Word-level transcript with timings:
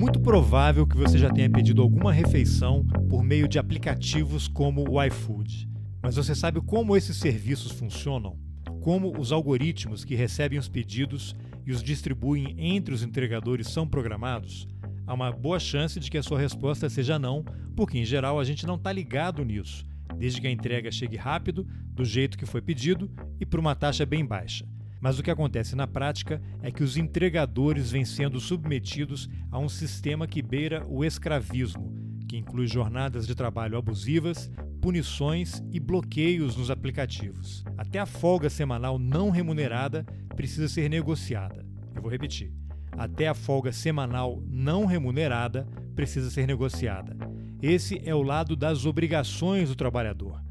muito 0.00 0.18
provável 0.18 0.86
que 0.86 0.96
você 0.96 1.18
já 1.18 1.28
tenha 1.28 1.50
pedido 1.50 1.82
alguma 1.82 2.10
refeição 2.10 2.86
por 3.10 3.22
meio 3.22 3.46
de 3.46 3.58
aplicativos 3.58 4.48
como 4.48 4.82
o 4.88 5.04
iFood. 5.04 5.68
Mas 6.02 6.16
você 6.16 6.34
sabe 6.34 6.58
como 6.62 6.96
esses 6.96 7.18
serviços 7.18 7.72
funcionam? 7.72 8.38
Como 8.80 9.12
os 9.20 9.30
algoritmos 9.30 10.02
que 10.02 10.14
recebem 10.14 10.58
os 10.58 10.70
pedidos 10.70 11.36
e 11.66 11.70
os 11.70 11.82
distribuem 11.82 12.54
entre 12.56 12.94
os 12.94 13.02
entregadores 13.02 13.68
são 13.68 13.86
programados? 13.86 14.66
Há 15.06 15.12
uma 15.12 15.30
boa 15.30 15.60
chance 15.60 16.00
de 16.00 16.10
que 16.10 16.16
a 16.16 16.22
sua 16.22 16.40
resposta 16.40 16.88
seja 16.88 17.18
não, 17.18 17.44
porque 17.76 17.98
em 17.98 18.04
geral 18.06 18.40
a 18.40 18.44
gente 18.44 18.66
não 18.66 18.76
está 18.76 18.90
ligado 18.90 19.44
nisso, 19.44 19.84
desde 20.16 20.40
que 20.40 20.46
a 20.46 20.50
entrega 20.50 20.90
chegue 20.90 21.18
rápido, 21.18 21.68
do 21.92 22.06
jeito 22.06 22.38
que 22.38 22.46
foi 22.46 22.62
pedido 22.62 23.10
e 23.38 23.44
por 23.44 23.60
uma 23.60 23.74
taxa 23.74 24.06
bem 24.06 24.24
baixa. 24.24 24.66
Mas 25.00 25.18
o 25.18 25.22
que 25.22 25.30
acontece 25.30 25.74
na 25.74 25.86
prática 25.86 26.42
é 26.62 26.70
que 26.70 26.82
os 26.82 26.96
entregadores 26.96 27.90
vêm 27.90 28.04
sendo 28.04 28.38
submetidos 28.38 29.28
a 29.50 29.58
um 29.58 29.68
sistema 29.68 30.26
que 30.26 30.42
beira 30.42 30.84
o 30.86 31.04
escravismo, 31.04 31.92
que 32.28 32.36
inclui 32.36 32.66
jornadas 32.66 33.26
de 33.26 33.34
trabalho 33.34 33.78
abusivas, 33.78 34.50
punições 34.80 35.62
e 35.72 35.80
bloqueios 35.80 36.56
nos 36.56 36.70
aplicativos. 36.70 37.64
Até 37.76 37.98
a 37.98 38.06
folga 38.06 38.50
semanal 38.50 38.98
não 38.98 39.30
remunerada 39.30 40.04
precisa 40.36 40.68
ser 40.68 40.88
negociada. 40.88 41.66
Eu 41.94 42.02
vou 42.02 42.10
repetir. 42.10 42.52
Até 42.92 43.28
a 43.28 43.34
folga 43.34 43.72
semanal 43.72 44.42
não 44.46 44.84
remunerada 44.84 45.66
precisa 45.94 46.30
ser 46.30 46.46
negociada. 46.46 47.16
Esse 47.62 48.00
é 48.04 48.14
o 48.14 48.22
lado 48.22 48.56
das 48.56 48.86
obrigações 48.86 49.68
do 49.68 49.74
trabalhador. 49.74 50.42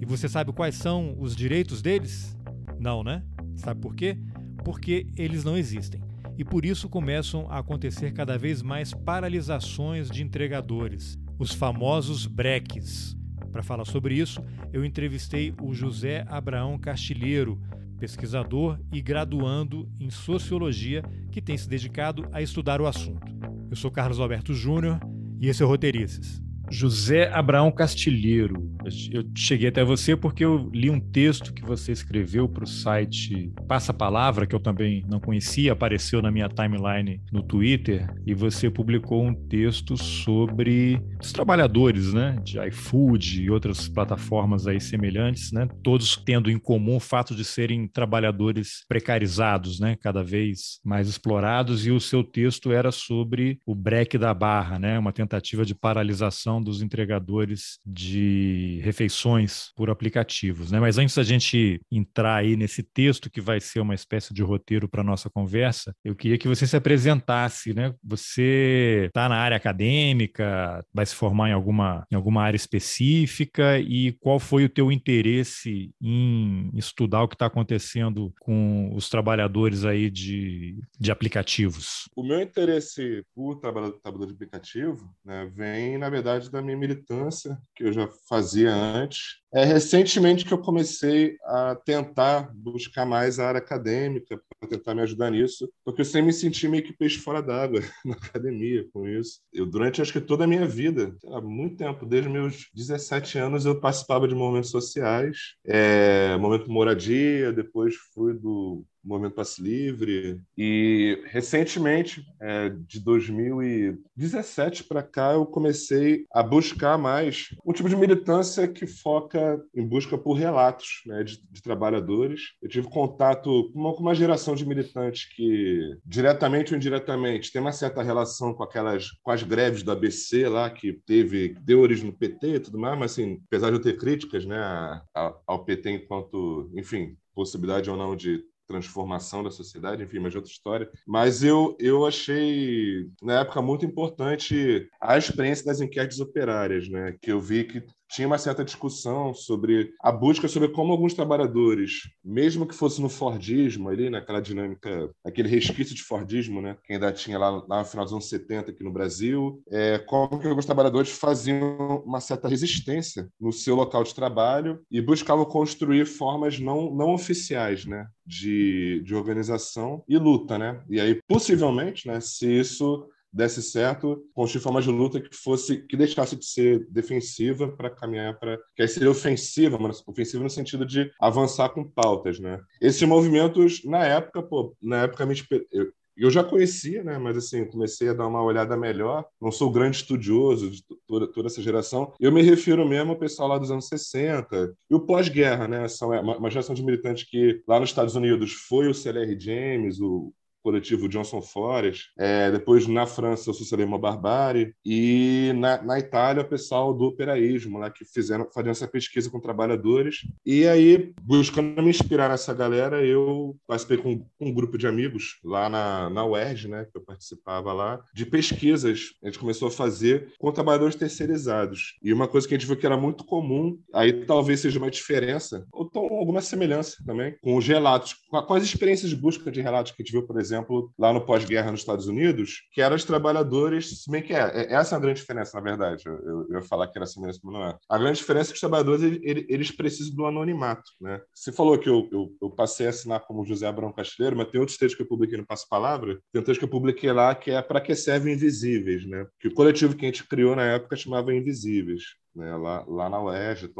E 0.00 0.04
você 0.04 0.28
sabe 0.28 0.52
quais 0.52 0.74
são 0.74 1.16
os 1.18 1.34
direitos 1.34 1.82
deles? 1.82 2.36
Não, 2.78 3.02
né? 3.02 3.22
Sabe 3.58 3.80
por 3.80 3.94
quê? 3.94 4.16
Porque 4.64 5.06
eles 5.16 5.44
não 5.44 5.56
existem. 5.56 6.00
E 6.38 6.44
por 6.44 6.64
isso 6.64 6.88
começam 6.88 7.50
a 7.50 7.58
acontecer 7.58 8.12
cada 8.12 8.38
vez 8.38 8.62
mais 8.62 8.94
paralisações 8.94 10.08
de 10.08 10.22
entregadores, 10.22 11.18
os 11.38 11.52
famosos 11.52 12.26
breques. 12.26 13.16
Para 13.50 13.62
falar 13.62 13.84
sobre 13.84 14.14
isso, 14.14 14.40
eu 14.72 14.84
entrevistei 14.84 15.52
o 15.60 15.74
José 15.74 16.24
Abraão 16.28 16.78
Castilheiro, 16.78 17.60
pesquisador 17.98 18.78
e 18.92 19.02
graduando 19.02 19.90
em 19.98 20.10
sociologia 20.10 21.02
que 21.32 21.42
tem 21.42 21.58
se 21.58 21.68
dedicado 21.68 22.28
a 22.30 22.40
estudar 22.40 22.80
o 22.80 22.86
assunto. 22.86 23.26
Eu 23.68 23.76
sou 23.76 23.90
Carlos 23.90 24.20
Alberto 24.20 24.54
Júnior 24.54 25.00
e 25.40 25.48
esse 25.48 25.62
é 25.62 25.66
o 25.66 25.68
Roteirices. 25.68 26.40
José 26.70 27.30
Abraão 27.32 27.70
Castilheiro. 27.70 28.68
Eu 29.10 29.24
cheguei 29.36 29.68
até 29.68 29.84
você 29.84 30.16
porque 30.16 30.44
eu 30.44 30.70
li 30.72 30.90
um 30.90 31.00
texto 31.00 31.52
que 31.52 31.62
você 31.62 31.92
escreveu 31.92 32.48
para 32.48 32.64
o 32.64 32.66
site 32.66 33.52
Passa 33.66 33.92
Palavra, 33.92 34.46
que 34.46 34.54
eu 34.54 34.60
também 34.60 35.04
não 35.08 35.20
conhecia, 35.20 35.72
apareceu 35.72 36.22
na 36.22 36.30
minha 36.30 36.48
timeline 36.48 37.20
no 37.32 37.42
Twitter, 37.42 38.08
e 38.26 38.34
você 38.34 38.70
publicou 38.70 39.24
um 39.24 39.34
texto 39.34 39.96
sobre 39.96 41.00
os 41.20 41.32
trabalhadores, 41.32 42.12
né, 42.12 42.38
de 42.42 42.58
iFood 42.68 43.42
e 43.42 43.50
outras 43.50 43.88
plataformas 43.88 44.66
aí 44.66 44.80
semelhantes, 44.80 45.52
né, 45.52 45.68
todos 45.82 46.16
tendo 46.16 46.50
em 46.50 46.58
comum 46.58 46.96
o 46.96 47.00
fato 47.00 47.34
de 47.34 47.44
serem 47.44 47.86
trabalhadores 47.86 48.84
precarizados, 48.88 49.80
né, 49.80 49.96
cada 50.00 50.22
vez 50.22 50.80
mais 50.84 51.08
explorados, 51.08 51.86
e 51.86 51.90
o 51.90 52.00
seu 52.00 52.22
texto 52.24 52.72
era 52.72 52.90
sobre 52.90 53.58
o 53.66 53.74
break 53.74 54.16
da 54.16 54.32
barra, 54.32 54.78
né, 54.78 54.98
uma 54.98 55.12
tentativa 55.12 55.64
de 55.64 55.74
paralisação 55.74 56.57
dos 56.62 56.82
entregadores 56.82 57.78
de 57.84 58.80
refeições 58.82 59.70
por 59.76 59.90
aplicativos. 59.90 60.70
Né? 60.70 60.80
Mas 60.80 60.98
antes 60.98 61.14
da 61.14 61.22
gente 61.22 61.80
entrar 61.90 62.36
aí 62.36 62.56
nesse 62.56 62.82
texto 62.82 63.30
que 63.30 63.40
vai 63.40 63.60
ser 63.60 63.80
uma 63.80 63.94
espécie 63.94 64.32
de 64.32 64.42
roteiro 64.42 64.88
para 64.88 65.02
nossa 65.02 65.30
conversa, 65.30 65.94
eu 66.04 66.14
queria 66.14 66.38
que 66.38 66.48
você 66.48 66.66
se 66.66 66.76
apresentasse. 66.76 67.74
Né? 67.74 67.94
Você 68.02 69.04
está 69.08 69.28
na 69.28 69.36
área 69.36 69.56
acadêmica, 69.56 70.84
vai 70.92 71.06
se 71.06 71.14
formar 71.14 71.50
em 71.50 71.52
alguma, 71.52 72.04
em 72.10 72.16
alguma 72.16 72.42
área 72.42 72.56
específica 72.56 73.78
e 73.78 74.12
qual 74.20 74.38
foi 74.38 74.64
o 74.64 74.68
teu 74.68 74.90
interesse 74.90 75.90
em 76.00 76.70
estudar 76.74 77.22
o 77.22 77.28
que 77.28 77.34
está 77.34 77.46
acontecendo 77.46 78.32
com 78.40 78.90
os 78.94 79.08
trabalhadores 79.08 79.84
aí 79.84 80.10
de, 80.10 80.80
de 80.98 81.10
aplicativos? 81.10 82.08
O 82.16 82.22
meu 82.22 82.40
interesse 82.40 83.24
por 83.34 83.56
trabalhador 83.56 84.26
de 84.26 84.32
aplicativo 84.32 85.14
né, 85.24 85.50
vem, 85.54 85.98
na 85.98 86.10
verdade, 86.10 86.47
da 86.50 86.62
minha 86.62 86.76
militância, 86.76 87.58
que 87.74 87.84
eu 87.84 87.92
já 87.92 88.08
fazia 88.28 88.74
antes. 88.74 89.40
É 89.52 89.64
recentemente 89.64 90.44
que 90.44 90.52
eu 90.52 90.58
comecei 90.58 91.36
a 91.44 91.74
tentar 91.74 92.52
buscar 92.54 93.06
mais 93.06 93.38
a 93.38 93.48
área 93.48 93.58
acadêmica, 93.58 94.40
para 94.60 94.68
tentar 94.68 94.94
me 94.94 95.02
ajudar 95.02 95.30
nisso, 95.30 95.70
porque 95.84 96.00
eu 96.00 96.04
sempre 96.04 96.26
me 96.26 96.32
senti 96.32 96.66
meio 96.68 96.82
que 96.82 96.92
peixe 96.92 97.18
fora 97.18 97.40
d'água 97.40 97.80
na 98.04 98.14
academia 98.14 98.84
com 98.92 99.08
isso. 99.08 99.40
Eu, 99.52 99.64
durante 99.64 100.02
acho 100.02 100.12
que 100.12 100.20
toda 100.20 100.44
a 100.44 100.46
minha 100.46 100.66
vida, 100.66 101.16
há 101.32 101.40
muito 101.40 101.76
tempo, 101.76 102.04
desde 102.04 102.28
meus 102.28 102.68
17 102.74 103.38
anos, 103.38 103.64
eu 103.64 103.80
participava 103.80 104.28
de 104.28 104.34
movimentos 104.34 104.70
sociais, 104.70 105.54
é, 105.64 106.36
momento 106.36 106.70
moradia, 106.70 107.52
depois 107.52 107.94
fui 108.12 108.34
do 108.34 108.84
Movimento 109.08 109.34
Passe 109.34 109.62
Livre. 109.62 110.40
E 110.56 111.22
recentemente, 111.26 112.24
é, 112.40 112.68
de 112.68 113.00
2017 113.00 114.84
para 114.84 115.02
cá, 115.02 115.32
eu 115.32 115.46
comecei 115.46 116.26
a 116.30 116.42
buscar 116.42 116.98
mais 116.98 117.48
um 117.64 117.72
tipo 117.72 117.88
de 117.88 117.96
militância 117.96 118.68
que 118.68 118.86
foca 118.86 119.37
em 119.74 119.86
busca 119.86 120.16
por 120.16 120.34
relatos 120.34 121.02
né, 121.06 121.22
de, 121.22 121.40
de, 121.50 121.62
trabalhadores. 121.62 122.52
Eu 122.62 122.68
tive 122.68 122.88
contato 122.88 123.70
com 123.72 123.78
uma, 123.78 123.94
com 123.94 124.00
uma, 124.00 124.14
geração 124.14 124.54
de 124.54 124.66
militantes 124.66 125.24
que, 125.34 125.96
diretamente 126.04 126.72
ou 126.72 126.76
indiretamente, 126.76 127.52
tem 127.52 127.60
uma 127.60 127.72
certa 127.72 128.02
relação 128.02 128.54
com 128.54 128.62
aquelas 128.62 129.10
com 129.22 129.30
as 129.30 129.42
greves 129.42 129.82
do 129.82 129.92
ABC 129.92 130.48
lá, 130.48 130.70
que 130.70 130.92
teve, 131.06 131.54
deu 131.60 131.80
origem 131.80 132.06
no 132.06 132.16
PT 132.16 132.54
e 132.54 132.60
tudo 132.60 132.78
mais, 132.78 132.98
mas 132.98 133.12
assim, 133.12 133.40
apesar 133.46 133.70
de 133.70 133.76
eu 133.76 133.82
ter 133.82 133.96
críticas 133.96 134.44
né, 134.44 135.00
ao 135.46 135.64
PT 135.64 135.90
enquanto, 135.90 136.70
enfim, 136.74 137.16
possibilidade 137.34 137.90
ou 137.90 137.96
não 137.96 138.16
de 138.16 138.42
transformação 138.68 139.42
da 139.42 139.50
sociedade, 139.50 140.02
enfim, 140.02 140.18
mas 140.18 140.32
de 140.32 140.36
outra 140.36 140.52
história. 140.52 140.90
Mas 141.06 141.42
eu, 141.42 141.74
eu 141.80 142.06
achei, 142.06 143.08
na 143.22 143.40
época, 143.40 143.62
muito 143.62 143.86
importante 143.86 144.86
a 145.00 145.16
experiência 145.16 145.64
das 145.64 145.80
enquetes 145.80 146.20
operárias, 146.20 146.88
né? 146.88 147.16
que 147.20 147.32
eu 147.32 147.40
vi 147.40 147.64
que 147.64 147.82
tinha 148.08 148.26
uma 148.26 148.38
certa 148.38 148.64
discussão 148.64 149.34
sobre 149.34 149.92
a 150.00 150.10
busca 150.10 150.48
sobre 150.48 150.68
como 150.68 150.92
alguns 150.92 151.14
trabalhadores, 151.14 152.08
mesmo 152.24 152.66
que 152.66 152.74
fosse 152.74 153.00
no 153.00 153.08
Fordismo, 153.08 153.88
ali, 153.88 154.08
naquela 154.08 154.40
dinâmica, 154.40 155.10
aquele 155.24 155.48
resquício 155.48 155.94
de 155.94 156.02
Fordismo, 156.02 156.60
né, 156.60 156.76
que 156.84 156.94
ainda 156.94 157.12
tinha 157.12 157.38
lá, 157.38 157.50
lá 157.68 157.80
no 157.80 157.84
final 157.84 158.04
dos 158.04 158.12
anos 158.14 158.28
70 158.28 158.70
aqui 158.70 158.82
no 158.82 158.92
Brasil, 158.92 159.62
é, 159.70 159.98
como 159.98 160.38
que 160.38 160.46
alguns 160.46 160.66
trabalhadores 160.66 161.10
faziam 161.10 162.02
uma 162.04 162.20
certa 162.20 162.48
resistência 162.48 163.28
no 163.40 163.52
seu 163.52 163.74
local 163.74 164.02
de 164.02 164.14
trabalho 164.14 164.80
e 164.90 165.00
buscavam 165.00 165.44
construir 165.44 166.06
formas 166.06 166.58
não, 166.58 166.94
não 166.94 167.12
oficiais, 167.12 167.84
né, 167.84 168.06
de, 168.26 169.02
de 169.04 169.14
organização 169.14 170.02
e 170.08 170.16
luta, 170.18 170.58
né? 170.58 170.82
E 170.88 171.00
aí, 171.00 171.20
possivelmente, 171.26 172.06
né, 172.06 172.20
se 172.20 172.46
isso 172.46 173.08
desse 173.32 173.62
certo, 173.62 174.24
construir 174.34 174.62
forma 174.62 174.80
de 174.80 174.90
luta 174.90 175.20
que 175.20 175.34
fosse 175.34 175.86
que 175.86 175.96
deixasse 175.96 176.36
de 176.36 176.44
ser 176.44 176.86
defensiva 176.90 177.68
para 177.68 177.90
caminhar 177.90 178.38
para 178.38 178.58
que 178.74 178.82
aí 178.82 178.88
seria 178.88 179.10
ofensiva, 179.10 179.78
mas 179.78 180.02
ofensiva 180.06 180.42
no 180.42 180.50
sentido 180.50 180.84
de 180.84 181.10
avançar 181.20 181.68
com 181.70 181.88
pautas, 181.88 182.38
né? 182.38 182.60
Esses 182.80 183.02
movimentos 183.02 183.84
na 183.84 184.04
época, 184.04 184.42
pô, 184.42 184.74
na 184.82 185.02
época 185.02 185.28
eu, 185.70 185.92
eu 186.18 186.30
já 186.30 186.42
conhecia, 186.42 187.04
né? 187.04 187.16
Mas 187.16 187.36
assim, 187.36 187.64
comecei 187.64 188.08
a 188.08 188.12
dar 188.12 188.26
uma 188.26 188.42
olhada 188.42 188.76
melhor. 188.76 189.24
Não 189.40 189.52
sou 189.52 189.70
grande 189.70 189.98
estudioso 189.98 190.70
de 190.70 190.82
toda, 191.06 191.28
toda 191.28 191.46
essa 191.46 191.62
geração. 191.62 192.12
Eu 192.18 192.32
me 192.32 192.42
refiro 192.42 192.86
mesmo 192.86 193.12
ao 193.12 193.18
pessoal 193.18 193.48
lá 193.48 193.58
dos 193.58 193.70
anos 193.70 193.86
60 193.86 194.74
e 194.90 194.94
o 194.94 195.00
pós-guerra, 195.00 195.68
né? 195.68 195.86
São 195.86 196.12
é, 196.12 196.20
uma 196.20 196.50
geração 196.50 196.74
de 196.74 196.84
militantes 196.84 197.28
que 197.30 197.62
lá 197.68 197.78
nos 197.78 197.90
Estados 197.90 198.16
Unidos 198.16 198.52
foi 198.52 198.88
o 198.88 198.94
CLR 198.94 199.38
James, 199.38 200.00
o 200.00 200.32
coletivo 200.62 201.08
Johnson 201.08 201.40
Forest, 201.40 202.10
é, 202.18 202.50
depois 202.50 202.86
na 202.86 203.06
França 203.06 203.50
o 203.50 203.54
Socialismo 203.54 203.98
Barbárie 203.98 204.74
e 204.84 205.52
na, 205.56 205.82
na 205.82 205.98
Itália 205.98 206.42
o 206.42 206.48
pessoal 206.48 206.92
do 206.92 207.04
operaísmo, 207.04 207.78
lá 207.78 207.90
que 207.90 208.04
fizeram 208.04 208.46
fazendo 208.52 208.72
essa 208.72 208.88
pesquisa 208.88 209.30
com 209.30 209.40
trabalhadores. 209.40 210.26
E 210.44 210.66
aí 210.66 211.12
buscando 211.22 211.82
me 211.82 211.90
inspirar 211.90 212.28
nessa 212.28 212.52
galera 212.52 213.04
eu 213.04 213.56
participei 213.66 213.98
com, 213.98 214.18
com 214.18 214.48
um 214.48 214.52
grupo 214.52 214.76
de 214.76 214.86
amigos 214.86 215.38
lá 215.44 215.68
na, 215.68 216.10
na 216.10 216.24
UERJ, 216.24 216.68
né, 216.68 216.86
que 216.90 216.96
eu 216.96 217.02
participava 217.02 217.72
lá, 217.72 218.02
de 218.12 218.26
pesquisas. 218.26 219.14
A 219.22 219.26
gente 219.26 219.38
começou 219.38 219.68
a 219.68 219.70
fazer 219.70 220.32
com 220.38 220.52
trabalhadores 220.52 220.96
terceirizados. 220.96 221.98
E 222.02 222.12
uma 222.12 222.28
coisa 222.28 222.46
que 222.46 222.54
a 222.54 222.58
gente 222.58 222.66
viu 222.66 222.76
que 222.76 222.86
era 222.86 222.96
muito 222.96 223.24
comum, 223.24 223.78
aí 223.94 224.24
talvez 224.24 224.60
seja 224.60 224.78
uma 224.78 224.90
diferença 224.90 225.66
ou 225.72 225.90
alguma 226.18 226.40
semelhança 226.40 226.96
também 227.06 227.36
com 227.42 227.56
os 227.56 227.66
relatos, 227.66 228.14
com 228.30 228.54
as 228.54 228.62
experiências 228.62 229.10
de 229.10 229.16
busca 229.16 229.50
de 229.50 229.60
relatos 229.60 229.92
que 229.92 230.02
a 230.02 230.04
gente 230.04 230.12
viu, 230.12 230.26
por 230.26 230.38
exemplo 230.38 230.47
exemplo, 230.48 230.92
lá 230.98 231.12
no 231.12 231.24
pós-guerra 231.24 231.70
nos 231.70 231.80
Estados 231.80 232.06
Unidos, 232.06 232.62
que 232.72 232.80
eram 232.80 232.96
os 232.96 233.04
trabalhadores, 233.04 234.02
se 234.02 234.10
bem 234.10 234.22
que 234.22 234.32
é, 234.32 234.38
é 234.38 234.74
essa 234.74 234.94
é 234.94 234.98
a 234.98 235.00
grande 235.00 235.20
diferença, 235.20 235.56
na 235.56 235.62
verdade, 235.62 236.04
eu, 236.06 236.46
eu, 236.50 236.54
ia 236.54 236.62
falar 236.62 236.88
que 236.88 236.98
era 236.98 237.04
assim 237.04 237.20
mesmo, 237.20 237.40
mas 237.44 237.54
não 237.54 237.64
é. 237.64 237.76
A 237.88 237.98
grande 237.98 238.18
diferença 238.18 238.50
é 238.50 238.52
que 238.52 238.56
os 238.56 238.60
trabalhadores, 238.60 239.02
eles, 239.02 239.44
eles 239.48 239.70
precisam 239.70 240.14
do 240.14 240.26
anonimato, 240.26 240.90
né? 241.00 241.20
Você 241.34 241.52
falou 241.52 241.78
que 241.78 241.88
eu, 241.88 242.08
eu, 242.12 242.32
eu, 242.42 242.50
passei 242.50 242.86
a 242.86 242.90
assinar 242.90 243.20
como 243.20 243.44
José 243.44 243.66
Abrão 243.66 243.92
Castilheiro, 243.92 244.36
mas 244.36 244.50
tem 244.50 244.60
outros 244.60 244.78
textos 244.78 244.96
que 244.96 245.02
eu 245.02 245.08
publiquei 245.08 245.38
no 245.38 245.46
Passo 245.46 245.66
Palavra, 245.68 246.18
tem 246.32 246.40
um 246.40 246.44
texto 246.44 246.58
que 246.58 246.64
eu 246.64 246.70
publiquei 246.70 247.12
lá 247.12 247.34
que 247.34 247.50
é 247.50 247.62
Para 247.62 247.80
que 247.80 247.94
servem 247.94 248.34
invisíveis, 248.34 249.06
né? 249.06 249.26
Que 249.40 249.48
o 249.48 249.54
coletivo 249.54 249.94
que 249.94 250.04
a 250.04 250.08
gente 250.08 250.26
criou 250.26 250.56
na 250.56 250.64
época 250.64 250.96
chamava 250.96 251.34
Invisíveis 251.34 252.02
né, 252.38 252.56
lá, 252.56 252.84
lá 252.86 253.08
na 253.08 253.22
UERJ. 253.22 253.70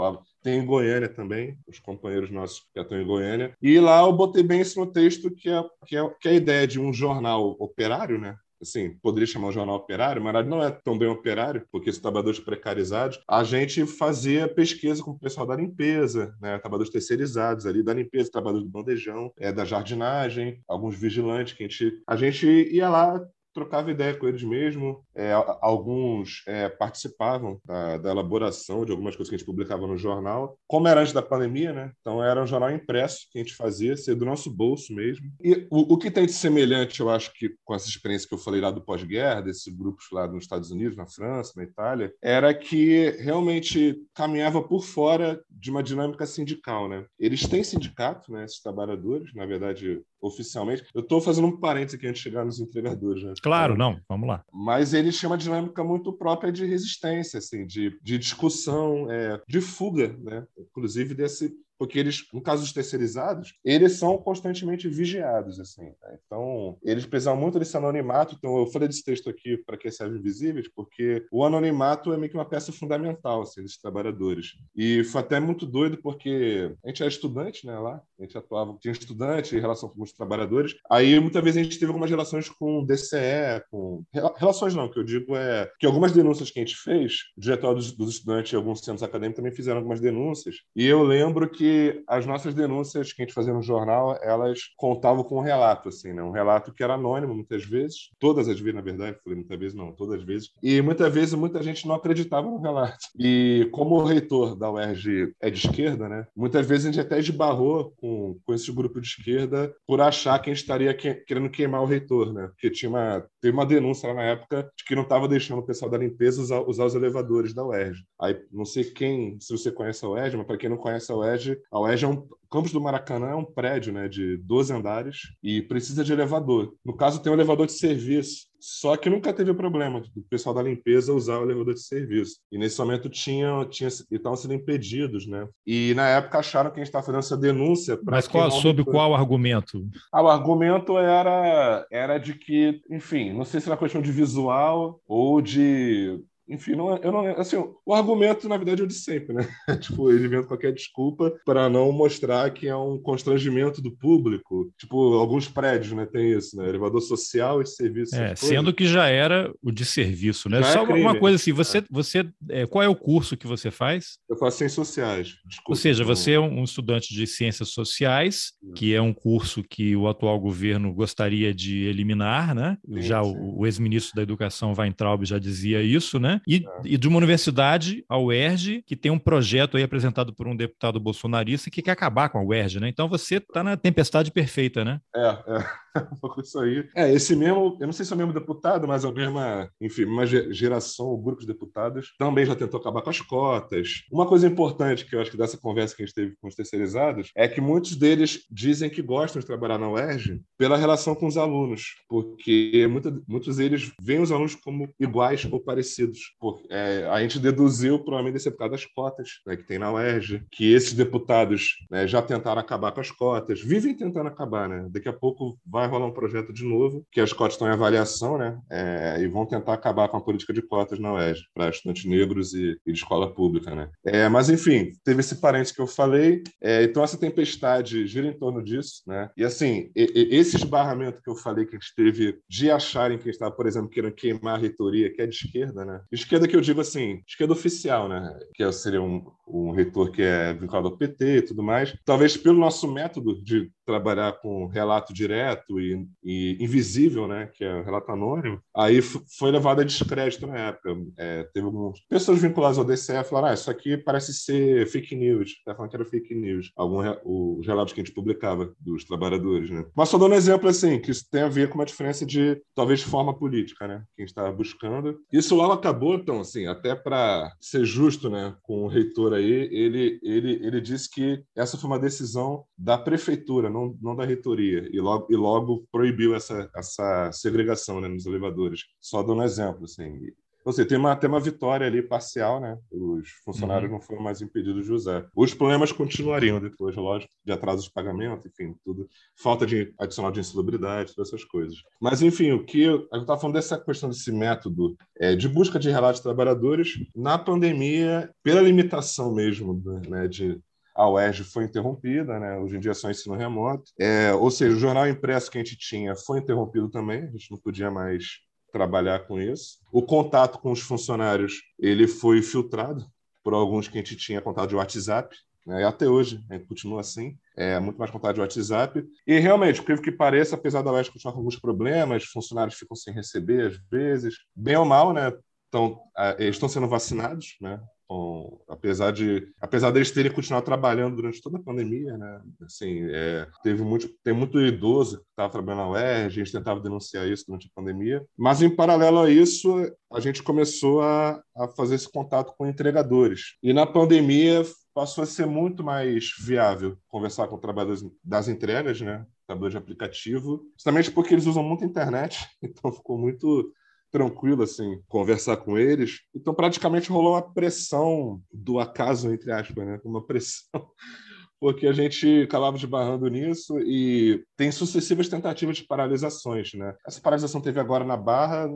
Tem 0.42 0.58
em 0.58 0.66
Goiânia 0.66 1.08
também, 1.08 1.56
os 1.66 1.78
companheiros 1.78 2.30
nossos 2.30 2.66
que 2.74 2.80
estão 2.80 3.00
em 3.00 3.06
Goiânia. 3.06 3.54
E 3.62 3.78
lá 3.78 4.00
eu 4.00 4.12
botei 4.12 4.42
bem 4.42 4.60
isso 4.60 4.78
no 4.78 4.86
texto, 4.86 5.30
que 5.30 5.48
é, 5.48 5.64
que 5.86 5.96
é, 5.96 6.08
que 6.20 6.28
é 6.28 6.32
a 6.32 6.34
ideia 6.34 6.66
de 6.66 6.80
um 6.80 6.92
jornal 6.92 7.56
operário, 7.58 8.18
né? 8.18 8.36
assim, 8.60 8.90
poderia 9.02 9.26
chamar 9.26 9.48
um 9.48 9.52
jornal 9.52 9.76
operário, 9.76 10.22
mas 10.22 10.46
não 10.46 10.62
é 10.62 10.70
tão 10.70 10.98
bem 10.98 11.08
operário, 11.08 11.64
porque 11.70 11.92
são 11.92 12.02
trabalhadores 12.02 12.40
precarizados. 12.40 13.20
A 13.28 13.44
gente 13.44 13.86
fazia 13.86 14.48
pesquisa 14.48 15.02
com 15.02 15.12
o 15.12 15.18
pessoal 15.18 15.46
da 15.46 15.56
limpeza, 15.56 16.34
né, 16.40 16.58
trabalhadores 16.58 16.92
terceirizados 16.92 17.66
ali 17.66 17.82
da 17.82 17.94
limpeza, 17.94 18.30
trabalhadores 18.30 18.68
do 18.68 18.72
bandejão, 18.72 19.32
é, 19.38 19.52
da 19.52 19.64
jardinagem, 19.64 20.60
alguns 20.66 20.96
vigilantes 20.96 21.54
que 21.54 21.64
a 21.64 21.68
gente, 21.68 22.02
a 22.06 22.16
gente 22.16 22.46
ia 22.46 22.88
lá 22.88 23.24
trocava 23.58 23.90
ideia 23.90 24.14
com 24.14 24.26
eles 24.26 24.42
mesmo. 24.42 25.04
É, 25.14 25.32
alguns 25.60 26.42
é, 26.46 26.68
participavam 26.68 27.60
da, 27.64 27.98
da, 27.98 28.10
elaboração 28.10 28.84
de 28.84 28.92
algumas 28.92 29.16
coisas 29.16 29.28
que 29.28 29.34
a 29.34 29.38
gente 29.38 29.46
publicava 29.46 29.86
no 29.86 29.96
jornal. 29.96 30.56
Como 30.66 30.86
era 30.86 31.00
antes 31.00 31.12
da 31.12 31.22
pandemia, 31.22 31.72
né? 31.72 31.92
Então 32.00 32.22
era 32.22 32.42
um 32.42 32.46
jornal 32.46 32.70
impresso 32.70 33.26
que 33.30 33.38
a 33.38 33.42
gente 33.42 33.54
fazia, 33.54 33.96
ser 33.96 34.14
do 34.14 34.24
nosso 34.24 34.50
bolso 34.50 34.94
mesmo. 34.94 35.26
E 35.42 35.66
o, 35.70 35.94
o 35.94 35.98
que 35.98 36.10
tem 36.10 36.26
de 36.26 36.32
semelhante, 36.32 37.00
eu 37.00 37.10
acho 37.10 37.32
que 37.34 37.54
com 37.64 37.74
essa 37.74 37.88
experiência 37.88 38.28
que 38.28 38.34
eu 38.34 38.38
falei 38.38 38.60
lá 38.60 38.70
do 38.70 38.80
pós-guerra, 38.80 39.40
desses 39.40 39.74
grupos 39.74 40.06
lá 40.12 40.26
nos 40.26 40.44
Estados 40.44 40.70
Unidos, 40.70 40.96
na 40.96 41.06
França, 41.06 41.52
na 41.56 41.64
Itália, 41.64 42.12
era 42.22 42.54
que 42.54 43.10
realmente 43.18 43.96
caminhava 44.14 44.62
por 44.62 44.84
fora 44.84 45.40
de 45.50 45.70
uma 45.70 45.82
dinâmica 45.82 46.26
sindical, 46.26 46.88
né? 46.88 47.04
Eles 47.18 47.46
têm 47.46 47.64
sindicato, 47.64 48.32
né? 48.32 48.44
Esses 48.44 48.60
trabalhadores, 48.60 49.34
na 49.34 49.46
verdade, 49.46 50.00
oficialmente. 50.20 50.84
Eu 50.94 51.00
estou 51.00 51.20
fazendo 51.20 51.46
um 51.48 51.56
parênteses 51.56 51.94
aqui 51.94 52.06
antes 52.06 52.18
de 52.18 52.24
chegar 52.24 52.44
nos 52.44 52.60
entregadores. 52.60 53.22
Né? 53.22 53.34
Claro, 53.42 53.76
não, 53.76 54.00
vamos 54.08 54.28
lá. 54.28 54.44
Mas 54.52 54.94
ele 54.94 55.12
chama 55.12 55.34
uma 55.34 55.38
dinâmica 55.38 55.84
muito 55.84 56.12
própria 56.12 56.52
de 56.52 56.64
resistência, 56.64 57.38
assim, 57.38 57.66
de, 57.66 57.98
de 58.02 58.18
discussão, 58.18 59.10
é, 59.10 59.40
de 59.46 59.60
fuga, 59.60 60.16
né? 60.18 60.46
inclusive 60.58 61.14
desse 61.14 61.52
porque 61.78 61.98
eles, 61.98 62.24
no 62.32 62.42
caso 62.42 62.62
dos 62.62 62.72
terceirizados, 62.72 63.54
eles 63.64 63.92
são 63.92 64.18
constantemente 64.18 64.88
vigiados, 64.88 65.60
assim. 65.60 65.84
Né? 65.84 66.18
Então, 66.26 66.76
eles 66.82 67.06
precisam 67.06 67.36
muito 67.36 67.58
desse 67.58 67.76
anonimato. 67.76 68.34
Então, 68.36 68.58
eu 68.58 68.66
falei 68.66 68.88
desse 68.88 69.04
texto 69.04 69.30
aqui 69.30 69.56
para 69.58 69.76
que 69.76 69.90
serve 69.90 70.18
invisíveis, 70.18 70.68
porque 70.68 71.24
o 71.30 71.44
anonimato 71.44 72.12
é 72.12 72.16
meio 72.16 72.30
que 72.30 72.36
uma 72.36 72.48
peça 72.48 72.72
fundamental, 72.72 73.42
assim, 73.42 73.62
dos 73.62 73.78
trabalhadores. 73.78 74.54
E 74.74 75.04
foi 75.04 75.20
até 75.20 75.38
muito 75.38 75.64
doido, 75.64 75.98
porque 76.02 76.74
a 76.84 76.88
gente 76.88 77.02
era 77.02 77.10
estudante, 77.10 77.66
né, 77.66 77.78
lá, 77.78 78.02
a 78.18 78.22
gente 78.22 78.36
atuava, 78.36 78.76
tinha 78.80 78.92
estudante 78.92 79.56
em 79.56 79.60
relação 79.60 79.88
com 79.88 80.02
os 80.02 80.12
trabalhadores. 80.12 80.74
Aí, 80.90 81.18
muitas 81.20 81.42
vezes, 81.42 81.60
a 81.60 81.62
gente 81.62 81.78
teve 81.78 81.90
algumas 81.90 82.10
relações 82.10 82.48
com 82.48 82.84
DCE, 82.84 83.62
com... 83.70 84.02
Relações 84.36 84.74
não, 84.74 84.90
que 84.90 84.98
eu 84.98 85.04
digo 85.04 85.36
é 85.36 85.70
que 85.78 85.86
algumas 85.86 86.12
denúncias 86.12 86.50
que 86.50 86.58
a 86.58 86.64
gente 86.64 86.76
fez, 86.76 87.14
o 87.36 87.40
diretório 87.40 87.76
dos, 87.76 87.92
dos 87.92 88.14
estudantes 88.14 88.52
e 88.52 88.56
alguns 88.56 88.80
centros 88.80 89.02
acadêmicos 89.02 89.36
também 89.36 89.54
fizeram 89.54 89.78
algumas 89.78 90.00
denúncias, 90.00 90.56
e 90.74 90.84
eu 90.84 91.02
lembro 91.02 91.48
que 91.48 91.67
as 92.06 92.26
nossas 92.26 92.54
denúncias 92.54 93.12
que 93.12 93.22
a 93.22 93.24
gente 93.24 93.34
fazia 93.34 93.52
no 93.52 93.62
jornal, 93.62 94.18
elas 94.22 94.60
contavam 94.76 95.24
com 95.24 95.38
um 95.38 95.42
relato, 95.42 95.88
assim, 95.88 96.12
né? 96.12 96.22
Um 96.22 96.30
relato 96.30 96.72
que 96.72 96.82
era 96.82 96.94
anônimo, 96.94 97.34
muitas 97.34 97.64
vezes. 97.64 98.10
Todas 98.18 98.48
as 98.48 98.58
vezes, 98.58 98.74
na 98.74 98.80
verdade. 98.80 99.18
Falei 99.22 99.38
muitas 99.38 99.58
vezes, 99.58 99.76
não, 99.76 99.92
todas 99.92 100.20
as 100.20 100.26
vezes. 100.26 100.50
E 100.62 100.80
muitas 100.82 101.12
vezes, 101.12 101.34
muita 101.34 101.62
gente 101.62 101.86
não 101.86 101.94
acreditava 101.94 102.48
no 102.48 102.60
relato. 102.60 102.98
E 103.18 103.68
como 103.72 103.96
o 103.96 104.04
reitor 104.04 104.56
da 104.56 104.70
UERJ 104.70 105.34
é 105.40 105.50
de 105.50 105.66
esquerda, 105.66 106.08
né? 106.08 106.26
Muitas 106.36 106.66
vezes 106.66 106.86
a 106.86 106.90
gente 106.90 107.00
até 107.00 107.18
esbarrou 107.18 107.92
com, 107.96 108.38
com 108.44 108.54
esse 108.54 108.70
grupo 108.72 109.00
de 109.00 109.08
esquerda 109.08 109.74
por 109.86 110.00
achar 110.00 110.38
que 110.38 110.50
a 110.50 110.54
gente 110.54 110.62
estaria 110.62 110.94
que, 110.94 111.14
querendo 111.14 111.50
queimar 111.50 111.82
o 111.82 111.86
reitor, 111.86 112.32
né? 112.32 112.48
Porque 112.48 112.70
tinha 112.70 112.88
uma, 112.88 113.24
teve 113.40 113.54
uma 113.54 113.66
denúncia 113.66 114.08
lá 114.08 114.14
na 114.14 114.22
época 114.22 114.70
de 114.76 114.84
que 114.84 114.94
não 114.94 115.02
estava 115.02 115.28
deixando 115.28 115.58
o 115.58 115.66
pessoal 115.66 115.90
da 115.90 115.98
limpeza 115.98 116.40
usar, 116.40 116.60
usar 116.60 116.84
os 116.84 116.94
elevadores 116.94 117.52
da 117.52 117.64
UERJ. 117.64 118.02
Aí, 118.20 118.40
não 118.52 118.64
sei 118.64 118.84
quem, 118.84 119.38
se 119.40 119.52
você 119.52 119.70
conhece 119.70 120.04
a 120.04 120.08
UERJ, 120.08 120.36
mas 120.36 120.46
para 120.46 120.56
quem 120.56 120.70
não 120.70 120.76
conhece 120.76 121.10
a 121.10 121.16
UERJ, 121.16 121.57
a 121.70 121.80
UERJ 121.80 122.04
é 122.04 122.08
um, 122.08 122.26
o 122.48 122.50
campus 122.50 122.72
do 122.72 122.80
Maracanã 122.80 123.28
é 123.28 123.34
um 123.34 123.44
prédio 123.44 123.92
né, 123.92 124.08
de 124.08 124.38
12 124.38 124.72
andares 124.72 125.18
e 125.42 125.60
precisa 125.60 126.02
de 126.02 126.12
elevador. 126.12 126.72
No 126.82 126.96
caso, 126.96 127.20
tem 127.20 127.30
um 127.30 127.34
elevador 127.34 127.66
de 127.66 127.72
serviço. 127.72 128.48
Só 128.58 128.96
que 128.96 129.10
nunca 129.10 129.32
teve 129.32 129.52
problema 129.54 130.00
do 130.00 130.22
pessoal 130.22 130.54
da 130.54 130.62
limpeza 130.62 131.12
usar 131.12 131.38
o 131.38 131.44
elevador 131.44 131.74
de 131.74 131.82
serviço. 131.82 132.38
E 132.50 132.58
nesse 132.58 132.78
momento 132.78 133.08
tinha, 133.08 133.64
tinha 133.66 133.88
estavam 133.88 134.36
sendo 134.36 134.54
impedidos, 134.54 135.26
né? 135.26 135.46
E 135.66 135.92
na 135.94 136.08
época 136.08 136.38
acharam 136.38 136.70
que 136.70 136.76
a 136.76 136.80
gente 136.80 136.88
estava 136.88 137.04
fazendo 137.04 137.20
essa 137.20 137.36
denúncia. 137.36 137.98
Mas 138.02 138.26
qual, 138.26 138.50
sob 138.50 138.82
qual 138.82 139.14
argumento? 139.14 139.86
Ah, 140.12 140.22
o 140.22 140.28
argumento 140.28 140.98
era, 140.98 141.86
era 141.90 142.18
de 142.18 142.34
que, 142.34 142.80
enfim, 142.90 143.32
não 143.32 143.44
sei 143.44 143.60
se 143.60 143.68
era 143.68 143.76
questão 143.76 144.02
de 144.02 144.10
visual 144.10 145.00
ou 145.06 145.40
de 145.40 146.18
enfim, 146.48 146.74
não, 146.74 146.96
é, 146.96 147.00
eu 147.02 147.12
não, 147.12 147.26
assim, 147.38 147.56
o 147.84 147.94
argumento, 147.94 148.48
na 148.48 148.56
verdade, 148.56 148.80
é 148.80 148.84
o 148.84 148.88
de 148.88 148.94
sempre, 148.94 149.34
né? 149.34 149.46
tipo, 149.80 150.10
ele 150.10 150.26
inventa 150.26 150.48
qualquer 150.48 150.72
desculpa 150.72 151.32
para 151.44 151.68
não 151.68 151.92
mostrar 151.92 152.50
que 152.50 152.66
é 152.66 152.76
um 152.76 152.98
constrangimento 152.98 153.82
do 153.82 153.90
público. 153.90 154.72
Tipo, 154.78 155.14
alguns 155.14 155.48
prédios, 155.48 155.92
né, 155.92 156.06
tem 156.06 156.32
isso, 156.32 156.56
né? 156.56 156.68
Elevador 156.68 157.02
social 157.02 157.60
e 157.60 157.66
serviço. 157.66 158.16
É, 158.16 158.34
sendo 158.34 158.72
que 158.72 158.86
já 158.86 159.08
era 159.08 159.52
o 159.62 159.70
de 159.70 159.84
serviço, 159.84 160.48
né? 160.48 160.62
Já 160.62 160.68
é 160.68 160.72
Só 160.72 160.86
é 160.86 160.94
uma 160.94 161.18
coisa 161.18 161.36
assim, 161.36 161.52
você, 161.52 161.78
é. 161.78 161.84
você 161.90 162.28
é, 162.48 162.66
qual 162.66 162.82
é 162.82 162.88
o 162.88 162.96
curso 162.96 163.36
que 163.36 163.46
você 163.46 163.70
faz? 163.70 164.18
Eu 164.28 164.36
faço 164.36 164.58
ciências 164.58 164.86
sociais. 164.86 165.36
Desculpa, 165.44 165.72
Ou 165.72 165.76
seja, 165.76 166.04
você 166.04 166.32
é 166.32 166.40
um 166.40 166.64
estudante 166.64 167.12
de 167.12 167.26
ciências 167.26 167.68
sociais, 167.70 168.52
que 168.74 168.94
é 168.94 169.02
um 169.02 169.12
curso 169.12 169.62
que 169.62 169.94
o 169.94 170.08
atual 170.08 170.40
governo 170.40 170.92
gostaria 170.94 171.52
de 171.52 171.84
eliminar, 171.84 172.54
né? 172.54 172.78
Sim, 172.86 173.02
já 173.02 173.22
sim. 173.22 173.30
o, 173.36 173.60
o 173.60 173.66
ex-ministro 173.66 174.16
da 174.16 174.22
Educação, 174.22 174.74
Weintraub, 174.76 175.24
já 175.24 175.38
dizia 175.38 175.82
isso, 175.82 176.18
né? 176.18 176.37
E, 176.46 176.66
é. 176.66 176.80
e 176.84 176.96
de 176.96 177.08
uma 177.08 177.18
universidade, 177.18 178.04
a 178.08 178.18
UERJ, 178.18 178.82
que 178.86 178.96
tem 178.96 179.10
um 179.10 179.18
projeto 179.18 179.76
aí 179.76 179.82
apresentado 179.82 180.32
por 180.34 180.46
um 180.46 180.56
deputado 180.56 180.98
bolsonarista 181.00 181.70
que 181.70 181.82
quer 181.82 181.92
acabar 181.92 182.28
com 182.28 182.38
a 182.38 182.42
UERJ, 182.42 182.80
né? 182.80 182.88
Então 182.88 183.08
você 183.08 183.36
está 183.36 183.62
na 183.62 183.76
tempestade 183.76 184.30
perfeita, 184.30 184.84
né? 184.84 185.00
É, 185.14 185.28
é. 185.28 185.64
isso 186.42 186.58
aí. 186.60 186.88
É, 186.94 187.12
esse 187.12 187.34
mesmo, 187.34 187.76
eu 187.80 187.86
não 187.86 187.92
sei 187.92 188.04
se 188.04 188.12
é 188.12 188.14
o 188.14 188.18
mesmo 188.18 188.32
deputado, 188.32 188.86
mas 188.86 189.04
é 189.04 189.08
a 189.08 189.12
mesma, 189.12 189.70
enfim, 189.80 190.04
uma 190.04 190.26
geração, 190.26 191.06
o 191.06 191.18
grupo 191.18 191.40
de 191.40 191.46
deputados, 191.46 192.14
também 192.18 192.46
já 192.46 192.54
tentou 192.54 192.80
acabar 192.80 193.02
com 193.02 193.10
as 193.10 193.20
cotas. 193.20 194.04
Uma 194.10 194.26
coisa 194.26 194.46
importante 194.46 195.04
que 195.04 195.14
eu 195.14 195.20
acho 195.20 195.30
que 195.30 195.36
dessa 195.36 195.58
conversa 195.58 195.94
que 195.94 196.02
a 196.02 196.06
gente 196.06 196.14
teve 196.14 196.36
com 196.40 196.48
os 196.48 196.54
terceirizados 196.54 197.30
é 197.34 197.48
que 197.48 197.60
muitos 197.60 197.96
deles 197.96 198.46
dizem 198.50 198.90
que 198.90 199.02
gostam 199.02 199.40
de 199.40 199.46
trabalhar 199.46 199.78
na 199.78 199.90
UERJ 199.90 200.40
pela 200.56 200.76
relação 200.76 201.14
com 201.14 201.26
os 201.26 201.36
alunos, 201.36 201.96
porque 202.08 202.86
muita, 202.90 203.16
muitos 203.26 203.56
deles 203.56 203.92
veem 204.00 204.20
os 204.20 204.32
alunos 204.32 204.54
como 204.54 204.88
iguais 204.98 205.46
ou 205.50 205.60
parecidos. 205.60 206.34
Porque, 206.40 206.66
é, 206.70 207.06
a 207.08 207.20
gente 207.20 207.38
deduziu, 207.38 207.98
provavelmente, 207.98 208.34
desse 208.34 208.50
por 208.50 208.58
causa 208.58 208.72
das 208.72 208.84
cotas 208.84 209.40
né, 209.46 209.56
que 209.56 209.64
tem 209.64 209.78
na 209.78 209.92
UERJ, 209.92 210.42
que 210.50 210.72
esses 210.72 210.92
deputados 210.92 211.86
né, 211.90 212.06
já 212.06 212.20
tentaram 212.20 212.60
acabar 212.60 212.92
com 212.92 213.00
as 213.00 213.10
cotas, 213.10 213.60
vivem 213.60 213.94
tentando 213.94 214.28
acabar, 214.28 214.68
né? 214.68 214.86
Daqui 214.90 215.08
a 215.08 215.12
pouco 215.12 215.58
vai 215.66 215.77
rolar 215.86 216.06
um 216.06 216.12
projeto 216.12 216.52
de 216.52 216.64
novo, 216.64 217.06
que 217.10 217.20
as 217.20 217.32
cotas 217.32 217.54
estão 217.54 217.68
em 217.68 217.72
avaliação, 217.72 218.38
né? 218.38 218.58
É, 218.70 219.18
e 219.20 219.28
vão 219.28 219.46
tentar 219.46 219.74
acabar 219.74 220.08
com 220.08 220.16
a 220.16 220.20
política 220.20 220.52
de 220.52 220.62
cotas 220.62 220.98
na 220.98 221.14
UERJ, 221.14 221.42
para 221.54 221.70
estudantes 221.70 222.04
negros 222.04 222.54
e, 222.54 222.78
e, 222.86 222.92
de 222.92 222.98
escola 222.98 223.32
pública, 223.32 223.74
né? 223.74 223.90
É, 224.04 224.28
mas, 224.28 224.50
enfim, 224.50 224.92
teve 225.04 225.20
esse 225.20 225.36
parente 225.36 225.74
que 225.74 225.80
eu 225.80 225.86
falei, 225.86 226.42
é, 226.60 226.82
então 226.84 227.02
essa 227.02 227.18
tempestade 227.18 228.06
gira 228.06 228.26
em 228.26 228.38
torno 228.38 228.62
disso, 228.62 229.02
né? 229.06 229.30
E, 229.36 229.44
assim, 229.44 229.90
e, 229.94 230.12
e, 230.14 230.36
esse 230.36 230.56
esbarramento 230.56 231.22
que 231.22 231.30
eu 231.30 231.36
falei 231.36 231.64
que 231.64 231.76
a 231.76 231.78
gente 231.78 231.94
teve 231.94 232.38
de 232.48 232.70
acharem 232.70 233.18
que 233.18 233.28
estava, 233.28 233.50
por 233.50 233.66
exemplo, 233.66 233.88
querendo 233.88 234.14
queimar 234.14 234.56
a 234.56 234.58
reitoria, 234.58 235.12
que 235.12 235.22
é 235.22 235.26
de 235.26 235.34
esquerda, 235.34 235.84
né? 235.84 236.00
Esquerda 236.10 236.48
que 236.48 236.56
eu 236.56 236.60
digo 236.60 236.80
assim, 236.80 237.22
esquerda 237.26 237.52
oficial, 237.52 238.08
né? 238.08 238.38
Que 238.54 238.70
seria 238.72 239.02
um, 239.02 239.24
um 239.46 239.70
reitor 239.70 240.10
que 240.10 240.22
é 240.22 240.52
vinculado 240.52 240.88
ao 240.88 240.96
PT 240.96 241.36
e 241.36 241.42
tudo 241.42 241.62
mais. 241.62 241.94
Talvez 242.04 242.36
pelo 242.36 242.58
nosso 242.58 242.90
método 242.90 243.42
de 243.42 243.70
trabalhar 243.88 244.32
com 244.40 244.66
relato 244.66 245.14
direto 245.14 245.80
e, 245.80 246.06
e 246.22 246.58
invisível, 246.60 247.26
né, 247.26 247.50
que 247.54 247.64
é 247.64 247.74
o 247.74 247.82
relato 247.82 248.12
anônimo, 248.12 248.60
aí 248.76 249.00
foi 249.00 249.50
levado 249.50 249.80
a 249.80 249.84
descrédito 249.84 250.46
na 250.46 250.58
época. 250.58 250.94
É, 251.16 251.44
teve 251.54 251.64
algumas 251.64 251.98
pessoas 252.06 252.38
vinculadas 252.38 252.76
ao 252.76 252.84
DCE 252.84 253.24
falaram, 253.24 253.48
ah, 253.48 253.54
isso 253.54 253.70
aqui 253.70 253.96
parece 253.96 254.34
ser 254.34 254.86
fake 254.88 255.16
news. 255.16 255.56
Até 255.62 255.74
falando 255.74 255.90
que 255.90 255.96
era 255.96 256.04
fake 256.04 256.34
news. 256.34 256.70
Algum, 256.76 257.00
os 257.24 257.66
relatos 257.66 257.94
que 257.94 258.00
a 258.00 258.04
gente 258.04 258.14
publicava 258.14 258.70
dos 258.78 259.04
trabalhadores, 259.04 259.70
né. 259.70 259.86
Mas 259.96 260.10
só 260.10 260.18
dando 260.18 260.32
um 260.32 260.36
exemplo, 260.36 260.68
assim, 260.68 261.00
que 261.00 261.10
isso 261.10 261.24
tem 261.30 261.42
a 261.42 261.48
ver 261.48 261.70
com 261.70 261.76
uma 261.76 261.86
diferença 261.86 262.26
de, 262.26 262.60
talvez, 262.74 263.02
forma 263.02 263.36
política, 263.36 263.88
né, 263.88 264.02
que 264.14 264.22
a 264.22 264.26
gente 264.26 264.30
estava 264.30 264.52
buscando. 264.52 265.18
Isso 265.32 265.54
logo 265.54 265.72
acabou, 265.72 266.14
então, 266.14 266.40
assim, 266.40 266.66
até 266.66 266.94
para 266.94 267.50
ser 267.58 267.84
justo, 267.86 268.28
né, 268.28 268.54
com 268.62 268.84
o 268.84 268.88
reitor 268.88 269.32
aí, 269.32 269.68
ele, 269.72 270.20
ele, 270.22 270.60
ele 270.62 270.80
disse 270.80 271.10
que 271.10 271.42
essa 271.56 271.78
foi 271.78 271.88
uma 271.88 271.98
decisão 271.98 272.64
da 272.76 272.98
prefeitura, 272.98 273.70
não, 273.70 273.77
não 274.00 274.16
da 274.16 274.24
reitoria, 274.24 274.88
e 274.92 275.00
logo, 275.00 275.26
e 275.30 275.36
logo 275.36 275.84
proibiu 275.92 276.34
essa, 276.34 276.70
essa 276.74 277.30
segregação 277.32 278.00
né, 278.00 278.08
nos 278.08 278.26
elevadores. 278.26 278.84
Só 279.00 279.22
dando 279.22 279.40
um 279.40 279.44
exemplo, 279.44 279.84
assim. 279.84 280.32
Ou 280.68 280.72
seja, 280.72 280.86
tem 280.86 280.98
uma, 280.98 281.16
tem 281.16 281.30
uma 281.30 281.40
vitória 281.40 281.86
ali 281.86 282.02
parcial, 282.02 282.60
né? 282.60 282.76
Os 282.90 283.30
funcionários 283.42 283.90
uhum. 283.90 283.96
não 283.96 284.04
foram 284.04 284.22
mais 284.22 284.42
impedidos 284.42 284.84
de 284.84 284.92
usar. 284.92 285.26
Os 285.34 285.54
problemas 285.54 285.92
continuariam 285.92 286.60
depois, 286.60 286.94
lógico, 286.94 287.32
de 287.42 287.50
atraso 287.50 287.84
de 287.84 287.90
pagamento, 287.90 288.46
enfim, 288.46 288.74
tudo. 288.84 289.08
Falta 289.34 289.64
de 289.64 289.94
adicional 289.98 290.30
de 290.30 290.40
insalubridade, 290.40 291.14
todas 291.14 291.32
essas 291.32 291.42
coisas. 291.42 291.78
Mas, 291.98 292.20
enfim, 292.20 292.52
o 292.52 292.66
que 292.66 292.82
eu 292.82 293.04
estava 293.04 293.38
falando 293.38 293.54
dessa 293.54 293.78
questão 293.78 294.10
desse 294.10 294.30
método 294.30 294.94
é, 295.18 295.34
de 295.34 295.48
busca 295.48 295.78
de 295.78 295.88
relatos 295.88 296.20
de 296.20 296.24
trabalhadores, 296.24 296.98
na 297.16 297.38
pandemia, 297.38 298.30
pela 298.42 298.60
limitação 298.60 299.34
mesmo 299.34 299.82
né, 300.06 300.28
de 300.28 300.60
a 300.98 301.08
UERJ 301.08 301.44
foi 301.44 301.62
interrompida, 301.62 302.40
né? 302.40 302.58
hoje 302.58 302.76
em 302.76 302.80
dia 302.80 302.90
é 302.90 302.94
só 302.94 303.08
ensino 303.08 303.36
remoto. 303.36 303.92
É, 304.00 304.34
ou 304.34 304.50
seja, 304.50 304.74
o 304.74 304.80
jornal 304.80 305.06
impresso 305.06 305.48
que 305.48 305.56
a 305.56 305.62
gente 305.62 305.78
tinha 305.78 306.16
foi 306.16 306.40
interrompido 306.40 306.90
também, 306.90 307.22
a 307.22 307.30
gente 307.30 307.52
não 307.52 307.58
podia 307.58 307.88
mais 307.88 308.40
trabalhar 308.72 309.20
com 309.20 309.40
isso. 309.40 309.78
O 309.92 310.02
contato 310.02 310.58
com 310.58 310.72
os 310.72 310.80
funcionários 310.80 311.62
ele 311.78 312.08
foi 312.08 312.42
filtrado 312.42 313.06
por 313.44 313.54
alguns 313.54 313.86
que 313.86 313.96
a 313.96 314.00
gente 314.00 314.16
tinha 314.16 314.40
contato 314.40 314.70
de 314.70 314.74
WhatsApp, 314.74 315.36
né? 315.64 315.82
e 315.82 315.84
até 315.84 316.08
hoje 316.08 316.44
gente 316.50 316.66
continua 316.66 317.00
assim, 317.00 317.38
é 317.56 317.78
muito 317.78 317.96
mais 317.96 318.10
contato 318.10 318.34
de 318.34 318.40
WhatsApp. 318.40 319.06
E 319.24 319.38
realmente, 319.38 319.80
por 319.80 320.02
que 320.02 320.10
pareça, 320.10 320.56
apesar 320.56 320.82
da 320.82 320.92
UES 320.92 321.10
continuar 321.10 321.32
com 321.32 321.38
alguns 321.38 321.60
problemas, 321.60 322.24
funcionários 322.24 322.76
ficam 322.76 322.96
sem 322.96 323.14
receber 323.14 323.68
às 323.68 323.78
vezes, 323.88 324.34
bem 324.54 324.74
ou 324.74 324.84
mal, 324.84 325.12
né? 325.12 325.32
Então, 325.68 326.00
eles 326.38 326.56
estão 326.56 326.68
sendo 326.68 326.88
vacinados, 326.88 327.56
né? 327.60 327.80
Com, 328.08 328.58
apesar 328.66 329.12
de 329.12 329.52
apesar 329.60 329.90
deles 329.90 330.10
terem 330.10 330.32
continuado 330.32 330.64
trabalhando 330.64 331.16
durante 331.16 331.42
toda 331.42 331.58
a 331.58 331.62
pandemia, 331.62 332.16
né? 332.16 332.40
Assim, 332.62 333.06
é, 333.10 333.46
teve 333.62 333.82
muito 333.82 334.08
tem 334.24 334.32
muito 334.32 334.58
idoso 334.60 335.18
que 335.18 335.24
estava 335.30 335.52
trabalhando 335.52 335.82
na 335.82 335.90
UERJ, 335.90 336.40
a 336.40 336.44
gente 336.44 336.52
tentava 336.52 336.80
denunciar 336.80 337.28
isso 337.28 337.44
durante 337.46 337.66
a 337.66 337.70
pandemia, 337.74 338.24
mas 338.36 338.62
em 338.62 338.74
paralelo 338.74 339.20
a 339.20 339.30
isso 339.30 339.74
a 340.10 340.20
gente 340.20 340.42
começou 340.42 341.02
a, 341.02 341.42
a 341.54 341.68
fazer 341.68 341.96
esse 341.96 342.10
contato 342.10 342.54
com 342.56 342.66
entregadores 342.66 343.56
e 343.62 343.74
na 343.74 343.86
pandemia 343.86 344.64
passou 344.94 345.22
a 345.22 345.26
ser 345.26 345.46
muito 345.46 345.84
mais 345.84 346.32
viável 346.40 346.96
conversar 347.06 347.46
com 347.46 347.58
trabalhadores 347.58 348.02
das 348.24 348.48
entregas, 348.48 349.00
né? 349.00 349.24
Trabalhadores 349.46 349.72
de 349.72 349.78
aplicativo, 349.78 350.64
justamente 350.74 351.10
porque 351.10 351.34
eles 351.34 351.46
usam 351.46 351.62
muito 351.62 351.84
internet, 351.84 352.48
então 352.60 352.90
ficou 352.90 353.18
muito 353.18 353.72
tranquilo 354.10 354.62
assim 354.62 355.00
conversar 355.08 355.56
com 355.58 355.78
eles. 355.78 356.20
Então 356.34 356.54
praticamente 356.54 357.10
rolou 357.10 357.34
uma 357.34 357.52
pressão 357.54 358.40
do 358.52 358.78
acaso 358.78 359.32
entre 359.32 359.52
aspas, 359.52 359.86
né? 359.86 360.00
Uma 360.04 360.24
pressão 360.24 360.68
porque 361.60 361.86
a 361.86 361.92
gente 361.92 362.42
acabava 362.42 362.78
barrando 362.86 363.28
nisso 363.28 363.78
e 363.80 364.44
tem 364.56 364.70
sucessivas 364.70 365.28
tentativas 365.28 365.76
de 365.76 365.84
paralisações, 365.84 366.72
né? 366.74 366.94
Essa 367.06 367.20
paralisação 367.20 367.60
teve 367.60 367.80
agora 367.80 368.04
na 368.04 368.16
Barra, 368.16 368.68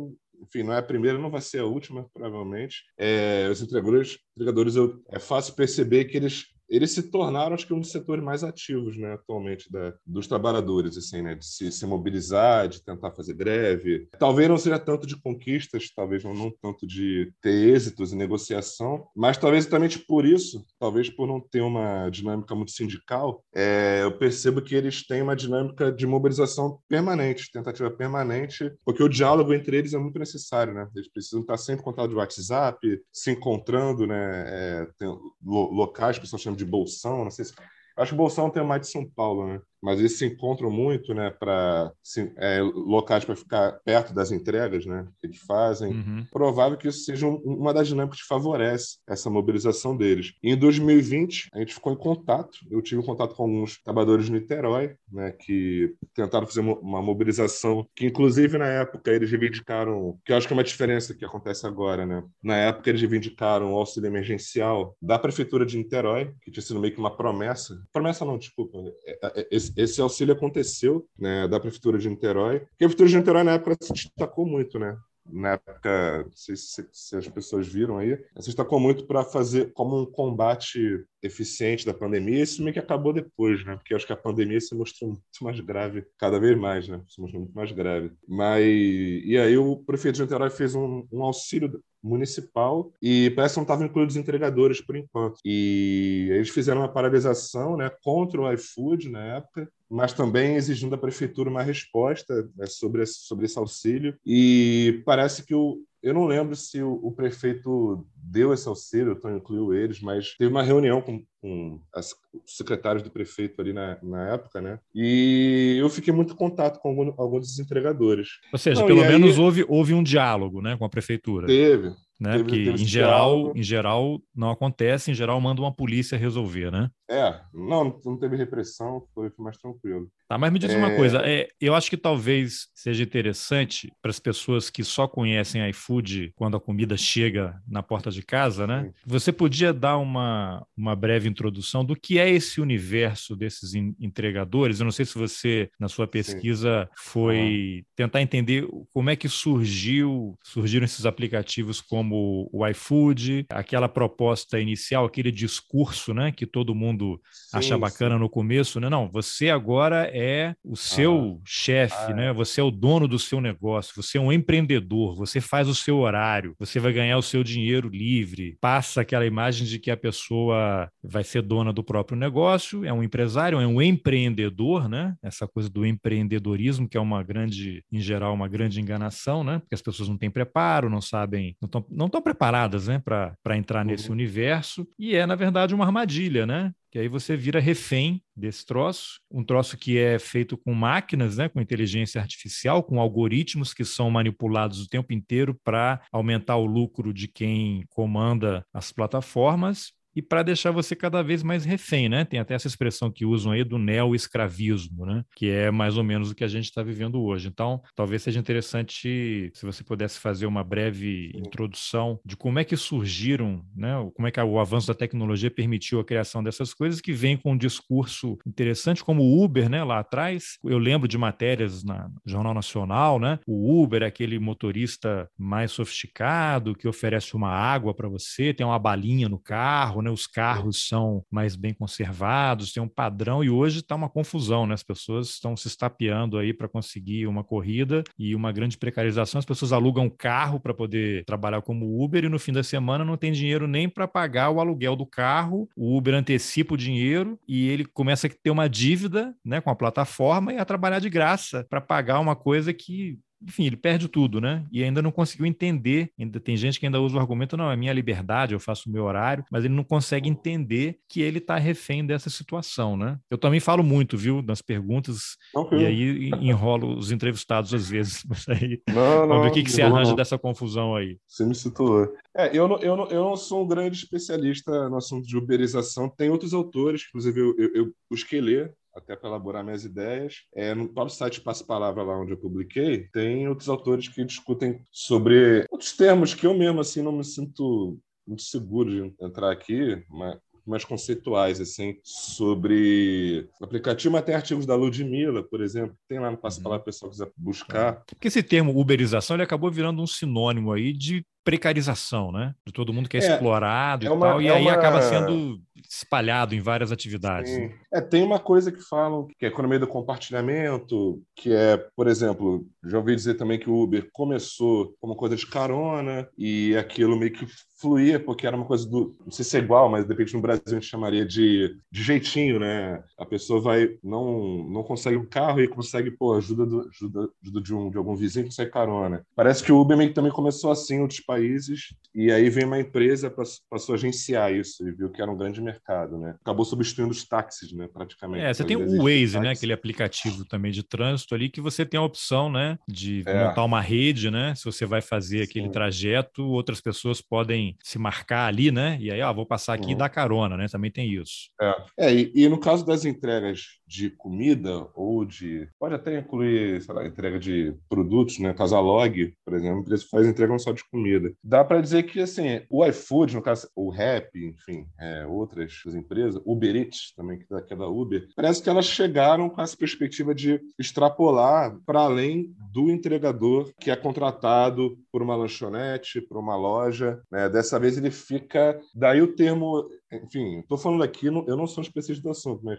enfim, 0.42 0.64
não 0.64 0.72
é 0.72 0.78
a 0.78 0.82
primeira, 0.82 1.18
não 1.18 1.30
vai 1.30 1.40
ser 1.40 1.60
a 1.60 1.64
última, 1.64 2.06
provavelmente. 2.12 2.82
É, 2.98 3.48
os 3.50 3.62
entregadores, 3.62 4.18
entregadores 4.36 4.74
eu, 4.74 5.00
é 5.08 5.18
fácil 5.18 5.54
perceber 5.54 6.06
que 6.06 6.16
eles 6.16 6.46
eles 6.72 6.92
se 6.92 7.10
tornaram, 7.10 7.54
acho 7.54 7.66
que, 7.66 7.74
um 7.74 7.80
dos 7.80 7.90
setores 7.90 8.24
mais 8.24 8.42
ativos, 8.42 8.96
né, 8.96 9.12
atualmente, 9.12 9.70
da, 9.70 9.92
dos 10.06 10.26
trabalhadores, 10.26 10.96
assim, 10.96 11.20
né, 11.20 11.34
de 11.34 11.44
se, 11.44 11.70
se, 11.70 11.84
mobilizar, 11.84 12.66
de 12.66 12.82
tentar 12.82 13.12
fazer 13.12 13.34
greve. 13.34 14.08
Talvez 14.18 14.48
não 14.48 14.56
seja 14.56 14.78
tanto 14.78 15.06
de 15.06 15.20
conquistas, 15.20 15.90
talvez 15.94 16.24
não, 16.24 16.32
não 16.32 16.50
tanto 16.62 16.86
de 16.86 17.30
ter 17.42 17.52
êxitos 17.52 18.12
em 18.12 18.16
negociação, 18.16 19.06
mas 19.14 19.36
talvez 19.36 19.64
exatamente 19.64 19.98
por 19.98 20.24
isso, 20.24 20.64
talvez 20.78 21.10
por 21.10 21.28
não 21.28 21.40
ter 21.40 21.60
uma 21.60 22.08
dinâmica 22.08 22.54
muito 22.54 22.72
sindical, 22.72 23.44
é, 23.54 24.00
eu 24.02 24.16
percebo 24.16 24.62
que 24.62 24.74
eles 24.74 25.06
têm 25.06 25.20
uma 25.20 25.36
dinâmica 25.36 25.92
de 25.92 26.06
mobilização 26.06 26.78
permanente, 26.88 27.50
tentativa 27.52 27.90
permanente, 27.90 28.72
porque 28.82 29.02
o 29.02 29.08
diálogo 29.08 29.52
entre 29.52 29.76
eles 29.76 29.92
é 29.92 29.98
muito 29.98 30.18
necessário, 30.18 30.72
né? 30.72 30.88
Eles 30.94 31.10
precisam 31.12 31.40
estar 31.40 31.58
sempre 31.58 31.82
em 31.82 31.84
contato 31.84 32.08
de 32.08 32.16
WhatsApp, 32.16 32.78
se 33.12 33.30
encontrando, 33.30 34.06
né? 34.06 34.44
É, 34.46 34.86
tem 34.98 35.08
locais 35.44 36.18
que 36.18 36.26
são 36.26 36.38
chamados 36.38 36.61
de 36.64 36.70
bolsão, 36.70 37.24
não 37.24 37.30
sei 37.30 37.44
se 37.44 37.54
Acho 37.96 38.12
que 38.12 38.16
Bolsão 38.16 38.50
tem 38.50 38.64
mais 38.64 38.80
de 38.82 38.88
São 38.88 39.08
Paulo, 39.08 39.46
né? 39.46 39.60
Mas 39.82 39.98
eles 39.98 40.18
se 40.18 40.26
encontram 40.26 40.70
muito, 40.70 41.12
né, 41.14 41.30
para 41.30 41.92
é, 42.38 42.60
locais 42.60 43.24
para 43.24 43.36
ficar 43.36 43.72
perto 43.84 44.14
das 44.14 44.30
entregas, 44.30 44.86
né, 44.86 45.06
que 45.20 45.26
eles 45.26 45.38
fazem. 45.38 45.92
Uhum. 45.92 46.26
Provável 46.30 46.78
que 46.78 46.88
isso 46.88 47.04
seja 47.04 47.26
um, 47.26 47.36
uma 47.36 47.74
das 47.74 47.88
dinâmicas 47.88 48.20
que 48.20 48.26
favorece 48.26 48.98
essa 49.08 49.28
mobilização 49.28 49.96
deles. 49.96 50.34
E 50.42 50.52
em 50.52 50.56
2020, 50.56 51.48
a 51.52 51.58
gente 51.58 51.74
ficou 51.74 51.92
em 51.92 51.96
contato. 51.96 52.58
Eu 52.70 52.80
tive 52.80 53.02
contato 53.02 53.34
com 53.34 53.42
alguns 53.42 53.80
trabalhadores 53.82 54.26
de 54.26 54.32
Niterói, 54.32 54.94
né, 55.10 55.32
que 55.32 55.94
tentaram 56.14 56.46
fazer 56.46 56.60
uma 56.60 57.02
mobilização 57.02 57.86
que, 57.94 58.06
inclusive, 58.06 58.58
na 58.58 58.66
época, 58.66 59.10
eles 59.10 59.30
reivindicaram, 59.30 60.18
que 60.24 60.32
eu 60.32 60.36
acho 60.36 60.46
que 60.46 60.52
é 60.52 60.56
uma 60.56 60.64
diferença 60.64 61.14
que 61.14 61.24
acontece 61.24 61.66
agora, 61.66 62.06
né? 62.06 62.22
Na 62.42 62.56
época, 62.56 62.88
eles 62.88 63.00
reivindicaram 63.00 63.72
o 63.72 63.76
auxílio 63.76 64.06
emergencial 64.06 64.96
da 65.00 65.18
prefeitura 65.18 65.66
de 65.66 65.76
Niterói, 65.76 66.32
que 66.42 66.50
tinha 66.50 66.62
sido 66.62 66.80
meio 66.80 66.92
que 66.94 67.00
uma 67.00 67.16
promessa 67.16 67.82
promessa 67.92 68.24
não, 68.24 68.38
desculpa. 68.38 68.78
É, 69.06 69.40
é, 69.40 69.48
esse, 69.50 69.71
esse 69.76 70.00
auxílio 70.00 70.34
aconteceu 70.34 71.06
né, 71.18 71.48
da 71.48 71.60
Prefeitura 71.60 71.98
de 71.98 72.08
Niterói, 72.08 72.60
porque 72.60 72.84
a 72.84 72.88
Prefeitura 72.88 73.08
de 73.08 73.16
Niterói 73.18 73.42
na 73.42 73.52
época 73.52 73.76
se 73.80 73.92
destacou 73.92 74.46
muito, 74.46 74.78
né? 74.78 74.96
na 75.24 75.50
época, 75.50 76.26
sei 76.34 76.56
se, 76.56 76.86
se, 76.90 77.16
as 77.16 77.28
pessoas 77.28 77.68
viram 77.68 77.98
aí, 77.98 78.16
se 78.38 78.46
destacou 78.46 78.80
muito 78.80 79.06
para 79.06 79.24
fazer 79.24 79.72
como 79.72 80.00
um 80.00 80.06
combate 80.06 81.04
eficiente 81.22 81.86
da 81.86 81.94
pandemia. 81.94 82.42
Isso 82.42 82.62
meio 82.62 82.72
que 82.72 82.78
acabou 82.78 83.12
depois, 83.12 83.64
né? 83.64 83.76
Porque 83.76 83.94
acho 83.94 84.06
que 84.06 84.12
a 84.12 84.16
pandemia 84.16 84.60
se 84.60 84.74
mostrou 84.74 85.10
muito 85.10 85.22
mais 85.42 85.58
grave, 85.60 86.04
cada 86.18 86.38
vez 86.38 86.58
mais, 86.58 86.88
né? 86.88 87.00
Se 87.08 87.20
mostrou 87.20 87.42
muito 87.42 87.54
mais 87.54 87.70
grave. 87.72 88.10
Mas, 88.26 88.64
e 88.64 89.38
aí 89.38 89.56
o 89.56 89.76
prefeito 89.76 90.16
de 90.16 90.22
Niterói 90.22 90.50
fez 90.50 90.74
um, 90.74 91.06
um 91.12 91.22
auxílio 91.22 91.82
municipal 92.02 92.92
e 93.00 93.30
parece 93.30 93.54
que 93.54 93.58
não 93.58 93.64
estavam 93.64 93.86
incluídos 93.86 94.16
entregadores 94.16 94.80
por 94.80 94.96
enquanto. 94.96 95.38
E 95.44 96.28
eles 96.32 96.50
fizeram 96.50 96.80
uma 96.80 96.92
paralisação 96.92 97.76
né, 97.76 97.90
contra 98.02 98.40
o 98.40 98.52
iFood 98.52 99.08
na 99.08 99.36
época, 99.36 99.70
mas 99.88 100.12
também 100.12 100.56
exigindo 100.56 100.90
da 100.90 100.98
prefeitura 100.98 101.48
uma 101.48 101.62
resposta 101.62 102.50
né, 102.56 102.66
sobre, 102.66 103.02
esse, 103.02 103.20
sobre 103.20 103.44
esse 103.44 103.58
auxílio. 103.58 104.16
E 104.26 105.00
parece 105.04 105.46
que 105.46 105.54
o, 105.54 105.80
eu 106.02 106.12
não 106.12 106.24
lembro 106.24 106.56
se 106.56 106.82
o, 106.82 106.94
o 107.02 107.12
prefeito 107.12 108.06
deu 108.16 108.52
esse 108.52 108.66
auxílio, 108.68 109.12
então 109.12 109.36
incluiu 109.36 109.72
eles, 109.72 110.00
mas 110.00 110.34
teve 110.36 110.50
uma 110.50 110.62
reunião 110.62 111.00
com, 111.00 111.22
com 111.40 111.80
as, 111.94 112.14
os 112.44 112.56
secretários 112.56 113.02
do 113.02 113.10
prefeito 113.10 113.60
ali 113.60 113.72
na, 113.72 113.98
na 114.02 114.34
época, 114.34 114.60
né? 114.60 114.78
E 114.94 115.76
eu 115.80 115.88
fiquei 115.88 116.12
muito 116.12 116.32
em 116.32 116.36
contato 116.36 116.80
com 116.80 116.88
algum, 116.88 117.12
alguns 117.16 117.46
dos 117.46 117.58
entregadores. 117.58 118.28
Ou 118.52 118.58
seja, 118.58 118.80
não, 118.80 118.86
pelo 118.86 119.02
menos 119.02 119.38
aí... 119.38 119.44
houve, 119.44 119.64
houve 119.68 119.94
um 119.94 120.02
diálogo 120.02 120.60
né, 120.60 120.76
com 120.76 120.84
a 120.84 120.88
prefeitura. 120.88 121.46
Teve, 121.46 121.92
né? 122.20 122.36
Teve, 122.36 122.44
que 122.44 122.64
teve 122.64 122.82
em 122.82 122.86
geral, 122.86 123.52
em 123.56 123.62
geral 123.62 124.20
não 124.34 124.50
acontece, 124.50 125.10
em 125.10 125.14
geral 125.14 125.40
manda 125.40 125.60
uma 125.60 125.74
polícia 125.74 126.16
resolver, 126.16 126.70
né? 126.70 126.88
É, 127.12 127.40
não, 127.52 128.00
não 128.04 128.16
teve 128.16 128.36
repressão, 128.36 129.04
foi 129.14 129.30
mais 129.38 129.56
tranquilo. 129.58 130.08
Tá, 130.28 130.38
mas 130.38 130.52
me 130.52 130.58
diz 130.58 130.70
é... 130.70 130.76
uma 130.76 130.94
coisa, 130.94 131.18
é, 131.24 131.48
eu 131.60 131.74
acho 131.74 131.90
que 131.90 131.96
talvez 131.96 132.68
seja 132.74 133.02
interessante 133.02 133.92
para 134.00 134.10
as 134.10 134.18
pessoas 134.18 134.70
que 134.70 134.84
só 134.84 135.06
conhecem 135.06 135.68
iFood 135.70 136.32
quando 136.34 136.56
a 136.56 136.60
comida 136.60 136.96
chega 136.96 137.60
na 137.68 137.82
porta 137.82 138.10
de 138.10 138.22
casa, 138.22 138.66
né? 138.66 138.84
Sim. 138.84 138.92
Você 139.06 139.32
podia 139.32 139.72
dar 139.72 139.98
uma, 139.98 140.64
uma 140.76 140.94
breve 140.94 141.28
introdução 141.28 141.84
do 141.84 141.96
que 141.96 142.18
é 142.18 142.30
esse 142.30 142.60
universo 142.60 143.36
desses 143.36 143.74
entregadores? 143.74 144.80
Eu 144.80 144.84
não 144.84 144.92
sei 144.92 145.04
se 145.04 145.18
você, 145.18 145.70
na 145.78 145.88
sua 145.88 146.06
pesquisa, 146.06 146.88
Sim. 146.94 147.10
foi 147.10 147.84
tentar 147.96 148.22
entender 148.22 148.66
como 148.92 149.10
é 149.10 149.16
que 149.16 149.28
surgiu, 149.28 150.38
surgiram 150.42 150.84
esses 150.84 151.04
aplicativos 151.04 151.80
como 151.80 152.02
como 152.02 152.50
o 152.52 152.66
iFood, 152.66 153.46
aquela 153.48 153.88
proposta 153.88 154.58
inicial, 154.58 155.04
aquele 155.04 155.30
discurso, 155.30 156.12
né, 156.12 156.32
que 156.32 156.46
todo 156.46 156.74
mundo 156.74 157.01
sim, 157.30 157.58
acha 157.58 157.78
bacana 157.78 158.14
sim. 158.14 158.20
no 158.20 158.28
começo, 158.28 158.80
né? 158.80 158.88
Não, 158.88 159.08
você 159.10 159.50
agora 159.50 160.10
é 160.12 160.54
o 160.64 160.76
seu 160.76 161.38
ah, 161.38 161.42
chefe, 161.44 162.12
ah, 162.12 162.14
né? 162.14 162.32
Você 162.32 162.60
é 162.60 162.64
o 162.64 162.70
dono 162.70 163.06
do 163.06 163.18
seu 163.18 163.40
negócio, 163.40 163.94
você 163.96 164.18
é 164.18 164.20
um 164.20 164.32
empreendedor, 164.32 165.16
você 165.16 165.40
faz 165.40 165.68
o 165.68 165.74
seu 165.74 165.98
horário, 165.98 166.54
você 166.58 166.80
vai 166.80 166.92
ganhar 166.92 167.18
o 167.18 167.22
seu 167.22 167.44
dinheiro 167.44 167.88
livre. 167.88 168.56
Passa 168.60 169.00
aquela 169.02 169.26
imagem 169.26 169.66
de 169.66 169.78
que 169.78 169.90
a 169.90 169.96
pessoa 169.96 170.88
vai 171.02 171.24
ser 171.24 171.42
dona 171.42 171.72
do 171.72 171.84
próprio 171.84 172.16
negócio, 172.16 172.84
é 172.84 172.92
um 172.92 173.02
empresário, 173.02 173.60
é 173.60 173.66
um 173.66 173.82
empreendedor, 173.82 174.88
né? 174.88 175.14
Essa 175.22 175.46
coisa 175.46 175.68
do 175.68 175.84
empreendedorismo, 175.84 176.88
que 176.88 176.96
é 176.96 177.00
uma 177.00 177.22
grande, 177.22 177.84
em 177.92 178.00
geral, 178.00 178.34
uma 178.34 178.48
grande 178.48 178.80
enganação, 178.80 179.44
né? 179.44 179.58
Porque 179.58 179.74
as 179.74 179.82
pessoas 179.82 180.08
não 180.08 180.16
têm 180.16 180.30
preparo, 180.30 180.88
não 180.88 181.00
sabem, 181.00 181.56
não 181.60 181.66
estão 181.66 181.84
não 181.90 182.08
preparadas 182.22 182.88
né, 182.88 182.98
para 182.98 183.56
entrar 183.56 183.84
nesse 183.84 184.08
uhum. 184.08 184.14
universo, 184.14 184.86
e 184.98 185.14
é, 185.14 185.26
na 185.26 185.34
verdade, 185.34 185.74
uma 185.74 185.84
armadilha, 185.84 186.46
né? 186.46 186.72
Que 186.92 186.98
aí 186.98 187.08
você 187.08 187.34
vira 187.34 187.58
refém 187.58 188.22
desse 188.36 188.66
troço, 188.66 189.18
um 189.30 189.42
troço 189.42 189.78
que 189.78 189.98
é 189.98 190.18
feito 190.18 190.58
com 190.58 190.74
máquinas, 190.74 191.38
né, 191.38 191.48
com 191.48 191.58
inteligência 191.58 192.20
artificial, 192.20 192.82
com 192.82 193.00
algoritmos 193.00 193.72
que 193.72 193.82
são 193.82 194.10
manipulados 194.10 194.82
o 194.82 194.86
tempo 194.86 195.10
inteiro 195.10 195.58
para 195.64 196.02
aumentar 196.12 196.56
o 196.56 196.66
lucro 196.66 197.14
de 197.14 197.28
quem 197.28 197.86
comanda 197.88 198.62
as 198.74 198.92
plataformas 198.92 199.94
e 200.14 200.22
para 200.22 200.42
deixar 200.42 200.70
você 200.70 200.94
cada 200.94 201.22
vez 201.22 201.42
mais 201.42 201.64
refém, 201.64 202.08
né? 202.08 202.24
Tem 202.24 202.38
até 202.38 202.54
essa 202.54 202.66
expressão 202.66 203.10
que 203.10 203.24
usam 203.24 203.52
aí 203.52 203.64
do 203.64 203.78
neo-escravismo, 203.78 205.06
né? 205.06 205.24
Que 205.36 205.50
é 205.50 205.70
mais 205.70 205.96
ou 205.96 206.04
menos 206.04 206.30
o 206.30 206.34
que 206.34 206.44
a 206.44 206.48
gente 206.48 206.64
está 206.64 206.82
vivendo 206.82 207.22
hoje. 207.22 207.48
Então, 207.48 207.82
talvez 207.94 208.22
seja 208.22 208.38
interessante 208.40 209.50
se 209.54 209.64
você 209.64 209.82
pudesse 209.82 210.18
fazer 210.18 210.46
uma 210.46 210.62
breve 210.62 211.32
introdução 211.34 212.20
de 212.24 212.36
como 212.36 212.58
é 212.58 212.64
que 212.64 212.76
surgiram, 212.76 213.64
né? 213.74 213.92
Como 214.14 214.28
é 214.28 214.30
que 214.30 214.40
o 214.40 214.58
avanço 214.58 214.88
da 214.88 214.94
tecnologia 214.94 215.50
permitiu 215.50 216.00
a 216.00 216.04
criação 216.04 216.42
dessas 216.42 216.74
coisas 216.74 217.00
que 217.00 217.12
vem 217.12 217.36
com 217.36 217.52
um 217.52 217.56
discurso 217.56 218.38
interessante, 218.46 219.04
como 219.04 219.22
o 219.22 219.44
Uber, 219.44 219.68
né? 219.68 219.82
Lá 219.84 220.00
atrás, 220.00 220.58
eu 220.64 220.78
lembro 220.78 221.08
de 221.08 221.16
matérias 221.16 221.82
na 221.84 222.10
Jornal 222.24 222.54
Nacional, 222.54 223.18
né? 223.18 223.38
O 223.46 223.82
Uber 223.82 224.02
é 224.02 224.06
aquele 224.06 224.38
motorista 224.38 225.28
mais 225.38 225.72
sofisticado 225.72 226.74
que 226.74 226.88
oferece 226.88 227.34
uma 227.34 227.50
água 227.50 227.94
para 227.94 228.08
você, 228.08 228.52
tem 228.52 228.66
uma 228.66 228.78
balinha 228.78 229.28
no 229.28 229.38
carro, 229.38 230.01
né? 230.02 230.10
Os 230.10 230.26
carros 230.26 230.88
são 230.88 231.24
mais 231.30 231.56
bem 231.56 231.72
conservados, 231.72 232.72
tem 232.72 232.82
um 232.82 232.88
padrão 232.88 233.42
e 233.42 233.50
hoje 233.50 233.80
está 233.80 233.94
uma 233.94 234.08
confusão, 234.08 234.66
né? 234.66 234.74
As 234.74 234.82
pessoas 234.82 235.30
estão 235.30 235.56
se 235.56 235.68
estapeando 235.68 236.38
aí 236.38 236.52
para 236.52 236.68
conseguir 236.68 237.26
uma 237.26 237.44
corrida 237.44 238.02
e 238.18 238.34
uma 238.34 238.52
grande 238.52 238.76
precarização. 238.76 239.38
As 239.38 239.44
pessoas 239.44 239.72
alugam 239.72 240.10
carro 240.10 240.60
para 240.60 240.74
poder 240.74 241.24
trabalhar 241.24 241.62
como 241.62 242.02
Uber 242.02 242.24
e 242.24 242.28
no 242.28 242.38
fim 242.38 242.52
da 242.52 242.62
semana 242.62 243.04
não 243.04 243.16
tem 243.16 243.32
dinheiro 243.32 243.66
nem 243.66 243.88
para 243.88 244.08
pagar 244.08 244.50
o 244.50 244.60
aluguel 244.60 244.96
do 244.96 245.06
carro. 245.06 245.68
O 245.76 245.96
Uber 245.96 246.14
antecipa 246.14 246.74
o 246.74 246.78
dinheiro 246.78 247.38
e 247.46 247.68
ele 247.68 247.84
começa 247.84 248.26
a 248.26 248.30
ter 248.30 248.50
uma 248.50 248.68
dívida, 248.68 249.34
né, 249.44 249.60
com 249.60 249.70
a 249.70 249.76
plataforma 249.76 250.52
e 250.52 250.58
a 250.58 250.64
trabalhar 250.64 250.98
de 250.98 251.08
graça 251.10 251.66
para 251.68 251.80
pagar 251.80 252.20
uma 252.20 252.36
coisa 252.36 252.72
que 252.72 253.18
enfim, 253.46 253.66
ele 253.66 253.76
perde 253.76 254.08
tudo, 254.08 254.40
né? 254.40 254.64
E 254.72 254.82
ainda 254.82 255.02
não 255.02 255.10
conseguiu 255.10 255.46
entender. 255.46 256.10
Ainda 256.18 256.40
tem 256.40 256.56
gente 256.56 256.78
que 256.78 256.86
ainda 256.86 257.00
usa 257.00 257.16
o 257.16 257.20
argumento, 257.20 257.56
não, 257.56 257.70
é 257.70 257.76
minha 257.76 257.92
liberdade, 257.92 258.54
eu 258.54 258.60
faço 258.60 258.88
o 258.88 258.92
meu 258.92 259.04
horário, 259.04 259.44
mas 259.50 259.64
ele 259.64 259.74
não 259.74 259.84
consegue 259.84 260.28
entender 260.28 260.98
que 261.08 261.20
ele 261.20 261.38
está 261.38 261.56
refém 261.56 262.04
dessa 262.04 262.30
situação, 262.30 262.96
né? 262.96 263.18
Eu 263.30 263.38
também 263.38 263.60
falo 263.60 263.82
muito, 263.82 264.16
viu, 264.16 264.42
nas 264.42 264.62
perguntas, 264.62 265.36
e 265.72 265.86
aí 265.86 266.30
enrolo 266.40 266.96
os 266.96 267.10
entrevistados 267.10 267.72
às 267.74 267.88
vezes. 267.88 268.24
Mas 268.32 268.48
aí, 268.48 268.80
não, 268.88 269.26
não, 269.26 269.46
o 269.46 269.52
que, 269.52 269.62
que 269.62 269.70
você 269.70 269.82
arranja 269.82 270.10
não. 270.10 270.16
dessa 270.16 270.38
confusão 270.38 270.96
aí? 270.96 271.18
Você 271.26 271.44
me 271.44 271.54
citou. 271.54 272.12
É, 272.34 272.56
eu 272.56 272.66
não, 272.66 272.78
eu, 272.78 272.96
não, 272.96 273.06
eu 273.08 273.24
não 273.24 273.36
sou 273.36 273.64
um 273.64 273.68
grande 273.68 273.96
especialista 273.96 274.88
no 274.88 274.96
assunto 274.96 275.26
de 275.26 275.36
uberização. 275.36 276.08
Tem 276.08 276.30
outros 276.30 276.54
autores, 276.54 277.04
inclusive 277.08 277.40
eu, 277.40 277.54
eu, 277.58 277.74
eu 277.74 277.92
busquei 278.10 278.40
ler 278.40 278.72
até 278.94 279.16
para 279.16 279.28
elaborar 279.28 279.64
minhas 279.64 279.84
ideias. 279.84 280.42
É, 280.54 280.74
no 280.74 280.88
próprio 280.88 281.14
site 281.14 281.40
Passa 281.40 281.64
Palavra, 281.64 282.02
lá 282.02 282.18
onde 282.18 282.32
eu 282.32 282.38
publiquei, 282.38 283.08
tem 283.12 283.48
outros 283.48 283.68
autores 283.68 284.08
que 284.08 284.24
discutem 284.24 284.84
sobre 284.90 285.66
outros 285.70 285.96
termos 285.96 286.34
que 286.34 286.46
eu 286.46 286.54
mesmo 286.54 286.80
assim 286.80 287.02
não 287.02 287.12
me 287.12 287.24
sinto 287.24 287.98
muito 288.26 288.42
seguro 288.42 288.90
de 288.90 289.14
entrar 289.24 289.50
aqui, 289.50 290.04
mas 290.08 290.38
mais 290.66 290.84
conceituais, 290.84 291.60
assim, 291.60 291.96
sobre 292.04 293.48
o 293.60 293.64
aplicativo, 293.64 294.12
mas 294.12 294.24
tem 294.24 294.34
artigos 294.34 294.64
da 294.64 294.74
Ludmilla, 294.74 295.42
por 295.42 295.60
exemplo, 295.60 295.96
tem 296.08 296.20
lá 296.20 296.30
no 296.30 296.36
Passa 296.36 296.58
uhum. 296.58 296.64
Palavra, 296.64 296.82
o 296.82 296.84
pessoal 296.84 297.10
quiser 297.10 297.30
buscar. 297.36 298.02
Porque 298.06 298.28
esse 298.28 298.42
termo 298.42 298.78
uberização 298.78 299.36
ele 299.36 299.42
acabou 299.42 299.70
virando 299.70 300.00
um 300.00 300.06
sinônimo 300.06 300.72
aí 300.72 300.92
de 300.92 301.24
precarização, 301.44 302.30
né? 302.30 302.54
De 302.64 302.72
todo 302.72 302.92
mundo 302.92 303.08
que 303.08 303.16
é, 303.16 303.20
é 303.20 303.32
explorado 303.32 304.06
é 304.06 304.10
uma, 304.10 304.26
e 304.26 304.30
tal, 304.30 304.42
e 304.42 304.46
é 304.46 304.54
aí 304.54 304.62
uma... 304.62 304.72
acaba 304.72 305.02
sendo 305.02 305.60
espalhado 305.88 306.54
em 306.54 306.60
várias 306.60 306.92
atividades. 306.92 307.56
Né? 307.56 307.74
É, 307.92 308.00
tem 308.00 308.22
uma 308.22 308.38
coisa 308.38 308.72
que 308.72 308.82
falam 308.82 309.26
que 309.38 309.44
é 309.44 309.48
a 309.48 309.50
economia 309.50 309.78
do 309.78 309.86
compartilhamento, 309.86 311.22
que 311.36 311.52
é, 311.52 311.76
por 311.96 312.06
exemplo, 312.08 312.66
já 312.84 312.98
ouvi 312.98 313.14
dizer 313.14 313.34
também 313.34 313.58
que 313.58 313.70
o 313.70 313.82
Uber 313.82 314.08
começou 314.12 314.94
como 315.00 315.16
coisa 315.16 315.36
de 315.36 315.46
carona 315.46 316.28
e 316.36 316.76
aquilo 316.76 317.18
meio 317.18 317.32
que 317.32 317.46
fluía, 317.82 318.20
porque 318.20 318.46
era 318.46 318.56
uma 318.56 318.64
coisa 318.64 318.88
do. 318.88 319.14
Não 319.24 319.32
sei 319.32 319.44
se 319.44 319.56
é 319.56 319.60
igual, 319.60 319.90
mas 319.90 320.04
de 320.04 320.10
repente 320.10 320.34
no 320.34 320.40
Brasil 320.40 320.62
a 320.66 320.74
gente 320.74 320.86
chamaria 320.86 321.26
de, 321.26 321.76
de 321.90 322.02
jeitinho, 322.02 322.60
né? 322.60 323.02
A 323.18 323.26
pessoa 323.26 323.60
vai, 323.60 323.96
não, 324.02 324.64
não 324.68 324.84
consegue 324.84 325.16
um 325.16 325.26
carro 325.26 325.60
e 325.60 325.66
consegue, 325.66 326.12
pô, 326.12 326.34
ajuda, 326.34 326.64
do, 326.64 326.88
ajuda, 326.88 327.28
ajuda 327.42 327.60
de, 327.60 327.74
um, 327.74 327.90
de 327.90 327.98
algum 327.98 328.14
vizinho, 328.14 328.46
consegue 328.46 328.70
carona. 328.70 329.26
Parece 329.34 329.64
que 329.64 329.72
o 329.72 329.80
Uber 329.80 329.96
meio 329.96 330.10
que 330.10 330.14
também 330.14 330.30
começou 330.30 330.70
assim 330.70 330.96
em 330.96 331.00
outros 331.00 331.20
países, 331.20 331.94
e 332.14 332.30
aí 332.30 332.48
vem 332.48 332.64
uma 332.64 332.78
empresa 332.78 333.32
passou 333.68 333.94
a 333.94 333.96
agenciar 333.96 334.52
isso 334.52 334.86
e 334.86 334.92
viu 334.92 335.10
que 335.10 335.20
era 335.20 335.30
um 335.30 335.36
grande 335.36 335.60
mercado, 335.60 335.71
né? 336.18 336.34
Acabou 336.40 336.64
substituindo 336.64 337.10
os 337.10 337.24
táxis, 337.24 337.72
né? 337.72 337.88
Praticamente. 337.92 338.44
É, 338.44 338.52
você 338.52 338.64
tem 338.64 338.76
o 338.76 339.02
Waze, 339.02 339.38
né? 339.38 339.50
Aquele 339.50 339.72
aplicativo 339.72 340.44
também 340.44 340.72
de 340.72 340.82
trânsito 340.82 341.34
ali 341.34 341.48
que 341.48 341.60
você 341.60 341.84
tem 341.84 341.98
a 341.98 342.02
opção, 342.02 342.50
né? 342.50 342.78
De 342.88 343.22
é. 343.26 343.46
montar 343.46 343.64
uma 343.64 343.80
rede, 343.80 344.30
né? 344.30 344.54
Se 344.54 344.64
você 344.64 344.86
vai 344.86 345.00
fazer 345.00 345.38
Sim. 345.38 345.44
aquele 345.44 345.70
trajeto, 345.70 346.44
outras 346.44 346.80
pessoas 346.80 347.20
podem 347.20 347.76
se 347.82 347.98
marcar 347.98 348.46
ali, 348.46 348.70
né? 348.70 348.98
E 349.00 349.10
aí, 349.10 349.20
ó, 349.22 349.32
vou 349.32 349.46
passar 349.46 349.74
aqui 349.74 349.86
uhum. 349.86 349.92
e 349.92 349.96
dar 349.96 350.08
carona, 350.08 350.56
né? 350.56 350.66
Também 350.70 350.90
tem 350.90 351.12
isso. 351.12 351.50
É, 351.60 351.84
é 351.98 352.14
e, 352.14 352.32
e, 352.34 352.48
no 352.48 352.58
caso 352.58 352.84
das 352.84 353.04
entregas 353.04 353.81
de 353.92 354.08
comida 354.08 354.88
ou 354.94 355.22
de. 355.22 355.68
Pode 355.78 355.94
até 355.94 356.18
incluir, 356.18 356.80
sei 356.80 356.94
lá, 356.94 357.06
entrega 357.06 357.38
de 357.38 357.74
produtos, 357.90 358.38
né? 358.38 358.54
Casalog, 358.54 359.34
por 359.44 359.54
exemplo, 359.54 359.84
eles 359.86 360.04
faz 360.04 360.26
entrega 360.26 360.50
não 360.50 360.58
só 360.58 360.72
de 360.72 360.82
comida. 360.88 361.30
Dá 361.44 361.62
para 361.62 361.82
dizer 361.82 362.04
que, 362.04 362.20
assim, 362.20 362.62
o 362.70 362.84
iFood, 362.86 363.34
no 363.34 363.42
caso, 363.42 363.68
o 363.76 363.90
Rap, 363.90 364.30
enfim, 364.34 364.86
é, 364.98 365.26
outras 365.26 365.82
empresas, 365.94 366.40
Uber 366.46 366.74
Eats 366.74 367.12
também, 367.14 367.38
que 367.38 367.46
é 367.52 367.76
da 367.76 367.86
Uber, 367.86 368.26
parece 368.34 368.62
que 368.62 368.70
elas 368.70 368.86
chegaram 368.86 369.50
com 369.50 369.60
essa 369.60 369.76
perspectiva 369.76 370.34
de 370.34 370.58
extrapolar 370.78 371.76
para 371.84 372.00
além 372.00 372.54
do 372.72 372.90
entregador 372.90 373.70
que 373.78 373.90
é 373.90 373.96
contratado 373.96 374.96
por 375.10 375.22
uma 375.22 375.36
lanchonete, 375.36 376.22
por 376.22 376.38
uma 376.38 376.56
loja, 376.56 377.20
né? 377.30 377.48
Dessa 377.48 377.78
vez 377.78 377.98
ele 377.98 378.10
fica. 378.10 378.80
Daí 378.94 379.20
o 379.20 379.34
termo. 379.34 379.86
Enfim, 380.12 380.58
estou 380.58 380.76
falando 380.76 381.02
aqui, 381.02 381.26
eu 381.26 381.56
não 381.56 381.66
sou 381.66 381.82
um 381.82 381.86
especialista 381.86 382.22
do 382.22 382.30
assunto, 382.30 382.62
mas 382.62 382.78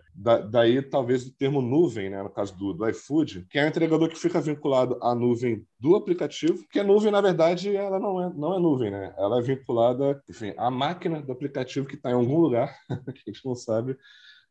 daí 0.51 0.81
talvez 0.83 1.25
o 1.25 1.33
termo 1.33 1.61
nuvem, 1.61 2.09
né? 2.09 2.21
no 2.21 2.29
caso 2.29 2.55
do, 2.55 2.73
do 2.73 2.87
iFood, 2.89 3.47
que 3.49 3.57
é 3.57 3.65
um 3.65 3.67
entregador 3.67 4.07
que 4.07 4.19
fica 4.19 4.39
vinculado 4.39 4.99
à 5.01 5.15
nuvem 5.15 5.65
do 5.79 5.95
aplicativo, 5.95 6.63
que 6.71 6.79
a 6.79 6.83
nuvem, 6.83 7.11
na 7.11 7.21
verdade, 7.21 7.75
ela 7.75 7.99
não 7.99 8.21
é, 8.21 8.31
não 8.33 8.53
é 8.53 8.59
nuvem, 8.59 8.91
né? 8.91 9.15
Ela 9.17 9.39
é 9.39 9.41
vinculada, 9.41 10.21
enfim, 10.29 10.53
à 10.57 10.69
máquina 10.69 11.21
do 11.21 11.31
aplicativo 11.31 11.87
que 11.87 11.95
está 11.95 12.11
em 12.11 12.13
algum 12.13 12.39
lugar, 12.39 12.75
que 13.15 13.21
a 13.27 13.31
gente 13.31 13.43
não 13.43 13.55
sabe, 13.55 13.97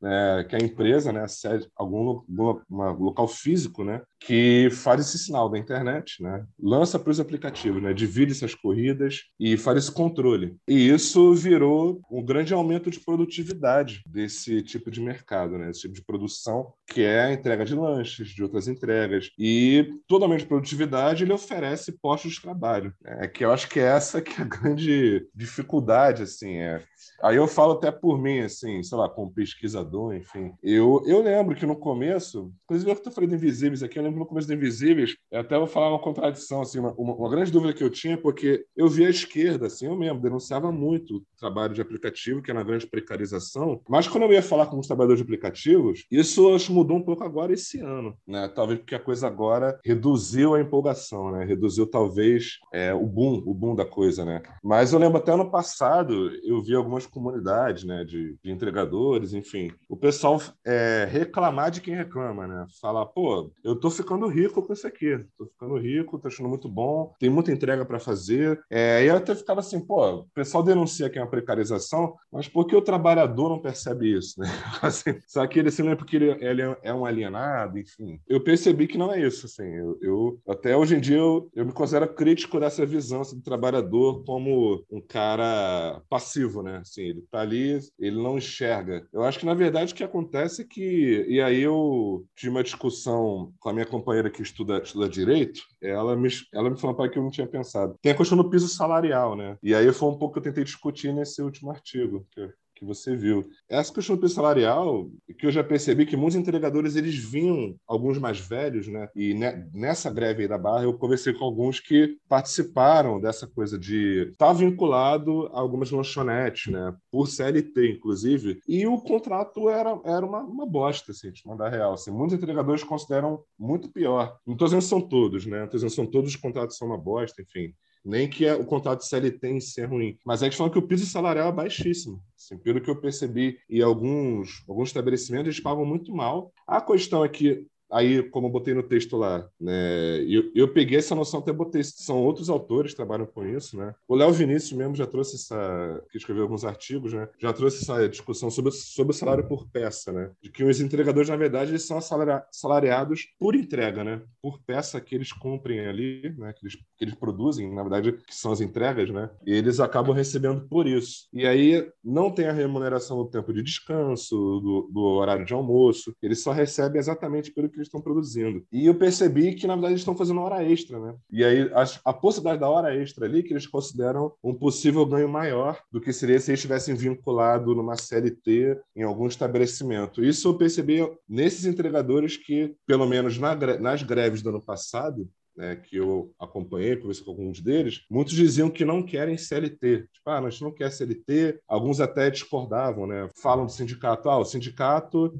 né, 0.00 0.44
que 0.48 0.56
a 0.56 0.58
empresa, 0.58 1.12
né, 1.12 1.26
sede, 1.28 1.70
algum, 1.76 2.22
algum 2.38 3.04
local 3.04 3.28
físico, 3.28 3.84
né, 3.84 4.02
que 4.26 4.68
faz 4.70 5.00
esse 5.00 5.18
sinal 5.18 5.48
da 5.48 5.58
internet, 5.58 6.22
né, 6.22 6.44
lança 6.60 6.98
para 6.98 7.10
os 7.10 7.20
aplicativos, 7.20 7.82
né, 7.82 7.92
divide 7.92 8.32
essas 8.32 8.54
corridas 8.54 9.22
e 9.38 9.56
faz 9.56 9.78
esse 9.78 9.92
controle. 9.92 10.56
E 10.68 10.88
isso 10.88 11.34
virou 11.34 12.00
um 12.10 12.24
grande 12.24 12.52
aumento 12.54 12.90
de 12.90 13.00
produtividade 13.00 14.02
desse 14.06 14.62
tipo 14.62 14.90
de 14.90 15.00
mercado, 15.00 15.58
né, 15.58 15.70
esse 15.70 15.82
tipo 15.82 15.94
de 15.94 16.04
produção, 16.04 16.72
que 16.86 17.02
é 17.02 17.22
a 17.22 17.32
entrega 17.32 17.64
de 17.64 17.74
lanches, 17.74 18.28
de 18.28 18.42
outras 18.42 18.68
entregas. 18.68 19.30
E 19.38 19.90
todo 20.06 20.22
aumento 20.22 20.40
de 20.40 20.46
produtividade 20.46 21.24
ele 21.24 21.32
oferece 21.32 21.92
postos 22.00 22.32
de 22.32 22.42
trabalho, 22.42 22.92
né, 23.02 23.26
que 23.28 23.44
eu 23.44 23.52
acho 23.52 23.68
que 23.68 23.80
é 23.80 23.84
essa 23.84 24.20
que 24.20 24.40
é 24.40 24.44
a 24.44 24.48
grande 24.48 25.26
dificuldade, 25.34 26.22
assim, 26.22 26.56
é. 26.56 26.82
Aí 27.22 27.36
eu 27.36 27.48
falo 27.48 27.72
até 27.72 27.90
por 27.90 28.20
mim, 28.20 28.40
assim, 28.40 28.82
sei 28.82 28.98
lá, 28.98 29.08
como 29.08 29.32
pesquisador 29.32 30.14
enfim. 30.14 30.52
Eu, 30.62 31.02
eu 31.06 31.22
lembro 31.22 31.54
que 31.54 31.66
no 31.66 31.76
começo, 31.76 32.52
inclusive 32.64 32.90
eu 32.90 32.94
estou 32.94 33.12
falando 33.12 33.34
Invisíveis 33.34 33.82
aqui, 33.82 33.98
eu 33.98 34.02
no 34.18 34.26
começo 34.26 34.46
do 34.46 34.54
Invisíveis, 34.54 35.16
eu 35.30 35.40
até 35.40 35.56
vou 35.58 35.66
falar 35.66 35.90
uma 35.90 35.98
contradição, 35.98 36.60
assim, 36.60 36.78
uma, 36.78 36.92
uma, 36.92 37.14
uma, 37.14 37.30
grande 37.30 37.50
dúvida 37.50 37.72
que 37.72 37.82
eu 37.82 37.90
tinha, 37.90 38.16
porque 38.16 38.64
eu 38.76 38.88
via 38.88 39.06
a 39.06 39.10
esquerda, 39.10 39.66
assim, 39.66 39.86
eu 39.86 39.96
mesmo, 39.96 40.20
denunciava 40.20 40.70
muito 40.70 41.16
o 41.16 41.22
trabalho 41.38 41.74
de 41.74 41.80
aplicativo, 41.80 42.42
que 42.42 42.50
é 42.50 42.54
na 42.54 42.62
grande 42.62 42.86
precarização, 42.86 43.80
mas 43.88 44.08
quando 44.08 44.24
eu 44.24 44.32
ia 44.32 44.42
falar 44.42 44.66
com 44.66 44.78
os 44.78 44.86
trabalhadores 44.86 45.18
de 45.18 45.24
aplicativos, 45.24 46.04
isso 46.10 46.54
acho, 46.54 46.72
mudou 46.72 46.96
um 46.96 47.02
pouco 47.02 47.24
agora 47.24 47.52
esse 47.52 47.80
ano, 47.80 48.16
né? 48.26 48.48
Talvez 48.48 48.78
porque 48.78 48.94
a 48.94 49.00
coisa 49.00 49.26
agora 49.26 49.78
reduziu 49.84 50.54
a 50.54 50.60
empolgação, 50.60 51.32
né? 51.32 51.44
Reduziu 51.44 51.86
talvez 51.86 52.58
é, 52.72 52.92
o 52.94 53.06
boom, 53.06 53.42
o 53.46 53.54
boom 53.54 53.74
da 53.74 53.84
coisa, 53.84 54.24
né? 54.24 54.42
Mas 54.62 54.92
eu 54.92 54.98
lembro 54.98 55.18
até 55.18 55.32
ano 55.32 55.50
passado, 55.50 56.30
eu 56.44 56.62
vi 56.62 56.74
algumas 56.74 57.06
comunidades, 57.06 57.84
né, 57.84 58.04
de, 58.04 58.36
de 58.42 58.50
entregadores, 58.50 59.32
enfim, 59.32 59.70
o 59.88 59.96
pessoal 59.96 60.40
é, 60.64 61.06
reclamar 61.10 61.70
de 61.70 61.80
quem 61.80 61.94
reclama, 61.94 62.46
né? 62.46 62.66
Falar, 62.80 63.06
pô, 63.06 63.52
eu 63.64 63.76
tô 63.76 63.90
ficando 64.02 64.26
rico 64.26 64.62
com 64.62 64.72
isso 64.72 64.86
aqui, 64.86 65.18
tô 65.38 65.46
ficando 65.46 65.78
rico, 65.78 66.18
tô 66.18 66.28
achando 66.28 66.48
muito 66.48 66.68
bom, 66.68 67.14
tem 67.18 67.30
muita 67.30 67.52
entrega 67.52 67.84
para 67.84 67.98
fazer. 67.98 68.60
É, 68.70 69.04
e 69.04 69.08
eu 69.08 69.16
até 69.16 69.34
ficava 69.34 69.60
assim, 69.60 69.80
pô, 69.80 70.20
o 70.20 70.26
pessoal 70.34 70.62
denuncia 70.62 71.08
que 71.08 71.18
é 71.18 71.22
uma 71.22 71.30
precarização, 71.30 72.14
mas 72.30 72.48
por 72.48 72.66
que 72.66 72.76
o 72.76 72.82
trabalhador 72.82 73.48
não 73.48 73.60
percebe 73.60 74.16
isso, 74.16 74.40
né? 74.40 74.46
Assim, 74.82 75.18
só 75.28 75.46
que 75.46 75.58
ele 75.58 75.70
se 75.70 75.80
lembra 75.80 75.96
porque 75.96 76.16
ele, 76.16 76.30
ele 76.44 76.62
é 76.82 76.92
um 76.92 77.06
alienado, 77.06 77.78
enfim. 77.78 78.20
Eu 78.28 78.42
percebi 78.42 78.86
que 78.86 78.98
não 78.98 79.12
é 79.12 79.20
isso, 79.20 79.46
assim. 79.46 79.64
Eu, 79.64 79.98
eu 80.02 80.40
até 80.48 80.76
hoje 80.76 80.96
em 80.96 81.00
dia 81.00 81.16
eu, 81.16 81.48
eu 81.54 81.64
me 81.64 81.72
considero 81.72 82.12
crítico 82.12 82.58
dessa 82.58 82.84
visão 82.84 83.20
assim, 83.20 83.36
do 83.36 83.42
trabalhador 83.42 84.24
como 84.24 84.84
um 84.90 85.00
cara 85.00 86.02
passivo, 86.08 86.62
né? 86.62 86.78
Assim, 86.78 87.02
ele 87.02 87.24
tá 87.30 87.40
ali, 87.40 87.78
ele 87.98 88.20
não 88.20 88.38
enxerga. 88.38 89.06
Eu 89.12 89.22
acho 89.22 89.38
que 89.38 89.46
na 89.46 89.54
verdade, 89.54 89.92
o 89.92 89.96
que 89.96 90.04
acontece 90.04 90.62
é 90.62 90.64
que. 90.64 91.26
E 91.28 91.40
aí 91.40 91.60
eu 91.60 92.24
tive 92.34 92.50
uma 92.50 92.62
discussão 92.62 93.52
com 93.60 93.68
a 93.68 93.72
minha 93.72 93.86
companheira 93.92 94.30
que 94.30 94.42
estuda, 94.42 94.82
estuda 94.82 95.08
direito, 95.08 95.60
ela 95.80 96.16
me, 96.16 96.28
ela 96.52 96.70
me 96.70 96.78
falou 96.78 96.96
para 96.96 97.10
que 97.10 97.18
eu 97.18 97.22
não 97.22 97.30
tinha 97.30 97.46
pensado. 97.46 97.96
Tem 98.00 98.12
a 98.12 98.16
questão 98.16 98.38
do 98.38 98.48
piso 98.48 98.66
salarial, 98.68 99.36
né? 99.36 99.58
E 99.62 99.74
aí 99.74 99.92
foi 99.92 100.08
um 100.08 100.18
pouco 100.18 100.34
que 100.34 100.38
eu 100.38 100.42
tentei 100.42 100.64
discutir 100.64 101.12
nesse 101.12 101.42
último 101.42 101.70
artigo 101.70 102.26
que, 102.30 102.48
que 102.82 102.86
você 102.86 103.16
viu. 103.16 103.48
Essa 103.68 103.94
questão 103.94 104.16
do 104.16 104.28
salarial, 104.28 105.08
que 105.38 105.46
eu 105.46 105.52
já 105.52 105.62
percebi 105.62 106.04
que 106.04 106.16
muitos 106.16 106.36
entregadores 106.36 106.96
eles 106.96 107.14
vinham, 107.14 107.76
alguns 107.86 108.18
mais 108.18 108.40
velhos, 108.40 108.88
né? 108.88 109.08
E 109.14 109.34
nessa 109.72 110.10
greve 110.10 110.42
aí 110.42 110.48
da 110.48 110.58
Barra, 110.58 110.82
eu 110.82 110.98
conversei 110.98 111.32
com 111.32 111.44
alguns 111.44 111.78
que 111.78 112.16
participaram 112.28 113.20
dessa 113.20 113.46
coisa 113.46 113.78
de 113.78 114.30
estar 114.32 114.48
tá 114.48 114.52
vinculado 114.52 115.46
a 115.52 115.60
algumas 115.60 115.90
lanchonetes, 115.92 116.72
né? 116.72 116.92
Por 117.10 117.28
CLT, 117.28 117.92
inclusive, 117.92 118.60
e 118.66 118.86
o 118.86 119.00
contrato 119.00 119.70
era, 119.70 119.98
era 120.04 120.26
uma, 120.26 120.40
uma 120.40 120.66
bosta, 120.66 121.12
assim, 121.12 121.30
de 121.30 121.46
mandar 121.46 121.68
real. 121.68 121.94
Assim. 121.94 122.10
Muitos 122.10 122.36
entregadores 122.36 122.82
consideram 122.82 123.44
muito 123.58 123.90
pior. 123.92 124.36
Não 124.44 124.54
estou 124.54 124.66
dizendo 124.66 124.82
que 124.82 124.88
são 124.88 125.00
todos, 125.00 125.46
né? 125.46 125.58
Não 125.58 125.64
estou 125.66 125.78
dizendo 125.78 125.90
que 125.90 125.96
são 125.96 126.06
todos 126.06 126.30
os 126.30 126.36
contratos 126.36 126.76
são 126.76 126.88
uma 126.88 126.98
bosta, 126.98 127.42
enfim 127.42 127.72
nem 128.04 128.28
que 128.28 128.48
o 128.50 128.64
contrato 128.64 129.00
de 129.00 129.08
CLT 129.08 129.48
em 129.48 129.60
si 129.60 129.80
é 129.80 129.84
ruim. 129.84 130.18
Mas 130.24 130.42
a 130.42 130.46
gente 130.46 130.56
fala 130.56 130.70
que 130.70 130.78
o 130.78 130.86
piso 130.86 131.06
salarial 131.06 131.48
é 131.48 131.52
baixíssimo. 131.52 132.22
Assim, 132.36 132.58
pelo 132.58 132.80
que 132.80 132.90
eu 132.90 133.00
percebi, 133.00 133.58
e 133.68 133.80
alguns, 133.80 134.64
alguns 134.68 134.88
estabelecimentos 134.88 135.46
eles 135.46 135.60
pagam 135.60 135.84
muito 135.84 136.12
mal. 136.12 136.52
A 136.66 136.80
questão 136.80 137.24
é 137.24 137.28
que 137.28 137.66
aí, 137.92 138.22
como 138.22 138.46
eu 138.46 138.50
botei 138.50 138.74
no 138.74 138.82
texto 138.82 139.16
lá, 139.16 139.46
né, 139.60 140.22
eu, 140.26 140.50
eu 140.54 140.72
peguei 140.72 140.98
essa 140.98 141.14
noção, 141.14 141.40
até 141.40 141.52
botei, 141.52 141.82
são 141.84 142.16
outros 142.22 142.48
autores 142.48 142.92
que 142.92 142.96
trabalham 142.96 143.26
com 143.26 143.46
isso, 143.46 143.76
né? 143.76 143.94
O 144.08 144.14
Léo 144.14 144.32
Vinícius 144.32 144.72
mesmo 144.72 144.94
já 144.94 145.06
trouxe 145.06 145.36
essa, 145.36 146.02
que 146.10 146.16
escreveu 146.16 146.44
alguns 146.44 146.64
artigos, 146.64 147.12
né? 147.12 147.28
Já 147.38 147.52
trouxe 147.52 147.82
essa 147.82 148.08
discussão 148.08 148.50
sobre, 148.50 148.72
sobre 148.72 149.12
o 149.12 149.16
salário 149.16 149.46
por 149.46 149.68
peça, 149.68 150.12
né? 150.12 150.30
De 150.42 150.50
que 150.50 150.64
os 150.64 150.80
entregadores, 150.80 151.28
na 151.28 151.36
verdade, 151.36 151.70
eles 151.70 151.84
são 151.84 151.98
assalariados 151.98 153.26
por 153.38 153.54
entrega, 153.54 154.02
né? 154.02 154.22
Por 154.40 154.60
peça 154.62 155.00
que 155.00 155.14
eles 155.14 155.32
cumprem 155.32 155.80
ali, 155.80 156.34
né? 156.38 156.52
Que 156.52 156.64
eles, 156.66 156.76
que 156.96 157.04
eles 157.04 157.14
produzem, 157.14 157.72
na 157.72 157.82
verdade, 157.82 158.12
que 158.12 158.34
são 158.34 158.52
as 158.52 158.60
entregas, 158.60 159.10
né? 159.10 159.30
E 159.46 159.52
eles 159.52 159.80
acabam 159.80 160.14
recebendo 160.14 160.66
por 160.68 160.86
isso. 160.86 161.28
E 161.32 161.46
aí 161.46 161.86
não 162.02 162.30
tem 162.30 162.46
a 162.46 162.52
remuneração 162.52 163.18
do 163.18 163.28
tempo 163.28 163.52
de 163.52 163.62
descanso, 163.62 164.34
do, 164.36 164.90
do 164.92 165.00
horário 165.00 165.44
de 165.44 165.52
almoço, 165.52 166.14
eles 166.22 166.42
só 166.42 166.52
recebem 166.52 166.98
exatamente 166.98 167.50
pelo 167.50 167.68
que 167.68 167.81
eles 167.82 167.88
estão 167.88 168.00
produzindo. 168.00 168.64
E 168.72 168.86
eu 168.86 168.94
percebi 168.94 169.54
que, 169.54 169.66
na 169.66 169.74
verdade, 169.74 169.92
eles 169.92 170.00
estão 170.00 170.16
fazendo 170.16 170.40
hora 170.40 170.64
extra, 170.64 170.98
né? 170.98 171.14
E 171.30 171.44
aí, 171.44 171.70
a, 171.74 172.10
a 172.10 172.12
possibilidade 172.12 172.60
da 172.60 172.68
hora 172.68 172.96
extra 172.96 173.26
ali, 173.26 173.42
que 173.42 173.52
eles 173.52 173.66
consideram 173.66 174.32
um 174.42 174.54
possível 174.54 175.04
ganho 175.04 175.28
maior 175.28 175.80
do 175.90 176.00
que 176.00 176.12
seria 176.12 176.38
se 176.38 176.50
eles 176.50 176.60
estivessem 176.60 176.94
vinculado 176.94 177.74
numa 177.74 177.96
CLT 177.96 178.78
em 178.96 179.02
algum 179.02 179.26
estabelecimento. 179.26 180.24
Isso 180.24 180.48
eu 180.48 180.56
percebi 180.56 181.00
nesses 181.28 181.64
entregadores 181.64 182.36
que, 182.36 182.74
pelo 182.86 183.06
menos 183.06 183.38
na, 183.38 183.54
nas 183.78 184.02
greves 184.02 184.42
do 184.42 184.50
ano 184.50 184.62
passado, 184.62 185.28
né, 185.56 185.76
que 185.76 185.96
eu 185.96 186.32
acompanhei, 186.38 186.96
conversei 186.96 187.24
com 187.24 187.30
alguns 187.30 187.60
deles, 187.60 188.04
muitos 188.10 188.34
diziam 188.34 188.70
que 188.70 188.84
não 188.84 189.02
querem 189.02 189.36
CLT. 189.36 190.08
Tipo, 190.12 190.30
ah, 190.30 190.38
a 190.38 190.50
gente 190.50 190.62
não 190.62 190.72
quer 190.72 190.90
CLT. 190.90 191.60
Alguns 191.68 192.00
até 192.00 192.30
discordavam, 192.30 193.06
né? 193.06 193.28
Falam 193.36 193.66
do 193.66 193.72
sindicato, 193.72 194.28
ah, 194.28 194.38
o 194.38 194.44
sindicato 194.44 195.34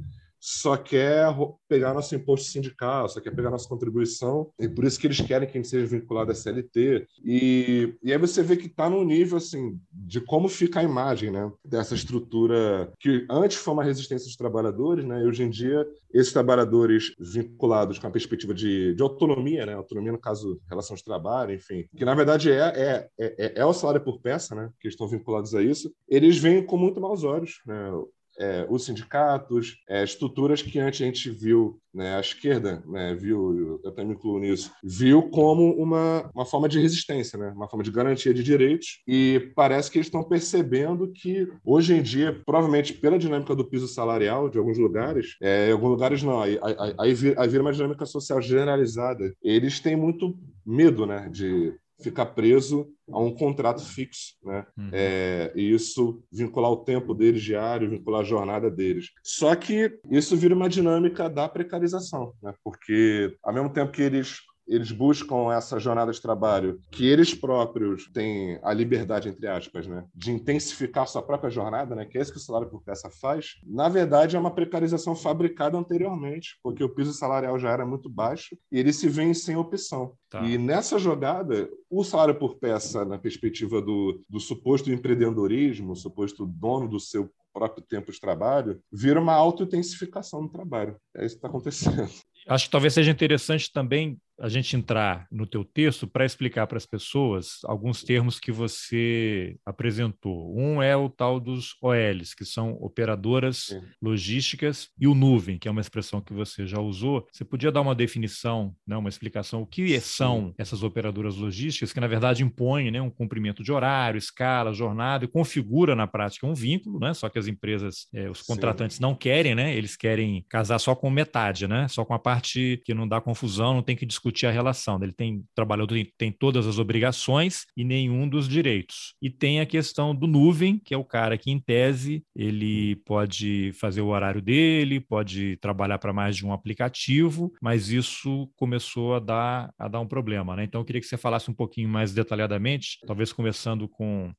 só 0.45 0.77
quer 0.77 1.33
pegar 1.69 1.95
nosso 1.95 2.17
imposto 2.17 2.51
sindical, 2.51 3.09
só 3.09 3.21
quer 3.21 3.31
pegar 3.31 3.49
nossa 3.49 3.69
contribuição, 3.69 4.51
e 4.59 4.69
por 4.69 4.85
isso 4.85 4.99
que 4.99 5.07
eles 5.07 5.21
querem 5.21 5.49
que 5.49 5.57
a 5.57 5.61
gente 5.61 5.71
seja 5.71 5.87
vinculado 5.87 6.33
à 6.33 6.35
CLT. 6.35 7.07
E, 7.25 7.95
e 8.03 8.13
aí 8.13 8.19
você 8.19 8.43
vê 8.43 8.57
que 8.57 8.67
está 8.67 8.91
no 8.91 9.05
nível 9.05 9.39
assim 9.39 9.79
de 9.93 10.21
como 10.21 10.49
fica 10.49 10.81
a 10.81 10.83
imagem 10.83 11.31
né, 11.31 11.49
dessa 11.65 11.95
estrutura 11.95 12.93
que 12.99 13.25
antes 13.31 13.59
foi 13.59 13.73
uma 13.73 13.85
resistência 13.85 14.27
dos 14.27 14.35
trabalhadores, 14.35 15.05
né, 15.05 15.23
e 15.23 15.27
hoje 15.27 15.45
em 15.45 15.51
dia 15.51 15.87
esses 16.13 16.33
trabalhadores 16.33 17.15
vinculados 17.21 18.01
com 18.01 18.09
a 18.09 18.11
perspectiva 18.11 18.53
de, 18.53 18.97
de 18.97 19.03
autonomia, 19.03 19.65
né, 19.65 19.75
autonomia 19.75 20.11
no 20.11 20.19
caso 20.19 20.61
relação 20.69 20.97
de 20.97 21.05
trabalho, 21.05 21.55
enfim, 21.55 21.87
que 21.97 22.05
na 22.05 22.17
verdade 22.17 22.51
é, 22.51 22.59
é, 22.59 23.09
é, 23.17 23.53
é 23.61 23.65
o 23.65 23.73
salário 23.73 24.03
por 24.03 24.21
peça, 24.21 24.57
né, 24.57 24.71
que 24.81 24.89
estão 24.89 25.07
vinculados 25.07 25.55
a 25.55 25.63
isso, 25.63 25.95
eles 26.09 26.37
vêm 26.37 26.67
com 26.67 26.77
muito 26.77 27.01
maus 27.01 27.23
olhos. 27.23 27.61
Né, 27.65 27.93
é, 28.39 28.67
os 28.69 28.85
sindicatos, 28.85 29.77
é, 29.89 30.03
estruturas 30.05 30.63
que 30.63 30.79
antes 30.79 31.01
a 31.01 31.05
gente 31.05 31.31
viu, 31.31 31.79
né, 31.95 32.17
a 32.17 32.21
esquerda 32.21 32.83
né, 32.87 33.15
viu, 33.15 33.81
eu 33.85 33.93
também 33.93 34.07
me 34.07 34.15
incluo 34.15 34.39
nisso, 34.39 34.71
viu 34.83 35.29
como 35.31 35.73
uma, 35.75 36.31
uma 36.35 36.47
forma 36.47 36.69
de 36.69 36.81
resistência, 36.81 37.39
né, 37.39 37.53
uma 37.55 37.69
forma 37.69 37.85
de 37.85 37.91
garantia 37.91 38.33
de 38.33 38.43
direitos, 38.43 39.03
e 39.07 39.53
parece 39.55 39.91
que 39.91 39.99
eles 39.99 40.07
estão 40.07 40.25
percebendo 40.25 41.13
que 41.13 41.47
hoje 41.65 41.95
em 41.95 42.03
dia, 42.03 42.41
provavelmente 42.47 42.95
pela 42.95 43.19
dinâmica 43.19 43.55
do 43.55 43.65
piso 43.65 43.87
salarial 43.87 44.49
de 44.49 44.59
alguns 44.59 44.79
lugares, 44.79 45.37
é, 45.43 45.69
em 45.69 45.73
alguns 45.73 45.91
lugares 45.91 46.23
não, 46.23 46.41
aí, 46.41 46.59
aí, 46.63 46.95
aí, 46.99 47.15
vira, 47.15 47.41
aí 47.41 47.49
vira 47.49 47.63
uma 47.63 47.73
dinâmica 47.73 48.07
social 48.07 48.41
generalizada, 48.41 49.33
eles 49.43 49.81
têm 49.81 49.97
muito 49.97 50.37
medo 50.65 51.07
né, 51.07 51.29
de 51.31 51.75
ficar 52.03 52.27
preso 52.27 52.89
a 53.11 53.19
um 53.21 53.35
contrato 53.35 53.83
fixo, 53.83 54.35
né? 54.45 54.67
Uhum. 54.77 54.91
É, 54.93 55.53
e 55.55 55.73
isso 55.73 56.23
vincular 56.31 56.71
o 56.71 56.85
tempo 56.85 57.15
deles 57.15 57.43
diário, 57.43 57.91
vincular 57.91 58.21
a 58.21 58.25
jornada 58.25 58.71
deles. 58.71 59.11
Só 59.23 59.55
que 59.55 59.99
isso 60.11 60.37
vira 60.37 60.55
uma 60.55 60.69
dinâmica 60.69 61.29
da 61.29 61.49
precarização, 61.49 62.33
né? 62.43 62.55
Porque 62.65 63.37
ao 63.43 63.53
mesmo 63.53 63.71
tempo 63.71 63.93
que 63.93 64.03
eles 64.03 64.39
eles 64.67 64.93
buscam 64.93 65.53
essa 65.53 65.79
jornada 65.79 66.13
de 66.13 66.21
trabalho 66.21 66.81
que 66.91 67.07
eles 67.07 67.35
próprios 67.35 68.09
têm 68.13 68.59
a 68.63 68.73
liberdade, 68.73 69.29
entre 69.29 69.47
aspas, 69.47 69.87
né, 69.87 70.05
de 70.15 70.31
intensificar 70.31 71.07
sua 71.07 71.23
própria 71.23 71.51
jornada, 71.51 71.95
né, 71.95 72.05
que 72.05 72.19
é 72.19 72.23
isso 72.23 72.33
que 72.33 72.39
o 72.39 72.41
salário 72.41 72.69
por 72.69 72.83
peça 72.83 73.11
faz, 73.11 73.57
na 73.67 73.89
verdade 73.89 74.37
é 74.37 74.39
uma 74.39 74.55
precarização 74.55 75.15
fabricada 75.15 75.77
anteriormente, 75.77 76.59
porque 76.63 76.83
o 76.83 76.89
piso 76.89 77.13
salarial 77.13 77.59
já 77.59 77.71
era 77.71 77.87
muito 77.87 78.09
baixo 78.09 78.57
e 78.71 78.79
eles 78.79 78.97
se 78.97 79.09
veem 79.09 79.35
sem 79.35 79.57
opção. 79.57 80.15
Tá. 80.31 80.41
E 80.43 80.57
nessa 80.57 80.99
jogada, 80.99 81.69
o 81.91 82.03
salário 82.03 82.35
por 82.35 82.57
peça, 82.57 83.05
na 83.05 83.19
perspectiva 83.19 83.83
do, 83.83 84.21
do 84.29 84.41
suposto 84.41 84.91
empreendedorismo, 84.91 85.95
suposto 85.95 86.47
dono 86.47 86.89
do 86.89 86.99
seu 86.99 87.31
próprio 87.53 87.85
tempo 87.85 88.11
de 88.11 88.19
trabalho, 88.19 88.81
vira 88.91 89.21
uma 89.21 89.35
auto-intensificação 89.35 90.43
do 90.43 90.49
trabalho. 90.49 90.97
É 91.15 91.27
isso 91.27 91.35
que 91.35 91.39
está 91.39 91.49
acontecendo. 91.49 92.09
Acho 92.49 92.65
que 92.65 92.71
talvez 92.71 92.95
seja 92.95 93.11
interessante 93.11 93.71
também 93.73 94.19
a 94.43 94.49
gente 94.49 94.77
entrar 94.77 95.29
no 95.31 95.47
teu 95.47 95.65
texto 95.65 96.05
para 96.05 96.27
explicar 96.27 96.67
para 96.67 96.77
as 96.77 96.85
pessoas 96.85 97.61
alguns 97.65 98.03
termos 98.03 98.41
que 98.41 98.51
você 98.51 99.57
apresentou. 99.65 100.53
Um 100.59 100.83
é 100.83 100.97
o 100.97 101.09
tal 101.09 101.39
dos 101.39 101.77
OLs, 101.81 102.35
que 102.35 102.45
são 102.45 102.73
operadoras 102.81 103.67
Sim. 103.69 103.81
logísticas, 104.03 104.89
e 104.99 105.07
o 105.07 105.15
nuvem, 105.15 105.59
que 105.59 105.69
é 105.69 105.71
uma 105.71 105.81
expressão 105.81 106.21
que 106.21 106.33
você 106.33 106.67
já 106.67 106.81
usou. 106.81 107.25
Você 107.33 107.45
podia 107.45 107.71
dar 107.71 107.83
uma 107.83 107.95
definição, 107.95 108.75
né, 108.85 108.97
uma 108.97 109.09
explicação, 109.09 109.63
o 109.63 109.67
que 109.67 110.01
são 110.01 110.53
essas 110.59 110.83
operadoras 110.83 111.37
logísticas, 111.37 111.93
que 111.93 112.01
na 112.01 112.09
verdade 112.09 112.43
impõem 112.43 112.91
né, 112.91 113.01
um 113.01 113.11
cumprimento 113.11 113.63
de 113.63 113.71
horário, 113.71 114.19
escala, 114.19 114.75
jornada, 114.75 115.25
e 115.25 115.29
configura 115.29 115.95
na 115.95 116.09
prática 116.09 116.49
um 116.49 116.55
vínculo, 116.55 116.99
né? 116.99 117.15
só 117.15 117.29
que 117.29 117.39
as 117.39 117.47
empresas, 117.47 118.09
é, 118.13 118.29
os 118.29 118.43
contratantes 118.43 118.97
Sim. 118.97 119.03
não 119.03 119.15
querem, 119.15 119.55
né? 119.55 119.73
eles 119.73 119.95
querem 119.95 120.45
casar 120.49 120.81
só 120.81 120.97
com 120.97 121.09
metade, 121.09 121.69
né? 121.69 121.87
só 121.87 122.05
com 122.05 122.13
a 122.13 122.19
parte 122.19 122.83
que 122.85 122.93
não 122.93 123.07
dá 123.07 123.21
confusão, 123.21 123.75
não 123.75 123.83
tem 123.83 123.95
que 123.95 124.05
discutir 124.05 124.32
discutir 124.33 124.47
a 124.47 124.51
relação. 124.51 124.99
Ele 125.03 125.13
tem 125.13 125.37
o 125.37 125.45
trabalhador 125.55 125.95
tem, 125.95 126.13
tem 126.17 126.33
todas 126.33 126.67
as 126.67 126.79
obrigações 126.79 127.67
e 127.77 127.85
nenhum 127.85 128.29
dos 128.29 128.49
direitos. 128.49 129.15
E 129.21 129.31
tem 129.31 129.61
a 129.61 129.67
questão 129.67 130.15
do 130.15 130.27
nuvem, 130.27 130.79
que 130.79 130.95
é 130.95 130.97
o 130.97 131.05
cara 131.05 131.37
que, 131.37 131.51
em 131.51 131.61
tese, 131.61 132.25
ele 132.35 132.97
pode 133.05 133.73
fazer 133.75 134.01
o 134.01 134.09
horário 134.09 134.41
dele, 134.41 135.01
pode 135.01 135.57
trabalhar 135.59 135.99
para 135.99 136.13
mais 136.13 136.37
de 136.37 136.47
um 136.47 136.53
aplicativo, 136.53 137.53
mas 137.61 137.91
isso 137.91 138.51
começou 138.57 139.15
a 139.15 139.19
dar, 139.21 139.73
a 139.79 139.89
dar 139.89 140.01
um 140.01 140.07
problema. 140.07 140.57
Né? 140.57 140.65
Então, 140.65 140.81
eu 140.81 140.85
queria 140.85 141.01
que 141.01 141.07
você 141.07 141.17
falasse 141.17 141.51
um 141.51 141.55
pouquinho 141.55 141.89
mais 141.89 142.13
detalhadamente, 142.13 142.99
talvez 143.07 143.33
começando 143.33 143.89
com 143.89 144.33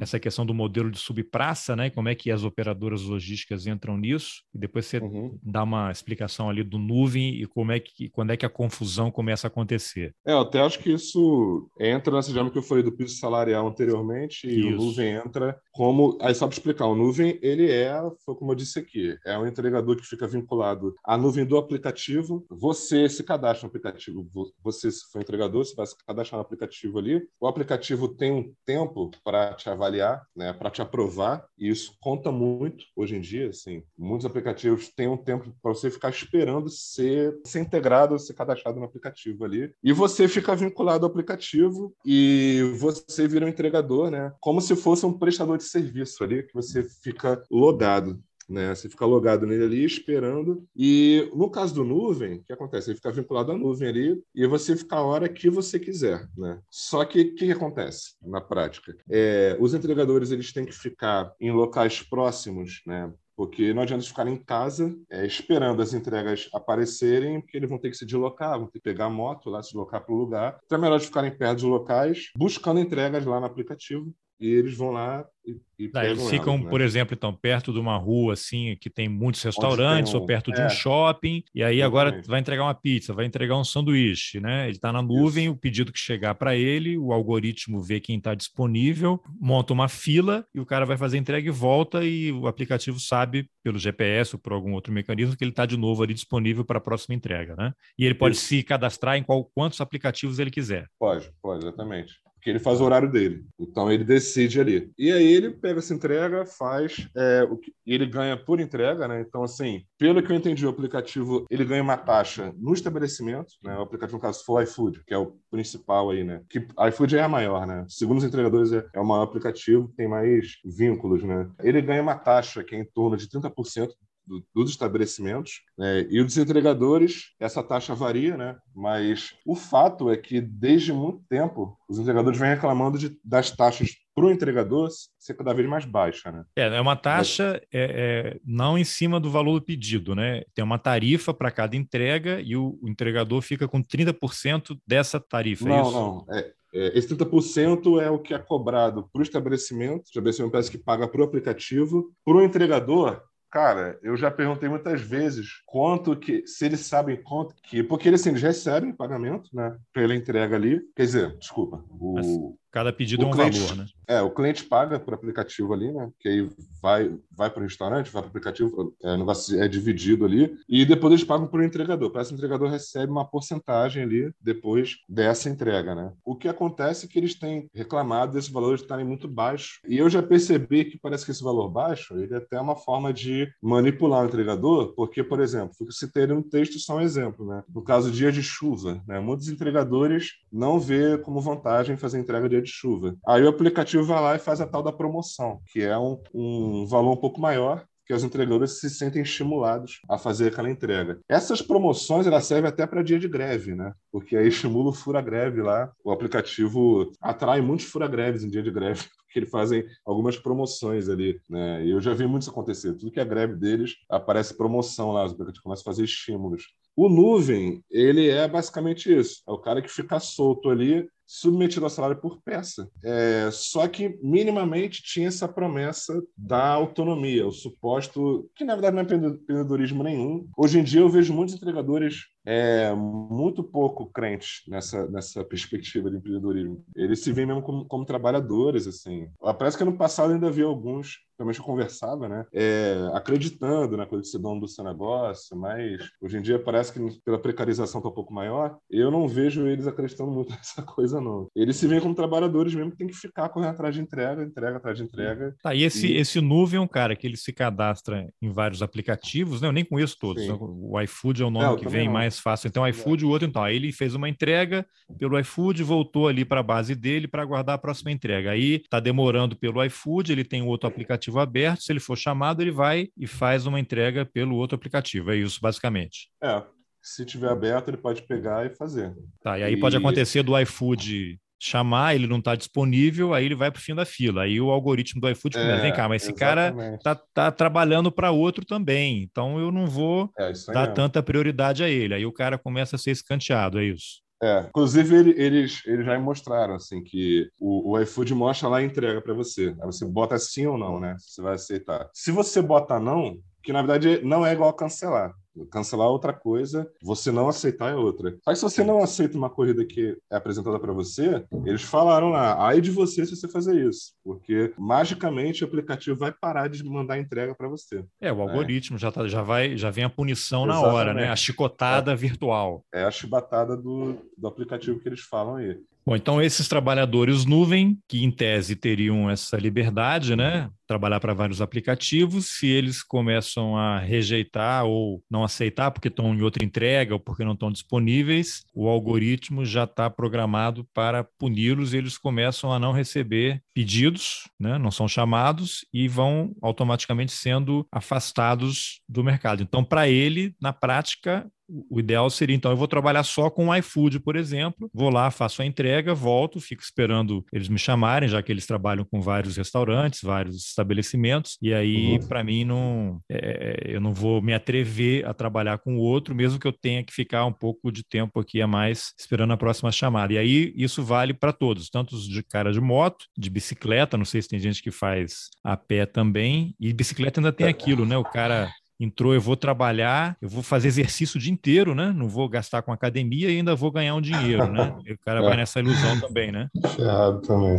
essa 0.00 0.20
questão 0.20 0.46
do 0.46 0.54
modelo 0.54 0.90
de 0.90 0.98
subpraça, 0.98 1.74
né? 1.74 1.90
como 1.90 2.08
é 2.08 2.14
que 2.14 2.30
as 2.30 2.44
operadoras 2.44 3.02
logísticas 3.02 3.66
entram 3.66 3.96
nisso, 3.96 4.42
e 4.54 4.58
depois 4.58 4.86
você 4.86 4.98
uhum. 4.98 5.38
dá 5.42 5.62
uma 5.64 5.90
explicação 5.90 6.48
ali 6.48 6.62
do 6.62 6.78
nuvem 6.78 7.34
e 7.40 7.46
como 7.46 7.72
é 7.72 7.80
que, 7.80 8.08
quando 8.10 8.30
é 8.30 8.36
que 8.36 8.46
a 8.46 8.50
confusão 8.50 9.10
começa 9.10 9.39
começa 9.40 9.46
a 9.46 9.48
acontecer. 9.48 10.14
É, 10.26 10.32
eu 10.32 10.40
até 10.40 10.60
acho 10.60 10.78
que 10.78 10.92
isso 10.92 11.68
entra 11.78 12.14
nessa 12.14 12.28
dinâmica 12.28 12.54
que 12.54 12.58
eu 12.58 12.62
falei 12.62 12.82
do 12.82 12.92
piso 12.92 13.16
salarial 13.16 13.66
anteriormente, 13.66 14.46
e 14.46 14.60
isso. 14.60 14.68
o 14.68 14.84
nuvem 14.84 15.14
entra 15.14 15.58
como. 15.72 16.18
Aí 16.20 16.34
só 16.34 16.46
para 16.46 16.54
explicar, 16.54 16.86
o 16.86 16.94
nuvem, 16.94 17.38
ele 17.42 17.70
é, 17.70 18.00
foi 18.24 18.34
como 18.34 18.52
eu 18.52 18.56
disse 18.56 18.78
aqui, 18.78 19.16
é 19.24 19.38
um 19.38 19.46
entregador 19.46 19.96
que 19.96 20.06
fica 20.06 20.26
vinculado 20.26 20.94
à 21.04 21.16
nuvem 21.16 21.44
do 21.44 21.56
aplicativo. 21.56 22.44
Você 22.50 23.08
se 23.08 23.22
cadastra 23.22 23.66
no 23.66 23.68
aplicativo, 23.68 24.28
você, 24.62 24.90
se 24.90 25.10
for 25.10 25.20
entregador, 25.20 25.64
você 25.64 25.74
vai 25.74 25.86
se 25.86 25.96
cadastrar 26.06 26.38
no 26.38 26.44
aplicativo 26.44 26.98
ali. 26.98 27.22
O 27.40 27.46
aplicativo 27.46 28.08
tem 28.08 28.32
um 28.32 28.52
tempo 28.64 29.10
para 29.24 29.54
te 29.54 29.70
avaliar, 29.70 30.22
né, 30.34 30.52
para 30.52 30.70
te 30.70 30.82
aprovar, 30.82 31.46
e 31.58 31.68
isso 31.68 31.94
conta 32.00 32.30
muito 32.30 32.84
hoje 32.96 33.16
em 33.16 33.20
dia. 33.20 33.48
Assim, 33.48 33.82
muitos 33.96 34.26
aplicativos 34.26 34.88
têm 34.88 35.08
um 35.08 35.16
tempo 35.16 35.54
para 35.62 35.72
você 35.72 35.90
ficar 35.90 36.10
esperando 36.10 36.68
ser, 36.68 37.38
ser 37.44 37.60
integrado, 37.60 38.18
ser 38.18 38.34
cadastrado 38.34 38.78
no 38.78 38.84
aplicativo 38.84 39.19
aplicativo 39.20 39.44
ali. 39.44 39.74
E 39.82 39.92
você 39.92 40.26
fica 40.26 40.56
vinculado 40.56 41.04
ao 41.04 41.10
aplicativo 41.10 41.94
e 42.04 42.74
você 42.78 43.28
vira 43.28 43.44
um 43.44 43.48
entregador, 43.48 44.10
né? 44.10 44.32
Como 44.40 44.60
se 44.60 44.74
fosse 44.74 45.04
um 45.04 45.12
prestador 45.12 45.58
de 45.58 45.64
serviço 45.64 46.24
ali, 46.24 46.42
que 46.42 46.54
você 46.54 46.82
fica 46.82 47.42
logado. 47.50 48.20
né? 48.48 48.74
Você 48.74 48.88
fica 48.88 49.06
logado 49.06 49.46
nele 49.46 49.64
ali, 49.64 49.84
esperando. 49.84 50.64
E 50.74 51.30
no 51.34 51.50
caso 51.50 51.74
do 51.74 51.84
nuvem, 51.84 52.38
o 52.38 52.42
que 52.42 52.52
acontece? 52.52 52.90
Ele 52.90 52.96
fica 52.96 53.12
vinculado 53.12 53.52
à 53.52 53.56
nuvem 53.56 53.88
ali 53.88 54.22
e 54.34 54.46
você 54.46 54.74
fica 54.76 54.96
a 54.96 55.04
hora 55.04 55.28
que 55.28 55.48
você 55.48 55.78
quiser, 55.78 56.26
né? 56.36 56.60
Só 56.68 57.04
que 57.04 57.20
o 57.20 57.34
que, 57.34 57.46
que, 57.46 57.52
acontece 57.52 58.16
na 58.20 58.40
prática? 58.40 58.96
É, 59.08 59.56
os 59.60 59.72
entregadores 59.72 60.32
eles 60.32 60.52
têm 60.52 60.64
que 60.64 60.72
ficar 60.72 61.32
em 61.40 61.52
locais 61.52 62.02
próximos, 62.02 62.82
né? 62.84 63.12
Porque 63.40 63.72
não 63.72 63.80
adianta 63.80 64.04
ficar 64.04 64.28
em 64.28 64.36
casa 64.36 64.94
é, 65.08 65.24
esperando 65.24 65.80
as 65.80 65.94
entregas 65.94 66.50
aparecerem, 66.52 67.40
porque 67.40 67.56
eles 67.56 67.70
vão 67.70 67.78
ter 67.78 67.88
que 67.88 67.96
se 67.96 68.04
deslocar, 68.04 68.58
vão 68.58 68.66
ter 68.66 68.80
que 68.80 68.84
pegar 68.84 69.06
a 69.06 69.10
moto 69.10 69.48
lá, 69.48 69.62
se 69.62 69.70
deslocar 69.70 70.04
para 70.04 70.14
o 70.14 70.18
lugar. 70.18 70.60
Então 70.66 70.76
é 70.76 70.80
melhor 70.82 71.00
ficarem 71.00 71.34
perto 71.34 71.60
de 71.60 71.64
locais, 71.64 72.30
buscando 72.36 72.80
entregas 72.80 73.24
lá 73.24 73.40
no 73.40 73.46
aplicativo, 73.46 74.12
e 74.40 74.48
eles 74.48 74.74
vão 74.76 74.90
lá 74.90 75.24
e, 75.44 75.60
e 75.78 75.90
Não, 75.92 76.02
eles 76.02 76.30
ficam, 76.30 76.54
elas, 76.54 76.64
né? 76.64 76.70
por 76.70 76.80
exemplo, 76.80 77.14
então 77.14 77.34
perto 77.34 77.72
de 77.72 77.78
uma 77.78 77.96
rua 77.96 78.32
assim 78.32 78.76
que 78.80 78.88
tem 78.88 79.08
muitos 79.08 79.42
restaurantes 79.42 80.14
um... 80.14 80.18
ou 80.18 80.26
perto 80.26 80.50
de 80.50 80.60
é. 80.60 80.66
um 80.66 80.70
shopping 80.70 81.42
e 81.54 81.62
aí 81.62 81.78
Exatamente. 81.78 81.82
agora 81.82 82.22
vai 82.26 82.40
entregar 82.40 82.64
uma 82.64 82.74
pizza, 82.74 83.12
vai 83.12 83.26
entregar 83.26 83.56
um 83.56 83.64
sanduíche, 83.64 84.40
né? 84.40 84.64
Ele 84.64 84.76
está 84.76 84.92
na 84.92 85.02
nuvem, 85.02 85.44
Isso. 85.44 85.52
o 85.52 85.56
pedido 85.56 85.92
que 85.92 85.98
chegar 85.98 86.34
para 86.34 86.56
ele, 86.56 86.96
o 86.96 87.12
algoritmo 87.12 87.82
vê 87.82 88.00
quem 88.00 88.16
está 88.16 88.34
disponível, 88.34 89.22
monta 89.38 89.72
uma 89.72 89.88
fila 89.88 90.46
e 90.54 90.60
o 90.60 90.66
cara 90.66 90.86
vai 90.86 90.96
fazer 90.96 91.18
a 91.18 91.20
entrega 91.20 91.46
e 91.46 91.52
volta 91.52 92.02
e 92.02 92.32
o 92.32 92.46
aplicativo 92.46 92.98
sabe 92.98 93.48
pelo 93.62 93.78
GPS 93.78 94.34
ou 94.34 94.40
por 94.40 94.54
algum 94.54 94.72
outro 94.72 94.92
mecanismo 94.92 95.36
que 95.36 95.44
ele 95.44 95.50
está 95.50 95.66
de 95.66 95.76
novo 95.76 96.02
ali 96.02 96.14
disponível 96.14 96.64
para 96.64 96.78
a 96.78 96.80
próxima 96.82 97.14
entrega, 97.14 97.54
né? 97.56 97.72
E 97.98 98.06
ele 98.06 98.14
pode 98.14 98.36
Isso. 98.36 98.46
se 98.46 98.62
cadastrar 98.62 99.16
em 99.16 99.22
qual, 99.22 99.44
quantos 99.54 99.80
aplicativos 99.80 100.38
ele 100.38 100.50
quiser. 100.50 100.86
Pode, 100.98 101.30
pode, 101.42 101.64
exatamente 101.64 102.14
porque 102.40 102.48
ele 102.48 102.58
faz 102.58 102.80
o 102.80 102.84
horário 102.84 103.10
dele. 103.10 103.44
Então 103.58 103.92
ele 103.92 104.02
decide 104.02 104.58
ali. 104.58 104.90
E 104.98 105.12
aí 105.12 105.30
ele 105.30 105.50
pega 105.50 105.78
essa 105.78 105.92
entrega, 105.92 106.46
faz, 106.46 107.06
é, 107.14 107.44
o 107.44 107.58
que, 107.58 107.70
ele 107.86 108.06
ganha 108.06 108.34
por 108.36 108.60
entrega, 108.60 109.06
né? 109.06 109.20
Então, 109.20 109.42
assim, 109.42 109.84
pelo 109.98 110.22
que 110.22 110.32
eu 110.32 110.36
entendi, 110.36 110.64
o 110.64 110.70
aplicativo 110.70 111.44
ele 111.50 111.64
ganha 111.64 111.82
uma 111.82 111.98
taxa 111.98 112.54
no 112.56 112.72
estabelecimento, 112.72 113.52
né? 113.62 113.76
O 113.76 113.82
aplicativo, 113.82 114.16
no 114.16 114.22
caso, 114.22 114.42
foi 114.44 114.62
o 114.62 114.64
iFood, 114.64 115.04
que 115.04 115.12
é 115.12 115.18
o 115.18 115.36
principal 115.50 116.10
aí, 116.10 116.24
né? 116.24 116.40
Que 116.48 116.66
iFood 116.88 117.16
é 117.16 117.22
a 117.22 117.28
maior, 117.28 117.66
né? 117.66 117.84
Segundo 117.88 118.18
os 118.18 118.24
entregadores, 118.24 118.72
é, 118.72 118.86
é 118.94 119.00
o 119.00 119.06
maior 119.06 119.24
aplicativo, 119.24 119.92
tem 119.94 120.08
mais 120.08 120.54
vínculos, 120.64 121.22
né? 121.22 121.46
Ele 121.62 121.82
ganha 121.82 122.00
uma 122.02 122.16
taxa 122.16 122.64
que 122.64 122.74
é 122.74 122.78
em 122.78 122.84
torno 122.84 123.18
de 123.18 123.28
30% 123.28 123.90
do, 124.26 124.44
dos 124.54 124.70
estabelecimentos. 124.70 125.60
Né? 125.76 126.06
E 126.10 126.20
os 126.20 126.36
entregadores, 126.36 127.34
essa 127.38 127.62
taxa 127.62 127.94
varia, 127.94 128.36
né? 128.36 128.56
mas 128.74 129.34
o 129.46 129.54
fato 129.54 130.10
é 130.10 130.16
que, 130.16 130.40
desde 130.40 130.92
muito 130.92 131.22
tempo, 131.28 131.76
os 131.88 131.98
entregadores 131.98 132.38
vêm 132.38 132.50
reclamando 132.50 132.98
de, 132.98 133.18
das 133.24 133.50
taxas 133.50 133.90
para 134.14 134.26
o 134.26 134.30
entregador 134.30 134.88
ser 135.18 135.34
cada 135.34 135.52
vez 135.52 135.68
mais 135.68 135.84
baixa. 135.84 136.30
Né? 136.30 136.44
É, 136.56 136.76
é 136.76 136.80
uma 136.80 136.96
taxa 136.96 137.60
é, 137.72 138.34
é, 138.34 138.40
não 138.44 138.76
em 138.76 138.84
cima 138.84 139.18
do 139.18 139.30
valor 139.30 139.58
do 139.58 139.64
pedido, 139.64 140.14
né? 140.14 140.42
Tem 140.54 140.64
uma 140.64 140.78
tarifa 140.78 141.32
para 141.32 141.50
cada 141.50 141.76
entrega 141.76 142.40
e 142.40 142.56
o, 142.56 142.78
o, 142.82 142.88
entregador 142.88 143.40
fica 143.40 143.66
com 143.66 143.82
30% 143.82 144.76
dessa 144.86 145.18
tarifa. 145.18 145.64
É 145.64 145.68
não, 145.68 145.88
é 145.88 145.92
não. 145.92 146.26
É, 146.30 146.52
é, 146.74 146.98
esse 146.98 147.14
30% 147.14 148.00
é 148.00 148.10
o 148.10 148.18
que 148.18 148.34
é 148.34 148.38
cobrado 148.38 149.08
para 149.12 149.20
o 149.20 149.22
estabelecimento, 149.22 150.02
o 150.02 150.08
estabelecimento 150.08 150.52
parece 150.52 150.70
que 150.70 150.78
paga 150.78 151.08
para 151.08 151.20
o 151.20 151.24
aplicativo. 151.24 152.12
Para 152.24 152.36
o 152.36 152.42
entregador, 152.42 153.22
Cara, 153.50 153.98
eu 154.02 154.16
já 154.16 154.30
perguntei 154.30 154.68
muitas 154.68 155.00
vezes 155.00 155.60
quanto 155.66 156.16
que, 156.16 156.46
se 156.46 156.64
eles 156.64 156.80
sabem 156.80 157.20
quanto 157.20 157.54
que, 157.62 157.82
porque 157.82 158.08
eles, 158.08 158.20
assim, 158.20 158.30
eles 158.30 158.42
recebem 158.42 158.92
pagamento, 158.92 159.50
né, 159.52 159.76
pela 159.92 160.14
entrega 160.14 160.54
ali. 160.54 160.80
Quer 160.94 161.04
dizer, 161.04 161.36
desculpa, 161.36 161.84
o, 161.90 162.56
cada 162.70 162.92
pedido 162.92 163.24
é 163.24 163.26
um 163.26 163.30
cliente, 163.30 163.58
valor, 163.58 163.76
né? 163.76 163.86
É, 164.06 164.20
o 164.22 164.30
cliente 164.30 164.64
paga 164.64 164.98
por 164.98 165.14
aplicativo 165.14 165.72
ali, 165.72 165.92
né, 165.92 166.10
que 166.18 166.28
aí 166.28 166.50
vai, 166.82 167.14
vai 167.30 167.50
para 167.50 167.60
o 167.60 167.64
restaurante, 167.64 168.10
vai 168.10 168.22
para 168.22 168.28
o 168.28 168.30
aplicativo, 168.30 168.94
é, 169.02 169.16
negócio 169.16 169.60
é 169.60 169.68
dividido 169.68 170.24
ali, 170.24 170.56
e 170.68 170.84
depois 170.84 171.12
eles 171.12 171.24
pagam 171.24 171.46
para 171.46 171.60
o 171.60 171.64
entregador. 171.64 172.10
Para 172.10 172.22
esse 172.22 172.34
entregador 172.34 172.70
recebe 172.70 173.10
uma 173.10 173.24
porcentagem 173.24 174.02
ali 174.02 174.32
depois 174.40 174.98
dessa 175.08 175.48
entrega, 175.48 175.94
né? 175.94 176.12
O 176.24 176.34
que 176.34 176.48
acontece 176.48 177.06
é 177.06 177.08
que 177.08 177.18
eles 177.18 177.34
têm 177.34 177.68
reclamado 177.74 178.32
desses 178.32 178.50
valores 178.50 178.80
estarem 178.80 179.04
muito 179.04 179.28
baixos, 179.28 179.80
e 179.88 179.98
eu 179.98 180.08
já 180.10 180.22
percebi 180.22 180.84
que 180.84 180.98
parece 180.98 181.24
que 181.24 181.30
esse 181.30 181.42
valor 181.42 181.68
baixo, 181.68 182.16
ele 182.18 182.34
é 182.34 182.38
até 182.38 182.60
uma 182.60 182.76
forma 182.76 183.12
de 183.12 183.48
manipular 183.62 184.22
o 184.22 184.26
entregador, 184.26 184.94
porque, 184.94 185.22
por 185.22 185.40
exemplo, 185.40 185.74
o 185.80 185.84
eu 185.84 185.92
citei 185.92 186.26
no 186.26 186.42
texto 186.42 186.78
só 186.78 186.96
um 186.96 187.00
exemplo, 187.00 187.46
né? 187.46 187.62
No 187.68 187.82
caso, 187.82 188.10
dia 188.10 188.30
de 188.30 188.42
chuva, 188.42 189.02
né? 189.06 189.18
Muitos 189.18 189.48
entregadores 189.48 190.34
não 190.52 190.78
vê 190.78 191.18
como 191.18 191.40
vantagem 191.40 191.96
fazer 191.96 192.18
entrega 192.18 192.48
dia 192.60 192.62
de 192.62 192.70
chuva. 192.70 193.16
Aí 193.26 193.42
o 193.42 193.48
aplicativo 193.48 194.04
vai 194.04 194.20
lá 194.20 194.36
e 194.36 194.38
faz 194.38 194.60
a 194.60 194.66
tal 194.66 194.82
da 194.82 194.92
promoção, 194.92 195.60
que 195.72 195.82
é 195.82 195.98
um, 195.98 196.20
um 196.34 196.86
valor 196.86 197.12
um 197.12 197.16
pouco 197.16 197.40
maior 197.40 197.84
que 198.10 198.14
os 198.14 198.24
entregadores 198.24 198.80
se 198.80 198.90
sentem 198.90 199.22
estimulados 199.22 200.00
a 200.08 200.18
fazer 200.18 200.48
aquela 200.48 200.68
entrega. 200.68 201.20
Essas 201.28 201.62
promoções 201.62 202.26
elas 202.26 202.44
servem 202.44 202.68
até 202.68 202.84
para 202.84 203.04
dia 203.04 203.20
de 203.20 203.28
greve, 203.28 203.72
né? 203.72 203.92
Porque 204.10 204.36
aí 204.36 204.48
estimula 204.48 204.90
o 204.90 204.92
fura-greve 204.92 205.62
lá. 205.62 205.92
O 206.02 206.10
aplicativo 206.10 207.12
atrai 207.20 207.60
muitos 207.60 207.86
fura-greves 207.86 208.42
em 208.42 208.50
dia 208.50 208.64
de 208.64 208.70
greve 208.72 209.04
que 209.30 209.38
eles 209.38 209.48
fazem 209.48 209.84
algumas 210.04 210.36
promoções 210.36 211.08
ali, 211.08 211.40
né? 211.48 211.86
E 211.86 211.90
eu 211.90 212.00
já 212.00 212.12
vi 212.12 212.26
muito 212.26 212.42
isso 212.42 212.50
acontecer. 212.50 212.94
Tudo 212.94 213.12
que 213.12 213.20
é 213.20 213.24
greve 213.24 213.54
deles, 213.54 213.94
aparece 214.10 214.56
promoção 214.56 215.12
lá, 215.12 215.24
os 215.24 215.30
aplicativos 215.30 215.62
começam 215.62 215.82
a 215.82 215.92
fazer 215.92 216.02
estímulos. 216.02 216.64
O 216.96 217.08
nuvem, 217.08 217.80
ele 217.88 218.28
é 218.28 218.48
basicamente 218.48 219.16
isso. 219.16 219.40
É 219.48 219.52
o 219.52 219.58
cara 219.58 219.80
que 219.80 219.88
fica 219.88 220.18
solto 220.18 220.68
ali 220.68 221.08
submetido 221.30 221.86
ao 221.86 221.90
salário 221.90 222.20
por 222.20 222.42
peça. 222.42 222.90
É, 223.04 223.50
só 223.52 223.86
que 223.86 224.18
minimamente 224.20 225.00
tinha 225.00 225.28
essa 225.28 225.46
promessa 225.46 226.20
da 226.36 226.70
autonomia, 226.70 227.46
o 227.46 227.52
suposto, 227.52 228.50
que 228.56 228.64
na 228.64 228.74
verdade 228.74 228.96
não 228.96 229.02
é 229.02 229.04
empreendedorismo 229.04 230.02
nenhum. 230.02 230.48
Hoje 230.56 230.80
em 230.80 230.82
dia 230.82 231.00
eu 231.00 231.08
vejo 231.08 231.32
muitos 231.32 231.54
entregadores 231.54 232.24
é, 232.44 232.92
muito 232.94 233.62
pouco 233.62 234.06
crentes 234.06 234.62
nessa, 234.68 235.06
nessa 235.08 235.44
perspectiva 235.44 236.10
de 236.10 236.16
empreendedorismo. 236.16 236.84
Eles 236.96 237.20
se 237.20 237.32
veem 237.32 237.46
mesmo 237.46 237.62
como, 237.62 237.84
como 237.86 238.04
trabalhadores, 238.04 238.86
assim. 238.86 239.28
Parece 239.58 239.76
que 239.76 239.82
ano 239.82 239.96
passado 239.96 240.32
ainda 240.32 240.48
havia 240.48 240.64
alguns 240.64 241.18
realmente 241.40 241.58
eu 241.58 241.64
conversava, 241.64 242.28
né? 242.28 242.44
É, 242.52 243.10
acreditando 243.14 243.96
na 243.96 244.06
coisa 244.06 244.22
de 244.22 244.28
ser 244.28 244.38
dono 244.38 244.60
do 244.60 244.68
seu 244.68 244.84
negócio, 244.84 245.56
mas 245.56 246.10
hoje 246.20 246.36
em 246.36 246.42
dia 246.42 246.58
parece 246.58 246.92
que 246.92 247.20
pela 247.24 247.38
precarização 247.38 248.00
tá 248.00 248.08
um 248.08 248.12
pouco 248.14 248.32
maior, 248.32 248.76
eu 248.90 249.10
não 249.10 249.26
vejo 249.26 249.66
eles 249.66 249.86
acreditando 249.86 250.30
muito 250.30 250.50
nessa 250.54 250.82
coisa, 250.82 251.20
não. 251.20 251.48
Eles 251.56 251.76
se 251.76 251.86
veem 251.86 252.00
como 252.00 252.14
trabalhadores 252.14 252.74
mesmo 252.74 252.90
que 252.90 252.98
tem 252.98 253.06
que 253.06 253.14
ficar 253.14 253.48
correndo 253.48 253.70
atrás 253.70 253.94
de 253.94 254.02
entrega, 254.02 254.42
entrega 254.42 254.76
atrás 254.76 254.98
de 254.98 255.04
entrega. 255.04 255.56
Tá, 255.62 255.74
e 255.74 255.82
esse, 255.82 256.06
e... 256.06 256.16
esse 256.16 256.40
nuvem 256.40 256.78
é 256.78 256.80
um 256.80 256.88
cara 256.88 257.16
que 257.16 257.26
ele 257.26 257.36
se 257.36 257.52
cadastra 257.52 258.28
em 258.40 258.50
vários 258.50 258.82
aplicativos, 258.82 259.60
né? 259.60 259.68
Eu 259.68 259.72
nem 259.72 259.84
conheço 259.84 260.16
todos. 260.20 260.46
Né? 260.46 260.56
O 260.60 261.00
iFood 261.00 261.42
é 261.42 261.46
o 261.46 261.50
nome 261.50 261.74
é, 261.74 261.78
que 261.78 261.88
vem 261.88 262.06
não. 262.06 262.12
mais 262.12 262.29
fácil. 262.38 262.68
Então, 262.68 262.82
o 262.82 262.88
iFood, 262.88 263.24
o 263.24 263.28
outro, 263.28 263.48
então. 263.48 263.62
Aí 263.62 263.76
ele 263.76 263.92
fez 263.92 264.14
uma 264.14 264.28
entrega 264.28 264.86
pelo 265.18 265.38
iFood, 265.38 265.82
voltou 265.82 266.28
ali 266.28 266.44
para 266.44 266.60
a 266.60 266.62
base 266.62 266.94
dele 266.94 267.26
para 267.26 267.42
aguardar 267.42 267.74
a 267.74 267.78
próxima 267.78 268.12
entrega. 268.12 268.50
Aí 268.50 268.82
tá 268.90 269.00
demorando 269.00 269.56
pelo 269.56 269.82
iFood, 269.84 270.32
ele 270.32 270.44
tem 270.44 270.62
outro 270.62 270.86
aplicativo 270.86 271.30
aplicativo 271.30 271.38
aberto, 271.38 271.82
se 271.82 271.92
ele 271.92 272.00
for 272.00 272.16
chamado, 272.16 272.62
ele 272.62 272.70
vai 272.70 273.08
e 273.16 273.26
faz 273.26 273.66
uma 273.66 273.78
entrega 273.80 274.24
pelo 274.24 274.56
outro 274.56 274.76
aplicativo. 274.76 275.30
É 275.30 275.36
isso, 275.36 275.60
basicamente. 275.60 276.30
É. 276.42 276.62
Se 277.02 277.24
tiver 277.24 277.48
aberto, 277.48 277.88
ele 277.88 277.96
pode 277.96 278.22
pegar 278.22 278.66
e 278.66 278.74
fazer. 278.76 279.14
Tá, 279.42 279.58
e 279.58 279.62
aí 279.62 279.72
e... 279.72 279.80
pode 279.80 279.96
acontecer 279.96 280.42
do 280.42 280.58
iFood 280.58 281.40
chamar, 281.60 282.14
ele 282.14 282.26
não 282.26 282.38
está 282.38 282.56
disponível, 282.56 283.34
aí 283.34 283.44
ele 283.44 283.54
vai 283.54 283.70
para 283.70 283.78
o 283.78 283.82
fim 283.82 283.94
da 283.94 284.06
fila. 284.06 284.42
Aí 284.42 284.60
o 284.60 284.70
algoritmo 284.70 285.20
do 285.20 285.28
iFood 285.28 285.58
começa, 285.58 285.78
é, 285.78 285.82
vem 285.82 285.92
cá, 285.92 286.08
mas 286.08 286.22
esse 286.22 286.32
exatamente. 286.32 287.02
cara 287.02 287.14
tá, 287.16 287.22
tá 287.34 287.50
trabalhando 287.52 288.10
para 288.10 288.30
outro 288.30 288.64
também, 288.64 289.22
então 289.22 289.58
eu 289.60 289.70
não 289.70 289.86
vou 289.86 290.30
é, 290.38 290.52
dar 290.68 290.80
mesmo. 290.80 290.94
tanta 290.94 291.22
prioridade 291.22 291.84
a 291.84 291.88
ele. 291.88 292.14
Aí 292.14 292.24
o 292.24 292.32
cara 292.32 292.56
começa 292.56 292.96
a 292.96 292.98
ser 292.98 293.10
escanteado, 293.10 293.78
é 293.78 293.84
isso. 293.84 294.22
É, 294.42 294.60
inclusive 294.60 295.14
ele, 295.14 295.34
eles, 295.36 295.82
eles 295.84 296.06
já 296.06 296.18
mostraram 296.18 296.74
assim 296.74 297.02
que 297.02 297.46
o, 297.60 297.92
o 297.92 298.00
iFood 298.00 298.34
mostra 298.34 298.68
lá 298.68 298.78
a 298.78 298.82
entrega 298.82 299.20
para 299.20 299.34
você. 299.34 299.74
Aí 299.78 299.86
você 299.86 300.06
bota 300.06 300.38
sim 300.38 300.66
ou 300.66 300.78
não, 300.78 300.98
né? 300.98 301.14
Você 301.18 301.42
vai 301.42 301.56
aceitar. 301.56 302.08
Se 302.14 302.32
você 302.32 302.62
bota 302.62 302.98
não, 302.98 303.36
que 303.62 303.70
na 303.70 303.82
verdade 303.82 304.24
não 304.24 304.46
é 304.46 304.52
igual 304.54 304.72
cancelar. 304.72 305.34
Cancelar 305.70 306.06
é 306.06 306.10
outra 306.10 306.32
coisa, 306.32 306.90
você 307.02 307.30
não 307.32 307.48
aceitar 307.48 307.90
é 307.90 307.94
outra. 307.94 308.36
Mas 308.46 308.58
se 308.58 308.64
você 308.64 308.84
não 308.84 309.02
aceita 309.02 309.36
uma 309.36 309.50
corrida 309.50 309.84
que 309.84 310.16
é 310.30 310.36
apresentada 310.36 310.78
para 310.78 310.92
você, 310.92 311.44
eles 311.64 311.82
falaram 311.82 312.30
lá, 312.30 312.56
ai 312.66 312.80
de 312.80 312.90
você 312.90 313.26
se 313.26 313.36
você 313.36 313.48
fazer 313.48 313.88
isso, 313.88 314.12
porque 314.24 314.72
magicamente 314.78 315.64
o 315.64 315.66
aplicativo 315.66 316.16
vai 316.16 316.32
parar 316.32 316.68
de 316.68 316.82
mandar 316.84 317.18
entrega 317.18 317.54
para 317.54 317.68
você. 317.68 318.04
É, 318.20 318.32
o 318.32 318.40
algoritmo 318.40 318.96
é. 318.96 319.00
já, 319.00 319.10
tá, 319.10 319.26
já 319.26 319.42
vai, 319.42 319.76
já 319.76 319.90
vem 319.90 320.04
a 320.04 320.10
punição 320.10 320.64
Exatamente. 320.64 320.86
na 320.86 320.94
hora, 320.94 321.14
né? 321.14 321.28
A 321.28 321.36
chicotada 321.36 322.12
é, 322.12 322.16
virtual. 322.16 322.84
É 322.92 323.04
a 323.04 323.10
chibatada 323.10 323.76
do, 323.76 324.16
do 324.36 324.46
aplicativo 324.46 325.00
que 325.00 325.08
eles 325.08 325.20
falam 325.20 325.56
aí. 325.56 325.76
Bom, 326.04 326.16
então 326.16 326.40
esses 326.40 326.66
trabalhadores 326.66 327.44
nuvem, 327.44 327.98
que 328.08 328.24
em 328.24 328.30
tese 328.30 328.74
teriam 328.74 329.30
essa 329.30 329.56
liberdade, 329.56 330.34
né? 330.34 330.70
Trabalhar 330.86 331.20
para 331.20 331.34
vários 331.34 331.60
aplicativos, 331.60 332.46
se 332.46 332.66
eles 332.66 333.02
começam 333.02 333.76
a 333.76 333.98
rejeitar 333.98 334.84
ou 334.86 335.22
não 335.30 335.39
não 335.40 335.44
aceitar 335.44 335.90
porque 335.90 336.08
estão 336.08 336.34
em 336.34 336.42
outra 336.42 336.64
entrega 336.64 337.14
ou 337.14 337.20
porque 337.20 337.44
não 337.44 337.54
estão 337.54 337.72
disponíveis, 337.72 338.64
o 338.74 338.88
algoritmo 338.88 339.64
já 339.64 339.84
está 339.84 340.10
programado 340.10 340.86
para 340.92 341.24
puni-los 341.24 341.94
e 341.94 341.96
eles 341.96 342.18
começam 342.18 342.72
a 342.72 342.78
não 342.78 342.92
receber 342.92 343.62
pedidos, 343.74 344.48
né? 344.58 344.78
não 344.78 344.90
são 344.90 345.08
chamados 345.08 345.84
e 345.92 346.06
vão 346.06 346.54
automaticamente 346.60 347.32
sendo 347.32 347.86
afastados 347.90 349.00
do 349.08 349.24
mercado. 349.24 349.62
Então, 349.62 349.82
para 349.82 350.08
ele, 350.08 350.54
na 350.60 350.72
prática, 350.72 351.50
o 351.88 352.00
ideal 352.00 352.28
seria, 352.30 352.56
então, 352.56 352.70
eu 352.70 352.76
vou 352.76 352.88
trabalhar 352.88 353.22
só 353.22 353.48
com 353.48 353.68
o 353.68 353.76
iFood, 353.76 354.20
por 354.20 354.36
exemplo, 354.36 354.90
vou 354.92 355.10
lá, 355.10 355.30
faço 355.30 355.62
a 355.62 355.66
entrega, 355.66 356.14
volto, 356.14 356.60
fico 356.60 356.82
esperando 356.82 357.44
eles 357.52 357.68
me 357.68 357.78
chamarem, 357.78 358.28
já 358.28 358.42
que 358.42 358.50
eles 358.50 358.66
trabalham 358.66 359.04
com 359.04 359.20
vários 359.20 359.56
restaurantes, 359.56 360.20
vários 360.22 360.56
estabelecimentos, 360.66 361.56
e 361.60 361.72
aí, 361.72 362.12
uhum. 362.12 362.28
para 362.28 362.42
mim, 362.42 362.64
não, 362.64 363.20
é, 363.30 363.82
eu 363.86 364.00
não 364.00 364.12
vou 364.12 364.42
me 364.42 364.52
atrever 364.52 365.26
a 365.26 365.34
trabalhar 365.34 365.78
com 365.78 365.96
o 365.96 366.00
outro, 366.00 366.34
mesmo 366.34 366.58
que 366.58 366.66
eu 366.66 366.72
tenha 366.72 367.04
que 367.04 367.12
ficar 367.12 367.44
um 367.44 367.52
pouco 367.52 367.92
de 367.92 368.02
tempo 368.04 368.40
aqui 368.40 368.60
a 368.60 368.66
mais 368.66 369.12
esperando 369.18 369.52
a 369.52 369.56
próxima 369.56 369.92
chamada. 369.92 370.32
E 370.32 370.38
aí, 370.38 370.72
isso 370.76 371.02
vale 371.02 371.32
para 371.34 371.52
todos, 371.52 371.88
tanto 371.88 372.16
de 372.16 372.42
cara 372.42 372.72
de 372.72 372.80
moto, 372.80 373.26
de 373.36 373.50
bicicleta, 373.50 374.16
não 374.16 374.24
sei 374.24 374.42
se 374.42 374.48
tem 374.48 374.58
gente 374.58 374.82
que 374.82 374.90
faz 374.90 375.48
a 375.62 375.76
pé 375.76 376.06
também, 376.06 376.74
e 376.80 376.92
bicicleta 376.92 377.40
ainda 377.40 377.52
tem 377.52 377.66
é. 377.66 377.70
aquilo, 377.70 378.04
né? 378.04 378.16
O 378.16 378.24
cara 378.24 378.70
entrou, 379.00 379.32
eu 379.34 379.40
vou 379.40 379.56
trabalhar, 379.56 380.36
eu 380.42 380.48
vou 380.48 380.62
fazer 380.62 380.88
exercício 380.88 381.38
o 381.38 381.40
dia 381.40 381.50
inteiro, 381.50 381.94
né? 381.94 382.12
Não 382.14 382.28
vou 382.28 382.46
gastar 382.48 382.82
com 382.82 382.92
academia 382.92 383.50
e 383.50 383.56
ainda 383.56 383.74
vou 383.74 383.90
ganhar 383.90 384.14
um 384.14 384.20
dinheiro, 384.20 384.70
né? 384.70 384.94
E 385.06 385.12
o 385.12 385.18
cara 385.18 385.40
é. 385.40 385.42
vai 385.42 385.56
nessa 385.56 385.80
ilusão 385.80 386.20
também, 386.20 386.52
né? 386.52 386.68
Ferrado 386.94 387.40
também. 387.40 387.78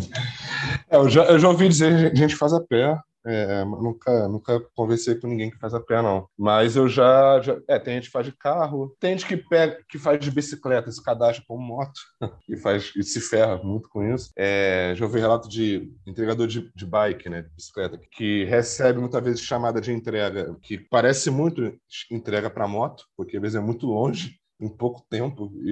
É, 0.89 0.97
eu, 0.97 1.07
já, 1.07 1.23
eu 1.25 1.37
já 1.37 1.47
ouvi 1.47 1.67
dizer 1.67 2.15
gente 2.15 2.35
faz 2.35 2.51
a 2.53 2.59
pé, 2.59 2.97
é, 3.25 3.63
nunca, 3.65 4.27
nunca 4.27 4.59
conversei 4.75 5.15
com 5.15 5.27
ninguém 5.27 5.51
que 5.51 5.57
faz 5.59 5.73
a 5.73 5.79
pé, 5.79 6.01
não. 6.01 6.27
Mas 6.37 6.75
eu 6.75 6.87
já, 6.87 7.39
já. 7.41 7.57
É, 7.67 7.77
tem 7.77 7.95
gente 7.95 8.05
que 8.05 8.11
faz 8.11 8.25
de 8.25 8.31
carro, 8.31 8.95
tem 8.99 9.11
gente 9.17 9.27
que, 9.27 9.37
pega, 9.37 9.83
que 9.87 9.97
faz 9.97 10.19
de 10.19 10.31
bicicleta, 10.31 10.91
se 10.91 11.03
cadastra 11.03 11.43
como 11.47 11.61
moto 11.61 11.99
e, 12.49 12.57
faz, 12.57 12.91
e 12.95 13.03
se 13.03 13.19
ferra 13.21 13.57
muito 13.63 13.89
com 13.89 14.03
isso. 14.03 14.31
É, 14.35 14.93
já 14.95 15.05
ouvi 15.05 15.19
relato 15.19 15.47
de 15.47 15.91
entregador 16.05 16.47
de, 16.47 16.71
de 16.75 16.85
bike, 16.85 17.29
né, 17.29 17.43
de 17.43 17.49
bicicleta, 17.49 17.99
que 18.11 18.45
recebe 18.45 18.99
muitas 18.99 19.23
vezes 19.23 19.41
chamada 19.41 19.79
de 19.79 19.91
entrega, 19.91 20.55
que 20.61 20.77
parece 20.77 21.29
muito 21.29 21.73
entrega 22.09 22.49
para 22.49 22.67
moto, 22.67 23.05
porque 23.15 23.37
às 23.37 23.41
vezes 23.41 23.55
é 23.55 23.61
muito 23.61 23.85
longe, 23.85 24.39
em 24.59 24.69
pouco 24.69 25.03
tempo, 25.09 25.51
e, 25.63 25.71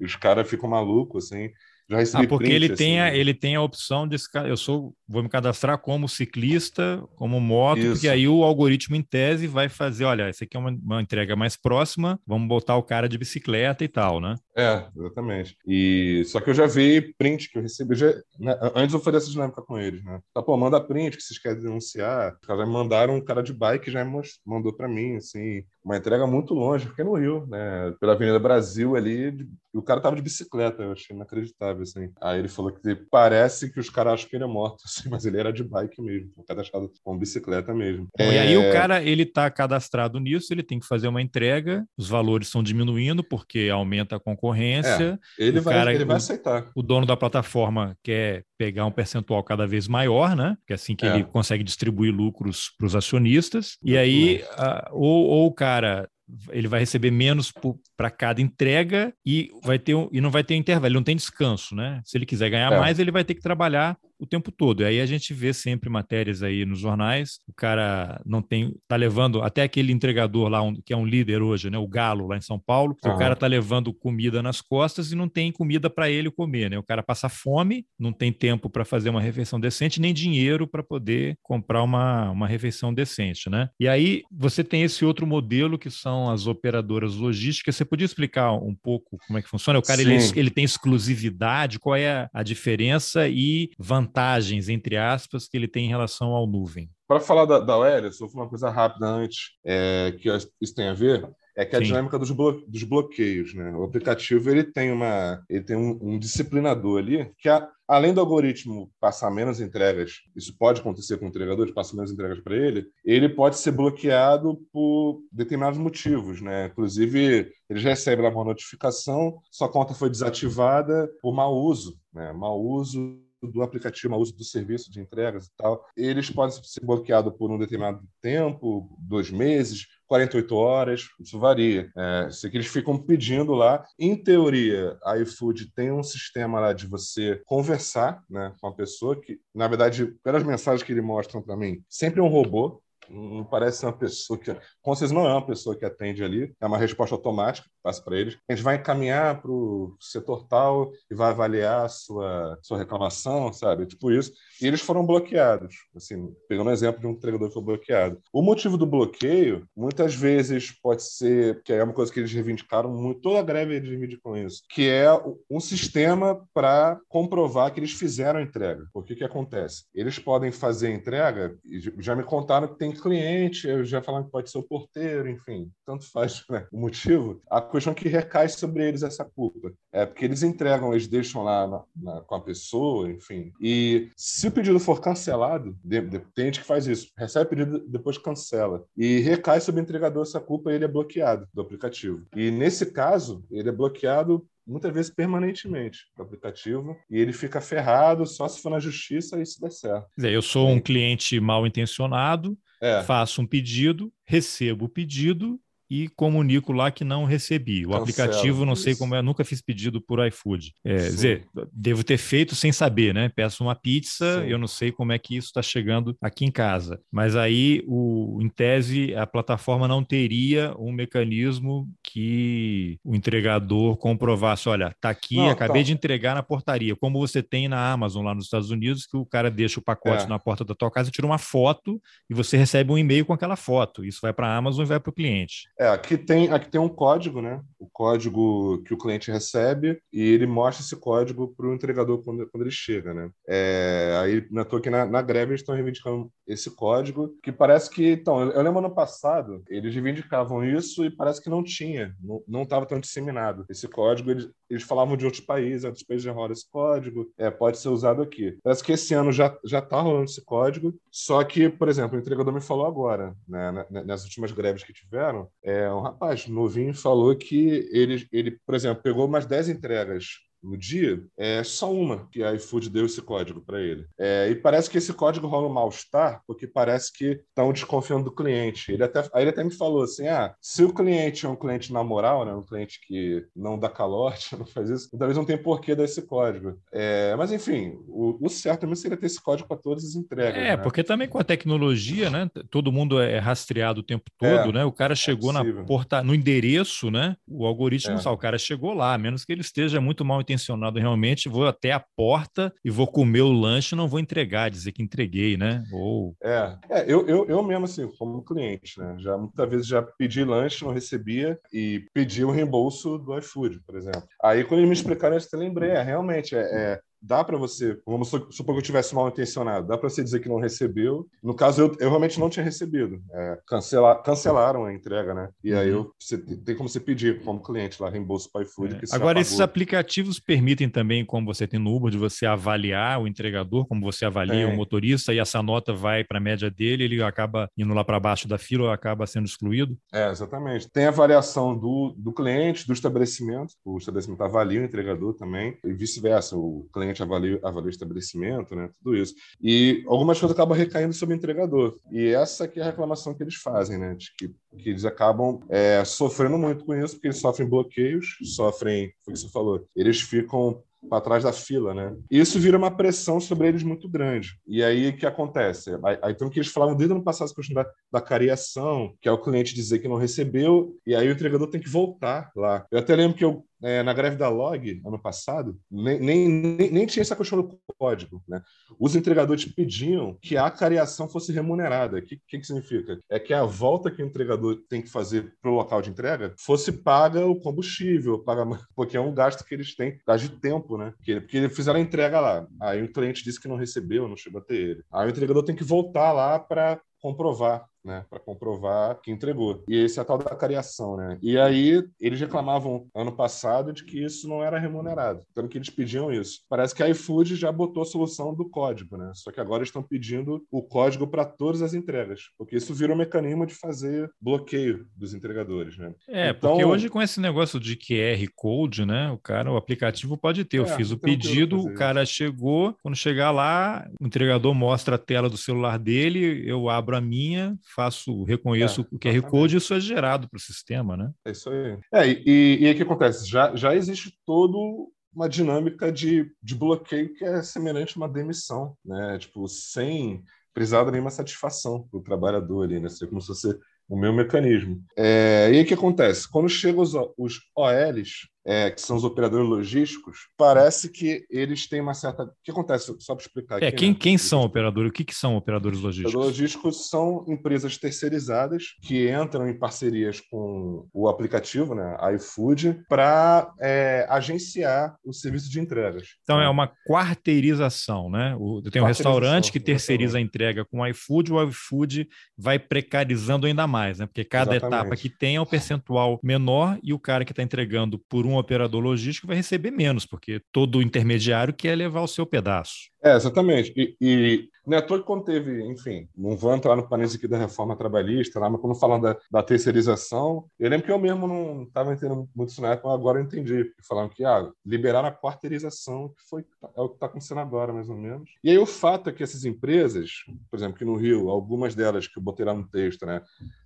e 0.00 0.04
os 0.04 0.16
caras 0.16 0.48
ficam 0.48 0.68
malucos, 0.68 1.26
assim. 1.26 1.50
Já 1.88 1.98
recebi 1.98 2.24
ah, 2.24 2.28
porque 2.28 2.44
print, 2.46 2.56
ele, 2.56 2.66
assim, 2.66 2.76
tem 2.76 3.00
a, 3.00 3.04
né? 3.04 3.18
ele 3.18 3.34
tem 3.34 3.56
a 3.56 3.62
opção 3.62 4.08
de 4.08 4.16
eu 4.46 4.56
sou 4.56 4.94
vou 5.06 5.22
me 5.22 5.28
cadastrar 5.28 5.78
como 5.78 6.08
ciclista, 6.08 7.02
como 7.14 7.38
moto, 7.38 7.80
Isso. 7.80 7.92
porque 7.92 8.08
aí 8.08 8.26
o 8.26 8.42
algoritmo 8.42 8.96
em 8.96 9.02
tese 9.02 9.46
vai 9.46 9.68
fazer, 9.68 10.04
olha, 10.04 10.24
essa 10.24 10.44
aqui 10.44 10.56
é 10.56 10.60
uma, 10.60 10.70
uma, 10.70 11.02
entrega 11.02 11.36
mais 11.36 11.56
próxima, 11.56 12.18
vamos 12.26 12.48
botar 12.48 12.76
o 12.76 12.82
cara 12.82 13.08
de 13.08 13.18
bicicleta 13.18 13.84
e 13.84 13.88
tal, 13.88 14.20
né? 14.20 14.36
É, 14.56 14.86
exatamente. 14.96 15.56
E 15.66 16.24
só 16.26 16.40
que 16.40 16.50
eu 16.50 16.54
já 16.54 16.66
vi 16.66 17.14
print 17.18 17.50
que 17.50 17.58
eu 17.58 17.62
recebi, 17.62 17.94
já, 17.94 18.12
né, 18.38 18.58
antes 18.74 18.94
eu 18.94 19.00
fazer 19.00 19.18
essa 19.18 19.30
dinâmica 19.30 19.60
com 19.60 19.78
eles, 19.78 20.02
né? 20.02 20.20
Tá, 20.32 20.42
pô, 20.42 20.56
manda 20.56 20.80
print 20.80 21.16
que 21.16 21.22
vocês 21.22 21.38
querem 21.38 21.60
denunciar. 21.60 22.34
Os 22.40 22.46
caras 22.46 22.68
mandaram 22.68 23.16
um 23.16 23.24
cara 23.24 23.42
de 23.42 23.52
bike 23.52 23.90
já 23.90 24.04
mandou 24.46 24.72
para 24.74 24.88
mim, 24.88 25.16
assim, 25.16 25.62
uma 25.84 25.96
entrega 25.96 26.26
muito 26.26 26.54
longe, 26.54 26.86
porque 26.86 27.04
no 27.04 27.14
Rio, 27.14 27.46
né? 27.46 27.94
Pela 28.00 28.14
Avenida 28.14 28.38
Brasil 28.38 28.96
ali, 28.96 29.46
e 29.74 29.78
o 29.78 29.82
cara 29.82 30.00
tava 30.00 30.16
de 30.16 30.22
bicicleta, 30.22 30.82
eu 30.82 30.92
achei 30.92 31.14
inacreditável, 31.14 31.82
assim. 31.82 32.10
Aí 32.20 32.38
ele 32.38 32.48
falou 32.48 32.72
que 32.72 32.94
parece 33.10 33.70
que 33.70 33.78
os 33.78 33.90
caras 33.90 34.14
acham 34.14 34.30
que 34.30 34.36
ele 34.36 34.44
é 34.44 34.46
morto, 34.46 34.82
assim, 34.86 35.10
mas 35.10 35.26
ele 35.26 35.38
era 35.38 35.52
de 35.52 35.62
bike 35.62 36.00
mesmo, 36.00 36.30
cadastrado 36.48 36.90
com 37.02 37.18
bicicleta 37.18 37.74
mesmo. 37.74 38.08
Bom, 38.18 38.24
é... 38.24 38.34
E 38.34 38.38
aí 38.38 38.56
o 38.56 38.62
é. 38.62 38.72
cara, 38.72 39.02
ele 39.02 39.26
tá 39.26 39.50
cadastrado 39.50 40.18
nisso, 40.18 40.52
ele 40.52 40.62
tem 40.62 40.80
que 40.80 40.86
fazer 40.86 41.08
uma 41.08 41.20
entrega, 41.20 41.84
os 41.98 42.08
valores 42.08 42.48
estão 42.48 42.62
diminuindo 42.62 43.22
porque 43.22 43.68
aumenta 43.70 44.16
a 44.16 44.20
concorrência. 44.20 45.20
É, 45.38 45.44
ele, 45.44 45.60
vai, 45.60 45.74
cara, 45.74 45.92
ele 45.92 46.04
vai 46.04 46.16
aceitar. 46.16 46.70
O, 46.74 46.80
o 46.80 46.82
dono 46.82 47.04
da 47.04 47.16
plataforma 47.16 47.96
quer 48.02 48.44
pegar 48.58 48.86
um 48.86 48.90
percentual 48.90 49.42
cada 49.42 49.66
vez 49.66 49.88
maior, 49.88 50.36
né? 50.36 50.56
Que 50.66 50.72
é 50.72 50.76
assim 50.76 50.94
que 50.94 51.06
é. 51.06 51.14
ele 51.14 51.24
consegue 51.24 51.64
distribuir 51.64 52.14
lucros 52.14 52.70
para 52.78 52.86
os 52.86 52.96
acionistas. 52.96 53.76
E 53.82 53.96
aí, 53.96 54.44
a, 54.56 54.90
ou, 54.92 55.26
ou 55.26 55.46
o 55.46 55.52
cara 55.52 56.08
ele 56.50 56.68
vai 56.68 56.80
receber 56.80 57.10
menos 57.10 57.52
para 57.96 58.10
cada 58.10 58.40
entrega 58.40 59.12
e 59.26 59.50
vai 59.62 59.78
ter 59.78 59.94
um, 59.94 60.08
e 60.10 60.20
não 60.20 60.30
vai 60.30 60.42
ter 60.42 60.54
intervalo, 60.54 60.86
ele 60.86 60.94
não 60.94 61.02
tem 61.02 61.16
descanso, 61.16 61.74
né? 61.74 62.00
Se 62.04 62.16
ele 62.16 62.26
quiser 62.26 62.48
ganhar 62.48 62.72
é. 62.72 62.78
mais, 62.78 62.98
ele 62.98 63.10
vai 63.10 63.24
ter 63.24 63.34
que 63.34 63.42
trabalhar 63.42 63.98
o 64.18 64.26
tempo 64.26 64.50
todo. 64.50 64.82
E 64.82 64.84
aí 64.86 65.00
a 65.00 65.06
gente 65.06 65.32
vê 65.34 65.52
sempre 65.52 65.90
matérias 65.90 66.42
aí 66.42 66.64
nos 66.64 66.78
jornais, 66.78 67.38
o 67.48 67.52
cara 67.52 68.20
não 68.24 68.42
tem, 68.42 68.74
tá 68.88 68.96
levando 68.96 69.42
até 69.42 69.62
aquele 69.62 69.92
entregador 69.92 70.48
lá, 70.48 70.62
um, 70.62 70.74
que 70.74 70.92
é 70.92 70.96
um 70.96 71.06
líder 71.06 71.42
hoje, 71.42 71.70
né, 71.70 71.78
o 71.78 71.86
Galo 71.86 72.26
lá 72.28 72.36
em 72.36 72.40
São 72.40 72.58
Paulo, 72.58 72.96
o 73.04 73.16
cara 73.16 73.36
tá 73.36 73.46
levando 73.46 73.92
comida 73.92 74.42
nas 74.42 74.60
costas 74.60 75.12
e 75.12 75.16
não 75.16 75.28
tem 75.28 75.52
comida 75.52 75.88
para 75.88 76.10
ele 76.10 76.30
comer, 76.30 76.70
né? 76.70 76.78
O 76.78 76.82
cara 76.82 77.02
passa 77.02 77.28
fome, 77.28 77.86
não 77.98 78.12
tem 78.12 78.32
tempo 78.32 78.68
para 78.68 78.84
fazer 78.84 79.10
uma 79.10 79.20
refeição 79.20 79.60
decente, 79.60 80.00
nem 80.00 80.12
dinheiro 80.12 80.66
para 80.66 80.82
poder 80.82 81.36
comprar 81.42 81.82
uma, 81.82 82.30
uma 82.30 82.46
refeição 82.46 82.92
decente, 82.92 83.48
né? 83.48 83.68
E 83.78 83.88
aí 83.88 84.22
você 84.30 84.62
tem 84.64 84.82
esse 84.82 85.04
outro 85.04 85.26
modelo 85.26 85.78
que 85.78 85.90
são 85.90 86.30
as 86.30 86.46
operadoras 86.46 87.14
logísticas. 87.14 87.76
Você 87.76 87.84
podia 87.84 88.04
explicar 88.04 88.52
um 88.52 88.74
pouco 88.74 89.18
como 89.26 89.38
é 89.38 89.42
que 89.42 89.48
funciona? 89.48 89.78
O 89.78 89.82
cara 89.82 90.00
ele, 90.00 90.16
ele, 90.34 90.50
tem 90.50 90.64
exclusividade, 90.64 91.78
qual 91.78 91.96
é 91.96 92.10
a, 92.10 92.30
a 92.32 92.42
diferença 92.42 93.28
e 93.28 93.70
vantagem 93.78 94.03
vantagens, 94.04 94.68
entre 94.68 94.96
aspas, 94.96 95.48
que 95.48 95.56
ele 95.56 95.68
tem 95.68 95.86
em 95.86 95.88
relação 95.88 96.30
ao 96.30 96.46
nuvem? 96.46 96.90
Para 97.06 97.20
falar 97.20 97.44
da, 97.44 97.58
da 97.60 97.76
vou 98.18 98.28
falar 98.28 98.44
uma 98.44 98.48
coisa 98.48 98.70
rápida 98.70 99.06
antes, 99.06 99.52
é, 99.64 100.14
que 100.18 100.28
isso 100.60 100.74
tem 100.74 100.88
a 100.88 100.94
ver, 100.94 101.28
é 101.56 101.64
que 101.64 101.76
a 101.76 101.78
Sim. 101.78 101.84
dinâmica 101.84 102.18
dos, 102.18 102.30
blo 102.30 102.64
dos, 102.66 102.82
bloqueios, 102.82 103.54
né? 103.54 103.70
O 103.76 103.84
aplicativo 103.84 104.50
ele 104.50 104.64
tem 104.64 104.90
uma, 104.90 105.40
ele 105.48 105.62
tem 105.62 105.76
um, 105.76 105.98
um 106.02 106.18
disciplinador 106.18 106.98
ali 106.98 107.30
que 107.38 107.48
a, 107.48 107.68
além 107.86 108.12
do 108.12 108.20
algoritmo 108.20 108.90
passar 108.98 109.30
menos 109.30 109.60
entregas, 109.60 110.14
isso 110.34 110.56
pode 110.58 110.80
acontecer 110.80 111.16
com 111.18 111.26
o 111.26 111.28
entregador, 111.28 111.66
de 111.66 111.72
passar 111.72 111.94
menos 111.94 112.10
entregas 112.10 112.40
para 112.40 112.56
ele, 112.56 112.86
ele 113.04 113.28
pode 113.28 113.58
ser 113.58 113.70
bloqueado 113.70 114.58
por 114.72 115.20
determinados 115.30 115.78
motivos, 115.78 116.40
né? 116.40 116.66
Inclusive 116.66 117.52
eles 117.70 117.84
recebem 117.84 118.24
lá 118.24 118.30
uma 118.30 118.44
notificação, 118.44 119.38
sua 119.50 119.68
conta 119.68 119.94
foi 119.94 120.10
desativada 120.10 121.08
por 121.22 121.32
mau 121.32 121.54
uso, 121.54 121.96
né? 122.12 122.32
Mau 122.32 122.60
uso 122.60 123.23
do 123.50 123.62
aplicativo, 123.62 124.10
mau 124.10 124.20
uso 124.20 124.36
do 124.36 124.44
serviço 124.44 124.90
de 124.90 125.00
entregas 125.00 125.46
e 125.46 125.50
tal, 125.56 125.84
eles 125.96 126.30
podem 126.30 126.56
ser 126.62 126.84
bloqueados 126.84 127.32
por 127.36 127.50
um 127.50 127.58
determinado 127.58 128.02
tempo, 128.20 128.96
dois 128.98 129.30
meses, 129.30 129.86
48 130.06 130.54
horas, 130.54 131.08
isso 131.20 131.38
varia. 131.38 131.90
É, 131.96 132.28
que 132.50 132.56
eles 132.56 132.66
ficam 132.66 132.98
pedindo 132.98 133.52
lá. 133.52 133.84
Em 133.98 134.16
teoria, 134.16 134.96
a 135.04 135.18
iFood 135.18 135.72
tem 135.74 135.90
um 135.90 136.02
sistema 136.02 136.60
lá 136.60 136.72
de 136.72 136.86
você 136.86 137.40
conversar 137.46 138.22
né, 138.28 138.54
com 138.60 138.68
a 138.68 138.74
pessoa, 138.74 139.20
que, 139.20 139.40
na 139.54 139.66
verdade, 139.66 140.06
pelas 140.22 140.44
mensagens 140.44 140.82
que 140.82 140.92
eles 140.92 141.04
mostram 141.04 141.42
para 141.42 141.56
mim, 141.56 141.82
sempre 141.88 142.20
é 142.20 142.22
um 142.22 142.28
robô, 142.28 142.80
não 143.08 143.44
parece 143.44 143.84
uma 143.84 143.92
pessoa 143.92 144.38
que. 144.38 144.54
Com 144.82 144.94
certeza 144.94 145.14
não 145.14 145.26
é 145.26 145.32
uma 145.32 145.46
pessoa 145.46 145.76
que 145.76 145.84
atende 145.84 146.22
ali, 146.22 146.54
é 146.60 146.66
uma 146.66 146.78
resposta 146.78 147.14
automática, 147.14 147.68
passa 147.82 148.02
para 148.02 148.18
eles. 148.18 148.38
A 148.48 148.54
gente 148.54 148.64
vai 148.64 148.76
encaminhar 148.76 149.40
para 149.40 149.50
o 149.50 149.96
setor 150.00 150.46
tal 150.46 150.90
e 151.10 151.14
vai 151.14 151.30
avaliar 151.30 151.84
a 151.84 151.88
sua, 151.88 152.58
sua 152.62 152.78
reclamação, 152.78 153.52
sabe? 153.52 153.86
Tipo 153.86 154.10
isso. 154.10 154.32
E 154.60 154.66
eles 154.66 154.80
foram 154.80 155.04
bloqueados. 155.04 155.76
Assim, 155.94 156.34
pegando 156.48 156.70
o 156.70 156.72
exemplo 156.72 157.00
de 157.00 157.06
um 157.06 157.10
entregador 157.10 157.48
que 157.48 157.54
foi 157.54 157.62
bloqueado. 157.62 158.20
O 158.32 158.42
motivo 158.42 158.76
do 158.76 158.86
bloqueio, 158.86 159.66
muitas 159.76 160.14
vezes, 160.14 160.70
pode 160.70 161.02
ser, 161.02 161.62
que 161.62 161.72
é 161.72 161.82
uma 161.82 161.92
coisa 161.92 162.12
que 162.12 162.20
eles 162.20 162.32
reivindicaram 162.32 162.90
muito, 162.90 163.20
toda 163.20 163.40
a 163.40 163.42
greve 163.42 163.74
eles 163.74 163.88
reivindicam 163.88 164.36
isso, 164.36 164.62
que 164.70 164.88
é 164.88 165.08
um 165.50 165.60
sistema 165.60 166.42
para 166.52 166.98
comprovar 167.08 167.72
que 167.72 167.80
eles 167.80 167.92
fizeram 167.92 168.40
a 168.40 168.42
entrega. 168.42 168.86
O 168.94 169.02
que, 169.02 169.14
que 169.14 169.24
acontece? 169.24 169.84
Eles 169.94 170.18
podem 170.18 170.50
fazer 170.50 170.88
a 170.88 170.94
entrega, 170.94 171.56
e 171.64 171.80
já 171.98 172.16
me 172.16 172.22
contaram 172.22 172.68
que 172.68 172.78
tem 172.78 172.93
cliente, 172.94 173.68
eu 173.68 173.84
já 173.84 174.02
falaram 174.02 174.24
que 174.24 174.30
pode 174.30 174.50
ser 174.50 174.58
o 174.58 174.62
porteiro, 174.62 175.28
enfim, 175.28 175.70
tanto 175.84 176.10
faz 176.10 176.44
né? 176.48 176.66
o 176.72 176.78
motivo. 176.78 177.40
A 177.50 177.60
questão 177.60 177.92
é 177.92 177.96
que 177.96 178.08
recai 178.08 178.48
sobre 178.48 178.86
eles 178.86 179.02
essa 179.02 179.24
culpa. 179.24 179.72
É 179.92 180.06
porque 180.06 180.24
eles 180.24 180.42
entregam, 180.42 180.92
eles 180.92 181.06
deixam 181.06 181.42
lá 181.42 181.66
na, 181.66 181.84
na, 181.96 182.20
com 182.22 182.34
a 182.34 182.40
pessoa, 182.40 183.10
enfim. 183.10 183.52
E 183.60 184.10
se 184.16 184.48
o 184.48 184.52
pedido 184.52 184.80
for 184.80 185.00
cancelado, 185.00 185.76
de, 185.84 186.00
de, 186.00 186.18
tem 186.34 186.46
gente 186.46 186.60
que 186.60 186.66
faz 186.66 186.86
isso, 186.86 187.10
recebe 187.16 187.46
o 187.46 187.48
pedido, 187.48 187.88
depois 187.88 188.18
cancela. 188.18 188.84
E 188.96 189.20
recai 189.20 189.60
sobre 189.60 189.80
o 189.80 189.84
entregador 189.84 190.22
essa 190.22 190.40
culpa 190.40 190.70
e 190.70 190.74
ele 190.74 190.84
é 190.84 190.88
bloqueado 190.88 191.46
do 191.52 191.60
aplicativo. 191.60 192.26
E 192.34 192.50
nesse 192.50 192.86
caso, 192.86 193.44
ele 193.50 193.68
é 193.68 193.72
bloqueado 193.72 194.46
muitas 194.66 194.92
vezes 194.92 195.14
permanentemente 195.14 196.00
do 196.16 196.22
aplicativo 196.22 196.96
e 197.10 197.18
ele 197.18 197.32
fica 197.32 197.60
ferrado 197.60 198.26
só 198.26 198.48
se 198.48 198.60
for 198.60 198.70
na 198.70 198.80
justiça 198.80 199.40
e 199.40 199.46
se 199.46 199.60
der 199.60 199.70
certo. 199.70 200.08
eu 200.18 200.42
sou 200.42 200.68
um 200.68 200.80
cliente 200.80 201.38
mal 201.38 201.66
intencionado, 201.66 202.56
é. 202.80 203.02
faço 203.02 203.42
um 203.42 203.46
pedido, 203.46 204.12
recebo 204.26 204.86
o 204.86 204.88
pedido 204.88 205.60
e 205.94 206.08
comunico 206.08 206.72
lá 206.72 206.90
que 206.90 207.04
não 207.04 207.24
recebi. 207.24 207.86
O 207.86 207.90
Cancela, 207.90 208.02
aplicativo, 208.02 208.64
não 208.64 208.72
isso. 208.72 208.82
sei 208.82 208.96
como 208.96 209.14
é, 209.14 209.22
nunca 209.22 209.44
fiz 209.44 209.62
pedido 209.62 210.00
por 210.00 210.26
iFood. 210.26 210.72
É, 210.84 210.96
dizer, 210.96 211.46
devo 211.72 212.02
ter 212.02 212.18
feito 212.18 212.56
sem 212.56 212.72
saber, 212.72 213.14
né? 213.14 213.28
Peço 213.28 213.62
uma 213.62 213.76
pizza, 213.76 214.42
Sim. 214.42 214.48
eu 214.48 214.58
não 214.58 214.66
sei 214.66 214.90
como 214.90 215.12
é 215.12 215.18
que 215.20 215.36
isso 215.36 215.46
está 215.46 215.62
chegando 215.62 216.16
aqui 216.20 216.44
em 216.44 216.50
casa. 216.50 217.00
Mas 217.12 217.36
aí, 217.36 217.84
o, 217.86 218.40
em 218.42 218.48
tese, 218.48 219.14
a 219.14 219.24
plataforma 219.24 219.86
não 219.86 220.02
teria 220.02 220.74
um 220.76 220.90
mecanismo 220.90 221.88
que 222.02 222.98
o 223.04 223.14
entregador 223.14 223.96
comprovasse: 223.96 224.68
olha, 224.68 224.92
tá 225.00 225.10
aqui, 225.10 225.36
não, 225.36 225.50
acabei 225.50 225.82
tá. 225.82 225.86
de 225.86 225.92
entregar 225.92 226.34
na 226.34 226.42
portaria, 226.42 226.96
como 226.96 227.20
você 227.20 227.40
tem 227.40 227.68
na 227.68 227.92
Amazon 227.92 228.24
lá 228.24 228.34
nos 228.34 228.46
Estados 228.46 228.70
Unidos, 228.70 229.06
que 229.06 229.16
o 229.16 229.24
cara 229.24 229.48
deixa 229.48 229.78
o 229.78 229.82
pacote 229.82 230.24
é. 230.24 230.28
na 230.28 230.40
porta 230.40 230.64
da 230.64 230.74
tua 230.74 230.90
casa, 230.90 231.12
tira 231.12 231.26
uma 231.26 231.38
foto 231.38 232.02
e 232.28 232.34
você 232.34 232.56
recebe 232.56 232.90
um 232.90 232.98
e-mail 232.98 233.24
com 233.24 233.32
aquela 233.32 233.54
foto. 233.54 234.04
Isso 234.04 234.18
vai 234.20 234.32
para 234.32 234.48
a 234.48 234.56
Amazon 234.56 234.84
e 234.84 234.88
vai 234.88 234.98
para 234.98 235.10
o 235.10 235.12
cliente. 235.12 235.68
É, 235.78 235.83
aqui 235.88 236.16
tem, 236.16 236.52
aqui 236.52 236.70
tem 236.70 236.80
um 236.80 236.88
código, 236.88 237.40
né? 237.40 237.60
O 237.78 237.88
código 237.92 238.82
que 238.84 238.94
o 238.94 238.98
cliente 238.98 239.30
recebe 239.30 240.00
e 240.12 240.22
ele 240.22 240.46
mostra 240.46 240.84
esse 240.84 240.96
código 240.96 241.54
para 241.56 241.66
o 241.66 241.74
entregador 241.74 242.22
quando, 242.22 242.48
quando 242.48 242.62
ele 242.62 242.70
chega, 242.70 243.12
né? 243.12 243.30
É, 243.48 244.18
aí, 244.22 244.46
na 244.50 244.64
toa 244.64 244.78
aqui 244.78 244.90
na, 244.90 245.04
na 245.04 245.22
greve, 245.22 245.52
eles 245.52 245.60
estão 245.60 245.74
reivindicando 245.74 246.30
esse 246.46 246.70
código, 246.70 247.34
que 247.42 247.50
parece 247.50 247.90
que. 247.90 248.12
Então, 248.12 248.40
eu, 248.40 248.50
eu 248.52 248.62
lembro 248.62 248.78
ano 248.78 248.94
passado, 248.94 249.62
eles 249.68 249.94
reivindicavam 249.94 250.64
isso 250.64 251.04
e 251.04 251.10
parece 251.10 251.42
que 251.42 251.50
não 251.50 251.62
tinha, 251.62 252.14
não 252.46 252.62
estava 252.62 252.86
tão 252.86 253.00
disseminado. 253.00 253.64
Esse 253.68 253.88
código, 253.88 254.30
eles, 254.30 254.48
eles 254.68 254.82
falavam 254.82 255.16
de 255.16 255.24
outros 255.24 255.42
países, 255.42 255.84
outros 255.84 256.04
países 256.04 256.24
já 256.24 256.34
esse 256.50 256.68
código, 256.68 257.30
é, 257.38 257.50
pode 257.50 257.78
ser 257.78 257.88
usado 257.88 258.22
aqui. 258.22 258.58
Parece 258.62 258.82
que 258.82 258.92
esse 258.92 259.14
ano 259.14 259.32
já 259.32 259.56
está 259.64 260.00
rolando 260.00 260.24
esse 260.24 260.44
código, 260.44 260.94
só 261.10 261.42
que, 261.44 261.68
por 261.68 261.88
exemplo, 261.88 262.16
o 262.16 262.20
entregador 262.20 262.52
me 262.52 262.60
falou 262.60 262.86
agora, 262.86 263.34
né, 263.48 263.86
nessas 263.90 264.24
últimas 264.24 264.52
greves 264.52 264.82
que 264.82 264.92
tiveram, 264.92 265.48
é, 265.62 265.73
um 265.90 266.00
rapaz 266.00 266.46
novinho 266.46 266.94
falou 266.94 267.36
que 267.36 267.88
ele, 267.92 268.26
ele 268.32 268.58
por 268.66 268.74
exemplo, 268.74 269.02
pegou 269.02 269.26
umas 269.26 269.46
10 269.46 269.68
entregas 269.68 270.38
no 270.64 270.76
dia, 270.76 271.22
é 271.36 271.62
só 271.62 271.92
uma 271.92 272.26
que 272.30 272.42
a 272.42 272.54
iFood 272.54 272.88
deu 272.88 273.04
esse 273.04 273.20
código 273.20 273.60
para 273.60 273.80
ele. 273.80 274.06
É, 274.18 274.48
e 274.48 274.54
parece 274.54 274.88
que 274.88 274.98
esse 274.98 275.12
código 275.12 275.46
rola 275.46 275.68
um 275.68 275.72
mal-estar, 275.72 276.42
porque 276.46 276.66
parece 276.66 277.12
que 277.12 277.42
estão 277.48 277.72
desconfiando 277.72 278.24
do 278.24 278.34
cliente. 278.34 278.90
Ele 278.90 279.04
até, 279.04 279.20
aí 279.32 279.42
ele 279.42 279.50
até 279.50 279.62
me 279.62 279.70
falou 279.70 280.02
assim: 280.02 280.26
ah, 280.26 280.54
se 280.60 280.82
o 280.82 280.92
cliente 280.92 281.44
é 281.44 281.48
um 281.48 281.56
cliente 281.56 281.92
na 281.92 282.02
moral, 282.02 282.44
né, 282.44 282.54
um 282.54 282.64
cliente 282.64 282.98
que 283.06 283.44
não 283.54 283.78
dá 283.78 283.90
calote, 283.90 284.56
não 284.56 284.66
faz 284.66 284.88
isso, 284.88 285.10
talvez 285.16 285.36
não 285.36 285.44
tenha 285.44 285.62
porquê 285.62 285.94
dar 285.94 286.04
esse 286.04 286.22
código. 286.22 286.78
É, 286.92 287.34
mas 287.36 287.52
enfim, 287.52 287.98
o, 288.08 288.38
o 288.40 288.48
certo 288.48 288.86
mesmo 288.86 288.96
seria 288.96 289.16
ter 289.16 289.26
esse 289.26 289.42
código 289.42 289.68
para 289.68 289.76
todas 289.76 290.04
as 290.04 290.14
entregas. 290.14 290.56
É, 290.56 290.70
né? 290.70 290.76
porque 290.78 291.04
também 291.04 291.28
com 291.28 291.38
a 291.38 291.44
tecnologia, 291.44 292.30
né, 292.30 292.50
todo 292.70 292.90
mundo 292.90 293.20
é 293.20 293.38
rastreado 293.38 294.00
o 294.00 294.04
tempo 294.04 294.30
todo, 294.38 294.70
é, 294.70 294.72
né? 294.72 294.84
O 294.84 294.92
cara 294.92 295.14
chegou 295.14 295.52
na 295.52 295.62
porta, 295.84 296.22
no 296.22 296.34
endereço, 296.34 297.10
né? 297.10 297.36
O 297.46 297.66
algoritmo, 297.66 298.14
é. 298.14 298.18
sabe, 298.18 298.34
o 298.34 298.38
cara 298.38 298.56
chegou 298.56 298.94
lá, 298.94 299.14
a 299.14 299.18
menos 299.18 299.44
que 299.44 299.52
ele 299.52 299.60
esteja 299.60 300.00
muito 300.00 300.24
mal 300.24 300.40
intencionado 300.40 300.53
intencionado 300.54 300.98
realmente, 300.98 301.48
vou 301.48 301.66
até 301.66 301.92
a 301.92 302.04
porta 302.16 302.72
e 302.84 302.90
vou 302.90 303.06
comer 303.06 303.42
o 303.42 303.52
lanche, 303.52 303.94
não 303.94 304.08
vou 304.08 304.20
entregar, 304.20 304.70
dizer 304.70 304.92
que 304.92 305.02
entreguei, 305.02 305.56
né? 305.56 305.84
Ou... 305.92 306.34
É, 306.42 306.76
é 306.88 307.04
eu, 307.06 307.26
eu, 307.26 307.46
eu 307.46 307.62
mesmo, 307.62 307.84
assim, 307.84 308.08
como 308.16 308.44
cliente, 308.44 308.98
né? 308.98 309.16
Já 309.18 309.36
muitas 309.36 309.68
vezes 309.68 309.86
já 309.86 310.02
pedi 310.02 310.44
lanche, 310.44 310.84
não 310.84 310.92
recebia 310.92 311.58
e 311.72 312.06
pedi 312.14 312.44
o 312.44 312.50
reembolso 312.50 313.18
do 313.18 313.36
iFood, 313.38 313.80
por 313.86 313.96
exemplo. 313.96 314.22
Aí 314.42 314.64
quando 314.64 314.80
eles 314.80 314.88
me 314.88 314.94
explicaram, 314.94 315.36
eu 315.36 315.42
até 315.42 315.56
lembrei, 315.56 315.90
é, 315.90 316.02
realmente, 316.02 316.54
é, 316.54 316.60
é 316.60 317.00
dá 317.24 317.42
para 317.42 317.56
você, 317.56 317.98
vamos 318.06 318.28
supor 318.28 318.74
que 318.74 318.78
eu 318.78 318.82
tivesse 318.82 319.14
mal 319.14 319.28
intencionado, 319.28 319.88
dá 319.88 319.96
para 319.96 320.10
você 320.10 320.22
dizer 320.22 320.40
que 320.40 320.48
não 320.48 320.60
recebeu. 320.60 321.26
No 321.42 321.54
caso, 321.54 321.82
eu, 321.82 321.96
eu 321.98 322.08
realmente 322.10 322.38
não 322.38 322.50
tinha 322.50 322.64
recebido. 322.64 323.20
É, 323.32 323.58
cancela, 323.66 324.14
cancelaram 324.16 324.84
a 324.84 324.92
entrega, 324.92 325.34
né? 325.34 325.48
E 325.62 325.72
uhum. 325.72 325.78
aí 325.78 325.88
eu, 325.88 326.12
você, 326.18 326.36
tem 326.38 326.76
como 326.76 326.88
você 326.88 327.00
pedir 327.00 327.42
como 327.42 327.62
cliente 327.62 328.02
lá 328.02 328.10
reembolso 328.10 328.50
para 328.52 328.62
iFood. 328.62 328.96
É. 328.96 329.14
Agora, 329.14 329.40
esses 329.40 329.60
aplicativos 329.60 330.38
permitem 330.38 330.88
também, 330.88 331.24
como 331.24 331.46
você 331.46 331.66
tem 331.66 331.80
no 331.80 331.94
Uber, 331.94 332.10
de 332.10 332.18
você 332.18 332.44
avaliar 332.44 333.20
o 333.20 333.26
entregador, 333.26 333.86
como 333.86 334.02
você 334.02 334.24
avalia 334.24 334.68
o 334.68 334.76
motorista, 334.76 335.32
e 335.32 335.38
essa 335.38 335.62
nota 335.62 335.92
vai 335.92 336.24
para 336.24 336.38
a 336.38 336.40
média 336.40 336.70
dele, 336.70 337.04
ele 337.04 337.22
acaba 337.22 337.68
indo 337.76 337.94
lá 337.94 338.04
para 338.04 338.20
baixo 338.20 338.46
da 338.46 338.58
fila 338.58 338.84
ou 338.84 338.90
acaba 338.90 339.26
sendo 339.26 339.46
excluído? 339.46 339.96
É, 340.12 340.30
exatamente. 340.30 340.90
Tem 340.90 341.06
a 341.06 341.08
avaliação 341.08 341.76
do, 341.76 342.14
do 342.16 342.32
cliente, 342.32 342.86
do 342.86 342.92
estabelecimento, 342.92 343.74
o 343.84 343.96
estabelecimento 343.96 344.42
avalia 344.42 344.80
o 344.80 344.84
entregador 344.84 345.34
também, 345.34 345.78
e 345.84 345.92
vice-versa. 345.92 346.56
O 346.56 346.86
cliente 346.92 347.13
cliente 347.14 347.22
avalia, 347.22 347.60
avalia 347.62 347.86
o 347.86 347.90
estabelecimento, 347.90 348.74
né? 348.74 348.90
Tudo 349.02 349.16
isso. 349.16 349.34
E 349.62 350.04
algumas 350.06 350.38
coisas 350.38 350.54
acabam 350.54 350.76
recaindo 350.76 351.14
sobre 351.14 351.34
o 351.34 351.38
entregador. 351.38 351.96
E 352.10 352.28
essa 352.28 352.64
aqui 352.64 352.80
é 352.80 352.82
a 352.82 352.86
reclamação 352.86 353.34
que 353.34 353.42
eles 353.42 353.54
fazem, 353.54 353.98
né? 353.98 354.14
De 354.14 354.30
que, 354.36 354.48
que 354.76 354.90
eles 354.90 355.04
acabam 355.04 355.60
é, 355.68 356.04
sofrendo 356.04 356.58
muito 356.58 356.84
com 356.84 356.94
isso, 356.94 357.14
porque 357.14 357.28
eles 357.28 357.38
sofrem 357.38 357.68
bloqueios, 357.68 358.36
sofrem, 358.42 359.12
foi 359.24 359.32
o 359.32 359.36
que 359.36 359.40
você 359.40 359.48
falou, 359.48 359.86
eles 359.94 360.20
ficam 360.20 360.82
para 361.08 361.20
trás 361.20 361.44
da 361.44 361.52
fila, 361.52 361.92
né? 361.92 362.16
Isso 362.30 362.58
vira 362.58 362.78
uma 362.78 362.90
pressão 362.90 363.38
sobre 363.38 363.68
eles 363.68 363.82
muito 363.82 364.08
grande. 364.08 364.58
E 364.66 364.82
aí 364.82 365.10
o 365.10 365.16
que 365.16 365.26
acontece? 365.26 365.90
Aí, 366.02 366.32
então 366.32 366.48
que 366.48 366.58
eles 366.58 366.70
falavam 366.70 366.96
desde 366.96 367.12
o 367.12 367.16
ano 367.16 367.24
passado, 367.24 367.50
a 367.50 367.54
questão 367.54 367.74
da, 367.74 367.86
da 368.10 368.20
cariação, 368.22 369.14
que 369.20 369.28
é 369.28 369.32
o 369.32 369.40
cliente 369.40 369.74
dizer 369.74 369.98
que 369.98 370.08
não 370.08 370.16
recebeu, 370.16 370.96
e 371.06 371.14
aí 371.14 371.28
o 371.28 371.32
entregador 371.32 371.68
tem 371.68 371.80
que 371.80 371.88
voltar 371.88 372.50
lá. 372.56 372.86
Eu 372.90 372.98
até 372.98 373.14
lembro 373.14 373.36
que 373.36 373.44
eu 373.44 373.64
é, 373.84 374.02
na 374.02 374.14
greve 374.14 374.36
da 374.36 374.48
Log, 374.48 375.02
ano 375.04 375.18
passado, 375.18 375.78
nem, 375.90 376.18
nem, 376.18 376.48
nem, 376.48 377.06
tinha 377.06 377.20
essa 377.20 377.36
questão 377.36 377.60
do 377.60 377.78
código. 377.98 378.42
Né? 378.48 378.62
Os 378.98 379.14
entregadores 379.14 379.66
pediam 379.66 380.38
que 380.40 380.56
a 380.56 380.70
cariação 380.70 381.28
fosse 381.28 381.52
remunerada. 381.52 382.18
O 382.18 382.22
que, 382.22 382.40
que, 382.48 382.58
que, 382.58 382.66
significa? 382.66 383.18
É 383.28 383.38
que 383.38 383.52
a 383.52 383.64
volta 383.64 384.10
que 384.10 384.22
o 384.22 384.26
entregador 384.26 384.78
tem 384.88 385.02
que 385.02 385.10
fazer 385.10 385.54
para 385.60 385.70
o 385.70 385.74
local 385.74 386.00
de 386.00 386.10
entrega 386.10 386.54
fosse 386.58 386.90
paga 386.90 387.44
o 387.44 387.60
combustível, 387.60 388.38
paga, 388.38 388.64
porque 388.96 389.16
é 389.16 389.20
um 389.20 389.34
gasto 389.34 389.64
que 389.64 389.74
eles 389.74 389.94
têm, 389.94 390.18
gasto 390.26 390.48
de 390.48 390.60
tempo, 390.60 390.96
né? 390.96 391.12
Porque, 391.18 391.40
porque 391.40 391.56
eles 391.58 391.76
fizeram 391.76 391.98
a 391.98 392.02
entrega 392.02 392.40
lá. 392.40 392.66
Aí 392.80 393.02
o 393.02 393.12
cliente 393.12 393.44
disse 393.44 393.60
que 393.60 393.68
não 393.68 393.76
recebeu, 393.76 394.26
não 394.26 394.36
chegou 394.36 394.62
a 394.62 394.64
ter 394.64 394.76
ele. 394.76 395.04
Aí 395.12 395.26
o 395.26 395.30
entregador 395.30 395.62
tem 395.62 395.76
que 395.76 395.84
voltar 395.84 396.32
lá 396.32 396.58
para 396.58 396.98
comprovar 397.24 397.88
né, 398.04 398.24
para 398.28 398.38
comprovar 398.38 399.18
que 399.20 399.30
entregou. 399.30 399.82
E 399.88 399.96
esse 399.96 400.18
é 400.18 400.22
a 400.22 400.24
tal 400.24 400.36
da 400.36 400.54
cariação, 400.54 401.16
né? 401.16 401.38
E 401.42 401.58
aí 401.58 402.04
eles 402.20 402.38
reclamavam 402.38 403.06
ano 403.14 403.32
passado 403.32 403.92
de 403.92 404.04
que 404.04 404.22
isso 404.22 404.46
não 404.46 404.62
era 404.62 404.78
remunerado, 404.78 405.42
tanto 405.54 405.68
que 405.68 405.78
eles 405.78 405.88
pediam 405.88 406.30
isso. 406.30 406.60
Parece 406.68 406.94
que 406.94 407.02
a 407.02 407.08
iFood 407.08 407.56
já 407.56 407.72
botou 407.72 408.02
a 408.02 408.06
solução 408.06 408.54
do 408.54 408.68
código, 408.68 409.16
né? 409.16 409.32
Só 409.34 409.50
que 409.50 409.60
agora 409.60 409.82
estão 409.82 410.02
pedindo 410.02 410.62
o 410.70 410.82
código 410.82 411.26
para 411.26 411.44
todas 411.44 411.80
as 411.80 411.94
entregas, 411.94 412.42
porque 412.58 412.76
isso 412.76 412.92
vira 412.92 413.12
um 413.12 413.16
mecanismo 413.16 413.66
de 413.66 413.74
fazer 413.74 414.30
bloqueio 414.40 415.06
dos 415.16 415.32
entregadores, 415.32 415.96
né? 415.96 416.12
É, 416.28 416.50
então, 416.50 416.72
porque 416.72 416.84
hoje 416.84 417.08
com 417.08 417.22
esse 417.22 417.40
negócio 417.40 417.80
de 417.80 417.96
QR 417.96 418.46
Code, 418.54 419.06
né, 419.06 419.30
o 419.30 419.38
cara, 419.38 419.72
o 419.72 419.76
aplicativo 419.76 420.36
pode 420.36 420.64
ter. 420.64 420.78
Eu 420.78 420.84
é, 420.84 420.96
fiz 420.96 421.10
o 421.10 421.18
pedido, 421.18 421.78
o 421.78 421.94
cara 421.94 422.26
chegou, 422.26 422.94
quando 423.02 423.16
chegar 423.16 423.50
lá, 423.50 424.06
o 424.20 424.26
entregador 424.26 424.74
mostra 424.74 425.14
a 425.14 425.18
tela 425.18 425.48
do 425.48 425.56
celular 425.56 425.98
dele, 425.98 426.68
eu 426.68 426.90
abro 426.90 427.13
a 427.14 427.20
minha, 427.20 427.76
faço, 427.94 428.44
reconheço 428.44 429.02
é, 429.02 429.04
o 429.10 429.18
QR 429.18 429.42
Code, 429.48 429.76
isso 429.76 429.94
é 429.94 430.00
gerado 430.00 430.48
para 430.48 430.56
o 430.56 430.60
sistema, 430.60 431.16
né? 431.16 431.30
É 431.44 431.50
isso 431.50 431.70
aí. 431.70 431.98
É, 432.12 432.28
e, 432.28 432.78
e 432.80 432.86
aí 432.86 432.92
o 432.92 432.96
que 432.96 433.02
acontece? 433.02 433.48
Já, 433.48 433.74
já 433.74 433.94
existe 433.94 434.36
todo 434.44 435.10
uma 435.34 435.48
dinâmica 435.48 436.12
de, 436.12 436.50
de 436.62 436.74
bloqueio 436.74 437.34
que 437.34 437.44
é 437.44 437.62
semelhante 437.62 438.16
a 438.16 438.20
uma 438.20 438.28
demissão, 438.28 438.96
né? 439.04 439.38
Tipo, 439.38 439.66
sem 439.68 440.42
precisar 440.72 441.10
nenhuma 441.10 441.30
satisfação 441.30 442.06
para 442.08 442.18
o 442.18 442.22
trabalhador 442.22 442.84
ali, 442.84 443.00
né? 443.00 443.08
Seria 443.08 443.28
como 443.28 443.40
se 443.40 443.48
fosse 443.48 443.78
o 444.08 444.18
meu 444.18 444.32
mecanismo. 444.32 445.02
É, 445.16 445.70
e 445.72 445.78
aí 445.78 445.82
o 445.82 445.86
que 445.86 445.94
acontece? 445.94 446.48
Quando 446.50 446.68
chegam 446.68 447.02
os, 447.02 447.14
os 447.36 447.60
OLs, 447.76 448.48
é, 448.66 448.90
que 448.90 449.00
são 449.00 449.16
os 449.16 449.24
operadores 449.24 449.68
logísticos, 449.68 450.48
parece 450.56 451.10
que 451.10 451.44
eles 451.50 451.86
têm 451.86 452.00
uma 452.00 452.14
certa. 452.14 452.44
O 452.44 452.50
que 452.62 452.70
acontece? 452.70 453.14
Só 453.20 453.34
para 453.34 453.44
explicar 453.44 453.82
é, 453.82 453.86
aqui. 453.86 453.86
É, 453.86 453.92
quem, 453.92 454.10
né? 454.10 454.16
quem 454.18 454.38
são 454.38 454.62
operadores? 454.62 455.10
O 455.10 455.12
que, 455.12 455.24
que 455.24 455.34
são 455.34 455.56
operadores 455.56 456.00
logísticos? 456.00 456.34
Operadores 456.34 456.58
logísticos 456.58 457.08
são 457.08 457.44
empresas 457.46 457.98
terceirizadas 457.98 458.94
que 459.02 459.30
entram 459.30 459.68
em 459.68 459.78
parcerias 459.78 460.40
com 460.40 461.06
o 461.12 461.28
aplicativo, 461.28 461.94
né, 461.94 462.16
iFood, 462.36 463.02
para 463.08 463.72
é, 463.80 464.26
agenciar 464.30 465.16
o 465.24 465.32
serviço 465.32 465.70
de 465.70 465.80
entregas. 465.80 466.28
Então 466.42 466.60
é 466.60 466.68
uma 466.68 466.90
quarteirização, 467.06 468.30
né? 468.30 468.56
O, 468.58 468.80
tem 468.82 469.02
um 469.02 469.06
restaurante 469.06 469.70
que 469.70 469.80
terceiriza 469.80 470.38
a 470.38 470.40
entrega 470.40 470.84
com 470.84 471.00
o 471.00 471.06
iFood, 471.06 471.52
o 471.52 471.62
iFood 471.64 472.28
vai 472.56 472.78
precarizando 472.78 473.66
ainda 473.66 473.86
mais, 473.86 474.18
né? 474.18 474.26
Porque 474.26 474.44
cada 474.44 474.76
exatamente. 474.76 475.00
etapa 475.00 475.16
que 475.16 475.28
tem 475.28 475.56
é 475.56 475.60
um 475.60 475.66
percentual 475.66 476.40
menor 476.42 476.98
e 477.02 477.12
o 477.12 477.18
cara 477.18 477.44
que 477.44 477.52
está 477.52 477.62
entregando 477.62 478.18
por 478.28 478.46
um 478.46 478.53
um 478.54 478.58
operador 478.58 479.02
logístico 479.02 479.46
vai 479.46 479.56
receber 479.56 479.90
menos, 479.90 480.24
porque 480.24 480.60
todo 480.72 481.02
intermediário 481.02 481.74
quer 481.74 481.96
levar 481.96 482.22
o 482.22 482.28
seu 482.28 482.46
pedaço. 482.46 483.14
É, 483.22 483.34
exatamente. 483.34 483.92
E, 483.96 484.16
e 484.20 484.68
não 484.86 484.98
é 484.98 485.02
quando 485.02 485.44
teve, 485.44 485.82
enfim, 485.86 486.28
não 486.36 486.56
vou 486.56 486.74
entrar 486.74 486.94
no 486.94 487.08
painel 487.08 487.26
aqui 487.34 487.48
da 487.48 487.56
reforma 487.56 487.96
trabalhista, 487.96 488.60
lá, 488.60 488.68
mas 488.68 488.80
quando 488.80 488.94
falando 488.94 489.22
da, 489.22 489.36
da 489.50 489.62
terceirização, 489.62 490.66
eu 490.78 490.90
lembro 490.90 491.06
que 491.06 491.12
eu 491.12 491.18
mesmo 491.18 491.46
não 491.46 491.84
estava 491.84 492.12
entendendo 492.12 492.46
muito 492.54 492.68
isso 492.68 492.82
na 492.82 492.92
época, 492.92 493.14
agora 493.14 493.38
eu 493.38 493.44
entendi. 493.44 493.90
Falaram 494.06 494.28
que 494.28 494.44
ah, 494.44 494.70
liberaram 494.84 495.28
a 495.28 495.32
quarteirização, 495.32 496.28
que 496.28 496.42
foi, 496.48 496.66
é 496.94 497.00
o 497.00 497.08
que 497.08 497.14
está 497.14 497.26
acontecendo 497.26 497.60
agora, 497.60 497.94
mais 497.94 498.10
ou 498.10 498.16
menos. 498.16 498.50
E 498.62 498.70
aí 498.70 498.76
o 498.76 498.84
fato 498.84 499.30
é 499.30 499.32
que 499.32 499.42
essas 499.42 499.64
empresas, 499.64 500.44
por 500.70 500.78
exemplo, 500.78 500.98
que 500.98 501.04
no 501.04 501.16
Rio, 501.16 501.48
algumas 501.48 501.94
delas 501.94 502.28
que 502.28 502.38
eu 502.38 502.42
botei 502.42 502.66
lá 502.66 502.74
no 502.74 502.86
texto, 502.86 503.24
né, 503.24 503.40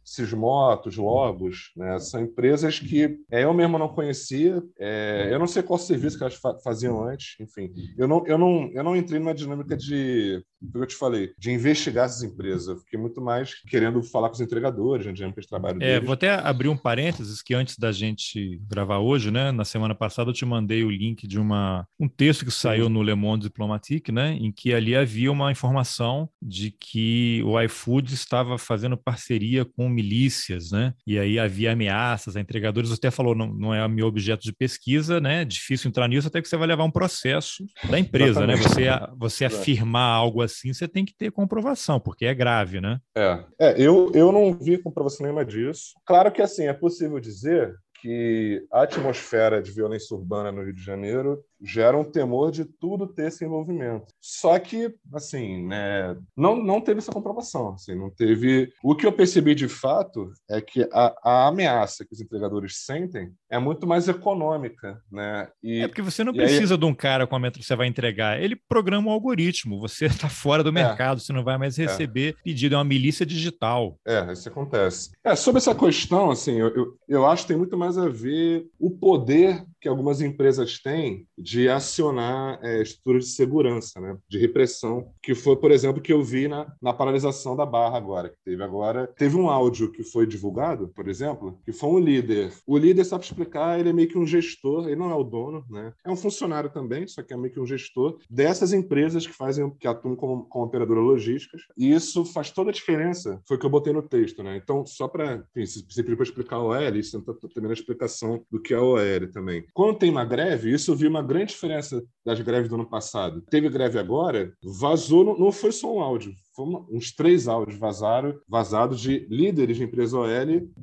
Sismotos, 0.09 0.97
Lobos, 0.97 1.71
né? 1.77 1.99
São 1.99 2.23
empresas 2.23 2.79
que 2.79 3.19
é, 3.31 3.45
eu 3.45 3.53
mesmo 3.53 3.79
não 3.79 3.89
conhecia. 3.89 4.63
É, 4.79 5.29
eu 5.31 5.39
não 5.39 5.47
sei 5.47 5.63
qual 5.63 5.79
serviço 5.79 6.17
que 6.17 6.25
elas 6.25 6.35
fa 6.35 6.59
faziam 6.65 7.07
antes. 7.07 7.37
Enfim, 7.41 7.71
eu 7.97 8.09
não, 8.09 8.27
eu 8.27 8.39
não, 8.39 8.71
eu 8.73 8.83
não 8.83 8.97
entrei 8.97 9.19
numa 9.19 9.35
dinâmica 9.35 9.77
de, 9.77 10.43
como 10.73 10.85
eu 10.85 10.89
te 10.89 10.95
falei, 10.95 11.33
de 11.39 11.51
investigar 11.51 12.07
essas 12.07 12.23
empresas. 12.23 12.69
Eu 12.69 12.79
fiquei 12.79 12.99
muito 12.99 13.21
mais 13.21 13.55
querendo 13.69 14.03
falar 14.03 14.29
com 14.29 14.35
os 14.35 14.41
entregadores, 14.41 15.07
a 15.07 15.13
dinâmica 15.13 15.41
de 15.41 15.49
trabalho 15.49 15.83
é, 15.83 16.01
Vou 16.01 16.15
até 16.15 16.31
abrir 16.31 16.69
um 16.69 16.77
parênteses 16.77 17.43
que 17.43 17.55
antes 17.55 17.77
da 17.77 17.93
gente 17.93 18.61
gravar 18.67 18.99
hoje, 18.99 19.31
né? 19.31 19.53
Na 19.53 19.65
semana 19.65 19.95
passada 19.95 20.31
eu 20.31 20.35
te 20.35 20.47
mandei 20.47 20.85
o 20.85 20.91
link 20.91 21.27
de 21.27 21.39
uma 21.39 21.87
um 22.01 22.09
texto 22.09 22.45
que 22.45 22.51
saiu 22.51 22.89
no 22.89 23.03
Le 23.03 23.15
Monde 23.15 23.45
Diplomatique, 23.45 24.11
né? 24.11 24.33
Em 24.33 24.51
que 24.51 24.73
ali 24.73 24.97
havia 24.97 25.31
uma 25.31 25.53
informação 25.53 26.29
de 26.41 26.71
que 26.71 27.43
o 27.45 27.61
iFood 27.61 28.15
estava 28.15 28.57
fazendo 28.57 28.97
parceria 28.97 29.65
com 29.65 29.98
milícias, 29.99 30.71
né? 30.71 30.95
E 31.05 31.19
aí 31.19 31.39
havia 31.39 31.73
ameaças 31.73 32.37
a 32.37 32.41
entregadores. 32.41 32.91
Você 32.91 32.97
até 32.97 33.11
falou, 33.11 33.35
não, 33.35 33.53
não 33.53 33.75
é 33.75 33.87
meu 33.89 34.07
objeto 34.07 34.43
de 34.43 34.53
pesquisa, 34.53 35.21
né? 35.21 35.45
Difícil 35.45 35.89
entrar 35.89 36.07
nisso, 36.07 36.29
até 36.29 36.41
que 36.41 36.49
você 36.49 36.57
vai 36.57 36.69
levar 36.69 36.85
um 36.85 36.91
processo 36.91 37.65
da 37.91 37.99
empresa, 37.99 38.47
né? 38.47 38.55
Você, 38.57 38.85
você 39.17 39.45
afirmar 39.45 40.15
algo 40.15 40.41
assim, 40.41 40.73
você 40.73 40.87
tem 40.87 41.05
que 41.05 41.15
ter 41.17 41.33
comprovação, 41.33 41.99
porque 41.99 42.27
é 42.27 42.35
grave, 42.35 42.81
né? 42.81 43.01
É, 43.17 43.45
é 43.59 43.75
eu, 43.81 44.13
eu 44.15 44.31
não 44.31 44.57
vi 44.57 44.79
comprovação 44.79 45.25
nenhuma 45.25 45.45
disso. 45.45 45.95
Claro 46.07 46.31
que, 46.31 46.41
assim, 46.41 46.67
é 46.67 46.73
possível 46.73 47.19
dizer 47.19 47.75
que 48.01 48.65
a 48.73 48.83
atmosfera 48.83 49.61
de 49.61 49.73
violência 49.73 50.17
urbana 50.17 50.53
no 50.53 50.63
Rio 50.63 50.75
de 50.75 50.83
Janeiro 50.83 51.43
gera 51.61 51.99
um 51.99 52.05
temor 52.05 52.51
de 52.51 52.65
tudo 52.65 53.07
ter 53.07 53.29
esse 53.29 53.45
envolvimento. 53.45 54.07
Só 54.21 54.59
que, 54.59 54.95
assim, 55.13 55.67
né, 55.67 56.17
não, 56.37 56.57
não 56.57 56.81
teve 56.81 56.99
essa 56.99 57.13
comprovação. 57.13 57.75
Assim, 57.75 57.95
não 57.95 58.11
teve. 58.11 58.73
O 58.83 58.95
que 58.95 59.07
eu 59.07 59.13
percebi 59.13 59.55
de 59.55 59.69
fato 59.69 60.31
é 60.51 60.61
que 60.61 60.89
a, 60.93 61.15
a 61.23 61.49
ameaça 61.49 62.05
que 62.05 62.13
os 62.13 62.21
entregadores 62.21 62.85
sentem 62.85 63.33
é 63.51 63.59
muito 63.59 63.87
mais 63.87 64.09
econômica, 64.09 65.01
né? 65.11 65.49
E, 65.63 65.81
é 65.81 65.89
porque 65.89 66.03
você 66.03 66.23
não 66.23 66.33
precisa 66.33 66.75
aí... 66.75 66.81
de 66.81 66.87
um 66.87 66.95
cara 66.95 67.27
com 67.27 67.37
a 67.37 67.39
meta 67.39 67.59
que 67.59 67.65
você 67.65 67.77
vai 67.77 67.87
entregar. 67.87 68.41
Ele 68.41 68.57
programa 68.69 69.09
um 69.09 69.13
algoritmo. 69.13 69.81
Você 69.81 70.07
está 70.07 70.29
fora 70.31 70.63
do 70.63 70.71
é. 70.71 70.73
mercado, 70.73 71.19
é. 71.19 71.21
você 71.21 71.33
não 71.33 71.45
vai 71.45 71.59
mais 71.59 71.77
receber 71.77 72.31
é. 72.31 72.43
pedido. 72.45 72.75
É 72.75 72.79
uma 72.79 72.85
milícia 72.85 73.25
digital. 73.25 73.99
É, 74.07 74.33
isso 74.33 74.49
acontece. 74.49 75.11
É, 75.25 75.35
sobre 75.35 75.59
essa 75.59 75.75
questão, 75.75 76.31
assim, 76.31 76.59
eu, 76.59 76.69
eu, 76.75 76.99
eu 77.09 77.27
acho 77.27 77.43
que 77.43 77.49
tem 77.49 77.57
muito 77.57 77.77
mais 77.77 77.97
a 77.99 78.09
ver 78.09 78.67
o 78.79 78.91
poder 78.91 79.65
que 79.81 79.89
algumas 79.89 80.21
empresas 80.21 80.79
têm 80.79 81.27
de 81.49 81.69
acionar 81.69 82.61
é, 82.63 82.83
estruturas 82.83 83.25
de 83.25 83.31
segurança, 83.31 83.99
né, 84.01 84.19
de 84.29 84.39
repressão, 84.39 85.11
que 85.23 85.35
foi, 85.35 85.57
por 85.57 85.71
exemplo, 85.71 86.03
que 86.03 86.13
eu 86.13 86.23
vi 86.23 86.47
na, 86.47 86.71
na 86.81 86.93
paralisação 86.93 87.57
da 87.57 87.65
Barra 87.65 87.97
agora, 87.97 88.29
que 88.29 88.37
teve 88.45 88.63
agora. 88.63 89.07
Teve 89.17 89.37
um 89.37 89.49
áudio 89.49 89.91
que 89.91 90.03
foi 90.03 90.27
divulgado, 90.27 90.89
por 90.89 91.09
exemplo, 91.09 91.59
que 91.65 91.73
foi 91.73 91.89
um 91.89 91.99
líder. 91.99 92.53
O 92.67 92.77
líder, 92.77 93.05
sabe 93.05 93.25
explicar, 93.25 93.81
ele 93.81 93.89
é 93.89 93.93
meio 93.93 94.09
que 94.09 94.19
um 94.19 94.27
gestor, 94.27 94.87
ele 94.87 94.97
não 94.97 95.11
é 95.11 95.15
o 95.15 95.25
dono, 95.25 95.65
né? 95.71 95.93
É 96.05 96.11
um 96.11 96.17
funcionário 96.17 96.69
também, 96.69 97.07
só 97.07 97.23
que 97.23 97.33
é 97.33 97.37
meio 97.37 97.53
que 97.53 97.61
um 97.61 97.67
gestor 97.67 98.19
dessas 98.29 98.75
empresas 98.75 99.27
que 99.27 99.33
fazem, 99.33 99.71
que 99.79 99.89
atuam 99.89 100.15
como, 100.15 100.45
como 100.45 100.67
operadoras 100.67 101.05
logísticas. 101.05 101.63
E 101.77 101.91
isso 101.93 102.27
faz 102.27 102.51
toda 102.51 102.71
a 102.71 102.75
diferença. 102.75 103.41
Foi 103.47 103.57
o 103.57 103.61
que 103.61 103.65
eu 103.65 103.71
botei 103.71 103.93
no 103.93 104.03
texto, 104.03 104.43
né? 104.43 104.57
Então, 104.57 104.85
só 104.85 105.09
para, 105.09 105.45
se 105.65 105.85
você 105.89 106.03
pedir 106.03 106.17
para 106.17 106.25
explicar 106.25 106.57
a 106.57 106.63
OL, 106.63 106.97
isso 106.97 107.23
também 107.55 107.69
na 107.69 107.73
explicação 107.73 108.45
do 108.51 108.61
que 108.61 108.75
é 108.75 108.77
a 108.77 108.83
OL 108.83 109.33
também. 109.33 109.65
Quando 109.73 109.99
tem 109.99 110.11
uma 110.11 110.25
greve, 110.25 110.73
isso 110.73 110.91
eu 110.91 110.97
vi 110.97 111.07
uma 111.07 111.23
grande 111.23 111.38
diferença 111.45 112.03
das 112.25 112.41
greves 112.41 112.69
do 112.69 112.75
ano 112.75 112.89
passado. 112.89 113.43
Teve 113.51 113.69
greve 113.69 113.99
agora, 113.99 114.53
vazou, 114.63 115.39
não 115.39 115.53
foi 115.53 115.73
só 115.73 115.95
um 115.95 116.01
áudio, 116.01 116.35
foram 116.55 116.87
uns 116.91 117.13
três 117.13 117.49
áudios 117.49 117.79
vazaram, 117.79 118.39
vazados 118.49 119.01
de 119.01 119.27
líderes 119.31 119.77
de 119.77 119.85
empresa 119.85 120.19
OL 120.19 120.29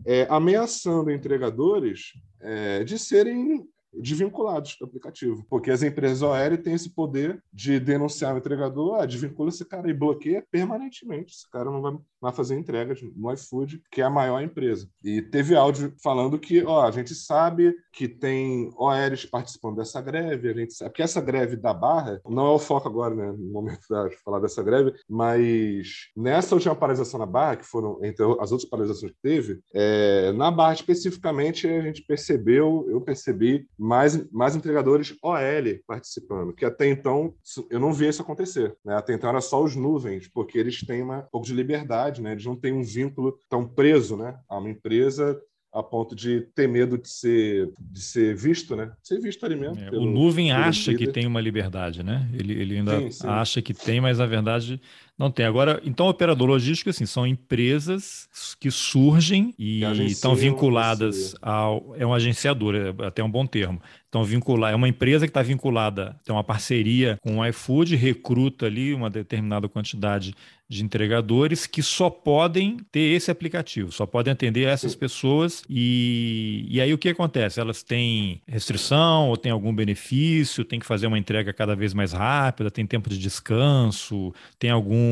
é, 0.06 0.28
ameaçando 0.30 1.12
entregadores 1.12 2.14
é, 2.42 2.84
de 2.84 2.98
serem 2.98 3.66
desvinculados 4.00 4.76
do 4.80 4.86
aplicativo. 4.86 5.46
Porque 5.50 5.72
as 5.72 5.84
empresas 5.84 6.22
OL 6.22 6.58
têm 6.58 6.74
esse 6.74 6.90
poder 6.90 7.42
de 7.54 7.80
denunciar 7.80 8.34
o 8.34 8.38
entregador, 8.38 9.00
ah, 9.00 9.06
desvincula 9.06 9.50
esse 9.50 9.66
cara 9.66 9.90
e 9.90 9.94
bloqueia 9.94 10.46
permanentemente. 10.52 11.34
Esse 11.34 11.50
cara 11.50 11.72
não 11.72 11.82
vai, 11.82 11.98
vai 12.22 12.34
fazer 12.34 12.58
entrega 12.58 12.96
no 13.16 13.32
iFood, 13.34 13.82
que 13.92 14.02
é 14.02 14.06
a 14.06 14.10
maior 14.10 14.42
empresa. 14.42 14.90
E 15.04 15.22
teve 15.22 15.56
áudio 15.56 15.94
falando 16.04 16.40
que, 16.40 16.64
ó, 16.64 16.86
a 16.86 16.92
gente 16.92 17.14
sabe 17.14 17.76
que 17.92 18.08
tem 18.08 18.72
OLs 18.78 19.26
participando 19.26 19.78
dessa 19.78 20.02
greve, 20.02 20.50
a 20.50 20.54
gente 20.54 20.74
sabe 20.74 20.94
que 20.94 21.02
essa 21.02 21.22
greve 21.22 21.56
da 21.56 21.74
Barra, 21.74 22.20
não 22.28 22.48
é 22.48 22.50
o 22.50 22.60
foco 22.60 22.88
agora, 22.88 23.16
né, 23.16 23.32
no 23.32 23.52
momento 23.52 23.80
de 23.80 24.18
falar 24.24 24.40
dessa 24.40 24.62
greve, 24.62 24.94
mas 25.10 26.10
nessa 26.16 26.56
última 26.56 26.76
paralisação 26.76 27.20
na 27.20 27.26
Barra, 27.26 27.58
que 27.58 27.66
foram 27.66 28.04
entre 28.04 28.24
as 28.40 28.52
outras 28.52 28.70
paralisações 28.70 29.12
que 29.12 29.22
teve, 29.22 29.60
é, 29.74 30.32
na 30.34 30.52
Barra 30.52 30.74
especificamente 30.74 31.68
a 31.68 31.82
gente 31.82 32.02
percebeu, 32.04 32.86
eu 32.90 33.00
percebi 33.02 33.68
mais, 33.86 34.30
mais 34.32 34.56
entregadores 34.56 35.16
OL 35.22 35.38
participando, 35.86 36.54
que 36.54 36.66
até 36.66 36.90
então 36.90 37.34
eu 37.70 37.80
não 37.80 37.94
vi 37.94 38.08
isso 38.08 38.22
acontecer. 38.22 38.76
Né? 38.84 38.96
Até 38.96 39.14
então 39.14 39.30
era 39.30 39.42
só 39.42 39.64
os 39.64 39.76
nuvens, 39.76 40.28
porque 40.28 40.58
eles 40.58 40.82
têm 40.82 41.04
uma, 41.04 41.20
um 41.20 41.30
pouco 41.32 41.46
de 41.46 41.54
liberdade, 41.54 42.22
né? 42.22 42.32
eles 42.32 42.46
não 42.46 42.56
têm 42.56 42.74
um 42.74 42.84
vínculo 42.84 43.38
tão 43.48 43.68
preso 43.68 44.18
né? 44.18 44.38
a 44.50 44.58
uma 44.58 44.70
empresa 44.70 45.40
a 45.72 45.84
ponto 45.84 46.16
de 46.16 46.42
ter 46.56 46.68
medo 46.68 46.98
de 46.98 47.10
ser, 47.10 47.70
de 47.78 48.02
ser 48.02 48.34
visto, 48.34 48.78
né? 48.78 48.94
Ser 49.04 49.20
visto 49.20 49.46
ali 49.46 49.58
mesmo. 49.58 49.78
É, 49.78 49.90
pelo, 49.90 50.04
o 50.04 50.06
Nuvem 50.06 50.50
acha 50.50 50.92
líder. 50.92 51.06
que 51.06 51.12
tem 51.12 51.28
uma 51.28 51.42
liberdade, 51.42 52.02
né? 52.02 52.30
Ele, 52.34 52.54
ele 52.54 52.78
ainda 52.78 52.98
sim, 52.98 53.12
sim. 53.12 53.28
acha 53.28 53.62
que 53.62 53.74
tem, 53.74 54.00
mas 54.00 54.20
na 54.20 54.26
verdade 54.26 54.80
não 55.18 55.32
tem. 55.32 55.46
Agora, 55.46 55.82
então, 55.86 56.08
operador 56.08 56.50
logístico, 56.50 56.90
assim, 56.90 57.06
são 57.06 57.26
empresas 57.26 58.28
que 58.60 58.70
surgem 58.70 59.54
e 59.58 59.82
estão 60.06 60.36
vinculadas 60.36 61.36
ao. 61.42 61.96
É 61.98 62.06
um 62.06 62.14
agenciador, 62.14 62.76
é 62.76 63.08
até 63.08 63.24
um 63.24 63.32
bom 63.32 63.46
termo. 63.46 63.82
Estão 64.06 64.24
vinculadas. 64.26 64.74
É 64.74 64.76
uma 64.76 64.90
empresa 64.90 65.26
que 65.26 65.30
está 65.30 65.42
vinculada, 65.42 66.20
tem 66.26 66.36
uma 66.36 66.44
parceria 66.44 67.18
com 67.22 67.40
o 67.40 67.46
iFood, 67.46 67.96
recruta 67.96 68.66
ali 68.66 68.94
uma 68.94 69.10
determinada 69.10 69.70
quantidade 69.70 70.36
de 70.68 70.84
entregadores 70.84 71.68
que 71.68 71.84
só 71.84 72.10
podem 72.10 72.78
ter 72.92 73.14
esse 73.14 73.30
aplicativo, 73.30 73.92
só 73.92 74.06
podem 74.06 74.34
atender 74.34 74.68
essas 74.68 74.94
Sim. 74.94 74.98
pessoas. 74.98 75.64
E, 75.70 76.66
e 76.68 76.82
aí 76.82 76.92
o 76.92 76.98
que 76.98 77.10
acontece? 77.10 77.60
Elas 77.60 77.84
têm 77.84 78.42
restrição 78.48 79.30
ou 79.30 79.38
têm 79.38 79.52
algum 79.52 79.74
benefício, 79.74 80.66
tem 80.66 80.80
que 80.80 80.86
fazer 80.86 81.06
uma 81.06 81.20
entrega 81.20 81.54
cada 81.54 81.76
vez 81.76 81.94
mais 81.94 82.14
rápida, 82.14 82.72
tem 82.72 82.86
tempo 82.86 83.10
de 83.10 83.20
descanso, 83.20 84.34
tem 84.58 84.72
algum 84.72 85.05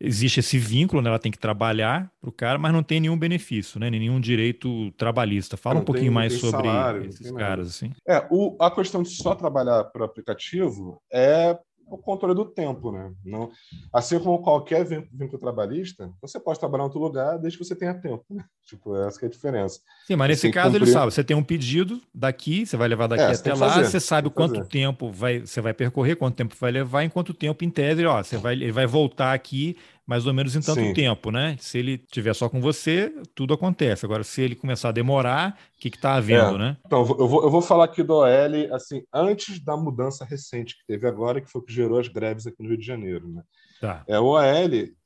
Existe 0.00 0.40
esse 0.40 0.58
vínculo, 0.58 1.02
né? 1.02 1.08
Ela 1.08 1.18
tem 1.18 1.32
que 1.32 1.38
trabalhar 1.38 2.10
para 2.20 2.30
o 2.30 2.32
cara, 2.32 2.58
mas 2.58 2.72
não 2.72 2.82
tem 2.82 3.00
nenhum 3.00 3.18
benefício, 3.18 3.78
né? 3.80 3.90
Nenhum 3.90 4.20
direito 4.20 4.90
trabalhista. 4.92 5.56
Fala 5.56 5.76
não 5.76 5.82
um 5.82 5.84
pouquinho 5.84 6.06
tem, 6.06 6.14
mais 6.14 6.34
sobre 6.34 6.68
salário, 6.68 7.06
esses 7.06 7.30
caras, 7.32 7.68
assim. 7.68 7.92
É, 8.06 8.26
o, 8.30 8.56
a 8.60 8.70
questão 8.70 9.02
de 9.02 9.10
só 9.10 9.34
trabalhar 9.34 9.84
para 9.84 10.02
o 10.02 10.04
aplicativo 10.04 11.00
é 11.12 11.58
o 11.88 11.96
controle 11.96 12.34
do 12.34 12.44
tempo, 12.44 12.90
né? 12.90 13.12
Não, 13.24 13.50
assim 13.92 14.18
como 14.18 14.42
qualquer 14.42 14.84
vínculo 14.84 15.38
trabalhista, 15.38 16.12
você 16.20 16.38
pode 16.38 16.58
trabalhar 16.58 16.82
em 16.82 16.86
outro 16.86 17.00
lugar 17.00 17.38
desde 17.38 17.58
que 17.58 17.64
você 17.64 17.76
tenha 17.76 17.94
tempo. 17.94 18.24
Né? 18.30 18.44
Tipo, 18.66 18.96
essa 18.96 19.24
é 19.24 19.26
a 19.26 19.30
diferença. 19.30 19.80
Sim, 20.08 20.16
mas 20.16 20.28
nesse 20.28 20.50
caso 20.50 20.72
cumprir... 20.72 20.82
ele 20.82 20.92
sabe, 20.92 21.12
você 21.12 21.22
tem 21.22 21.36
um 21.36 21.42
pedido 21.42 22.02
daqui, 22.12 22.66
você 22.66 22.76
vai 22.76 22.88
levar 22.88 23.06
daqui 23.06 23.22
é, 23.22 23.32
até 23.32 23.54
lá, 23.54 23.70
fazer, 23.70 23.84
você 23.84 24.00
sabe 24.00 24.28
quanto 24.28 24.56
fazer. 24.56 24.68
tempo 24.68 25.08
vai, 25.12 25.38
você 25.38 25.60
vai 25.60 25.72
percorrer, 25.72 26.16
quanto 26.16 26.34
tempo 26.34 26.56
vai 26.58 26.72
levar, 26.72 27.04
em 27.04 27.08
quanto 27.08 27.32
tempo, 27.32 27.64
em 27.64 27.70
tese, 27.70 28.04
ó, 28.04 28.20
você 28.20 28.36
vai, 28.36 28.54
ele 28.54 28.72
vai 28.72 28.84
voltar 28.84 29.32
aqui 29.32 29.76
mais 30.04 30.26
ou 30.26 30.34
menos 30.34 30.56
em 30.56 30.60
tanto 30.60 30.80
Sim. 30.80 30.94
tempo, 30.94 31.30
né? 31.30 31.56
Se 31.60 31.78
ele 31.78 31.98
tiver 31.98 32.34
só 32.34 32.48
com 32.48 32.60
você, 32.60 33.12
tudo 33.34 33.54
acontece. 33.54 34.04
Agora, 34.04 34.22
se 34.22 34.40
ele 34.40 34.54
começar 34.54 34.88
a 34.88 34.92
demorar, 34.92 35.58
o 35.76 35.80
que 35.80 35.88
está 35.88 36.14
havendo, 36.14 36.56
é. 36.56 36.58
né? 36.58 36.76
Então, 36.86 37.00
eu 37.00 37.28
vou, 37.28 37.42
eu 37.44 37.50
vou 37.50 37.62
falar 37.62 37.84
aqui 37.84 38.02
do 38.02 38.14
OL, 38.14 38.74
assim, 38.74 39.02
antes 39.12 39.58
da 39.64 39.76
mudança 39.76 40.24
recente 40.24 40.76
que 40.76 40.86
teve 40.86 41.06
agora, 41.06 41.40
que 41.40 41.50
foi 41.50 41.60
o 41.60 41.64
que 41.64 41.72
gerou 41.72 41.98
as 41.98 42.08
greves 42.08 42.46
aqui 42.46 42.62
no 42.62 42.68
Rio 42.68 42.78
de 42.78 42.86
Janeiro, 42.86 43.28
né? 43.28 43.42
Tá. 43.80 44.04
É, 44.06 44.18
o 44.18 44.26
OL, 44.26 44.40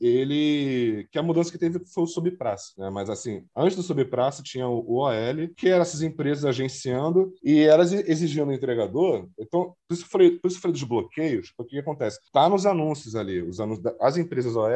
ele. 0.00 1.08
Que 1.10 1.18
a 1.18 1.22
mudança 1.22 1.50
que 1.50 1.58
teve 1.58 1.80
foi 1.92 2.04
o 2.04 2.06
subpraça, 2.06 2.72
né? 2.78 2.90
Mas 2.90 3.10
assim, 3.10 3.44
antes 3.56 3.76
do 3.76 3.82
subpraça 3.82 4.42
tinha 4.42 4.68
o 4.68 4.98
OL, 4.98 5.48
que 5.56 5.68
eram 5.68 5.82
essas 5.82 6.02
empresas 6.02 6.44
agenciando 6.44 7.32
e 7.42 7.60
elas 7.60 7.92
exigiam 7.92 8.46
do 8.46 8.52
entregador. 8.52 9.28
Então, 9.38 9.74
por 9.88 9.94
isso 9.94 10.04
eu 10.04 10.08
falei, 10.08 10.30
por 10.38 10.48
isso 10.48 10.58
eu 10.58 10.62
falei 10.62 10.72
dos 10.72 10.84
bloqueios, 10.84 11.52
porque 11.56 11.76
o 11.76 11.82
que 11.82 11.88
acontece? 11.88 12.18
Tá 12.32 12.48
nos 12.48 12.66
anúncios 12.66 13.14
ali, 13.14 13.42
os 13.42 13.60
anúncios 13.60 13.92
as 14.00 14.16
empresas 14.16 14.56
OL 14.56 14.70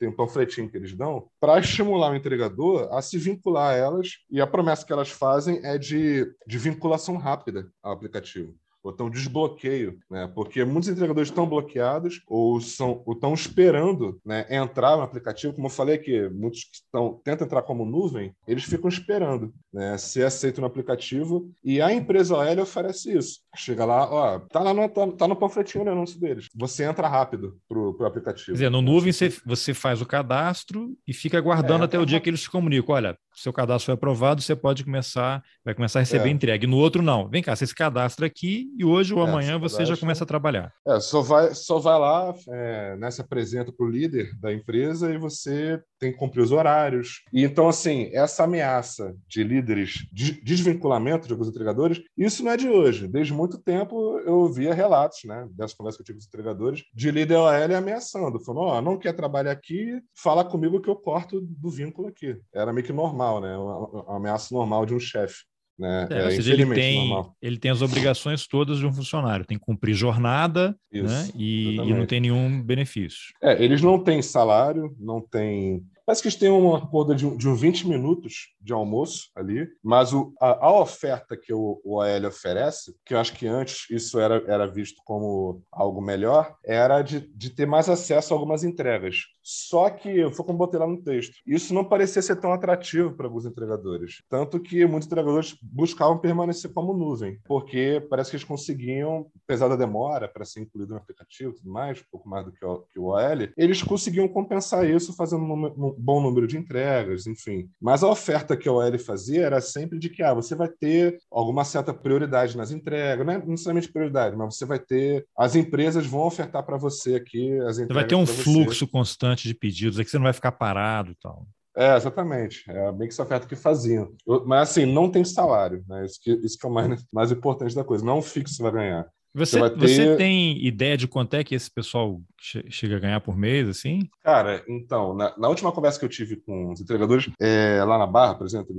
tem 0.00 0.08
um 0.08 0.16
panfletinho 0.16 0.68
que 0.68 0.78
eles 0.78 0.94
dão, 0.94 1.28
para 1.38 1.60
estimular 1.60 2.10
o 2.10 2.16
entregador 2.16 2.88
a 2.90 3.02
se 3.02 3.18
vincular 3.18 3.74
a 3.74 3.76
elas, 3.76 4.12
e 4.30 4.40
a 4.40 4.46
promessa 4.46 4.84
que 4.84 4.92
elas 4.92 5.10
fazem 5.10 5.60
é 5.62 5.76
de, 5.76 6.26
de 6.46 6.58
vinculação 6.58 7.18
rápida 7.18 7.70
ao 7.82 7.92
aplicativo. 7.92 8.54
Ou 8.82 8.94
um 9.00 9.10
desbloqueio, 9.10 9.98
né? 10.10 10.30
Porque 10.34 10.64
muitos 10.64 10.88
entregadores 10.88 11.28
estão 11.28 11.46
bloqueados 11.46 12.22
ou 12.26 12.60
são 12.60 13.02
ou 13.04 13.14
estão 13.14 13.34
esperando, 13.34 14.20
né, 14.24 14.46
entrar 14.50 14.96
no 14.96 15.02
aplicativo, 15.02 15.54
como 15.54 15.66
eu 15.66 15.70
falei 15.70 15.98
que 15.98 16.28
muitos 16.30 16.64
que 16.64 16.76
estão 16.76 17.20
tentam 17.24 17.46
entrar 17.46 17.62
como 17.62 17.84
nuvem, 17.84 18.34
eles 18.46 18.64
ficam 18.64 18.88
esperando, 18.88 19.52
né, 19.72 19.96
ser 19.98 20.24
aceito 20.24 20.60
no 20.60 20.66
aplicativo 20.66 21.50
e 21.62 21.80
a 21.80 21.92
empresa 21.92 22.36
OL 22.36 22.62
oferece 22.62 23.16
isso. 23.16 23.40
Chega 23.56 23.84
lá, 23.84 24.10
ó, 24.10 24.38
tá 24.38 24.60
lá 24.60 24.72
no, 24.72 24.88
tá, 24.88 25.06
tá 25.08 25.28
no 25.28 25.36
panfletinho 25.36 25.84
o 25.84 25.88
anúncio 25.88 26.20
deles. 26.20 26.48
Você 26.54 26.84
entra 26.84 27.08
rápido 27.08 27.58
pro, 27.68 27.94
pro 27.94 28.06
aplicativo. 28.06 28.46
Quer 28.46 28.52
dizer, 28.52 28.70
no 28.70 28.82
nuvem 28.82 29.12
você, 29.12 29.28
você 29.44 29.74
faz 29.74 30.00
o 30.00 30.06
cadastro 30.06 30.96
e 31.06 31.12
fica 31.12 31.38
aguardando 31.38 31.82
é, 31.82 31.86
até 31.86 31.98
o 31.98 32.06
dia 32.06 32.20
que 32.20 32.30
eles 32.30 32.42
te 32.42 32.50
comunicam, 32.50 32.94
olha, 32.94 33.16
seu 33.34 33.52
cadastro 33.52 33.86
foi 33.86 33.94
aprovado, 33.94 34.42
você 34.42 34.54
pode 34.54 34.84
começar, 34.84 35.42
vai 35.64 35.74
começar 35.74 36.00
a 36.00 36.02
receber 36.02 36.28
é. 36.28 36.32
entregue. 36.32 36.66
No 36.66 36.76
outro, 36.76 37.02
não. 37.02 37.28
Vem 37.28 37.42
cá, 37.42 37.54
você 37.54 37.66
se 37.66 37.74
cadastra 37.74 38.26
aqui 38.26 38.69
e 38.76 38.84
hoje 38.84 39.14
ou 39.14 39.24
é, 39.24 39.28
amanhã 39.28 39.58
você 39.58 39.84
já 39.84 39.96
começa 39.96 40.24
a 40.24 40.26
trabalhar. 40.26 40.72
É, 40.86 41.00
só 41.00 41.20
vai, 41.20 41.54
só 41.54 41.78
vai 41.78 41.98
lá, 41.98 42.34
é, 42.48 42.96
né, 42.96 43.10
se 43.10 43.20
apresenta 43.20 43.72
para 43.72 43.86
o 43.86 43.90
líder 43.90 44.38
da 44.38 44.52
empresa 44.52 45.12
e 45.12 45.18
você 45.18 45.80
tem 45.98 46.12
que 46.12 46.18
cumprir 46.18 46.42
os 46.42 46.52
horários. 46.52 47.22
E 47.32 47.44
então, 47.44 47.68
assim, 47.68 48.10
essa 48.12 48.44
ameaça 48.44 49.14
de 49.28 49.42
líderes, 49.42 50.06
de 50.12 50.40
desvinculamento 50.42 51.26
de 51.26 51.32
alguns 51.32 51.48
entregadores, 51.48 52.00
isso 52.16 52.44
não 52.44 52.52
é 52.52 52.56
de 52.56 52.68
hoje. 52.68 53.06
Desde 53.06 53.32
muito 53.32 53.58
tempo 53.58 54.18
eu 54.20 54.34
ouvia 54.34 54.74
relatos, 54.74 55.20
né, 55.24 55.48
dessas 55.52 55.76
conversas 55.76 55.96
que 55.96 56.02
eu 56.02 56.06
tive 56.06 56.18
com 56.18 56.22
os 56.22 56.26
entregadores, 56.26 56.82
de 56.94 57.10
líder 57.10 57.36
OL 57.36 57.76
ameaçando, 57.76 58.40
falando: 58.40 58.64
Ó, 58.64 58.78
oh, 58.78 58.80
não 58.80 58.98
quer 58.98 59.12
trabalhar 59.12 59.52
aqui, 59.52 60.00
fala 60.14 60.44
comigo 60.44 60.80
que 60.80 60.88
eu 60.88 60.96
corto 60.96 61.40
do 61.40 61.70
vínculo 61.70 62.08
aqui. 62.08 62.36
Era 62.54 62.72
meio 62.72 62.86
que 62.86 62.92
normal, 62.92 63.40
né, 63.40 63.56
uma, 63.56 63.88
uma 63.88 64.16
ameaça 64.16 64.54
normal 64.54 64.86
de 64.86 64.94
um 64.94 65.00
chefe. 65.00 65.49
Né? 65.80 66.06
É, 66.10 66.18
é, 66.18 66.24
ou 66.26 66.30
seja, 66.30 66.52
ele 66.52 66.66
tem, 66.74 67.24
ele 67.40 67.58
tem 67.58 67.70
as 67.70 67.80
obrigações 67.80 68.46
todas 68.46 68.78
de 68.78 68.86
um 68.86 68.92
funcionário, 68.92 69.46
tem 69.46 69.58
que 69.58 69.64
cumprir 69.64 69.94
jornada 69.94 70.76
Isso, 70.92 71.06
né? 71.06 71.30
e, 71.34 71.76
e, 71.76 71.94
não 71.94 72.04
tem 72.04 72.20
nenhum 72.20 72.62
benefício. 72.62 73.32
É, 73.42 73.64
eles 73.64 73.80
não 73.80 73.98
têm 73.98 74.20
salário, 74.20 74.94
não 75.00 75.22
têm 75.22 75.82
Parece 76.10 76.22
que 76.22 76.26
eles 76.26 76.38
têm 76.40 76.50
uma 76.50 76.78
acordo 76.78 77.14
de, 77.14 77.36
de 77.36 77.48
uns 77.48 77.60
20 77.60 77.86
minutos 77.86 78.48
de 78.60 78.72
almoço 78.72 79.30
ali, 79.36 79.68
mas 79.80 80.12
o, 80.12 80.34
a, 80.40 80.66
a, 80.66 80.80
oferta 80.80 81.36
que 81.36 81.52
o, 81.52 81.80
o 81.84 82.00
AL 82.00 82.26
oferece, 82.26 82.92
que 83.06 83.14
eu 83.14 83.18
acho 83.20 83.32
que 83.32 83.46
antes 83.46 83.88
isso 83.88 84.18
era, 84.18 84.42
era 84.48 84.66
visto 84.66 85.00
como 85.04 85.62
algo 85.70 86.02
melhor, 86.02 86.56
era 86.64 87.00
de, 87.00 87.20
de 87.20 87.50
ter 87.50 87.64
mais 87.64 87.88
acesso 87.88 88.34
a 88.34 88.36
algumas 88.36 88.64
entregas. 88.64 89.18
Só 89.42 89.88
que, 89.88 90.28
foi 90.32 90.44
como 90.44 90.58
botei 90.58 90.78
lá 90.78 90.86
no 90.86 91.02
texto, 91.02 91.36
isso 91.46 91.72
não 91.72 91.84
parecia 91.84 92.20
ser 92.20 92.36
tão 92.36 92.52
atrativo 92.52 93.12
para 93.14 93.26
alguns 93.26 93.46
entregadores. 93.46 94.22
Tanto 94.28 94.60
que 94.60 94.84
muitos 94.86 95.06
entregadores 95.06 95.56
buscavam 95.62 96.18
permanecer 96.18 96.72
como 96.72 96.92
nuvem, 96.92 97.38
porque 97.44 98.04
parece 98.10 98.30
que 98.30 98.36
eles 98.36 98.46
conseguiam, 98.46 99.30
apesar 99.44 99.68
da 99.68 99.76
demora 99.76 100.28
para 100.28 100.44
ser 100.44 100.60
incluído 100.60 100.92
no 100.92 100.98
aplicativo 100.98 101.52
tudo 101.52 101.70
mais, 101.70 102.00
um 102.00 102.04
pouco 102.10 102.28
mais 102.28 102.44
do 102.44 102.52
que 102.52 102.64
o, 102.64 102.78
que 102.92 102.98
o 102.98 103.06
OL, 103.06 103.48
eles 103.56 103.82
conseguiam 103.82 104.28
compensar 104.28 104.88
isso 104.88 105.14
fazendo 105.16 105.42
um, 105.42 105.94
bom 106.00 106.20
número 106.20 106.46
de 106.46 106.56
entregas, 106.56 107.26
enfim. 107.26 107.68
Mas 107.80 108.02
a 108.02 108.08
oferta 108.08 108.56
que 108.56 108.68
a 108.68 108.72
OL 108.72 108.98
fazia 108.98 109.46
era 109.46 109.60
sempre 109.60 109.98
de 109.98 110.08
que 110.08 110.22
ah, 110.22 110.34
você 110.34 110.54
vai 110.54 110.68
ter 110.68 111.18
alguma 111.30 111.64
certa 111.64 111.92
prioridade 111.92 112.56
nas 112.56 112.70
entregas, 112.70 113.26
não 113.26 113.34
é 113.34 113.38
necessariamente 113.44 113.92
prioridade, 113.92 114.36
mas 114.36 114.56
você 114.56 114.64
vai 114.64 114.78
ter. 114.78 115.26
As 115.36 115.54
empresas 115.54 116.06
vão 116.06 116.22
ofertar 116.22 116.64
para 116.64 116.76
você 116.76 117.14
aqui 117.14 117.52
as 117.60 117.78
entregas. 117.78 117.88
Você 117.88 117.94
vai 117.94 118.06
ter 118.06 118.14
um 118.14 118.26
fluxo 118.26 118.86
constante 118.88 119.46
de 119.46 119.54
pedidos, 119.54 119.98
é 119.98 120.04
que 120.04 120.10
você 120.10 120.18
não 120.18 120.24
vai 120.24 120.32
ficar 120.32 120.52
parado 120.52 121.12
e 121.12 121.16
tal. 121.20 121.46
É, 121.76 121.96
exatamente. 121.96 122.64
É 122.68 122.92
bem 122.92 123.06
que 123.06 123.14
essa 123.14 123.22
oferta 123.22 123.46
que 123.46 123.56
faziam. 123.56 124.12
Mas 124.44 124.70
assim, 124.70 124.86
não 124.86 125.10
tem 125.10 125.24
salário, 125.24 125.84
né? 125.88 126.04
Isso 126.04 126.20
que, 126.20 126.32
isso 126.44 126.58
que 126.58 126.66
é 126.66 126.68
o 126.68 126.72
mais, 126.72 127.04
mais 127.12 127.30
importante 127.30 127.74
da 127.74 127.84
coisa. 127.84 128.04
Não 128.04 128.18
é 128.18 128.22
fixo 128.22 128.62
vai 128.62 128.72
ganhar. 128.72 129.06
Você, 129.32 129.58
você, 129.58 129.70
ter... 129.70 129.88
você, 129.88 130.16
tem 130.16 130.66
ideia 130.66 130.96
de 130.96 131.06
quanto 131.06 131.34
é 131.34 131.44
que 131.44 131.54
esse 131.54 131.70
pessoal 131.70 132.20
chega 132.68 132.96
a 132.96 132.98
ganhar 132.98 133.20
por 133.20 133.36
mês, 133.36 133.68
assim? 133.68 134.08
Cara, 134.22 134.64
então, 134.68 135.14
na, 135.14 135.36
na 135.38 135.48
última 135.48 135.70
conversa 135.70 135.98
que 135.98 136.04
eu 136.04 136.08
tive 136.08 136.36
com 136.36 136.72
os 136.72 136.80
entregadores, 136.80 137.30
é, 137.38 137.82
lá 137.84 137.98
na 137.98 138.06
Barra, 138.06 138.34
por 138.34 138.46
exemplo, 138.46 138.74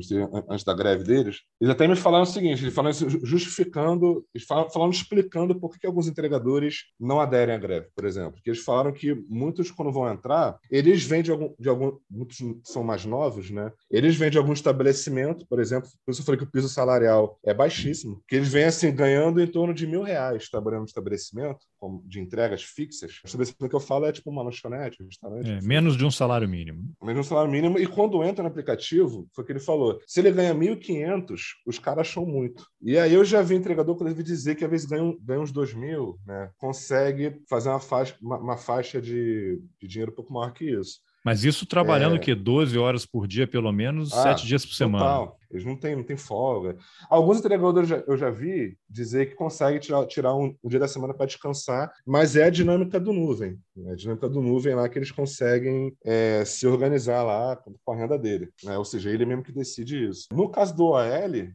antes 0.50 0.66
da 0.66 0.74
greve 0.74 1.04
deles, 1.04 1.42
eles 1.60 1.72
até 1.74 1.88
me 1.88 1.96
falaram 1.96 2.24
o 2.24 2.28
seguinte, 2.28 2.64
eles 2.64 2.74
falaram 2.74 2.94
justificando, 3.24 4.26
eles 4.34 4.46
falaram, 4.46 4.70
falaram 4.70 4.92
explicando 4.92 5.58
por 5.58 5.78
que 5.78 5.88
alguns 5.88 6.08
entregadores 6.08 6.86
não 7.00 7.22
aderem 7.22 7.56
à 7.56 7.58
greve, 7.58 7.88
por 7.96 8.06
exemplo. 8.06 8.34
Porque 8.34 8.50
eles 8.50 8.64
falaram 8.64 8.92
que 8.92 9.16
muitos, 9.30 9.72
quando 9.72 9.92
vão 9.92 10.12
entrar, 10.12 10.58
eles 10.70 11.04
vêm 11.04 11.24
de 11.24 11.32
algum, 11.32 11.54
de 11.58 11.70
algum 11.70 11.98
muitos 12.10 12.38
são 12.64 12.84
mais 12.84 13.06
novos, 13.06 13.50
né? 13.52 13.72
Eles 13.90 14.16
vêm 14.16 14.30
de 14.30 14.38
algum 14.38 14.54
estabelecimento, 14.54 15.46
por 15.48 15.60
exemplo, 15.60 15.90
por 16.06 16.12
isso 16.12 16.22
eu 16.22 16.26
falei 16.26 16.40
que 16.40 16.46
o 16.46 16.52
piso 16.52 16.68
salarial 16.68 17.40
é 17.46 17.54
baixíssimo, 17.54 18.22
que 18.28 18.36
eles 18.36 18.52
vêm, 18.52 18.66
assim, 18.66 18.94
ganhando 18.94 19.42
em 19.42 19.48
torno 19.48 19.74
de 19.74 19.88
mil 19.88 20.02
reais 20.02 20.41
trabalhando 20.50 20.82
no 20.82 20.86
estabelecimento, 20.86 21.60
de 22.06 22.20
entregas 22.20 22.64
fixas, 22.64 23.20
o 23.24 23.28
estabelecimento 23.28 23.70
que 23.70 23.76
eu 23.76 23.80
falo 23.80 24.06
é 24.06 24.12
tipo 24.12 24.30
uma 24.30 24.44
lanchonete, 24.44 25.02
um 25.02 25.06
restaurante. 25.06 25.50
É, 25.50 25.62
menos 25.62 25.98
de 25.98 26.06
um 26.06 26.12
salário 26.12 26.48
mínimo. 26.48 26.94
Menos 27.02 27.22
de 27.22 27.28
um 27.28 27.30
salário 27.30 27.52
mínimo. 27.52 27.78
E 27.80 27.88
quando 27.88 28.24
entra 28.24 28.44
no 28.44 28.50
aplicativo, 28.50 29.28
foi 29.34 29.44
o 29.44 29.48
que 29.48 29.54
ele 29.54 29.60
falou: 29.60 30.00
se 30.06 30.20
ele 30.20 30.32
ganha 30.32 30.54
1.500, 30.54 31.40
os 31.66 31.80
caras 31.80 32.08
acham 32.08 32.26
muito. 32.26 32.66
E 32.82 32.98
aí 32.98 33.14
eu 33.14 33.26
já 33.26 33.42
vi 33.42 33.56
entregador, 33.56 33.96
quando 33.96 34.10
ele 34.10 34.24
dizer 34.24 34.56
que 34.56 34.64
às 34.64 34.72
vezes 34.72 34.86
ganha, 34.86 35.16
ganha 35.22 35.42
uns 35.42 35.52
2.000, 35.52 36.16
né? 36.26 36.50
consegue 36.58 37.42
fazer 37.50 37.70
uma 37.70 37.80
faixa, 37.80 38.16
uma, 38.22 38.38
uma 38.38 38.58
faixa 38.58 39.02
de, 39.02 39.62
de 39.80 39.88
dinheiro 39.88 40.12
um 40.12 40.16
pouco 40.16 40.34
maior 40.34 40.52
que 40.52 40.66
isso. 40.66 41.00
Mas 41.24 41.44
isso 41.44 41.66
trabalhando 41.66 42.16
é... 42.16 42.18
o 42.18 42.22
quê? 42.22 42.34
12 42.34 42.78
horas 42.78 43.06
por 43.06 43.28
dia, 43.28 43.48
pelo 43.48 43.72
menos, 43.72 44.12
ah, 44.14 44.24
7 44.24 44.46
dias 44.46 44.66
por 44.66 44.74
semana. 44.74 45.06
Total. 45.06 45.38
Eles 45.52 45.66
não 45.66 45.76
têm, 45.76 45.96
não 45.96 46.04
têm 46.04 46.18
folga. 46.18 46.78
Alguns 47.10 47.40
entregadores 47.40 47.90
eu 47.92 47.98
já, 47.98 48.04
eu 48.08 48.18
já 48.18 48.30
vi 48.30 48.78
dizer 48.90 49.28
que 49.28 49.36
consegue 49.36 49.80
tirar, 49.80 50.06
tirar 50.06 50.34
um, 50.34 50.56
um 50.64 50.70
dia 50.70 50.80
da 50.80 50.88
semana 50.88 51.14
para 51.14 51.26
descansar, 51.26 51.92
mas 52.06 52.36
é 52.36 52.46
a 52.46 52.50
dinâmica 52.50 53.00
do 53.00 53.12
nuvem. 53.12 53.60
É 53.78 53.92
a 53.92 53.96
dinâmica 53.96 54.28
do 54.28 54.42
nuvem 54.42 54.76
lá 54.76 54.88
que 54.90 55.00
eles 55.00 55.12
conseguem 55.12 55.94
é, 56.04 56.44
se 56.46 56.68
organizar 56.68 57.24
lá 57.24 57.56
com 57.56 57.94
a 57.94 57.96
renda 57.96 58.18
dele. 58.18 58.50
Né? 58.64 58.78
Ou 58.78 58.86
seja, 58.86 59.10
ele 59.10 59.26
mesmo 59.26 59.44
que 59.44 59.52
decide 59.52 60.10
isso. 60.10 60.28
No 60.34 60.50
caso 60.50 60.76
do 60.76 60.86
OL, 60.86 61.02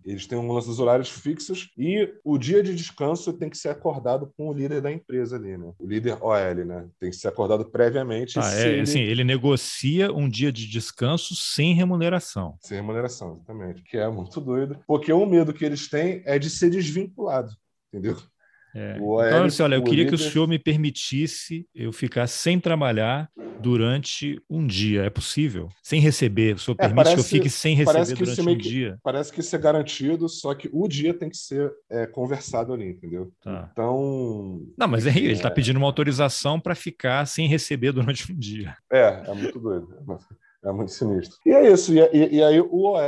eles 0.04 0.26
têm 0.26 0.38
um 0.38 0.50
lance 0.50 0.66
dos 0.66 0.80
horários 0.80 1.10
fixos 1.10 1.70
e 1.76 2.12
o 2.24 2.38
dia 2.38 2.62
de 2.62 2.74
descanso 2.74 3.32
tem 3.32 3.50
que 3.50 3.58
ser 3.58 3.68
acordado 3.68 4.32
com 4.36 4.48
o 4.48 4.52
líder 4.52 4.80
da 4.80 4.90
empresa 4.90 5.36
ali, 5.36 5.56
né? 5.56 5.72
O 5.78 5.86
líder 5.86 6.18
OL, 6.22 6.64
né? 6.64 6.88
Tem 6.98 7.10
que 7.10 7.16
ser 7.16 7.28
acordado 7.28 7.64
previamente. 7.66 8.38
Ah, 8.38 8.54
é, 8.54 8.68
ele... 8.68 8.80
Assim, 8.80 9.00
ele 9.00 9.24
negocia 9.24 10.12
um 10.12 10.28
dia 10.28 10.50
de 10.50 10.66
descanso 10.66 11.34
sem 11.34 11.74
remuneração. 11.74 12.56
Sem 12.60 12.78
remuneração, 12.78 13.34
exatamente 13.36 13.82
que 13.82 13.96
é 13.96 14.08
muito 14.08 14.40
doido, 14.40 14.78
porque 14.86 15.12
o 15.12 15.26
medo 15.26 15.52
que 15.52 15.64
eles 15.64 15.88
têm 15.88 16.22
é 16.24 16.38
de 16.38 16.50
ser 16.50 16.70
desvinculado, 16.70 17.52
entendeu? 17.92 18.16
É. 18.76 18.96
então, 18.98 19.64
olha, 19.64 19.76
eu 19.76 19.82
queria 19.82 20.06
que 20.06 20.14
o 20.14 20.18
senhor 20.18 20.46
me 20.46 20.58
permitisse 20.58 21.66
eu 21.74 21.90
ficar 21.92 22.26
sem 22.26 22.60
trabalhar 22.60 23.30
durante 23.58 24.38
um 24.50 24.66
dia. 24.66 25.04
É 25.04 25.10
possível? 25.10 25.68
Sem 25.82 25.98
receber. 25.98 26.56
O 26.56 26.58
senhor 26.58 26.76
é, 26.78 26.82
permite 26.82 26.96
parece, 26.96 27.14
que 27.14 27.20
eu 27.20 27.24
fique 27.24 27.48
sem 27.48 27.74
receber 27.74 28.14
durante 28.14 28.40
um 28.42 28.58
que, 28.58 28.68
dia? 28.68 28.98
Parece 29.02 29.32
que 29.32 29.40
isso 29.40 29.56
é 29.56 29.58
garantido, 29.58 30.28
só 30.28 30.54
que 30.54 30.68
o 30.70 30.86
dia 30.86 31.14
tem 31.14 31.30
que 31.30 31.38
ser 31.38 31.72
é, 31.90 32.06
conversado 32.06 32.74
ali, 32.74 32.90
entendeu? 32.90 33.32
Tá. 33.42 33.70
Então. 33.72 34.60
Não, 34.76 34.86
mas 34.86 35.06
é, 35.06 35.10
ele 35.10 35.32
está 35.32 35.50
pedindo 35.50 35.78
uma 35.78 35.86
autorização 35.86 36.60
para 36.60 36.74
ficar 36.74 37.26
sem 37.26 37.48
receber 37.48 37.92
durante 37.92 38.30
um 38.30 38.36
dia. 38.36 38.76
É, 38.92 39.22
é 39.26 39.34
muito 39.34 39.58
doido. 39.58 39.88
É 40.66 40.72
muito 40.72 40.90
sinistro. 40.90 41.38
E 41.46 41.52
é 41.52 41.70
isso. 41.70 41.94
E, 41.94 42.00
e, 42.12 42.36
e, 42.36 42.42
aí 42.42 42.60
o 42.60 42.82
OL, 42.82 42.98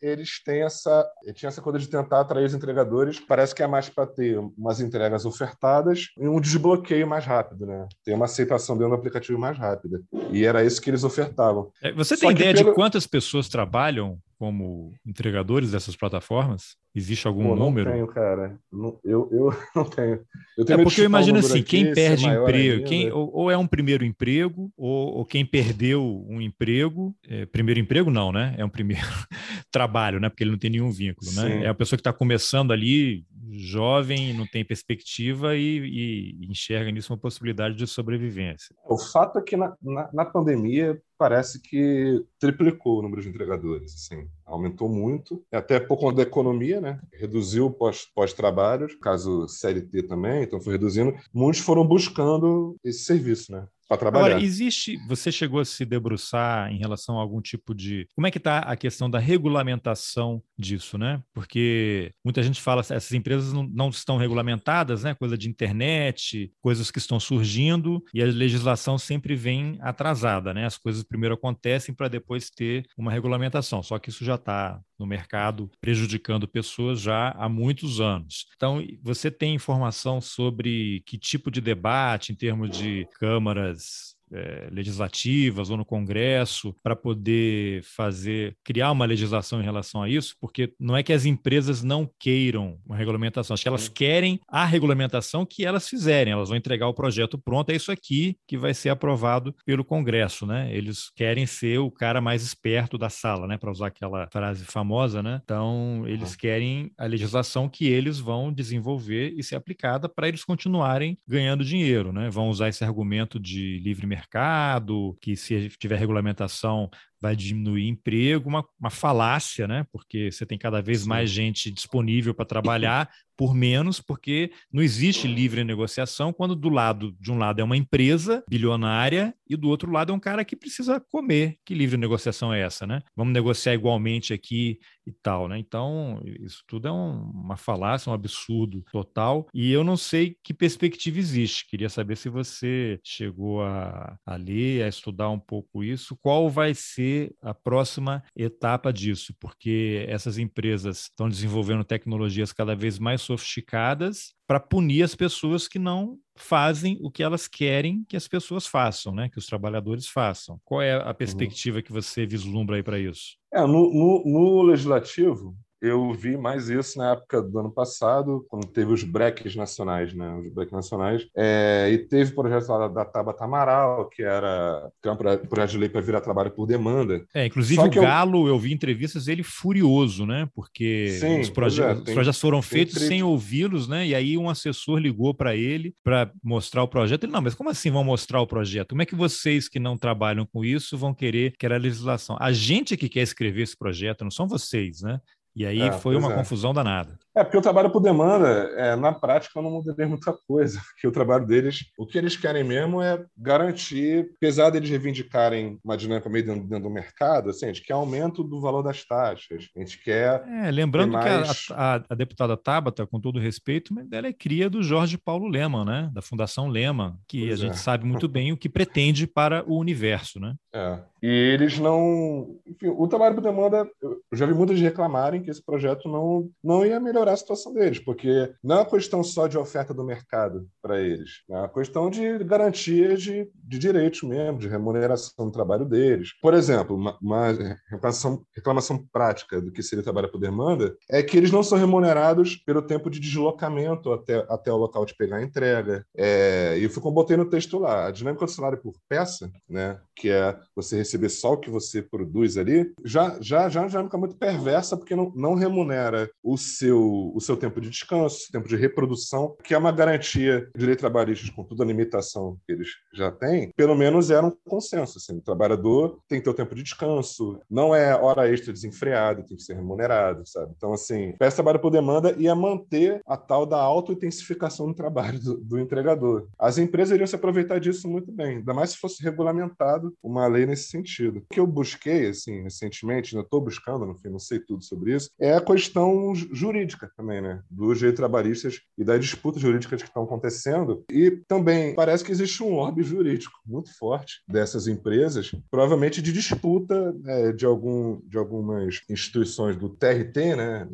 eles 0.00 0.42
têm 0.42 0.62
essa, 0.62 1.06
tinha 1.34 1.48
essa 1.48 1.60
coisa 1.60 1.78
de 1.78 1.86
tentar 1.86 2.20
atrair 2.20 2.46
os 2.46 2.54
entregadores. 2.54 3.20
Parece 3.20 3.54
que 3.54 3.62
é 3.62 3.66
mais 3.66 3.90
para 3.90 4.06
ter 4.06 4.38
umas 4.38 4.80
entregas 4.80 5.26
ofertadas 5.26 6.08
e 6.18 6.26
um 6.26 6.40
desbloqueio 6.40 7.06
mais 7.06 7.26
rápido, 7.26 7.66
né? 7.66 7.86
Ter 8.02 8.14
uma 8.14 8.24
aceitação 8.24 8.78
dentro 8.78 8.92
do 8.92 8.96
aplicativo 8.96 9.38
mais 9.38 9.58
rápida. 9.58 10.00
E 10.30 10.46
era 10.46 10.64
isso 10.64 10.80
que 10.80 10.88
eles 10.88 11.04
ofertavam. 11.04 11.70
É, 11.82 11.92
você 11.92 12.16
tem 12.16 12.30
ideia 12.30 12.54
pelo... 12.54 12.70
de 12.70 12.74
quantas 12.74 13.06
pessoas 13.06 13.46
trabalham 13.46 14.18
como 14.42 14.92
entregadores 15.06 15.70
dessas 15.70 15.94
plataformas? 15.94 16.74
Existe 16.92 17.28
algum 17.28 17.50
Pô, 17.50 17.54
número? 17.54 17.88
Não 17.88 17.94
tenho, 17.94 18.06
cara. 18.08 18.58
Não, 18.72 18.98
eu, 19.04 19.28
eu 19.30 19.50
não 19.72 19.84
tenho. 19.84 20.18
Eu 20.58 20.64
tenho 20.64 20.80
é 20.80 20.82
porque 20.82 21.00
eu 21.00 21.04
imagino 21.04 21.38
assim, 21.38 21.62
quem 21.62 21.94
perde 21.94 22.26
emprego, 22.26 22.84
quem, 22.84 23.12
ou, 23.12 23.32
ou, 23.32 23.50
é 23.52 23.56
um 23.56 23.68
primeiro 23.68 24.04
emprego, 24.04 24.68
ou, 24.76 25.18
ou 25.18 25.24
quem 25.24 25.46
perdeu 25.46 26.26
um 26.28 26.40
emprego, 26.40 27.14
é, 27.28 27.46
primeiro 27.46 27.78
emprego 27.78 28.10
não, 28.10 28.32
né? 28.32 28.56
É 28.58 28.64
um 28.64 28.68
primeiro 28.68 29.06
trabalho, 29.70 30.18
né? 30.18 30.28
Porque 30.28 30.42
ele 30.42 30.50
não 30.50 30.58
tem 30.58 30.70
nenhum 30.70 30.90
vínculo, 30.90 31.30
né? 31.34 31.42
Sim. 31.42 31.64
É 31.64 31.68
a 31.68 31.74
pessoa 31.74 31.96
que 31.96 32.00
está 32.00 32.12
começando 32.12 32.72
ali, 32.72 33.24
jovem, 33.50 34.32
não 34.32 34.46
tem 34.46 34.64
perspectiva 34.64 35.56
e, 35.56 35.78
e, 35.78 36.46
enxerga 36.50 36.90
nisso 36.90 37.12
uma 37.12 37.18
possibilidade 37.18 37.74
de 37.74 37.86
sobrevivência. 37.86 38.74
O 38.88 38.98
fato 38.98 39.38
é 39.38 39.42
que 39.42 39.56
na, 39.56 39.76
na, 39.82 40.10
na 40.12 40.24
pandemia 40.24 41.00
parece 41.18 41.60
que 41.60 42.24
triplicou 42.38 42.98
o 42.98 43.02
número 43.02 43.22
de 43.22 43.28
entregadores, 43.28 43.94
assim, 43.94 44.26
aumentou 44.44 44.88
muito, 44.88 45.44
até 45.52 45.78
por 45.78 45.96
conta 45.96 46.16
da 46.16 46.22
economia, 46.22 46.80
né? 46.80 47.00
Reduziu 47.12 47.70
pós, 47.70 48.06
pós-trabalho, 48.12 48.88
caso 48.98 49.46
CLT 49.46 50.02
também, 50.04 50.42
então 50.42 50.60
foi 50.60 50.72
reduzindo. 50.72 51.14
Muitos 51.32 51.60
foram 51.60 51.86
buscando 51.86 52.76
esse 52.84 53.04
serviço, 53.04 53.52
né? 53.52 53.66
Para 53.92 54.10
trabalhar. 54.10 54.26
Agora, 54.26 54.44
existe, 54.44 54.96
você 55.06 55.30
chegou 55.30 55.60
a 55.60 55.64
se 55.64 55.84
debruçar 55.84 56.72
em 56.72 56.78
relação 56.78 57.18
a 57.18 57.22
algum 57.22 57.40
tipo 57.40 57.74
de, 57.74 58.06
como 58.14 58.26
é 58.26 58.30
que 58.30 58.38
está 58.38 58.58
a 58.60 58.76
questão 58.76 59.08
da 59.08 59.18
regulamentação 59.18 60.42
disso, 60.58 60.96
né? 60.96 61.22
Porque 61.34 62.10
muita 62.24 62.42
gente 62.42 62.60
fala, 62.60 62.80
essas 62.80 63.12
empresas 63.12 63.52
não, 63.52 63.64
não 63.64 63.88
estão 63.88 64.16
regulamentadas, 64.16 65.04
né? 65.04 65.14
Coisa 65.14 65.36
de 65.36 65.48
internet, 65.48 66.52
coisas 66.60 66.90
que 66.90 66.98
estão 66.98 67.18
surgindo 67.18 68.02
e 68.14 68.22
a 68.22 68.26
legislação 68.26 68.98
sempre 68.98 69.34
vem 69.34 69.78
atrasada, 69.80 70.54
né? 70.54 70.66
As 70.66 70.78
coisas 70.78 71.02
primeiro 71.02 71.34
acontecem 71.34 71.94
para 71.94 72.08
depois 72.08 72.50
ter 72.50 72.86
uma 72.96 73.12
regulamentação. 73.12 73.82
Só 73.82 73.98
que 73.98 74.10
isso 74.10 74.24
já 74.24 74.36
está 74.36 74.80
no 75.02 75.06
mercado, 75.06 75.70
prejudicando 75.80 76.46
pessoas 76.46 77.00
já 77.00 77.30
há 77.30 77.48
muitos 77.48 78.00
anos. 78.00 78.46
Então, 78.56 78.82
você 79.02 79.30
tem 79.30 79.54
informação 79.54 80.20
sobre 80.20 81.02
que 81.06 81.18
tipo 81.18 81.50
de 81.50 81.60
debate 81.60 82.32
em 82.32 82.36
termos 82.36 82.76
de 82.76 83.06
câmaras 83.18 83.81
is 83.82 84.14
é, 84.32 84.68
legislativas 84.70 85.70
ou 85.70 85.76
no 85.76 85.84
Congresso 85.84 86.74
para 86.82 86.96
poder 86.96 87.82
fazer, 87.82 88.56
criar 88.64 88.90
uma 88.90 89.04
legislação 89.04 89.60
em 89.60 89.64
relação 89.64 90.02
a 90.02 90.08
isso, 90.08 90.34
porque 90.40 90.72
não 90.78 90.96
é 90.96 91.02
que 91.02 91.12
as 91.12 91.24
empresas 91.24 91.82
não 91.82 92.08
queiram 92.18 92.78
uma 92.84 92.96
regulamentação, 92.96 93.54
acho 93.54 93.62
que 93.62 93.68
elas 93.68 93.88
querem 93.88 94.40
a 94.48 94.64
regulamentação 94.64 95.44
que 95.44 95.64
elas 95.64 95.88
fizerem, 95.88 96.32
elas 96.32 96.48
vão 96.48 96.56
entregar 96.56 96.88
o 96.88 96.94
projeto 96.94 97.38
pronto, 97.38 97.70
é 97.70 97.76
isso 97.76 97.92
aqui 97.92 98.36
que 98.46 98.56
vai 98.56 98.74
ser 98.74 98.88
aprovado 98.88 99.54
pelo 99.64 99.84
Congresso, 99.84 100.46
né? 100.46 100.74
Eles 100.74 101.10
querem 101.14 101.46
ser 101.46 101.78
o 101.78 101.90
cara 101.90 102.20
mais 102.20 102.42
esperto 102.42 102.96
da 102.96 103.10
sala, 103.10 103.46
né? 103.46 103.58
Para 103.58 103.70
usar 103.70 103.88
aquela 103.88 104.28
frase 104.32 104.64
famosa, 104.64 105.22
né? 105.22 105.40
Então, 105.44 106.04
eles 106.06 106.34
querem 106.34 106.90
a 106.98 107.06
legislação 107.06 107.68
que 107.68 107.86
eles 107.86 108.18
vão 108.18 108.52
desenvolver 108.52 109.34
e 109.36 109.42
ser 109.42 109.56
aplicada 109.56 110.08
para 110.08 110.28
eles 110.28 110.44
continuarem 110.44 111.18
ganhando 111.26 111.64
dinheiro, 111.64 112.12
né? 112.12 112.30
Vão 112.30 112.48
usar 112.48 112.68
esse 112.68 112.84
argumento 112.84 113.38
de 113.38 113.78
livre 113.80 114.06
mercado 114.06 114.21
mercado, 114.22 115.16
que 115.20 115.36
se 115.36 115.68
tiver 115.70 115.96
regulamentação 115.96 116.88
vai 117.22 117.36
diminuir 117.36 117.88
emprego, 117.88 118.48
uma, 118.48 118.66
uma 118.78 118.90
falácia, 118.90 119.68
né? 119.68 119.86
Porque 119.92 120.32
você 120.32 120.44
tem 120.44 120.58
cada 120.58 120.82
vez 120.82 121.02
Sim. 121.02 121.08
mais 121.08 121.30
gente 121.30 121.70
disponível 121.70 122.34
para 122.34 122.44
trabalhar 122.44 123.08
por 123.36 123.54
menos, 123.54 124.00
porque 124.00 124.52
não 124.72 124.82
existe 124.82 125.26
livre 125.26 125.64
negociação 125.64 126.32
quando 126.32 126.54
do 126.54 126.68
lado 126.68 127.16
de 127.18 127.32
um 127.32 127.38
lado 127.38 127.60
é 127.60 127.64
uma 127.64 127.76
empresa 127.76 128.44
bilionária 128.48 129.34
e 129.48 129.56
do 129.56 129.68
outro 129.68 129.90
lado 129.90 130.12
é 130.12 130.14
um 130.14 130.20
cara 130.20 130.44
que 130.44 130.56
precisa 130.56 131.00
comer. 131.00 131.58
Que 131.64 131.74
livre 131.74 131.96
negociação 131.96 132.52
é 132.52 132.60
essa, 132.60 132.86
né? 132.86 133.02
Vamos 133.16 133.32
negociar 133.32 133.74
igualmente 133.74 134.32
aqui 134.32 134.78
e 135.06 135.12
tal, 135.12 135.48
né? 135.48 135.58
Então, 135.58 136.22
isso 136.40 136.62
tudo 136.66 136.88
é 136.88 136.92
um, 136.92 137.30
uma 137.30 137.56
falácia, 137.56 138.10
um 138.10 138.14
absurdo 138.14 138.84
total. 138.92 139.48
E 139.52 139.72
eu 139.72 139.82
não 139.82 139.96
sei 139.96 140.36
que 140.42 140.54
perspectiva 140.54 141.18
existe. 141.18 141.66
Queria 141.66 141.88
saber 141.88 142.16
se 142.16 142.28
você 142.28 143.00
chegou 143.02 143.62
a, 143.62 144.16
a 144.24 144.36
ler, 144.36 144.84
a 144.84 144.88
estudar 144.88 145.28
um 145.30 145.38
pouco 145.38 145.82
isso. 145.82 146.16
Qual 146.22 146.48
vai 146.48 146.74
ser 146.74 147.11
a 147.40 147.54
próxima 147.54 148.22
etapa 148.36 148.92
disso, 148.92 149.34
porque 149.40 150.04
essas 150.08 150.38
empresas 150.38 151.02
estão 151.02 151.28
desenvolvendo 151.28 151.84
tecnologias 151.84 152.52
cada 152.52 152.74
vez 152.74 152.98
mais 152.98 153.22
sofisticadas 153.22 154.34
para 154.46 154.60
punir 154.60 155.02
as 155.02 155.14
pessoas 155.14 155.66
que 155.66 155.78
não 155.78 156.18
fazem 156.36 156.98
o 157.00 157.10
que 157.10 157.22
elas 157.22 157.46
querem 157.48 158.04
que 158.08 158.16
as 158.16 158.28
pessoas 158.28 158.66
façam, 158.66 159.14
né? 159.14 159.28
Que 159.28 159.38
os 159.38 159.46
trabalhadores 159.46 160.06
façam. 160.08 160.60
Qual 160.64 160.82
é 160.82 160.94
a 160.94 161.08
uhum. 161.08 161.14
perspectiva 161.14 161.78
uhum. 161.78 161.82
que 161.82 161.92
você 161.92 162.26
vislumbra 162.26 162.76
aí 162.76 162.82
para 162.82 162.98
isso? 162.98 163.36
É, 163.52 163.60
no, 163.62 163.92
no, 163.92 164.22
no 164.24 164.62
legislativo, 164.62 165.56
eu 165.82 166.12
vi 166.14 166.36
mais 166.36 166.68
isso 166.68 166.96
na 166.96 167.10
época 167.10 167.42
do 167.42 167.58
ano 167.58 167.70
passado, 167.70 168.46
quando 168.48 168.68
teve 168.68 168.92
os 168.92 169.02
breques 169.02 169.56
nacionais, 169.56 170.14
né? 170.14 170.32
Os 170.36 170.48
breques 170.48 170.72
nacionais. 170.72 171.26
É, 171.36 171.90
e 171.92 171.98
teve 171.98 172.30
o 172.30 172.34
projeto 172.36 172.68
lá 172.68 172.86
da 172.86 173.04
Tabata 173.04 173.44
Amaral, 173.44 174.08
que 174.08 174.22
era 174.22 174.88
que 175.02 175.08
é 175.08 175.12
um 175.12 175.16
projeto 175.16 175.70
de 175.72 175.78
lei 175.78 175.88
para 175.88 176.00
virar 176.00 176.20
trabalho 176.20 176.52
por 176.52 176.66
demanda. 176.66 177.24
É, 177.34 177.46
inclusive 177.46 177.82
o 177.82 177.90
Galo, 177.90 178.46
eu... 178.46 178.54
eu... 178.54 178.58
vi 178.60 178.72
entrevistas 178.72 179.24
dele 179.24 179.42
furioso, 179.42 180.24
né? 180.24 180.48
Porque 180.54 181.08
Sim, 181.18 181.40
os, 181.40 181.50
proje 181.50 181.82
é, 181.82 181.94
tem, 181.94 182.04
os, 182.04 182.12
projetos 182.12 182.40
foram 182.40 182.62
feitos 182.62 183.02
sem 183.02 183.24
ouvi-los, 183.24 183.88
né? 183.88 184.06
E 184.06 184.14
aí 184.14 184.38
um 184.38 184.48
assessor 184.48 185.00
ligou 185.00 185.34
para 185.34 185.56
ele 185.56 185.92
para 186.04 186.30
mostrar 186.44 186.84
o 186.84 186.88
projeto. 186.88 187.24
Ele, 187.24 187.32
não, 187.32 187.42
mas 187.42 187.56
como 187.56 187.70
assim 187.70 187.90
vão 187.90 188.04
mostrar 188.04 188.40
o 188.40 188.46
projeto? 188.46 188.90
Como 188.90 189.02
é 189.02 189.06
que 189.06 189.16
vocês 189.16 189.68
que 189.68 189.80
não 189.80 189.98
trabalham 189.98 190.46
com 190.46 190.64
isso 190.64 190.96
vão 190.96 191.12
querer 191.12 191.54
que 191.58 191.66
era 191.66 191.74
a 191.74 191.80
legislação? 191.80 192.36
A 192.38 192.52
gente 192.52 192.96
que 192.96 193.08
quer 193.08 193.22
escrever 193.22 193.62
esse 193.62 193.76
projeto, 193.76 194.22
não 194.22 194.30
são 194.30 194.46
vocês, 194.46 195.02
né? 195.02 195.20
E 195.54 195.66
aí 195.66 195.80
é, 195.80 195.92
foi 195.92 196.16
uma 196.16 196.32
é. 196.32 196.34
confusão 196.34 196.72
danada. 196.72 197.18
É, 197.34 197.42
porque 197.42 197.56
o 197.56 197.62
trabalho 197.62 197.90
por 197.90 198.00
demanda, 198.00 198.46
é, 198.76 198.94
na 198.94 199.12
prática, 199.12 199.58
eu 199.58 199.62
não 199.62 199.70
mudaria 199.70 200.06
muita 200.06 200.32
coisa. 200.46 200.80
Porque 200.92 201.08
o 201.08 201.12
trabalho 201.12 201.46
deles, 201.46 201.86
o 201.98 202.06
que 202.06 202.18
eles 202.18 202.36
querem 202.36 202.62
mesmo 202.62 203.00
é 203.00 203.24
garantir, 203.36 204.30
apesar 204.36 204.70
deles 204.70 204.90
reivindicarem 204.90 205.78
uma 205.82 205.96
dinâmica 205.96 206.28
meio 206.28 206.44
dentro, 206.44 206.62
dentro 206.62 206.84
do 206.84 206.90
mercado, 206.90 207.50
assim, 207.50 207.66
a 207.66 207.68
gente 207.68 207.82
quer 207.82 207.94
aumento 207.94 208.44
do 208.44 208.60
valor 208.60 208.82
das 208.82 209.04
taxas. 209.04 209.68
A 209.74 209.80
gente 209.80 210.02
quer. 210.02 210.44
É, 210.46 210.70
lembrando 210.70 211.12
mais... 211.12 211.66
que 211.66 211.72
a, 211.72 211.96
a, 211.96 212.02
a, 212.10 212.14
deputada 212.14 212.56
Tabata, 212.56 213.06
com 213.06 213.18
todo 213.18 213.40
respeito, 213.40 213.94
ela 214.12 214.26
é 214.26 214.32
cria 214.32 214.68
do 214.68 214.82
Jorge 214.82 215.16
Paulo 215.16 215.48
Lema, 215.48 215.84
né? 215.84 216.10
Da 216.12 216.22
Fundação 216.22 216.68
Lema, 216.68 217.18
que 217.26 217.46
pois 217.46 217.52
a 217.52 217.56
gente 217.56 217.74
é. 217.74 217.78
sabe 217.78 218.04
muito 218.04 218.28
bem 218.28 218.52
o 218.52 218.56
que 218.56 218.68
pretende 218.68 219.26
para 219.26 219.64
o 219.66 219.78
universo, 219.78 220.38
né? 220.38 220.54
É. 220.74 220.98
E 221.22 221.28
eles 221.28 221.78
não. 221.78 222.56
Enfim, 222.66 222.88
o 222.88 223.06
trabalho 223.06 223.34
por 223.34 223.42
demanda, 223.42 223.88
eu 224.02 224.20
já 224.32 224.44
vi 224.44 224.54
muitos 224.54 224.80
reclamarem 224.80 225.42
que 225.42 225.50
esse 225.50 225.64
projeto 225.64 226.08
não, 226.08 226.48
não 226.62 226.84
ia 226.84 226.98
melhorar 226.98 227.21
a 227.28 227.36
situação 227.36 227.72
deles, 227.72 227.98
porque 227.98 228.52
não 228.62 228.76
é 228.76 228.78
uma 228.80 228.90
questão 228.90 229.22
só 229.22 229.46
de 229.46 229.58
oferta 229.58 229.94
do 229.94 230.04
mercado 230.04 230.68
para 230.80 231.00
eles, 231.00 231.42
é 231.48 231.56
uma 231.56 231.68
questão 231.68 232.10
de 232.10 232.38
garantia 232.44 233.16
de, 233.16 233.48
de 233.54 233.78
direitos 233.78 234.22
mesmo, 234.22 234.58
de 234.58 234.68
remuneração 234.68 235.46
do 235.46 235.52
trabalho 235.52 235.84
deles. 235.84 236.30
Por 236.40 236.54
exemplo, 236.54 236.96
uma, 236.96 237.16
uma 237.20 237.52
reclamação, 237.90 238.44
reclamação 238.54 239.06
prática 239.12 239.60
do 239.60 239.72
que 239.72 239.82
seria 239.82 240.02
trabalho 240.02 240.30
por 240.30 240.38
demanda 240.38 240.96
é 241.10 241.22
que 241.22 241.36
eles 241.36 241.50
não 241.50 241.62
são 241.62 241.78
remunerados 241.78 242.56
pelo 242.56 242.82
tempo 242.82 243.10
de 243.10 243.20
deslocamento 243.20 244.12
até, 244.12 244.44
até 244.48 244.72
o 244.72 244.76
local 244.76 245.04
de 245.04 245.14
pegar 245.16 245.36
a 245.36 245.42
entrega. 245.42 246.04
É, 246.16 246.78
e 246.78 246.84
eu 246.84 247.12
botei 247.12 247.36
no 247.36 247.48
texto 247.48 247.78
lá, 247.78 248.06
a 248.06 248.10
dinâmica 248.10 248.44
do 248.44 248.50
salário 248.50 248.78
por 248.78 248.94
peça, 249.08 249.50
né, 249.68 249.98
que 250.16 250.30
é 250.30 250.56
você 250.74 250.96
receber 250.96 251.28
só 251.28 251.52
o 251.52 251.58
que 251.58 251.70
você 251.70 252.02
produz 252.02 252.56
ali, 252.56 252.92
já 253.04 253.36
já 253.40 253.68
já, 253.68 253.88
já 253.88 254.02
fica 254.02 254.18
muito 254.18 254.36
perversa 254.36 254.96
porque 254.96 255.16
não, 255.16 255.32
não 255.34 255.54
remunera 255.54 256.30
o 256.42 256.56
seu 256.56 257.11
o 257.34 257.40
seu 257.40 257.56
tempo 257.56 257.80
de 257.80 257.90
descanso, 257.90 258.50
tempo 258.50 258.68
de 258.68 258.76
reprodução, 258.76 259.56
que 259.62 259.74
é 259.74 259.78
uma 259.78 259.92
garantia 259.92 260.68
de 260.76 260.86
lei 260.86 260.96
trabalhista 260.96 261.50
com 261.54 261.64
toda 261.64 261.82
a 261.82 261.86
limitação 261.86 262.56
que 262.66 262.72
eles 262.72 262.88
já 263.12 263.30
têm. 263.30 263.70
Pelo 263.76 263.94
menos 263.94 264.30
era 264.30 264.46
um 264.46 264.52
consenso, 264.66 265.18
assim, 265.18 265.38
o 265.38 265.42
trabalhador 265.42 266.18
tem 266.28 266.38
que 266.38 266.44
ter 266.44 266.50
o 266.50 266.54
tempo 266.54 266.74
de 266.74 266.82
descanso, 266.82 267.58
não 267.70 267.94
é 267.94 268.14
hora 268.14 268.50
extra 268.50 268.72
desenfreada, 268.72 269.42
tem 269.42 269.56
que 269.56 269.62
ser 269.62 269.74
remunerado, 269.74 270.42
sabe? 270.46 270.72
Então 270.76 270.92
assim, 270.92 271.34
peça 271.38 271.56
trabalho 271.56 271.80
por 271.80 271.90
demanda 271.90 272.34
ia 272.38 272.54
manter 272.54 273.20
a 273.26 273.36
tal 273.36 273.64
da 273.64 273.78
auto-intensificação 273.78 274.86
do 274.88 274.94
trabalho 274.94 275.38
do, 275.38 275.56
do 275.58 275.78
entregador. 275.78 276.48
As 276.58 276.78
empresas 276.78 277.14
iriam 277.14 277.26
se 277.26 277.36
aproveitar 277.36 277.78
disso 277.78 278.08
muito 278.08 278.32
bem, 278.32 278.56
ainda 278.56 278.74
mais 278.74 278.90
se 278.90 278.98
fosse 278.98 279.22
regulamentado 279.22 280.12
uma 280.22 280.46
lei 280.46 280.66
nesse 280.66 280.88
sentido. 280.88 281.38
O 281.38 281.54
que 281.54 281.60
eu 281.60 281.66
busquei, 281.66 282.28
assim, 282.28 282.62
recentemente, 282.62 283.34
ainda 283.34 283.44
estou 283.44 283.60
buscando, 283.60 284.04
no 284.04 284.16
fim, 284.16 284.28
não 284.28 284.38
sei 284.38 284.58
tudo 284.58 284.82
sobre 284.82 285.14
isso, 285.14 285.30
é 285.40 285.54
a 285.54 285.60
questão 285.60 286.34
jurídica 286.34 287.01
também, 287.16 287.40
né? 287.40 287.62
Dos 287.70 287.98
direitos 287.98 288.18
trabalhistas 288.18 288.80
e 288.96 289.04
das 289.04 289.20
disputas 289.20 289.60
jurídicas 289.60 290.02
que 290.02 290.08
estão 290.08 290.24
acontecendo. 290.24 291.04
E 291.10 291.30
também 291.48 291.94
parece 291.94 292.24
que 292.24 292.32
existe 292.32 292.62
um 292.62 292.74
lobby 292.74 293.02
jurídico 293.02 293.58
muito 293.66 293.96
forte 293.96 294.42
dessas 294.48 294.86
empresas, 294.86 295.52
provavelmente 295.70 296.22
de 296.22 296.32
disputa 296.32 297.14
é, 297.26 297.52
de, 297.52 297.64
algum, 297.64 298.20
de 298.26 298.38
algumas 298.38 299.00
instituições 299.08 299.76
do 299.76 299.88
TRT, 299.88 300.56
né? 300.56 300.88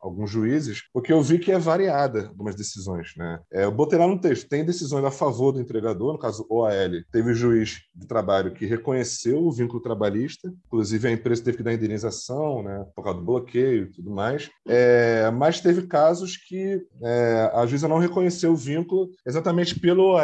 Alguns 0.00 0.30
juízes, 0.30 0.82
porque 0.92 1.12
eu 1.12 1.22
vi 1.22 1.38
que 1.38 1.52
é 1.52 1.58
variada 1.58 2.28
algumas 2.28 2.54
decisões, 2.54 3.12
né? 3.16 3.40
É, 3.52 3.64
eu 3.64 3.72
botei 3.72 3.98
lá 3.98 4.06
no 4.06 4.20
texto, 4.20 4.48
tem 4.48 4.64
decisões 4.64 5.04
a 5.04 5.10
favor 5.10 5.52
do 5.52 5.60
entregador, 5.60 6.12
no 6.12 6.18
caso 6.18 6.46
OAL, 6.48 6.70
teve 7.10 7.34
juiz 7.34 7.82
de 7.94 8.06
trabalho 8.06 8.52
que 8.52 8.66
reconheceu 8.66 9.42
o 9.44 9.52
vínculo 9.52 9.80
trabalhista, 9.80 10.52
inclusive 10.66 11.08
a 11.08 11.12
empresa 11.12 11.44
teve 11.44 11.58
que 11.58 11.62
dar 11.62 11.74
indenização, 11.74 12.62
né, 12.62 12.86
por 12.94 13.02
causa 13.02 13.18
do 13.18 13.24
bloqueio 13.24 13.84
e 13.84 13.90
tudo 13.90 14.10
mais, 14.10 14.50
é, 14.66 15.30
mas 15.30 15.49
teve 15.58 15.86
casos 15.86 16.36
que 16.36 16.82
é, 17.02 17.50
a 17.54 17.66
juíza 17.66 17.88
não 17.88 17.98
reconheceu 17.98 18.52
o 18.52 18.56
vínculo 18.56 19.10
exatamente 19.26 19.80
pelo 19.80 20.12
OAL 20.12 20.20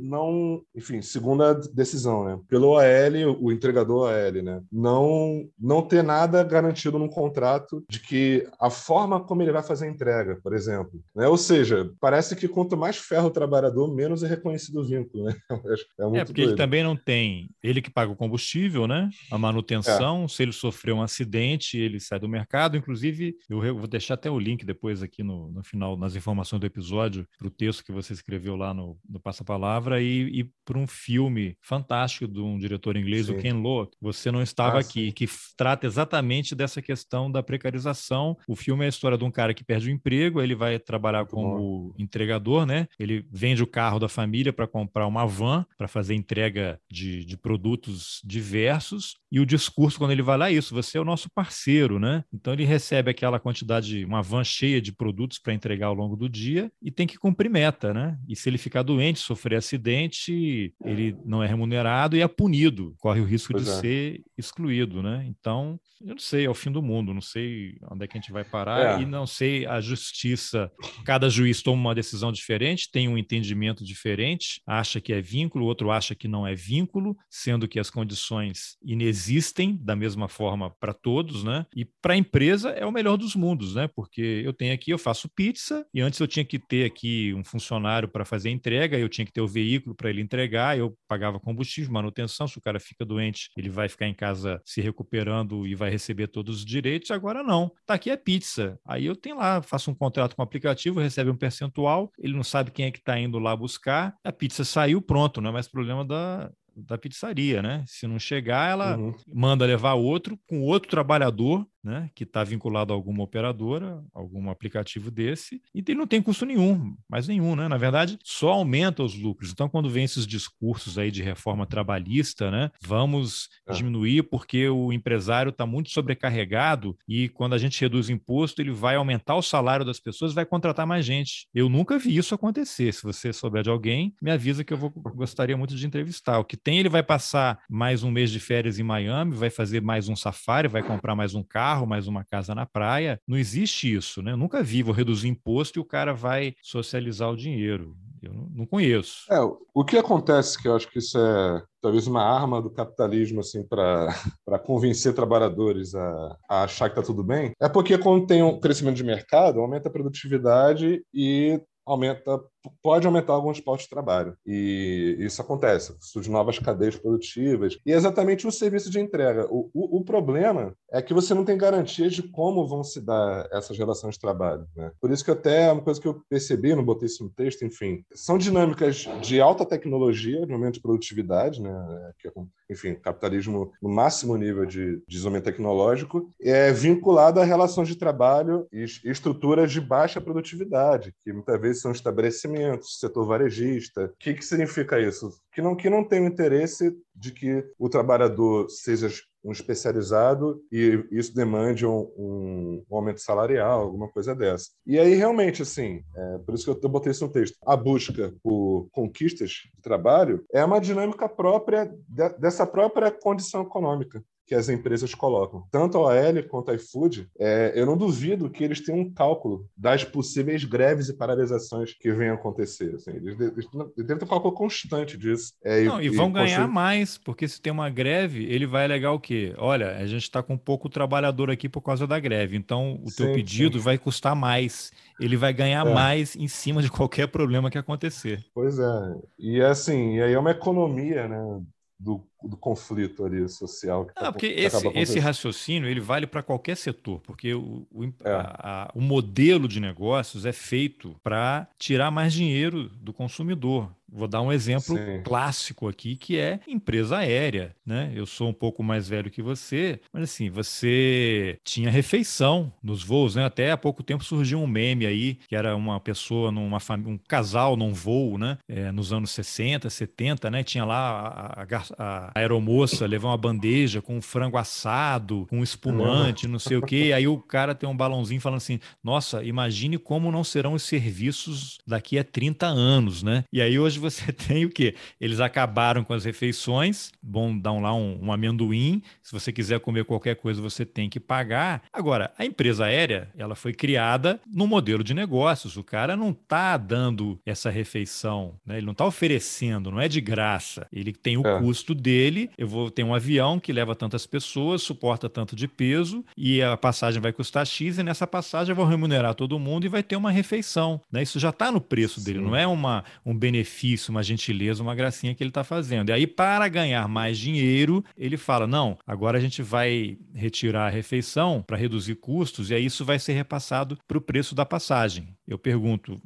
não, 0.00 0.62
enfim, 0.74 1.02
segundo 1.02 1.44
a 1.44 1.52
decisão, 1.52 2.24
né, 2.24 2.38
pelo 2.48 2.70
OAL, 2.70 3.36
o 3.40 3.52
entregador 3.52 4.04
OAL, 4.08 4.42
né, 4.42 4.62
não, 4.72 5.46
não 5.60 5.82
ter 5.82 6.02
nada 6.02 6.42
garantido 6.42 6.98
no 6.98 7.10
contrato 7.10 7.84
de 7.88 8.00
que 8.00 8.48
a 8.58 8.70
forma 8.70 9.20
como 9.20 9.42
ele 9.42 9.52
vai 9.52 9.62
fazer 9.62 9.86
a 9.86 9.90
entrega, 9.90 10.38
por 10.42 10.54
exemplo, 10.54 10.98
né, 11.14 11.28
ou 11.28 11.36
seja, 11.36 11.90
parece 12.00 12.34
que 12.34 12.48
quanto 12.48 12.76
mais 12.76 12.96
ferro 12.96 13.28
o 13.28 13.30
trabalhador, 13.30 13.94
menos 13.94 14.22
é 14.22 14.26
reconhecido 14.26 14.80
o 14.80 14.84
vínculo, 14.84 15.24
né, 15.24 15.36
é, 16.00 16.04
muito 16.04 16.16
é 16.16 16.24
porque 16.24 16.42
doido. 16.42 16.50
ele 16.50 16.56
também 16.56 16.82
não 16.82 16.96
tem, 16.96 17.50
ele 17.62 17.82
que 17.82 17.90
paga 17.90 18.10
o 18.10 18.16
combustível, 18.16 18.86
né? 18.86 19.10
A 19.30 19.36
manutenção, 19.36 20.24
é. 20.24 20.28
se 20.28 20.42
ele 20.42 20.52
sofrer 20.52 20.92
um 20.92 21.02
acidente, 21.02 21.76
ele 21.76 22.00
sai 22.00 22.18
do 22.18 22.28
mercado. 22.28 22.76
inclusive, 22.76 23.36
eu 23.50 23.76
vou 23.76 23.86
deixar 23.86 24.14
até 24.14 24.30
o 24.30 24.38
link 24.38 24.63
depois 24.64 25.02
aqui 25.02 25.22
no, 25.22 25.50
no 25.50 25.62
final, 25.62 25.96
nas 25.96 26.16
informações 26.16 26.60
do 26.60 26.66
episódio, 26.66 27.26
para 27.38 27.46
o 27.46 27.50
texto 27.50 27.84
que 27.84 27.92
você 27.92 28.12
escreveu 28.12 28.56
lá 28.56 28.72
no, 28.74 28.98
no 29.08 29.20
Passa 29.20 29.44
Palavra 29.44 30.02
e, 30.02 30.40
e 30.40 30.50
para 30.64 30.78
um 30.78 30.86
filme 30.86 31.56
fantástico 31.60 32.26
de 32.26 32.40
um 32.40 32.58
diretor 32.58 32.96
inglês, 32.96 33.26
Sim. 33.26 33.32
o 33.32 33.38
Ken 33.40 33.52
Loach, 33.54 33.92
Você 34.00 34.30
Não 34.30 34.42
Estava 34.42 34.78
ah, 34.78 34.80
Aqui, 34.80 35.06
sim. 35.06 35.12
que 35.12 35.28
trata 35.56 35.86
exatamente 35.86 36.54
dessa 36.54 36.80
questão 36.80 37.30
da 37.30 37.42
precarização. 37.42 38.36
O 38.48 38.56
filme 38.56 38.84
é 38.84 38.86
a 38.86 38.88
história 38.88 39.18
de 39.18 39.24
um 39.24 39.30
cara 39.30 39.54
que 39.54 39.64
perde 39.64 39.88
o 39.88 39.92
emprego, 39.92 40.40
ele 40.40 40.54
vai 40.54 40.78
trabalhar 40.78 41.26
como 41.26 41.94
entregador, 41.98 42.66
né? 42.66 42.86
Ele 42.98 43.26
vende 43.30 43.62
o 43.62 43.66
carro 43.66 43.98
da 43.98 44.08
família 44.08 44.52
para 44.52 44.66
comprar 44.66 45.06
uma 45.06 45.26
van 45.26 45.66
para 45.76 45.88
fazer 45.88 46.14
entrega 46.14 46.80
de, 46.90 47.24
de 47.24 47.36
produtos 47.36 48.20
diversos. 48.24 49.16
E 49.30 49.40
o 49.40 49.46
discurso, 49.46 49.98
quando 49.98 50.12
ele 50.12 50.22
vai 50.22 50.38
lá, 50.38 50.50
é 50.50 50.54
isso: 50.54 50.74
você 50.74 50.98
é 50.98 51.00
o 51.00 51.04
nosso 51.04 51.28
parceiro, 51.30 51.98
né? 51.98 52.24
Então 52.32 52.52
ele 52.52 52.64
recebe 52.64 53.10
aquela 53.10 53.40
quantidade, 53.40 54.04
uma 54.04 54.22
van 54.22 54.44
cheia 54.54 54.80
de 54.80 54.92
produtos 54.92 55.38
para 55.38 55.54
entregar 55.54 55.88
ao 55.88 55.94
longo 55.94 56.16
do 56.16 56.28
dia 56.28 56.70
e 56.82 56.90
tem 56.90 57.06
que 57.06 57.18
cumprir 57.18 57.50
meta, 57.50 57.92
né? 57.92 58.18
E 58.28 58.36
se 58.36 58.48
ele 58.48 58.58
ficar 58.58 58.82
doente, 58.82 59.18
sofrer 59.18 59.56
acidente, 59.56 60.72
ele 60.84 61.16
não 61.24 61.42
é 61.42 61.46
remunerado 61.46 62.16
e 62.16 62.20
é 62.20 62.28
punido, 62.28 62.94
corre 62.98 63.20
o 63.20 63.24
risco 63.24 63.52
pois 63.52 63.64
de 63.64 63.70
é. 63.70 63.74
ser 63.74 64.22
excluído, 64.36 65.02
né? 65.02 65.24
Então, 65.28 65.78
eu 66.00 66.10
não 66.10 66.18
sei, 66.18 66.44
é 66.44 66.50
o 66.50 66.54
fim 66.54 66.70
do 66.70 66.82
mundo, 66.82 67.14
não 67.14 67.20
sei 67.20 67.76
onde 67.90 68.04
é 68.04 68.08
que 68.08 68.16
a 68.18 68.20
gente 68.20 68.32
vai 68.32 68.44
parar 68.44 69.00
é. 69.00 69.02
e 69.02 69.06
não 69.06 69.26
sei 69.26 69.66
a 69.66 69.80
justiça. 69.80 70.70
Cada 71.04 71.28
juiz 71.28 71.62
toma 71.62 71.80
uma 71.80 71.94
decisão 71.94 72.30
diferente, 72.30 72.90
tem 72.90 73.08
um 73.08 73.16
entendimento 73.16 73.84
diferente, 73.84 74.60
acha 74.66 75.00
que 75.00 75.12
é 75.12 75.20
vínculo, 75.20 75.64
o 75.64 75.68
outro 75.68 75.90
acha 75.90 76.14
que 76.14 76.28
não 76.28 76.46
é 76.46 76.54
vínculo, 76.54 77.16
sendo 77.30 77.66
que 77.66 77.80
as 77.80 77.90
condições 77.90 78.76
inexistem 78.84 79.78
da 79.82 79.96
mesma 79.96 80.28
forma 80.28 80.70
para 80.78 80.92
todos, 80.92 81.42
né? 81.42 81.66
E 81.74 81.84
para 81.84 82.14
a 82.14 82.16
empresa 82.16 82.70
é 82.70 82.84
o 82.84 82.92
melhor 82.92 83.16
dos 83.16 83.34
mundos, 83.34 83.74
né? 83.74 83.88
Porque 83.94 84.33
eu 84.42 84.52
tenho 84.52 84.72
aqui, 84.74 84.90
eu 84.90 84.98
faço 84.98 85.28
pizza 85.28 85.86
e 85.92 86.00
antes 86.00 86.18
eu 86.18 86.26
tinha 86.26 86.44
que 86.44 86.58
ter 86.58 86.84
aqui 86.84 87.34
um 87.34 87.44
funcionário 87.44 88.08
para 88.08 88.24
fazer 88.24 88.48
a 88.48 88.52
entrega, 88.52 88.98
eu 88.98 89.08
tinha 89.08 89.24
que 89.24 89.32
ter 89.32 89.40
o 89.40 89.48
veículo 89.48 89.94
para 89.94 90.10
ele 90.10 90.20
entregar, 90.20 90.78
eu 90.78 90.96
pagava 91.08 91.38
combustível, 91.38 91.92
manutenção, 91.92 92.46
se 92.46 92.58
o 92.58 92.60
cara 92.60 92.80
fica 92.80 93.04
doente, 93.04 93.50
ele 93.56 93.68
vai 93.68 93.88
ficar 93.88 94.06
em 94.06 94.14
casa 94.14 94.60
se 94.64 94.80
recuperando 94.80 95.66
e 95.66 95.74
vai 95.74 95.90
receber 95.90 96.28
todos 96.28 96.58
os 96.58 96.64
direitos, 96.64 97.10
agora 97.10 97.42
não. 97.42 97.70
Tá 97.86 97.94
aqui 97.94 98.10
é 98.10 98.16
pizza. 98.16 98.78
Aí 98.86 99.06
eu 99.06 99.16
tenho 99.16 99.36
lá, 99.36 99.62
faço 99.62 99.90
um 99.90 99.94
contrato 99.94 100.34
com 100.34 100.42
o 100.42 100.44
aplicativo, 100.44 101.00
recebe 101.00 101.30
um 101.30 101.36
percentual, 101.36 102.10
ele 102.18 102.34
não 102.34 102.44
sabe 102.44 102.70
quem 102.70 102.86
é 102.86 102.90
que 102.90 102.98
está 102.98 103.18
indo 103.18 103.38
lá 103.38 103.56
buscar, 103.56 104.14
a 104.24 104.32
pizza 104.32 104.64
saiu, 104.64 105.00
pronto, 105.00 105.40
não 105.40 105.50
é 105.50 105.52
mais 105.52 105.68
problema 105.68 106.04
da, 106.04 106.50
da 106.76 106.98
pizzaria, 106.98 107.62
né? 107.62 107.84
Se 107.86 108.06
não 108.06 108.18
chegar, 108.18 108.70
ela 108.70 108.96
uhum. 108.96 109.14
manda 109.32 109.64
levar 109.64 109.94
outro 109.94 110.38
com 110.46 110.62
outro 110.62 110.90
trabalhador 110.90 111.66
né, 111.84 112.10
que 112.14 112.24
está 112.24 112.42
vinculado 112.42 112.92
a 112.92 112.96
alguma 112.96 113.22
operadora, 113.22 114.02
algum 114.14 114.48
aplicativo 114.48 115.10
desse, 115.10 115.60
e 115.74 115.80
ele 115.86 115.94
não 115.98 116.06
tem 116.06 116.22
custo 116.22 116.46
nenhum, 116.46 116.96
mais 117.08 117.28
nenhum, 117.28 117.54
né? 117.54 117.68
Na 117.68 117.76
verdade, 117.76 118.18
só 118.24 118.52
aumenta 118.52 119.02
os 119.02 119.14
lucros. 119.14 119.50
Então, 119.50 119.68
quando 119.68 119.90
vem 119.90 120.04
esses 120.04 120.26
discursos 120.26 120.96
aí 120.96 121.10
de 121.10 121.22
reforma 121.22 121.66
trabalhista, 121.66 122.50
né, 122.50 122.70
vamos 122.80 123.50
é. 123.68 123.74
diminuir 123.74 124.22
porque 124.24 124.68
o 124.68 124.92
empresário 124.92 125.50
está 125.50 125.66
muito 125.66 125.90
sobrecarregado 125.90 126.96
e 127.06 127.28
quando 127.28 127.54
a 127.54 127.58
gente 127.58 127.78
reduz 127.80 128.08
o 128.08 128.12
imposto, 128.12 128.62
ele 128.62 128.72
vai 128.72 128.96
aumentar 128.96 129.36
o 129.36 129.42
salário 129.42 129.84
das 129.84 130.00
pessoas, 130.00 130.32
vai 130.32 130.46
contratar 130.46 130.86
mais 130.86 131.04
gente. 131.04 131.46
Eu 131.54 131.68
nunca 131.68 131.98
vi 131.98 132.16
isso 132.16 132.34
acontecer. 132.34 132.94
Se 132.94 133.02
você 133.02 133.32
souber 133.32 133.62
de 133.62 133.70
alguém, 133.70 134.14
me 134.22 134.30
avisa 134.30 134.64
que 134.64 134.72
eu 134.72 134.78
vou, 134.78 134.90
gostaria 134.90 135.56
muito 135.56 135.76
de 135.76 135.86
entrevistar. 135.86 136.38
O 136.38 136.44
que 136.44 136.56
tem, 136.56 136.78
ele 136.78 136.88
vai 136.88 137.02
passar 137.02 137.58
mais 137.68 138.02
um 138.02 138.10
mês 138.10 138.30
de 138.30 138.40
férias 138.40 138.78
em 138.78 138.82
Miami, 138.82 139.34
vai 139.34 139.50
fazer 139.50 139.82
mais 139.82 140.08
um 140.08 140.16
safari, 140.16 140.68
vai 140.68 140.82
comprar 140.82 141.14
mais 141.14 141.34
um 141.34 141.42
carro 141.42 141.73
carro, 141.74 141.86
mais 141.86 142.06
uma 142.06 142.24
casa 142.24 142.54
na 142.54 142.64
praia. 142.64 143.20
Não 143.26 143.36
existe 143.36 143.92
isso, 143.92 144.22
né? 144.22 144.32
Eu 144.32 144.36
nunca 144.36 144.62
vi, 144.62 144.82
vou 144.82 144.94
reduzir 144.94 145.28
imposto 145.28 145.78
e 145.78 145.82
o 145.82 145.84
cara 145.84 146.14
vai 146.14 146.54
socializar 146.62 147.28
o 147.30 147.36
dinheiro. 147.36 147.96
Eu 148.22 148.32
não 148.54 148.64
conheço. 148.64 149.24
É, 149.30 149.38
o 149.74 149.84
que 149.84 149.98
acontece, 149.98 150.60
que 150.60 150.68
eu 150.68 150.76
acho 150.76 150.88
que 150.88 150.98
isso 150.98 151.18
é 151.18 151.62
talvez 151.82 152.06
uma 152.06 152.22
arma 152.22 152.62
do 152.62 152.70
capitalismo 152.70 153.40
assim 153.40 153.62
para 153.66 154.08
convencer 154.64 155.12
trabalhadores 155.12 155.94
a, 155.94 156.38
a 156.48 156.62
achar 156.62 156.88
que 156.88 156.98
está 156.98 157.02
tudo 157.02 157.22
bem, 157.24 157.52
é 157.60 157.68
porque 157.68 157.98
quando 157.98 158.26
tem 158.26 158.42
um 158.42 158.58
crescimento 158.58 158.96
de 158.96 159.04
mercado, 159.04 159.60
aumenta 159.60 159.88
a 159.88 159.92
produtividade 159.92 161.04
e 161.12 161.60
aumenta, 161.84 162.40
pode 162.82 163.06
aumentar 163.06 163.32
alguns 163.32 163.60
postos 163.60 163.84
de 163.84 163.90
trabalho. 163.90 164.36
E 164.46 165.16
isso 165.18 165.40
acontece, 165.40 165.96
surgem 166.00 166.32
novas 166.32 166.58
cadeias 166.58 166.96
produtivas. 166.96 167.78
E 167.84 167.92
é 167.92 167.96
exatamente 167.96 168.46
o 168.46 168.52
serviço 168.52 168.90
de 168.90 169.00
entrega. 169.00 169.46
O, 169.50 169.70
o, 169.72 169.98
o, 169.98 170.04
problema 170.04 170.74
é 170.90 171.02
que 171.02 171.14
você 171.14 171.34
não 171.34 171.44
tem 171.44 171.56
garantias 171.56 172.14
de 172.14 172.22
como 172.22 172.66
vão 172.66 172.84
se 172.84 173.00
dar 173.00 173.48
essas 173.52 173.76
relações 173.76 174.14
de 174.14 174.20
trabalho. 174.20 174.66
Né? 174.76 174.90
Por 175.00 175.10
isso 175.10 175.24
que 175.24 175.30
até 175.30 175.72
uma 175.72 175.82
coisa 175.82 176.00
que 176.00 176.08
eu 176.08 176.22
percebi, 176.28 176.74
não 176.74 176.84
botei 176.84 177.06
isso 177.06 177.24
no 177.24 177.30
texto, 177.30 177.64
enfim, 177.64 178.04
são 178.14 178.38
dinâmicas 178.38 179.08
de 179.20 179.40
alta 179.40 179.64
tecnologia, 179.64 180.46
de 180.46 180.52
aumento 180.52 180.74
de 180.74 180.80
produtividade, 180.82 181.60
né? 181.62 182.12
que 182.18 182.28
é 182.28 182.32
enfim, 182.70 182.94
capitalismo 182.94 183.72
no 183.80 183.88
máximo 183.88 184.36
nível 184.36 184.64
de 184.64 185.02
desenvolvimento 185.08 185.44
tecnológico, 185.44 186.28
é 186.40 186.72
vinculado 186.72 187.40
a 187.40 187.44
relações 187.44 187.88
de 187.88 187.96
trabalho 187.96 188.66
e 188.72 188.84
estruturas 189.04 189.70
de 189.70 189.80
baixa 189.80 190.20
produtividade, 190.20 191.14
que 191.22 191.32
muitas 191.32 191.60
vezes 191.60 191.82
são 191.82 191.92
estabelecimentos, 191.92 192.53
setor 192.82 193.26
varejista. 193.26 194.06
O 194.06 194.16
que, 194.18 194.34
que 194.34 194.44
significa 194.44 195.00
isso? 195.00 195.30
Que 195.54 195.62
não, 195.62 195.76
que 195.76 195.88
não 195.88 196.02
tem 196.02 196.20
o 196.20 196.26
interesse 196.26 196.96
de 197.14 197.32
que 197.32 197.64
o 197.78 197.88
trabalhador 197.88 198.68
seja 198.68 199.08
um 199.44 199.52
especializado 199.52 200.60
e 200.72 201.04
isso 201.12 201.34
demande 201.34 201.86
um, 201.86 202.10
um, 202.16 202.84
um, 202.90 202.96
aumento 202.96 203.20
salarial, 203.20 203.82
alguma 203.82 204.08
coisa 204.08 204.34
dessa. 204.34 204.70
E 204.86 204.98
aí, 204.98 205.14
realmente, 205.14 205.62
assim, 205.62 206.02
é, 206.16 206.38
por 206.38 206.54
isso 206.54 206.64
que 206.64 206.86
eu 206.86 206.90
botei 206.90 207.12
isso 207.12 207.26
no 207.26 207.32
texto, 207.32 207.56
a 207.64 207.76
busca 207.76 208.34
por 208.42 208.88
conquistas 208.90 209.50
de 209.74 209.82
trabalho 209.82 210.44
é 210.52 210.64
uma 210.64 210.80
dinâmica 210.80 211.28
própria 211.28 211.84
de, 212.08 212.28
dessa 212.38 212.66
própria 212.66 213.10
condição 213.10 213.62
econômica 213.62 214.24
que 214.46 214.54
as 214.54 214.68
empresas 214.68 215.14
colocam. 215.14 215.64
Tanto 215.70 215.98
a 215.98 216.00
OL 216.00 216.48
quanto 216.48 216.70
a 216.70 216.74
iFood, 216.74 217.28
é, 217.38 217.72
eu 217.74 217.86
não 217.86 217.96
duvido 217.96 218.50
que 218.50 218.62
eles 218.62 218.80
tenham 218.80 219.00
um 219.00 219.12
cálculo 219.12 219.66
das 219.76 220.04
possíveis 220.04 220.64
greves 220.64 221.08
e 221.08 221.16
paralisações 221.16 221.94
que 221.94 222.12
venham 222.12 222.34
a 222.34 222.38
acontecer. 222.38 222.94
Assim, 222.94 223.12
eles, 223.12 223.38
eles, 223.40 223.66
devem 223.96 224.18
ter 224.18 224.24
um 224.24 224.28
cálculo 224.28 224.54
constante 224.54 225.16
disso. 225.16 225.43
É, 225.64 225.82
não, 225.82 226.00
e, 226.00 226.06
e 226.06 226.08
vão 226.08 226.30
ganhar 226.30 226.66
mais, 226.68 227.18
porque 227.18 227.46
se 227.46 227.60
tem 227.60 227.72
uma 227.72 227.90
greve, 227.90 228.44
ele 228.44 228.66
vai 228.66 228.84
alegar 228.84 229.12
o 229.12 229.20
quê? 229.20 229.54
Olha, 229.58 229.96
a 229.96 230.06
gente 230.06 230.22
está 230.22 230.42
com 230.42 230.56
pouco 230.56 230.88
trabalhador 230.88 231.50
aqui 231.50 231.68
por 231.68 231.82
causa 231.82 232.06
da 232.06 232.18
greve, 232.18 232.56
então 232.56 233.00
o 233.04 233.10
sim, 233.10 233.16
teu 233.16 233.32
pedido 233.32 233.78
sim. 233.78 233.84
vai 233.84 233.98
custar 233.98 234.34
mais. 234.34 234.92
Ele 235.20 235.36
vai 235.36 235.52
ganhar 235.52 235.86
é. 235.86 235.94
mais 235.94 236.34
em 236.34 236.48
cima 236.48 236.82
de 236.82 236.90
qualquer 236.90 237.28
problema 237.28 237.70
que 237.70 237.78
acontecer. 237.78 238.44
Pois 238.54 238.78
é. 238.78 239.14
E 239.38 239.60
assim, 239.60 240.16
e 240.16 240.22
aí 240.22 240.32
é 240.32 240.38
uma 240.38 240.50
economia, 240.50 241.28
né? 241.28 241.62
do, 242.04 242.22
do 242.48 242.56
conflito 242.56 243.24
ali 243.24 243.48
social. 243.48 244.06
Que 244.06 244.12
ah, 244.16 244.20
tá, 244.24 244.32
porque 244.32 244.52
que 244.52 244.60
esse, 244.60 244.88
esse 244.88 245.18
raciocínio 245.18 245.88
ele 245.88 246.00
vale 246.00 246.26
para 246.26 246.42
qualquer 246.42 246.76
setor, 246.76 247.20
porque 247.20 247.54
o, 247.54 247.86
o, 247.90 248.04
é. 248.04 248.30
a, 248.30 248.60
a, 248.62 248.90
o 248.94 249.00
modelo 249.00 249.66
de 249.66 249.80
negócios 249.80 250.46
é 250.46 250.52
feito 250.52 251.16
para 251.22 251.68
tirar 251.78 252.10
mais 252.10 252.32
dinheiro 252.32 252.88
do 252.88 253.12
consumidor. 253.12 253.90
Vou 254.16 254.28
dar 254.28 254.42
um 254.42 254.52
exemplo 254.52 254.96
Sim. 254.96 255.22
clássico 255.24 255.88
aqui, 255.88 256.14
que 256.14 256.38
é 256.38 256.60
empresa 256.68 257.18
aérea, 257.18 257.74
né? 257.84 258.12
Eu 258.14 258.26
sou 258.26 258.48
um 258.48 258.52
pouco 258.52 258.80
mais 258.80 259.08
velho 259.08 259.28
que 259.28 259.42
você, 259.42 260.00
mas 260.12 260.22
assim, 260.22 260.48
você 260.48 261.58
tinha 261.64 261.90
refeição 261.90 262.72
nos 262.80 263.02
voos, 263.02 263.34
né? 263.34 263.44
Até 263.44 263.72
há 263.72 263.76
pouco 263.76 264.04
tempo 264.04 264.22
surgiu 264.22 264.60
um 264.60 264.68
meme 264.68 265.04
aí, 265.04 265.34
que 265.48 265.56
era 265.56 265.74
uma 265.74 265.98
pessoa, 265.98 266.52
numa 266.52 266.78
família, 266.78 267.12
um 267.12 267.18
casal 267.18 267.76
num 267.76 267.92
voo, 267.92 268.38
né? 268.38 268.56
É, 268.68 268.92
nos 268.92 269.12
anos 269.12 269.32
60, 269.32 269.90
70, 269.90 270.48
né? 270.48 270.62
Tinha 270.62 270.84
lá 270.84 271.56
a, 271.58 271.64
a, 271.98 272.32
a 272.33 272.33
aeromoça 272.34 273.06
levou 273.06 273.30
uma 273.30 273.36
bandeja 273.36 274.02
com 274.02 274.16
um 274.16 274.22
frango 274.22 274.56
assado, 274.56 275.46
com 275.48 275.62
espumante, 275.62 276.48
não 276.48 276.58
sei 276.58 276.76
o 276.76 276.82
quê. 276.82 277.12
Aí 277.14 277.28
o 277.28 277.38
cara 277.38 277.74
tem 277.74 277.88
um 277.88 277.96
balãozinho 277.96 278.40
falando 278.40 278.58
assim: 278.58 278.80
nossa, 279.02 279.44
imagine 279.44 279.96
como 279.98 280.32
não 280.32 280.42
serão 280.42 280.74
os 280.74 280.82
serviços 280.82 281.78
daqui 281.86 282.18
a 282.18 282.24
30 282.24 282.66
anos, 282.66 283.22
né? 283.22 283.44
E 283.52 283.62
aí 283.62 283.78
hoje 283.78 283.98
você 283.98 284.32
tem 284.32 284.64
o 284.64 284.70
quê? 284.70 284.94
Eles 285.20 285.40
acabaram 285.40 286.02
com 286.02 286.12
as 286.12 286.24
refeições, 286.24 287.12
vão 287.22 287.56
dar 287.56 287.72
lá 287.72 287.94
um, 287.94 288.18
um 288.24 288.32
amendoim. 288.32 289.02
Se 289.22 289.32
você 289.32 289.52
quiser 289.52 289.78
comer 289.80 290.04
qualquer 290.04 290.36
coisa, 290.36 290.60
você 290.60 290.84
tem 290.84 291.08
que 291.08 291.20
pagar. 291.20 291.82
Agora, 291.92 292.32
a 292.36 292.44
empresa 292.44 292.86
aérea, 292.86 293.30
ela 293.36 293.54
foi 293.54 293.72
criada 293.72 294.40
no 294.46 294.66
modelo 294.66 295.04
de 295.04 295.14
negócios. 295.14 295.76
O 295.76 295.84
cara 295.84 296.16
não 296.16 296.30
está 296.30 296.76
dando 296.76 297.38
essa 297.46 297.70
refeição, 297.70 298.54
né? 298.66 298.78
ele 298.78 298.86
não 298.86 298.92
está 298.92 299.06
oferecendo, 299.06 299.90
não 299.90 300.00
é 300.00 300.08
de 300.08 300.20
graça. 300.20 300.86
Ele 300.92 301.12
tem 301.12 301.36
o 301.36 301.46
é. 301.46 301.58
custo 301.60 301.94
dele 301.94 302.23
dele, 302.24 302.50
eu 302.56 302.66
vou 302.66 302.90
ter 302.90 303.02
um 303.02 303.14
avião 303.14 303.60
que 303.60 303.72
leva 303.72 303.94
tantas 303.94 304.26
pessoas, 304.26 304.82
suporta 304.82 305.28
tanto 305.28 305.54
de 305.54 305.68
peso, 305.68 306.24
e 306.36 306.62
a 306.62 306.76
passagem 306.76 307.20
vai 307.20 307.32
custar 307.32 307.66
X, 307.66 307.98
e 307.98 308.02
nessa 308.02 308.26
passagem 308.26 308.72
eu 308.72 308.76
vou 308.76 308.86
remunerar 308.86 309.34
todo 309.34 309.58
mundo 309.58 309.84
e 309.84 309.88
vai 309.88 310.02
ter 310.02 310.16
uma 310.16 310.30
refeição. 310.30 311.00
Né? 311.12 311.22
Isso 311.22 311.38
já 311.38 311.50
está 311.50 311.70
no 311.70 311.80
preço 311.80 312.20
Sim. 312.20 312.26
dele, 312.26 312.40
não 312.40 312.56
é 312.56 312.66
uma, 312.66 313.04
um 313.24 313.36
benefício, 313.36 314.10
uma 314.10 314.22
gentileza, 314.22 314.82
uma 314.82 314.94
gracinha 314.94 315.34
que 315.34 315.42
ele 315.42 315.50
está 315.50 315.64
fazendo. 315.64 316.10
E 316.10 316.12
aí, 316.12 316.26
para 316.26 316.66
ganhar 316.68 317.06
mais 317.08 317.38
dinheiro, 317.38 318.04
ele 318.16 318.36
fala: 318.36 318.66
não, 318.66 318.96
agora 319.06 319.38
a 319.38 319.40
gente 319.40 319.62
vai 319.62 320.16
retirar 320.34 320.86
a 320.86 320.90
refeição 320.90 321.62
para 321.66 321.76
reduzir 321.76 322.16
custos, 322.16 322.70
e 322.70 322.74
aí 322.74 322.86
isso 322.86 323.04
vai 323.04 323.18
ser 323.18 323.34
repassado 323.34 323.98
para 324.06 324.18
o 324.18 324.20
preço 324.20 324.54
da 324.54 324.64
passagem. 324.64 325.28
Eu 325.46 325.58
pergunto, 325.58 326.20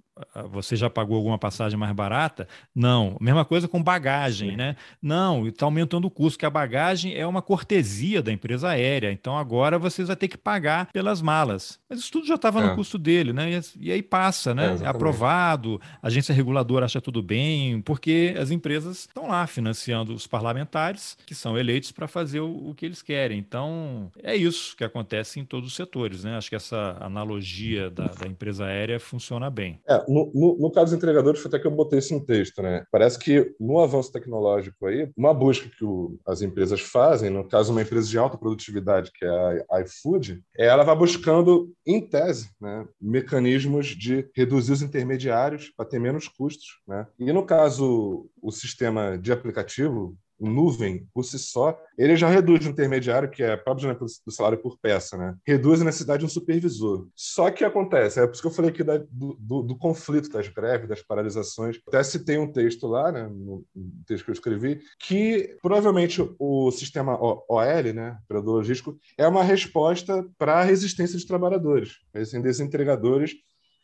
você 0.50 0.76
já 0.76 0.88
pagou 0.88 1.16
alguma 1.16 1.38
passagem 1.38 1.78
mais 1.78 1.92
barata? 1.92 2.48
Não. 2.74 3.16
Mesma 3.20 3.44
coisa 3.44 3.68
com 3.68 3.82
bagagem, 3.82 4.50
Sim. 4.50 4.56
né? 4.56 4.76
Não, 5.00 5.46
está 5.46 5.66
aumentando 5.66 6.06
o 6.06 6.10
custo, 6.10 6.38
que 6.38 6.46
a 6.46 6.50
bagagem 6.50 7.14
é 7.14 7.26
uma 7.26 7.42
cortesia 7.42 8.22
da 8.22 8.32
empresa 8.32 8.68
aérea. 8.70 9.12
Então 9.12 9.36
agora 9.36 9.78
vocês 9.78 10.08
vão 10.08 10.16
ter 10.16 10.28
que 10.28 10.36
pagar 10.36 10.90
pelas 10.92 11.22
malas. 11.22 11.78
Mas 11.88 12.00
isso 12.00 12.12
tudo 12.12 12.26
já 12.26 12.34
estava 12.34 12.60
é. 12.60 12.66
no 12.66 12.74
custo 12.74 12.98
dele, 12.98 13.32
né? 13.32 13.60
E, 13.78 13.92
aí 13.92 14.02
passa, 14.02 14.54
né? 14.54 14.76
É, 14.80 14.84
é 14.84 14.88
aprovado, 14.88 15.80
a 16.02 16.06
agência 16.06 16.34
reguladora 16.34 16.84
acha 16.84 17.00
tudo 17.00 17.22
bem, 17.22 17.80
porque 17.82 18.34
as 18.38 18.50
empresas 18.50 19.00
estão 19.00 19.28
lá 19.28 19.46
financiando 19.46 20.14
os 20.14 20.26
parlamentares 20.26 21.16
que 21.26 21.34
são 21.34 21.58
eleitos 21.58 21.92
para 21.92 22.08
fazer 22.08 22.40
o, 22.40 22.70
o, 22.70 22.74
que 22.74 22.86
eles 22.86 23.02
querem. 23.02 23.38
Então 23.38 24.10
é 24.22 24.34
isso 24.34 24.76
que 24.76 24.84
acontece 24.84 25.40
em 25.40 25.44
todos 25.44 25.68
os 25.70 25.76
setores, 25.76 26.24
né? 26.24 26.36
Acho 26.36 26.50
que 26.50 26.56
essa 26.56 26.96
analogia 27.00 27.90
da, 27.90 28.06
da 28.06 28.26
empresa 28.26 28.66
aérea 28.66 28.98
funciona 29.00 29.50
bem. 29.50 29.80
É, 29.86 30.04
no, 30.08 30.32
no, 30.34 30.58
no, 30.58 30.70
caso 30.70 30.86
dos 30.86 30.94
entregadores, 30.94 31.40
foi 31.40 31.48
até 31.48 31.58
que 31.58 31.66
eu 31.66 31.70
botei 31.70 31.98
isso 31.98 32.14
no 32.14 32.24
texto, 32.24 32.62
né? 32.62 32.84
Parece 32.90 33.18
que 33.18 33.54
no 33.60 33.78
avanço 33.78 34.12
tecnológico 34.12 34.86
aí, 34.86 35.10
uma 35.16 35.34
busca 35.34 35.68
que 35.68 35.84
o, 35.84 36.18
as 36.26 36.42
empresas 36.42 36.80
fazem, 36.80 37.30
no 37.30 37.46
caso 37.46 37.72
uma 37.72 37.82
empresa 37.82 38.08
de 38.08 38.18
alta 38.18 38.38
produtividade, 38.38 39.10
que 39.12 39.24
é 39.24 39.66
a 39.70 39.80
iFood, 39.82 40.42
é 40.56 40.66
ela 40.66 40.84
vai 40.84 40.96
buscando, 40.96 41.72
em 41.86 42.00
tese, 42.00 42.50
né, 42.60 42.86
mecanismos 43.00 43.86
de 43.88 44.28
reduzir 44.34 44.72
os 44.72 44.82
intermediários 44.82 45.70
para 45.76 45.86
ter 45.86 45.98
menos 45.98 46.28
custos, 46.28 46.80
né? 46.86 47.06
E 47.18 47.32
no 47.32 47.44
caso, 47.44 48.28
o 48.40 48.50
sistema 48.50 49.18
de 49.18 49.32
aplicativo, 49.32 50.16
nuvem, 50.40 51.06
por 51.12 51.24
si 51.24 51.38
só, 51.38 51.78
ele 51.96 52.16
já 52.16 52.28
reduz 52.28 52.66
o 52.66 52.70
intermediário, 52.70 53.30
que 53.30 53.42
é 53.42 53.56
próprio 53.56 53.94
do 53.94 54.32
salário 54.32 54.58
por 54.58 54.78
peça, 54.78 55.16
né? 55.16 55.34
Reduz 55.46 55.80
a 55.80 55.84
necessidade 55.84 56.20
de 56.20 56.26
um 56.26 56.28
supervisor. 56.28 57.08
Só 57.14 57.50
que 57.50 57.64
acontece, 57.64 58.20
é 58.20 58.26
por 58.26 58.32
isso 58.32 58.42
que 58.42 58.48
eu 58.48 58.52
falei 58.52 58.70
aqui 58.70 58.84
da, 58.84 58.98
do, 58.98 59.36
do, 59.38 59.62
do, 59.62 59.76
conflito 59.76 60.28
das 60.30 60.48
greves, 60.48 60.88
das 60.88 61.02
paralisações. 61.02 61.78
Até 61.86 62.02
citei 62.02 62.38
um 62.38 62.50
texto 62.50 62.86
lá, 62.86 63.10
né, 63.10 63.28
no 63.28 63.64
texto 64.06 64.24
que 64.24 64.30
eu 64.30 64.34
escrevi, 64.34 64.80
que 64.98 65.56
provavelmente 65.62 66.22
o 66.38 66.70
sistema 66.70 67.18
OL, 67.20 67.92
né, 67.94 68.18
operador 68.24 68.54
logístico, 68.56 68.98
é 69.16 69.26
uma 69.26 69.42
resposta 69.42 70.26
para 70.38 70.60
a 70.60 70.64
resistência 70.64 71.14
dos 71.14 71.24
trabalhadores, 71.24 71.98
assim, 72.14 72.40
desses 72.40 72.60
entregadores 72.60 73.34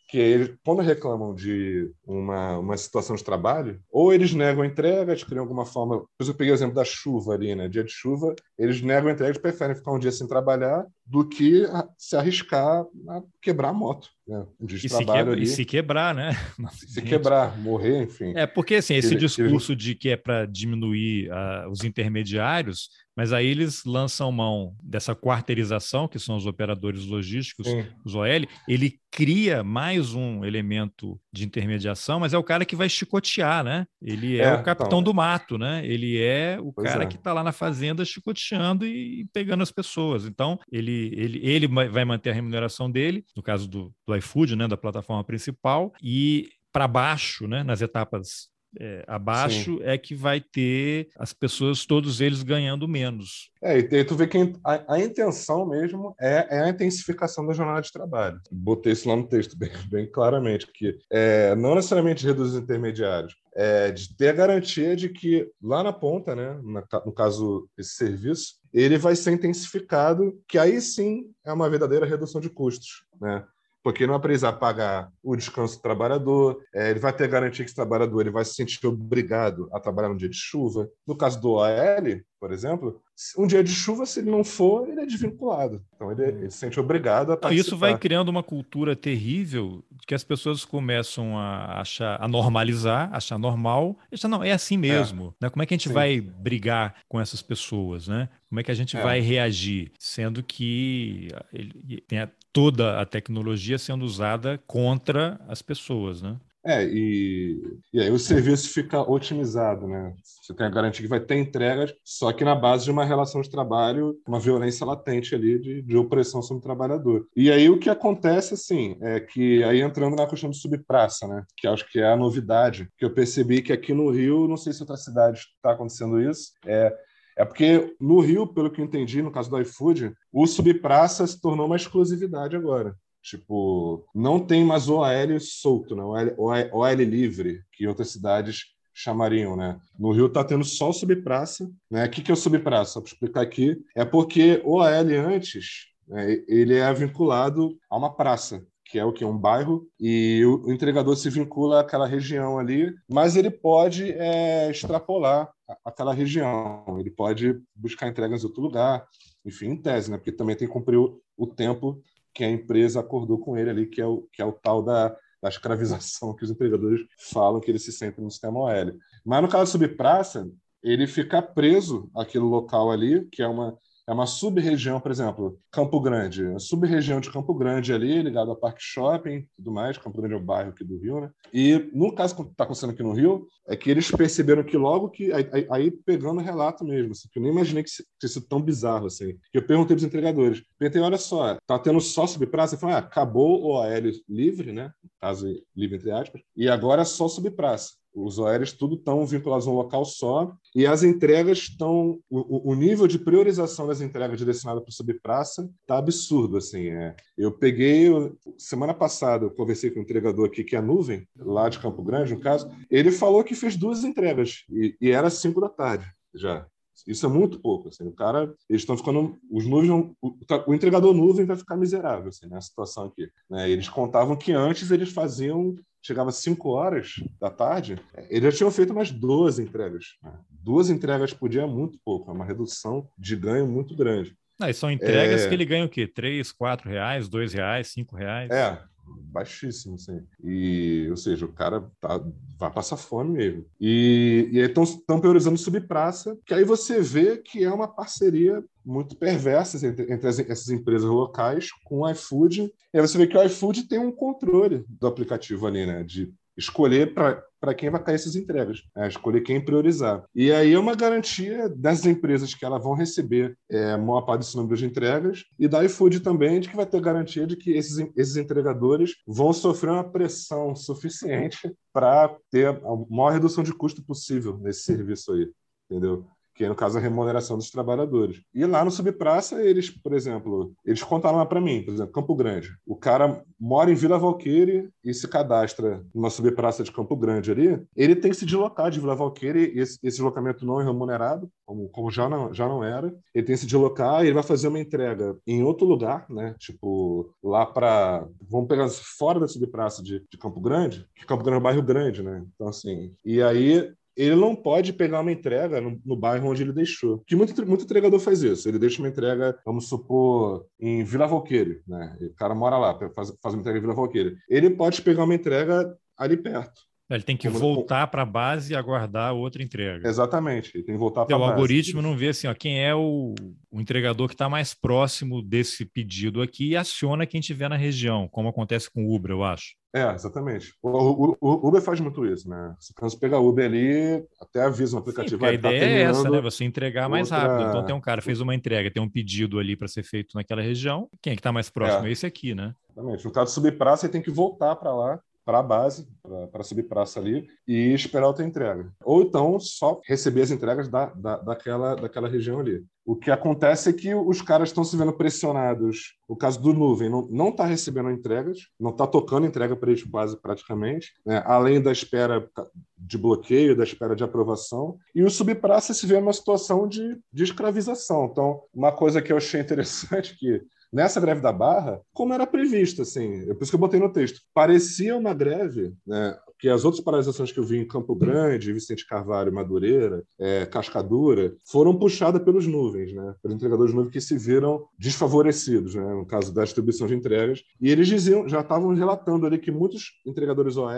que 0.06 0.18
eles, 0.18 0.54
quando 0.64 0.82
reclamam 0.82 1.34
de 1.34 1.90
uma, 2.06 2.58
uma 2.58 2.76
situação 2.76 3.16
de 3.16 3.24
trabalho, 3.24 3.80
ou 3.90 4.12
eles 4.12 4.34
negam 4.34 4.62
a 4.62 4.66
entrega, 4.66 5.14
de 5.14 5.38
alguma 5.38 5.64
forma. 5.64 5.96
Depois 5.96 6.28
eu 6.28 6.34
peguei 6.34 6.52
o 6.52 6.54
exemplo 6.54 6.74
da 6.74 6.84
chuva 6.84 7.34
ali, 7.34 7.54
né? 7.54 7.68
Dia 7.68 7.84
de 7.84 7.90
chuva, 7.90 8.34
eles 8.58 8.80
negam 8.82 9.08
a 9.08 9.12
entrega, 9.12 9.30
eles 9.30 9.40
preferem 9.40 9.76
ficar 9.76 9.92
um 9.92 9.98
dia 9.98 10.12
sem 10.12 10.26
trabalhar 10.26 10.86
do 11.04 11.28
que 11.28 11.64
se 11.96 12.16
arriscar 12.16 12.84
a 13.08 13.22
quebrar 13.40 13.68
a 13.70 13.72
moto. 13.72 14.08
Né? 14.26 14.46
De 14.60 14.76
e, 14.76 14.88
se 14.88 15.10
ali, 15.10 15.42
e 15.42 15.46
se 15.46 15.64
quebrar, 15.64 16.14
né? 16.14 16.32
se 16.72 17.02
quebrar, 17.02 17.58
morrer, 17.58 18.04
enfim. 18.04 18.32
É, 18.34 18.46
porque 18.46 18.76
assim, 18.76 18.94
esse 18.94 19.14
discurso 19.14 19.76
de 19.76 19.94
que 19.94 20.08
é 20.08 20.16
para 20.16 20.46
diminuir 20.46 21.30
uh, 21.30 21.68
os 21.70 21.84
intermediários 21.84 22.88
mas 23.16 23.32
aí 23.32 23.46
eles 23.46 23.84
lançam 23.84 24.30
mão 24.32 24.74
dessa 24.82 25.14
quarteirização, 25.14 26.08
que 26.08 26.18
são 26.18 26.36
os 26.36 26.46
operadores 26.46 27.06
logísticos, 27.06 27.66
Sim. 27.66 27.86
os 28.04 28.14
OL. 28.14 28.26
Ele 28.68 28.98
cria 29.10 29.62
mais 29.62 30.14
um 30.14 30.44
elemento 30.44 31.20
de 31.32 31.44
intermediação, 31.44 32.18
mas 32.18 32.34
é 32.34 32.38
o 32.38 32.42
cara 32.42 32.64
que 32.64 32.74
vai 32.74 32.88
chicotear, 32.88 33.62
né? 33.62 33.86
Ele 34.02 34.40
é, 34.40 34.46
é 34.46 34.54
o 34.54 34.64
capitão 34.64 34.98
então... 34.98 35.02
do 35.02 35.14
mato, 35.14 35.56
né? 35.56 35.86
Ele 35.86 36.20
é 36.20 36.58
o 36.60 36.72
pois 36.72 36.90
cara 36.90 37.04
é. 37.04 37.06
que 37.06 37.14
está 37.14 37.32
lá 37.32 37.44
na 37.44 37.52
fazenda 37.52 38.04
chicoteando 38.04 38.84
e 38.84 39.26
pegando 39.32 39.62
as 39.62 39.70
pessoas. 39.70 40.26
Então, 40.26 40.58
ele, 40.70 41.12
ele, 41.14 41.40
ele 41.44 41.68
vai 41.68 42.04
manter 42.04 42.30
a 42.30 42.34
remuneração 42.34 42.90
dele, 42.90 43.24
no 43.36 43.42
caso 43.42 43.68
do, 43.68 43.94
do 44.06 44.13
iFood, 44.16 44.56
né, 44.56 44.68
da 44.68 44.76
plataforma 44.76 45.24
principal, 45.24 45.92
e 46.02 46.48
para 46.72 46.88
baixo, 46.88 47.46
né, 47.46 47.62
nas 47.62 47.80
etapas 47.80 48.48
é, 48.78 49.04
abaixo 49.06 49.78
Sim. 49.78 49.82
é 49.82 49.96
que 49.96 50.14
vai 50.14 50.40
ter 50.40 51.08
as 51.18 51.32
pessoas, 51.32 51.86
todos 51.86 52.20
eles 52.20 52.42
ganhando 52.42 52.88
menos. 52.88 53.50
É, 53.62 53.78
e 53.78 54.04
tu 54.04 54.14
vê 54.14 54.26
que 54.26 54.52
a, 54.64 54.94
a 54.94 55.00
intenção 55.00 55.66
mesmo 55.66 56.14
é, 56.20 56.46
é, 56.50 56.60
a 56.64 56.68
intensificação 56.68 57.46
da 57.46 57.52
jornada 57.52 57.82
de 57.82 57.92
trabalho. 57.92 58.40
Botei 58.50 58.92
isso 58.92 59.08
lá 59.08 59.16
no 59.16 59.26
texto 59.26 59.56
bem, 59.58 59.70
bem 59.88 60.10
claramente, 60.10 60.66
que 60.72 60.98
é, 61.10 61.54
não 61.54 61.74
necessariamente 61.74 62.26
reduzir 62.26 62.56
os 62.56 62.62
intermediários, 62.62 63.34
é, 63.54 63.90
de 63.90 64.16
ter 64.16 64.28
a 64.28 64.32
garantia 64.32 64.96
de 64.96 65.08
que 65.08 65.48
lá 65.62 65.82
na 65.82 65.92
ponta, 65.92 66.34
né, 66.34 66.58
no 67.04 67.12
caso 67.12 67.68
esse 67.78 67.94
serviço, 67.94 68.54
ele 68.72 68.98
vai 68.98 69.14
ser 69.14 69.32
intensificado, 69.32 70.36
que 70.48 70.58
aí 70.58 70.80
sim 70.80 71.30
é 71.44 71.52
uma 71.52 71.70
verdadeira 71.70 72.04
redução 72.04 72.40
de 72.40 72.50
custos, 72.50 73.04
né? 73.20 73.44
Porque 73.84 74.06
não 74.06 74.14
vai 74.14 74.22
precisar 74.22 74.54
pagar 74.54 75.12
o 75.22 75.36
descanso 75.36 75.76
do 75.76 75.82
trabalhador, 75.82 76.58
é, 76.74 76.90
ele 76.90 76.98
vai 76.98 77.12
ter 77.12 77.28
garantia 77.28 77.62
que 77.62 77.68
esse 77.68 77.76
trabalhador 77.76 78.22
ele 78.22 78.30
vai 78.30 78.42
se 78.42 78.54
sentir 78.54 78.86
obrigado 78.86 79.68
a 79.70 79.78
trabalhar 79.78 80.08
no 80.08 80.16
dia 80.16 80.28
de 80.28 80.36
chuva. 80.38 80.88
No 81.06 81.14
caso 81.14 81.38
do 81.38 81.50
OL, 81.50 82.22
por 82.40 82.50
exemplo, 82.50 83.02
um 83.38 83.46
dia 83.46 83.62
de 83.62 83.70
chuva, 83.70 84.04
se 84.04 84.20
ele 84.20 84.30
não 84.30 84.42
for, 84.42 84.88
ele 84.88 85.00
é 85.00 85.06
desvinculado. 85.06 85.84
Então 85.94 86.10
ele, 86.10 86.22
ele 86.22 86.50
se 86.50 86.58
sente 86.58 86.80
obrigado 86.80 87.32
a 87.32 87.36
participar. 87.36 87.66
Isso 87.66 87.76
vai 87.76 87.96
criando 87.96 88.28
uma 88.28 88.42
cultura 88.42 88.96
terrível 88.96 89.84
que 90.06 90.14
as 90.14 90.24
pessoas 90.24 90.64
começam 90.64 91.38
a 91.38 91.80
achar, 91.80 92.20
a 92.20 92.26
normalizar, 92.26 93.08
achar 93.12 93.38
normal. 93.38 93.96
Achar, 94.12 94.28
não, 94.28 94.42
é 94.42 94.52
assim 94.52 94.76
mesmo. 94.76 95.34
É. 95.40 95.44
Né? 95.44 95.50
Como 95.50 95.62
é 95.62 95.66
que 95.66 95.74
a 95.74 95.76
gente 95.76 95.88
Sim. 95.88 95.94
vai 95.94 96.20
brigar 96.20 96.96
com 97.08 97.20
essas 97.20 97.40
pessoas, 97.40 98.08
né? 98.08 98.28
Como 98.48 98.60
é 98.60 98.64
que 98.64 98.70
a 98.70 98.74
gente 98.74 98.96
é. 98.96 99.02
vai 99.02 99.20
reagir, 99.20 99.92
sendo 99.98 100.42
que 100.42 101.28
ele, 101.52 102.00
tem 102.06 102.28
toda 102.52 103.00
a 103.00 103.04
tecnologia 103.04 103.78
sendo 103.78 104.04
usada 104.04 104.60
contra 104.66 105.40
as 105.48 105.62
pessoas, 105.62 106.20
né? 106.20 106.36
É, 106.66 106.82
e, 106.82 107.60
e 107.92 108.00
aí 108.00 108.10
o 108.10 108.18
serviço 108.18 108.70
fica 108.70 109.02
otimizado, 109.02 109.86
né? 109.86 110.14
Você 110.22 110.54
tem 110.54 110.66
a 110.66 110.70
garantia 110.70 111.02
que 111.02 111.08
vai 111.08 111.20
ter 111.20 111.36
entregas, 111.36 111.94
só 112.02 112.32
que 112.32 112.42
na 112.42 112.54
base 112.54 112.84
de 112.84 112.90
uma 112.90 113.04
relação 113.04 113.42
de 113.42 113.50
trabalho, 113.50 114.18
uma 114.26 114.40
violência 114.40 114.86
latente 114.86 115.34
ali 115.34 115.58
de, 115.58 115.82
de 115.82 115.96
opressão 115.96 116.40
sobre 116.40 116.60
o 116.60 116.62
trabalhador. 116.62 117.26
E 117.36 117.50
aí 117.50 117.68
o 117.68 117.78
que 117.78 117.90
acontece, 117.90 118.54
assim, 118.54 118.96
é 119.02 119.20
que 119.20 119.62
aí 119.62 119.82
entrando 119.82 120.16
na 120.16 120.26
questão 120.26 120.48
do 120.48 120.56
subpraça, 120.56 121.28
né? 121.28 121.44
Que 121.56 121.66
acho 121.66 121.86
que 121.90 122.00
é 122.00 122.10
a 122.10 122.16
novidade, 122.16 122.88
que 122.96 123.04
eu 123.04 123.12
percebi 123.12 123.60
que 123.60 123.72
aqui 123.72 123.92
no 123.92 124.10
Rio, 124.10 124.48
não 124.48 124.56
sei 124.56 124.72
se 124.72 124.80
outra 124.80 124.96
cidade 124.96 125.40
está 125.40 125.72
acontecendo 125.72 126.18
isso, 126.18 126.52
é 126.66 126.96
é 127.36 127.44
porque 127.44 127.96
no 128.00 128.20
Rio, 128.20 128.46
pelo 128.46 128.70
que 128.70 128.80
eu 128.80 128.84
entendi, 128.84 129.20
no 129.20 129.32
caso 129.32 129.50
do 129.50 129.60
iFood, 129.60 130.14
o 130.32 130.46
subpraça 130.46 131.26
se 131.26 131.40
tornou 131.40 131.66
uma 131.66 131.76
exclusividade 131.76 132.54
agora. 132.54 132.94
Tipo, 133.24 134.06
não 134.14 134.38
tem 134.38 134.62
mais 134.62 134.86
OL 134.86 135.40
solto, 135.40 135.96
né? 135.96 136.02
OL, 136.02 136.68
OL 136.72 136.94
livre, 136.96 137.62
que 137.72 137.88
outras 137.88 138.10
cidades 138.10 138.74
chamariam, 138.92 139.56
né? 139.56 139.80
No 139.98 140.12
Rio 140.12 140.28
tá 140.28 140.44
tendo 140.44 140.62
só 140.62 140.90
o 140.90 140.92
subpraça, 140.92 141.68
né? 141.90 142.04
O 142.04 142.10
que, 142.10 142.22
que 142.22 142.30
é 142.30 142.34
o 142.34 142.36
subpraça? 142.36 142.92
Só 142.92 143.00
para 143.00 143.10
explicar 143.10 143.40
aqui, 143.40 143.82
é 143.96 144.04
porque 144.04 144.60
o 144.62 144.74
OL 144.74 144.84
antes, 144.84 145.86
né, 146.06 146.44
ele 146.46 146.76
é 146.76 146.92
vinculado 146.92 147.74
a 147.88 147.96
uma 147.96 148.14
praça, 148.14 148.62
que 148.84 148.98
é 148.98 149.04
o 149.04 149.12
que 149.12 149.24
um 149.24 149.36
bairro 149.36 149.88
e 149.98 150.44
o, 150.44 150.70
entregador 150.70 151.16
se 151.16 151.30
vincula 151.30 151.80
àquela 151.80 152.06
região 152.06 152.58
ali, 152.58 152.94
mas 153.08 153.36
ele 153.36 153.50
pode 153.50 154.12
é, 154.12 154.70
extrapolar 154.70 155.50
aquela 155.82 156.12
região, 156.12 156.84
ele 157.00 157.10
pode 157.10 157.58
buscar 157.74 158.06
entregas 158.06 158.42
em 158.42 158.46
outro 158.46 158.62
lugar, 158.62 159.06
enfim, 159.46 159.70
em 159.70 159.76
tese, 159.76 160.10
né? 160.10 160.18
Porque 160.18 160.30
também 160.30 160.54
tem 160.54 160.68
que 160.68 160.74
cumprir 160.74 160.98
o, 160.98 161.18
o 161.38 161.46
tempo 161.46 162.02
que 162.34 162.44
a 162.44 162.50
empresa 162.50 163.00
acordou 163.00 163.38
com 163.38 163.56
ele 163.56 163.70
ali, 163.70 163.86
que 163.86 164.00
é 164.00 164.06
o, 164.06 164.28
que 164.32 164.42
é 164.42 164.44
o 164.44 164.52
tal 164.52 164.82
da, 164.82 165.16
da 165.40 165.48
escravização 165.48 166.34
que 166.34 166.44
os 166.44 166.50
empregadores 166.50 167.06
falam 167.16 167.60
que 167.60 167.70
eles 167.70 167.84
se 167.84 167.92
sentem 167.92 168.24
no 168.24 168.30
sistema 168.30 168.58
OL. 168.58 168.98
Mas 169.24 169.42
no 169.42 169.48
caso 169.48 169.78
do 169.78 169.84
subpraça, 169.84 170.50
ele 170.82 171.06
fica 171.06 171.40
preso 171.40 172.10
àquele 172.14 172.44
local 172.44 172.90
ali, 172.90 173.26
que 173.30 173.42
é 173.42 173.46
uma 173.46 173.78
é 174.06 174.12
uma 174.12 174.26
sub-região, 174.26 175.00
por 175.00 175.10
exemplo, 175.10 175.58
Campo 175.70 175.98
Grande, 176.00 176.46
a 176.48 176.58
sub-região 176.58 177.20
de 177.20 177.30
Campo 177.30 177.54
Grande 177.54 177.92
ali, 177.92 178.22
ligado 178.22 178.50
ao 178.50 178.56
Parque 178.56 178.82
Shopping 178.82 179.46
tudo 179.56 179.72
mais. 179.72 179.96
Campo 179.96 180.18
Grande 180.18 180.34
é 180.34 180.36
o 180.36 180.42
bairro 180.42 180.70
aqui 180.70 180.84
do 180.84 180.98
Rio, 180.98 181.20
né? 181.20 181.30
E 181.52 181.90
no 181.92 182.14
caso 182.14 182.36
que 182.36 182.42
está 182.42 182.64
acontecendo 182.64 182.90
aqui 182.90 183.02
no 183.02 183.12
Rio, 183.12 183.46
é 183.66 183.74
que 183.76 183.90
eles 183.90 184.10
perceberam 184.10 184.62
que 184.62 184.76
logo 184.76 185.08
que. 185.08 185.32
Aí, 185.32 185.66
aí 185.70 185.90
pegando 185.90 186.40
o 186.40 186.44
relato 186.44 186.84
mesmo, 186.84 187.12
assim, 187.12 187.28
que 187.32 187.38
eu 187.38 187.42
nem 187.42 187.52
imaginei 187.52 187.82
que 187.82 187.90
fosse 188.20 188.46
tão 188.46 188.60
bizarro 188.60 189.06
assim. 189.06 189.38
Que 189.50 189.58
eu 189.58 189.66
perguntei 189.66 189.96
para 189.96 190.02
os 190.02 190.04
entregadores: 190.04 190.62
perguntei, 190.78 191.00
olha 191.00 191.18
só, 191.18 191.56
tá 191.66 191.78
tendo 191.78 192.00
só 192.00 192.26
subpraça? 192.26 192.74
Ele 192.74 192.80
falou: 192.80 192.96
ah, 192.96 192.98
acabou 192.98 193.64
o 193.64 193.78
AL 193.78 194.02
livre, 194.28 194.72
né? 194.72 194.92
Caso, 195.20 195.46
livre 195.74 195.96
entre 195.96 196.10
aspas, 196.10 196.42
e 196.54 196.68
agora 196.68 197.02
é 197.02 197.06
só 197.06 197.26
subpraça. 197.26 197.94
Os 198.14 198.38
OLs 198.38 198.72
tudo 198.72 198.94
estão 198.94 199.26
vinculados 199.26 199.66
a 199.66 199.70
um 199.70 199.74
local 199.74 200.04
só 200.04 200.54
e 200.74 200.86
as 200.86 201.02
entregas 201.02 201.58
estão 201.58 202.20
o, 202.30 202.70
o 202.70 202.74
nível 202.74 203.06
de 203.06 203.18
priorização 203.18 203.86
das 203.86 204.00
entregas 204.00 204.38
direcionadas 204.38 204.82
para 204.82 204.90
o 204.90 204.94
subpraça 204.94 205.68
está 205.80 205.98
absurdo 205.98 206.56
assim 206.56 206.88
é 206.90 207.16
eu 207.36 207.50
peguei 207.50 208.08
semana 208.56 208.94
passada 208.94 209.44
eu 209.44 209.50
conversei 209.50 209.90
com 209.90 210.00
um 210.00 210.02
entregador 210.02 210.46
aqui 210.46 210.62
que 210.62 210.76
é 210.76 210.78
a 210.78 210.82
nuvem 210.82 211.26
lá 211.36 211.68
de 211.68 211.78
Campo 211.78 212.02
Grande 212.02 212.34
no 212.34 212.40
caso 212.40 212.68
ele 212.90 213.10
falou 213.10 213.42
que 213.42 213.54
fez 213.54 213.76
duas 213.76 214.04
entregas 214.04 214.64
e, 214.70 214.96
e 215.00 215.10
era 215.10 215.30
cinco 215.30 215.60
da 215.60 215.68
tarde 215.68 216.06
já 216.34 216.66
isso 217.06 217.26
é 217.26 217.28
muito 217.28 217.60
pouco. 217.60 217.88
Assim, 217.88 218.06
o 218.06 218.12
cara, 218.12 218.54
eles 218.68 218.82
estão 218.82 218.96
ficando, 218.96 219.36
os 219.50 219.66
nuvens, 219.66 219.90
o, 220.22 220.36
o, 220.66 220.74
entregador 220.74 221.12
nuvem 221.12 221.44
vai 221.44 221.56
ficar 221.56 221.76
miserável 221.76 222.28
assim, 222.28 222.46
nessa 222.46 222.68
situação 222.68 223.06
aqui. 223.06 223.28
Né? 223.50 223.70
Eles 223.70 223.88
contavam 223.88 224.36
que 224.36 224.52
antes 224.52 224.90
eles 224.90 225.10
faziam, 225.10 225.74
chegava 226.04 226.28
às 226.28 226.36
5 226.36 226.68
horas 226.68 227.14
da 227.40 227.50
tarde, 227.50 227.98
eles 228.28 228.52
já 228.52 228.58
tinham 228.58 228.70
feito 228.70 228.92
umas 228.92 229.10
12 229.10 229.62
entregas. 229.62 230.16
Né? 230.22 230.32
Duas 230.50 230.90
entregas 230.90 231.32
por 231.32 231.48
dia 231.48 231.62
é 231.62 231.66
muito 231.66 231.98
pouco, 232.04 232.30
é 232.30 232.34
uma 232.34 232.44
redução 232.44 233.08
de 233.18 233.34
ganho 233.34 233.66
muito 233.66 233.96
grande. 233.96 234.36
Ah, 234.60 234.70
e 234.70 234.74
são 234.74 234.90
entregas 234.90 235.42
é... 235.42 235.48
que 235.48 235.54
ele 235.54 235.64
ganha 235.64 235.84
o 235.84 235.88
quê? 235.88 236.06
3, 236.06 236.52
4 236.52 236.88
reais, 236.88 237.28
2 237.28 237.54
reais, 237.54 237.88
5 237.88 238.16
reais? 238.16 238.50
É, 238.50 238.80
baixíssimo, 239.06 239.98
sim. 239.98 240.22
E, 240.42 241.06
ou 241.10 241.16
seja, 241.16 241.44
o 241.44 241.52
cara 241.52 241.90
tá, 242.00 242.22
vai 242.58 242.70
passar 242.70 242.96
fome 242.96 243.32
mesmo. 243.36 243.66
E, 243.80 244.48
e 244.52 244.60
aí 244.60 244.66
estão 244.66 245.20
priorizando 245.20 245.58
subpraça, 245.58 246.38
que 246.46 246.54
aí 246.54 246.64
você 246.64 247.00
vê 247.00 247.36
que 247.36 247.64
é 247.64 247.70
uma 247.70 247.88
parceria 247.88 248.64
muito 248.84 249.16
perversa 249.16 249.84
entre, 249.84 250.12
entre 250.12 250.28
as, 250.28 250.38
essas 250.38 250.68
empresas 250.68 251.08
locais 251.08 251.70
com 251.84 252.00
o 252.00 252.10
iFood. 252.10 252.72
E 252.92 252.98
aí 252.98 253.00
você 253.00 253.18
vê 253.18 253.26
que 253.26 253.36
o 253.36 253.42
iFood 253.42 253.88
tem 253.88 253.98
um 253.98 254.12
controle 254.12 254.84
do 254.88 255.06
aplicativo 255.06 255.66
ali, 255.66 255.84
né? 255.84 256.04
De 256.04 256.32
escolher 256.56 257.12
para 257.12 257.42
quem 257.72 257.88
vai 257.88 258.02
cair 258.02 258.16
essas 258.16 258.34
entregas, 258.34 258.82
né? 258.94 259.08
escolher 259.08 259.40
quem 259.42 259.64
priorizar. 259.64 260.24
E 260.34 260.52
aí 260.52 260.72
é 260.72 260.78
uma 260.78 260.94
garantia 260.94 261.68
das 261.68 262.04
empresas 262.04 262.52
que 262.52 262.64
elas 262.64 262.82
vão 262.82 262.94
receber 262.94 263.56
é, 263.70 263.96
maior 263.96 264.22
parte 264.22 264.40
desse 264.40 264.56
número 264.56 264.76
de 264.76 264.86
entregas 264.86 265.44
e 265.58 265.68
da 265.68 265.84
iFood 265.84 266.20
também 266.20 266.60
de 266.60 266.68
que 266.68 266.76
vai 266.76 266.86
ter 266.86 267.00
garantia 267.00 267.46
de 267.46 267.56
que 267.56 267.70
esses, 267.70 267.98
esses 268.16 268.36
entregadores 268.36 269.14
vão 269.26 269.52
sofrer 269.52 269.90
uma 269.90 270.04
pressão 270.04 270.74
suficiente 270.74 271.72
para 271.92 272.36
ter 272.50 272.68
a 272.68 272.96
maior 273.08 273.30
redução 273.30 273.62
de 273.62 273.72
custo 273.72 274.04
possível 274.04 274.58
nesse 274.58 274.82
serviço 274.82 275.32
aí, 275.32 275.48
entendeu? 275.88 276.26
Que 276.54 276.64
é, 276.64 276.68
no 276.68 276.74
caso, 276.74 276.96
a 276.96 277.00
remuneração 277.00 277.56
dos 277.56 277.70
trabalhadores. 277.70 278.40
E 278.54 278.64
lá 278.64 278.84
no 278.84 278.90
Subpraça, 278.90 279.62
eles, 279.62 279.90
por 279.90 280.12
exemplo, 280.12 280.72
eles 280.84 281.02
contaram 281.02 281.38
lá 281.38 281.46
para 281.46 281.60
mim, 281.60 281.82
por 281.82 281.92
exemplo, 281.92 282.12
Campo 282.12 282.34
Grande. 282.34 282.70
O 282.86 282.94
cara 282.94 283.42
mora 283.58 283.90
em 283.90 283.94
Vila 283.94 284.18
Valqueire 284.18 284.88
e 285.04 285.12
se 285.12 285.26
cadastra 285.26 286.04
numa 286.14 286.30
subpraça 286.30 286.84
de 286.84 286.92
Campo 286.92 287.16
Grande 287.16 287.50
ali, 287.50 287.82
ele 287.96 288.14
tem 288.14 288.30
que 288.30 288.36
se 288.36 288.46
deslocar 288.46 288.90
de 288.90 289.00
Vila 289.00 289.14
Valqueire, 289.16 289.72
esse, 289.74 289.98
esse 290.02 290.18
deslocamento 290.18 290.64
não 290.64 290.80
é 290.80 290.84
remunerado, 290.84 291.50
como, 291.64 291.88
como 291.88 292.10
já, 292.10 292.28
não, 292.28 292.52
já 292.52 292.68
não 292.68 292.84
era. 292.84 293.08
Ele 293.34 293.44
tem 293.44 293.54
que 293.54 293.60
se 293.60 293.66
deslocar 293.66 294.22
e 294.22 294.26
ele 294.26 294.34
vai 294.34 294.42
fazer 294.42 294.68
uma 294.68 294.78
entrega 294.78 295.36
em 295.46 295.62
outro 295.62 295.86
lugar, 295.86 296.26
né? 296.28 296.54
Tipo, 296.58 297.34
lá 297.42 297.66
para. 297.66 298.26
Vamos 298.48 298.68
pegar 298.68 298.88
fora 298.88 299.40
da 299.40 299.48
subpraça 299.48 300.02
de, 300.02 300.22
de 300.30 300.38
Campo 300.38 300.60
Grande, 300.60 301.08
que 301.14 301.26
Campo 301.26 301.42
Grande 301.42 301.56
é 301.56 301.60
um 301.60 301.64
bairro 301.64 301.82
grande, 301.82 302.22
né? 302.22 302.44
Então, 302.54 302.68
assim. 302.68 303.12
E 303.24 303.42
aí 303.42 303.92
ele 304.16 304.36
não 304.36 304.54
pode 304.54 304.92
pegar 304.92 305.20
uma 305.20 305.32
entrega 305.32 305.80
no, 305.80 306.00
no, 306.04 306.16
bairro 306.16 306.48
onde 306.48 306.62
ele 306.62 306.72
deixou. 306.72 307.22
Que 307.26 307.34
muito, 307.34 307.66
muito 307.66 307.84
entregador 307.84 308.20
faz 308.20 308.42
isso. 308.42 308.68
Ele 308.68 308.78
deixa 308.78 309.00
uma 309.00 309.08
entrega, 309.08 309.58
vamos 309.64 309.88
supor, 309.88 310.66
em 310.78 311.02
Vila 311.04 311.26
Valqueire, 311.26 311.82
né? 311.86 312.16
O 312.20 312.34
cara 312.34 312.54
mora 312.54 312.78
lá, 312.78 312.98
faz, 313.14 313.32
faz 313.42 313.54
uma 313.54 313.60
entrega 313.60 313.78
em 313.78 313.82
Vila 313.82 313.94
Valqueire. 313.94 314.36
Ele 314.48 314.70
pode 314.70 315.02
pegar 315.02 315.24
uma 315.24 315.34
entrega 315.34 315.96
ali 316.16 316.36
perto. 316.36 316.80
Ele 317.10 317.22
tem 317.22 317.36
que 317.36 317.48
Como 317.48 317.58
voltar 317.58 318.06
para 318.06 318.22
a 318.22 318.26
base 318.26 318.72
e 318.72 318.76
aguardar 318.76 319.34
outra 319.34 319.62
entrega. 319.62 320.08
Exatamente, 320.08 320.70
ele 320.74 320.84
tem 320.84 320.94
que 320.94 320.98
voltar 320.98 321.26
para 321.26 321.36
a 321.36 321.38
base. 321.38 321.50
O 321.50 321.52
algoritmo 321.52 322.00
não 322.00 322.16
vê 322.16 322.28
assim, 322.28 322.46
ó, 322.46 322.54
quem 322.54 322.82
é 322.82 322.94
o, 322.94 323.34
o 323.70 323.80
entregador 323.80 324.26
que 324.26 324.34
está 324.34 324.48
mais 324.48 324.72
próximo 324.72 325.42
desse 325.42 325.84
pedido 325.84 326.40
aqui 326.40 326.70
e 326.70 326.76
aciona 326.76 327.26
quem 327.26 327.40
estiver 327.40 327.68
na 327.68 327.76
região, 327.76 328.26
como 328.28 328.48
acontece 328.48 328.90
com 328.90 329.04
o 329.04 329.14
Uber, 329.14 329.32
eu 329.32 329.44
acho. 329.44 329.74
É, 329.94 330.12
exatamente. 330.12 330.74
O, 330.82 330.88
o, 330.88 331.36
o, 331.40 331.68
Uber 331.68 331.80
faz 331.80 332.00
muito 332.00 332.26
isso, 332.26 332.48
né? 332.48 332.74
Se 332.80 332.92
você 332.98 333.16
pega 333.16 333.38
o 333.38 333.48
Uber 333.48 333.66
ali, 333.66 334.24
até 334.40 334.62
avisa 334.62 334.94
no 334.94 334.98
aplicativo. 334.98 335.38
Sim, 335.38 335.46
a 335.46 335.52
ideia 335.52 335.80
tá 335.80 335.86
é 335.86 336.00
essa, 336.00 336.28
né? 336.28 336.40
Você 336.40 336.64
entregar 336.64 337.08
mais 337.08 337.30
outra... 337.30 337.46
rápido. 337.46 337.68
Então 337.68 337.84
tem 337.84 337.94
um 337.94 338.00
cara 338.00 338.20
fez 338.20 338.40
uma 338.40 338.54
entrega, 338.54 338.90
tem 338.90 339.00
um 339.00 339.08
pedido 339.08 339.58
ali 339.58 339.76
para 339.76 339.86
ser 339.86 340.02
feito 340.02 340.34
naquela 340.34 340.62
região. 340.62 341.08
Quem 341.22 341.32
é 341.32 341.36
que 341.36 341.40
está 341.40 341.52
mais 341.52 341.70
próximo? 341.70 342.06
É. 342.06 342.08
é 342.08 342.12
esse 342.12 342.26
aqui, 342.26 342.56
né? 342.56 342.74
Exatamente. 342.90 343.24
No 343.24 343.30
caso 343.30 343.50
de 343.50 343.54
subir 343.54 343.78
praça, 343.78 344.02
você 344.02 344.08
tem 344.08 344.20
que 344.20 344.32
voltar 344.32 344.74
para 344.74 344.92
lá 344.92 345.20
para 345.44 345.58
a 345.58 345.62
base, 345.62 346.08
para 346.50 346.64
subir 346.64 346.84
praça 346.84 347.20
ali 347.20 347.46
e 347.66 347.92
esperar 347.92 348.26
outra 348.26 348.44
entrega. 348.44 348.90
Ou 349.04 349.22
então 349.22 349.60
só 349.60 350.00
receber 350.04 350.42
as 350.42 350.50
entregas 350.50 350.88
da, 350.88 351.06
da, 351.06 351.36
daquela, 351.36 351.94
daquela 351.94 352.28
região 352.28 352.60
ali. 352.60 352.84
O 353.06 353.14
que 353.14 353.30
acontece 353.30 353.90
é 353.90 353.92
que 353.92 354.14
os 354.14 354.40
caras 354.40 354.70
estão 354.70 354.82
se 354.82 354.96
vendo 354.96 355.12
pressionados. 355.12 356.14
O 356.26 356.34
caso 356.34 356.58
do 356.60 356.72
Nuvem 356.72 357.10
não 357.10 357.50
está 357.50 357.66
recebendo 357.66 358.10
entregas, 358.10 358.60
não 358.80 358.90
está 358.90 359.06
tocando 359.06 359.46
entrega 359.46 359.76
para 359.76 359.90
eles 359.90 360.02
quase 360.02 360.40
praticamente, 360.40 361.12
né? 361.24 361.42
além 361.44 361.82
da 361.82 361.92
espera 361.92 362.48
de 362.96 363.18
bloqueio, 363.18 363.76
da 363.76 363.84
espera 363.84 364.16
de 364.16 364.24
aprovação. 364.24 364.96
E 365.14 365.22
o 365.22 365.30
subpraça 365.30 365.92
se 365.92 366.06
vê 366.06 366.18
numa 366.18 366.32
situação 366.32 366.88
de, 366.88 367.20
de 367.30 367.44
escravização. 367.44 368.28
Então, 368.32 368.62
uma 368.72 368.90
coisa 368.90 369.20
que 369.20 369.30
eu 369.30 369.36
achei 369.36 369.60
interessante 369.60 370.34
que 370.38 370.62
nessa 370.94 371.20
greve 371.20 371.40
da 371.40 371.52
Barra, 371.52 372.00
como 372.12 372.32
era 372.32 372.46
previsto, 372.46 373.02
assim, 373.02 373.50
é 373.50 373.52
por 373.52 373.62
isso 373.62 373.72
que 373.72 373.74
eu 373.74 373.80
botei 373.80 373.98
no 373.98 374.12
texto. 374.12 374.40
Parecia 374.54 375.16
uma 375.16 375.34
greve, 375.34 375.92
né, 376.06 376.38
que 376.56 376.68
as 376.68 376.84
outras 376.84 377.02
paralisações 377.02 377.50
que 377.50 377.58
eu 377.58 377.64
vi 377.64 377.78
em 377.78 377.86
Campo 377.86 378.14
Grande, 378.14 378.72
Vicente 378.72 379.04
Carvalho, 379.04 379.52
Madureira, 379.52 380.22
é, 380.38 380.64
Cascadura, 380.64 381.52
foram 381.66 381.98
puxadas 381.98 382.40
pelos 382.42 382.66
nuvens, 382.66 383.12
né, 383.12 383.34
pelos 383.42 383.56
entregadores 383.56 383.90
de 383.90 383.96
nuvens 383.96 384.12
que 384.12 384.20
se 384.20 384.38
viram 384.38 384.86
desfavorecidos, 384.96 385.96
né, 385.96 386.14
no 386.14 386.24
caso 386.24 386.54
da 386.54 386.62
distribuição 386.62 387.08
de 387.08 387.14
entregas. 387.14 387.62
E 387.80 387.90
eles 387.90 388.06
diziam, 388.06 388.48
já 388.48 388.60
estavam 388.60 388.94
relatando 388.94 389.46
ali 389.46 389.58
que 389.58 389.72
muitos 389.72 390.12
entregadores 390.24 390.76
OL 390.76 390.92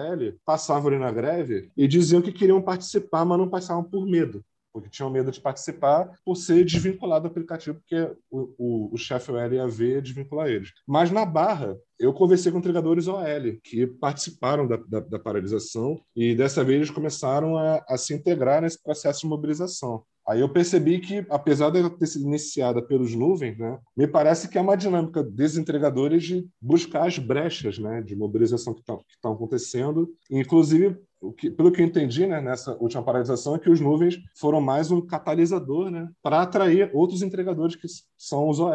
passavam 0.44 0.88
ali 0.88 0.98
na 0.98 1.10
greve 1.10 1.70
e 1.74 1.88
diziam 1.88 2.20
que 2.20 2.32
queriam 2.32 2.60
participar, 2.60 3.24
mas 3.24 3.38
não 3.38 3.48
passavam 3.48 3.82
por 3.82 4.06
medo 4.06 4.44
porque 4.76 4.90
tinham 4.90 5.10
medo 5.10 5.30
de 5.30 5.40
participar 5.40 6.10
por 6.22 6.36
ser 6.36 6.62
desvinculado 6.62 7.22
do 7.22 7.30
aplicativo, 7.30 7.78
porque 7.80 8.14
o, 8.30 8.52
o, 8.58 8.94
o 8.94 8.98
chefe 8.98 9.32
OL 9.32 9.52
ia 9.54 9.66
ver 9.66 10.02
desvincular 10.02 10.48
eles. 10.48 10.70
Mas 10.86 11.10
na 11.10 11.24
Barra, 11.24 11.78
eu 11.98 12.12
conversei 12.12 12.52
com 12.52 12.58
entregadores 12.58 13.08
OL 13.08 13.24
que 13.64 13.86
participaram 13.86 14.68
da, 14.68 14.76
da, 14.76 15.00
da 15.00 15.18
paralisação 15.18 15.98
e 16.14 16.34
dessa 16.34 16.62
vez 16.62 16.76
eles 16.76 16.90
começaram 16.90 17.56
a, 17.56 17.82
a 17.88 17.96
se 17.96 18.12
integrar 18.12 18.60
nesse 18.60 18.82
processo 18.82 19.20
de 19.22 19.26
mobilização. 19.26 20.04
Aí 20.28 20.40
eu 20.40 20.48
percebi 20.48 20.98
que, 20.98 21.24
apesar 21.30 21.70
de 21.70 21.88
ter 21.88 22.06
sido 22.06 22.26
iniciada 22.26 22.82
pelos 22.82 23.14
nuvens, 23.14 23.56
né, 23.56 23.78
me 23.96 24.08
parece 24.08 24.48
que 24.48 24.58
é 24.58 24.60
uma 24.60 24.76
dinâmica 24.76 25.22
dos 25.22 25.56
entregadores 25.56 26.24
de 26.24 26.46
buscar 26.60 27.06
as 27.06 27.16
brechas 27.16 27.78
né, 27.78 28.02
de 28.02 28.16
mobilização 28.16 28.74
que 28.74 28.80
estão 28.80 29.32
acontecendo, 29.32 30.12
inclusive 30.28 30.98
que, 31.32 31.50
pelo 31.50 31.70
que 31.72 31.80
eu 31.80 31.86
entendi 31.86 32.26
né, 32.26 32.40
nessa 32.40 32.76
última 32.76 33.02
paralisação, 33.02 33.54
é 33.54 33.58
que 33.58 33.70
os 33.70 33.80
nuvens 33.80 34.18
foram 34.34 34.60
mais 34.60 34.90
um 34.90 35.04
catalisador 35.04 35.90
né, 35.90 36.08
para 36.22 36.42
atrair 36.42 36.90
outros 36.92 37.22
entregadores 37.22 37.76
que 37.76 37.86
são 38.16 38.48
os 38.48 38.60
OL 38.60 38.72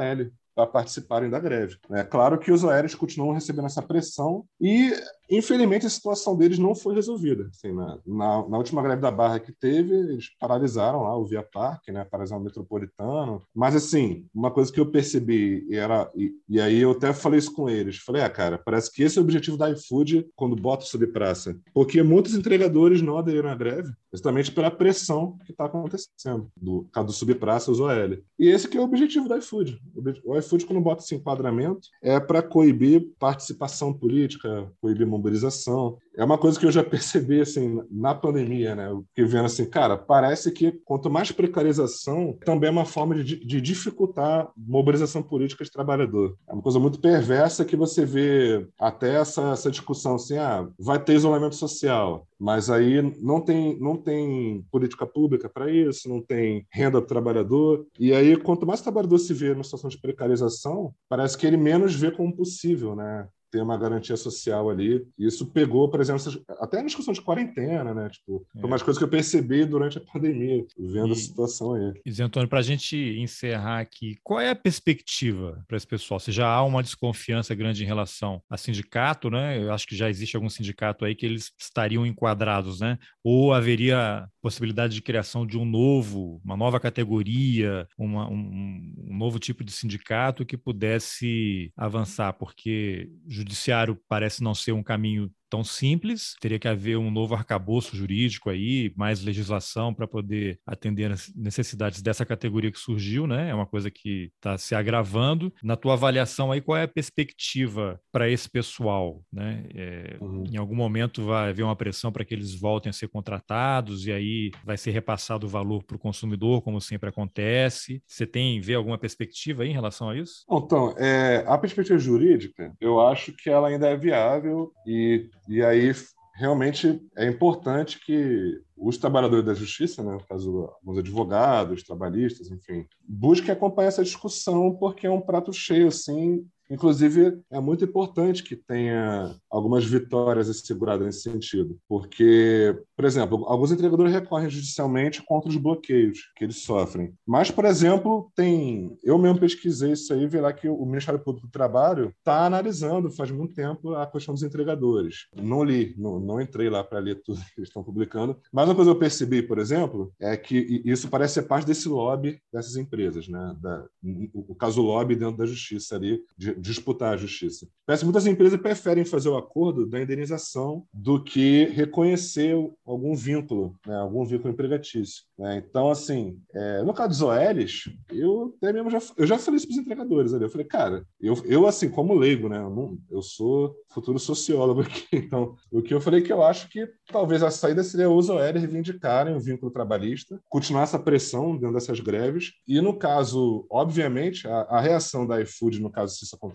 para 0.56 0.68
participarem 0.68 1.30
da 1.30 1.40
greve. 1.40 1.78
É 1.92 2.04
claro 2.04 2.38
que 2.38 2.52
os 2.52 2.64
OLs 2.64 2.96
continuam 2.96 3.34
recebendo 3.34 3.66
essa 3.66 3.82
pressão 3.82 4.46
e 4.60 4.94
Infelizmente, 5.32 5.86
a 5.86 5.90
situação 5.90 6.36
deles 6.36 6.60
não 6.60 6.76
foi 6.76 6.94
resolvida. 6.94 7.50
Assim, 7.54 7.74
na, 7.74 7.98
na, 8.06 8.50
na, 8.50 8.58
última 8.58 8.84
greve 8.84 9.02
da 9.02 9.10
Barra 9.10 9.40
que 9.40 9.54
teve, 9.54 9.96
eles 9.96 10.30
paralisaram 10.38 11.04
lá 11.04 11.18
o 11.18 11.26
Via 11.26 11.42
Parque, 11.42 11.90
né, 11.90 12.04
paralisaram 12.04 12.42
o 12.42 12.44
metropolitano. 12.44 13.42
Mas, 13.56 13.74
assim, 13.74 14.26
uma 14.36 14.52
coisa 14.52 14.72
que 14.72 14.80
eu 14.80 14.92
percebi, 14.92 15.66
e, 15.70 15.76
era, 15.78 16.12
e, 16.14 16.34
e, 16.50 16.60
aí 16.60 16.82
eu 16.82 16.92
até 16.92 17.14
falei 17.14 17.40
isso 17.40 17.54
com 17.54 17.70
eles, 17.70 17.98
falei, 17.98 18.22
ah, 18.22 18.30
cara, 18.30 18.58
parece 18.58 18.92
que 18.92 19.04
esse 19.04 19.18
é 19.18 19.22
o 19.22 19.24
objetivo 19.24 19.56
da 19.56 19.72
iFood 19.72 20.28
quando 20.36 20.54
bota 20.54 20.84
sobre 20.84 21.08
praça. 21.08 21.58
Porque 21.74 22.04
muitos 22.04 22.36
entregadores 22.36 23.02
não 23.02 23.18
aderiram 23.18 23.50
à 23.50 23.56
greve, 23.56 23.90
justamente 24.12 24.52
pela 24.52 24.70
pressão 24.70 25.38
que 25.46 25.54
está 25.54 25.64
acontecendo, 25.64 26.52
do 26.58 26.90
caso 26.92 27.08
do 27.08 27.14
subpraça, 27.14 27.72
os 27.72 27.80
OL. 27.80 28.18
E 28.38 28.50
esse 28.50 28.68
que 28.68 28.78
é 28.78 28.82
o 28.82 28.84
objetivo 28.84 29.30
da 29.30 29.38
iFood. 29.38 29.80
O 30.26 30.38
iFood, 30.42 30.66
quando 30.66 30.82
bota 30.82 31.04
esse 31.04 31.16
enquadramento, 31.16 31.88
é 32.02 32.20
para 32.20 32.42
coibir 32.42 33.12
participação 33.18 33.94
política, 33.94 34.72
coibir 34.82 35.08
mobilização. 35.08 35.98
É 36.16 36.24
uma 36.24 36.38
coisa 36.38 36.60
que 36.60 36.66
eu 36.66 36.72
já 36.72 36.84
percebi 36.86 37.42
assim 37.42 37.82
na 37.90 38.14
pandemia, 38.14 38.76
né? 38.76 38.90
Que 39.16 39.24
vendo 39.24 39.46
assim, 39.46 39.66
cara, 39.66 39.98
parece 39.98 40.52
que 40.52 40.72
quanto 40.84 41.10
mais 41.10 41.32
precarização, 41.32 42.38
também 42.46 42.68
é 42.68 42.72
uma 42.72 42.86
forma 42.86 43.16
de, 43.24 43.44
de 43.46 43.62
dificultar 43.62 44.50
mobilização 44.58 45.24
política 45.24 45.64
de 45.64 45.72
trabalhador. 45.72 46.38
É 46.48 46.54
uma 46.54 46.62
coisa 46.62 46.80
muito 46.80 47.00
perversa 47.00 47.66
que 47.66 47.76
você 47.76 48.06
vê 48.06 48.68
até 48.80 49.16
essa, 49.16 49.52
essa 49.52 49.72
discussão 49.72 50.16
assim, 50.16 50.38
ah, 50.38 50.68
vai 50.80 51.02
ter 51.04 51.14
isolamento 51.14 51.56
social, 51.56 52.28
mas 52.40 52.70
aí 52.70 53.02
não 53.22 53.42
tem 53.42 53.80
não 53.80 53.96
tem 53.96 54.66
política 54.72 55.06
pública 55.06 55.50
para 55.50 55.72
isso, 55.72 56.10
não 56.10 56.22
tem 56.22 56.66
renda 56.72 57.00
para 57.00 57.06
o 57.06 57.08
trabalhador. 57.08 57.86
E 58.00 58.14
aí 58.14 58.36
quanto 58.38 58.66
mais 58.66 58.80
o 58.80 58.84
trabalhador 58.84 59.18
se 59.18 59.34
vê 59.34 59.54
numa 59.54 59.64
situação 59.64 59.90
de 59.90 60.00
precarização, 60.00 60.94
parece 61.08 61.38
que 61.38 61.46
ele 61.46 61.58
menos 61.58 61.96
vê 61.96 62.12
como 62.12 62.36
possível, 62.36 62.96
né? 62.96 63.28
Ter 63.52 63.62
uma 63.62 63.78
garantia 63.78 64.16
social 64.16 64.70
ali. 64.70 65.06
E 65.20 65.28
isso 65.28 65.46
pegou, 65.48 65.90
por 65.90 66.00
exemplo, 66.00 66.22
até 66.60 66.78
na 66.78 66.86
discussão 66.86 67.14
de 67.14 67.22
quarentena, 67.22 67.94
né? 67.94 68.10
Tipo, 68.10 68.46
é. 68.56 68.66
umas 68.66 68.82
coisas 68.82 68.98
que 68.98 69.04
eu 69.04 69.10
percebi 69.10 69.66
durante 69.66 69.98
a 69.98 70.02
pandemia, 70.02 70.66
vendo 70.80 71.10
e, 71.10 71.12
a 71.12 71.16
situação 71.16 71.74
aí. 71.74 71.94
E, 72.06 72.22
Antônio, 72.22 72.48
para 72.48 72.60
a 72.60 72.64
gente 72.64 72.96
encerrar 73.20 73.80
aqui, 73.80 74.18
qual 74.24 74.40
é 74.40 74.50
a 74.50 74.56
perspectiva 74.56 75.64
para 75.68 75.78
esse 75.78 75.86
pessoal? 75.86 76.20
Se 76.20 76.32
já 76.32 76.48
há 76.48 76.64
uma 76.64 76.82
desconfiança 76.82 77.54
grande 77.54 77.84
em 77.84 77.88
relação 77.88 78.42
a 78.50 78.58
sindicato, 78.58 79.30
né? 79.30 79.62
Eu 79.62 79.74
acho 79.74 79.86
que 79.86 79.96
já 79.96 80.10
existe 80.10 80.36
algum 80.36 80.50
sindicato 80.50 81.04
aí 81.04 81.14
que 81.14 81.26
eles 81.26 81.52
estariam 81.60 82.06
enquadrados, 82.06 82.80
né? 82.80 82.98
Ou 83.24 83.54
haveria 83.54 84.28
possibilidade 84.42 84.96
de 84.96 85.02
criação 85.02 85.46
de 85.46 85.58
um 85.58 85.66
novo, 85.66 86.42
uma 86.44 86.58
nova 86.58 86.80
categoria, 86.80 87.88
uma, 87.98 88.30
um, 88.30 88.94
um 89.08 89.18
novo 89.18 89.40
tipo 89.40 89.64
de 89.64 89.72
sindicato 89.72 90.46
que 90.46 90.58
pudesse 90.58 91.72
avançar, 91.78 92.34
porque 92.34 93.10
judiciário 93.28 93.98
parece 94.08 94.44
não 94.44 94.56
ser 94.56 94.72
um 94.72 94.84
caminho 94.84 95.32
tão 95.52 95.66
simples, 95.66 96.34
teria 96.40 96.58
que 96.58 96.68
haver 96.68 96.98
um 96.98 97.12
novo 97.12 97.36
arcabouço 97.36 97.94
jurídico 97.94 98.50
aí, 98.50 98.94
mais 98.96 99.22
legislação 99.22 99.94
para 99.94 100.08
poder 100.08 100.58
atender 100.66 101.12
as 101.12 101.30
necessidades 101.36 102.02
dessa 102.02 102.26
categoria 102.26 102.72
que 102.72 102.80
surgiu, 102.80 103.28
né? 103.28 103.50
É 103.50 103.54
uma 103.54 103.66
coisa 103.66 103.92
que 103.92 104.32
está 104.38 104.58
se 104.58 104.74
agravando. 104.74 105.54
Na 105.62 105.76
tua 105.76 105.94
avaliação 105.94 106.54
aí, 106.54 106.62
qual 106.62 106.78
é 106.78 106.84
a 106.84 106.88
perspectiva 106.88 108.00
para 108.14 108.30
esse 108.30 108.50
pessoal, 108.50 109.22
né? 109.32 109.66
É, 109.76 110.18
uhum. 110.22 110.46
Em 110.50 110.58
algum 110.58 110.76
momento 110.76 111.26
vai 111.26 111.50
haver 111.50 111.64
uma 111.64 111.76
pressão 111.76 112.14
para 112.14 112.24
que 112.24 112.34
eles 112.34 112.58
voltem 112.58 112.90
a 112.90 112.94
ser 112.94 113.10
contratados 113.10 114.08
e 114.08 114.12
aí 114.12 114.52
vai 114.64 114.78
ser 114.78 114.92
repassado 114.92 115.46
o 115.46 115.50
valor 115.50 115.84
para 115.84 115.98
o 115.98 116.00
consumidor, 116.00 116.62
como 116.62 116.80
sempre 116.80 117.10
acontece. 117.10 118.02
Você 118.08 118.26
tem 118.26 118.62
vê 118.62 118.76
alguma 118.76 118.98
perspectiva 118.98 119.64
aí 119.64 119.70
em 119.70 119.74
relação 119.74 120.10
a 120.10 120.16
isso? 120.16 120.46
Então, 120.50 120.96
é, 120.98 121.44
a 121.46 121.58
perspectiva 121.58 122.00
jurídica, 122.00 122.74
eu 122.80 123.02
acho 123.02 123.34
que 123.34 123.50
ela 123.50 123.68
ainda 123.68 123.90
é 123.90 123.98
viável 123.98 124.72
e 124.88 125.30
e 125.48 125.64
aí, 125.64 125.92
realmente, 126.36 127.02
é 127.16 127.28
importante 127.28 128.00
que 128.04 128.60
os 128.76 128.98
trabalhadores 128.98 129.46
da 129.46 129.54
justiça, 129.54 130.04
né, 130.04 130.14
no 130.14 130.26
caso, 130.26 130.70
alguns 130.80 131.00
advogados, 131.00 131.84
trabalhistas, 131.84 132.50
enfim, 132.50 132.86
busquem 133.08 133.52
acompanhar 133.52 133.90
essa 133.90 134.04
discussão, 134.04 134.76
porque 134.76 135.06
é 135.06 135.12
um 135.12 135.22
prato 135.22 135.54
cheio, 135.54 135.88
assim, 135.88 136.46
Inclusive, 136.72 137.42
é 137.52 137.60
muito 137.60 137.84
importante 137.84 138.44
que 138.44 138.56
tenha 138.56 139.36
algumas 139.50 139.84
vitórias 139.84 140.50
asseguradas 140.50 141.06
nesse 141.06 141.22
sentido, 141.22 141.78
porque, 141.88 142.76
por 142.96 143.04
exemplo, 143.04 143.44
alguns 143.46 143.72
entregadores 143.72 144.14
recorrem 144.14 144.50
judicialmente 144.50 145.22
contra 145.26 145.50
os 145.50 145.58
bloqueios 145.58 146.32
que 146.36 146.46
eles 146.46 146.58
sofrem. 146.58 147.14
Mas, 147.28 147.52
por 147.52 147.66
exemplo, 147.66 148.32
tem. 148.36 148.98
Eu 149.04 149.18
mesmo 149.18 149.40
pesquisei 149.40 149.92
isso 149.92 150.14
aí, 150.14 150.26
vi 150.28 150.40
lá 150.40 150.54
que 150.54 150.70
o 150.70 150.86
Ministério 150.86 151.20
Público 151.20 151.48
do 151.48 151.52
Trabalho 151.52 152.14
está 152.20 152.46
analisando 152.46 153.12
faz 153.12 153.30
muito 153.32 153.54
tempo 153.54 153.94
a 153.96 154.08
questão 154.08 154.34
dos 154.34 154.44
entregadores. 154.44 155.28
Não 155.36 155.64
li, 155.64 155.94
não, 155.98 156.20
não 156.20 156.40
entrei 156.40 156.70
lá 156.70 156.84
para 156.84 157.00
ler 157.00 157.22
tudo 157.22 157.40
que 157.40 157.60
eles 157.60 157.70
estão 157.70 157.84
publicando. 157.84 158.38
Mas 158.52 158.68
uma 158.68 158.76
coisa 158.76 158.92
que 158.92 158.96
eu 158.96 159.00
percebi, 159.00 159.42
por 159.42 159.58
exemplo, 159.58 160.14
é 160.20 160.38
que 160.38 160.82
isso 160.86 161.10
parece 161.10 161.36
ser 161.36 161.44
parte 161.44 161.66
desse 161.66 161.90
lobby 161.90 162.40
dessas 162.54 162.76
empresas, 162.76 163.28
né? 163.28 163.56
Da, 163.60 163.86
o, 164.34 164.56
caso 164.56 164.82
lobby 164.82 165.16
dentro 165.16 165.38
da 165.38 165.46
justiça 165.46 165.96
ali, 165.96 166.22
de, 166.38 166.56
disputar 166.62 167.14
a 167.14 167.18
justiça. 167.18 167.68
Parece 167.86 168.02
que 168.02 168.06
muitas 168.06 168.28
empresas 168.28 168.60
preferem 168.60 169.04
fazer 169.04 169.30
o 169.30 169.38
acordo 169.38 169.86
da 169.86 170.02
indenização 170.02 170.86
do 170.94 171.22
que 171.22 171.66
reconhecer 171.66 172.56
algum 172.86 173.16
vínculo, 173.16 173.76
né, 173.86 173.96
algum 173.96 174.24
vínculo 174.24 174.54
empregatício. 174.54 175.24
Né? 175.38 175.64
Então, 175.68 175.90
assim, 175.90 176.40
é, 176.54 176.84
no 176.84 176.94
caso 176.94 177.10
dos 177.10 177.22
OLs, 177.22 177.90
eu 178.12 178.54
até 178.58 178.72
mesmo 178.72 178.90
já, 178.90 179.00
eu 179.18 179.26
já 179.26 179.38
falei 179.38 179.58
isso 179.58 179.68
para 179.68 179.74
os 179.74 179.80
entregadores 179.80 180.34
ali. 180.34 180.44
Eu 180.44 180.50
falei, 180.50 180.68
cara, 180.68 181.04
eu, 181.20 181.36
eu 181.46 181.66
assim, 181.66 181.90
como 181.90 182.14
leigo, 182.14 182.48
né, 182.48 182.60
eu, 182.60 182.70
não, 182.70 182.98
eu 183.10 183.22
sou 183.22 183.76
futuro 183.92 184.20
sociólogo 184.20 184.82
aqui, 184.82 185.08
então 185.12 185.56
o 185.72 185.82
que 185.82 185.94
eu 185.94 186.00
falei 186.00 186.22
é 186.22 186.24
que 186.24 186.32
eu 186.32 186.44
acho 186.44 186.70
que 186.70 186.88
talvez 187.12 187.42
a 187.42 187.50
saída 187.50 187.84
seria 187.84 188.10
os 188.10 188.30
OLs 188.30 188.62
reivindicarem 188.62 189.36
o 189.36 189.40
vínculo 189.40 189.72
trabalhista, 189.72 190.40
continuar 190.48 190.84
essa 190.84 191.00
pressão 191.00 191.58
dentro 191.58 191.74
dessas 191.74 192.00
greves, 192.00 192.52
e 192.68 192.80
no 192.80 192.98
caso, 192.98 193.66
obviamente, 193.70 194.48
a, 194.48 194.62
a 194.62 194.80
reação 194.80 195.26
da 195.26 195.42
iFood, 195.42 195.82
no 195.82 195.92
caso, 195.92 196.16
se 196.16 196.26
isso 196.26 196.36
acontecer, 196.36 196.51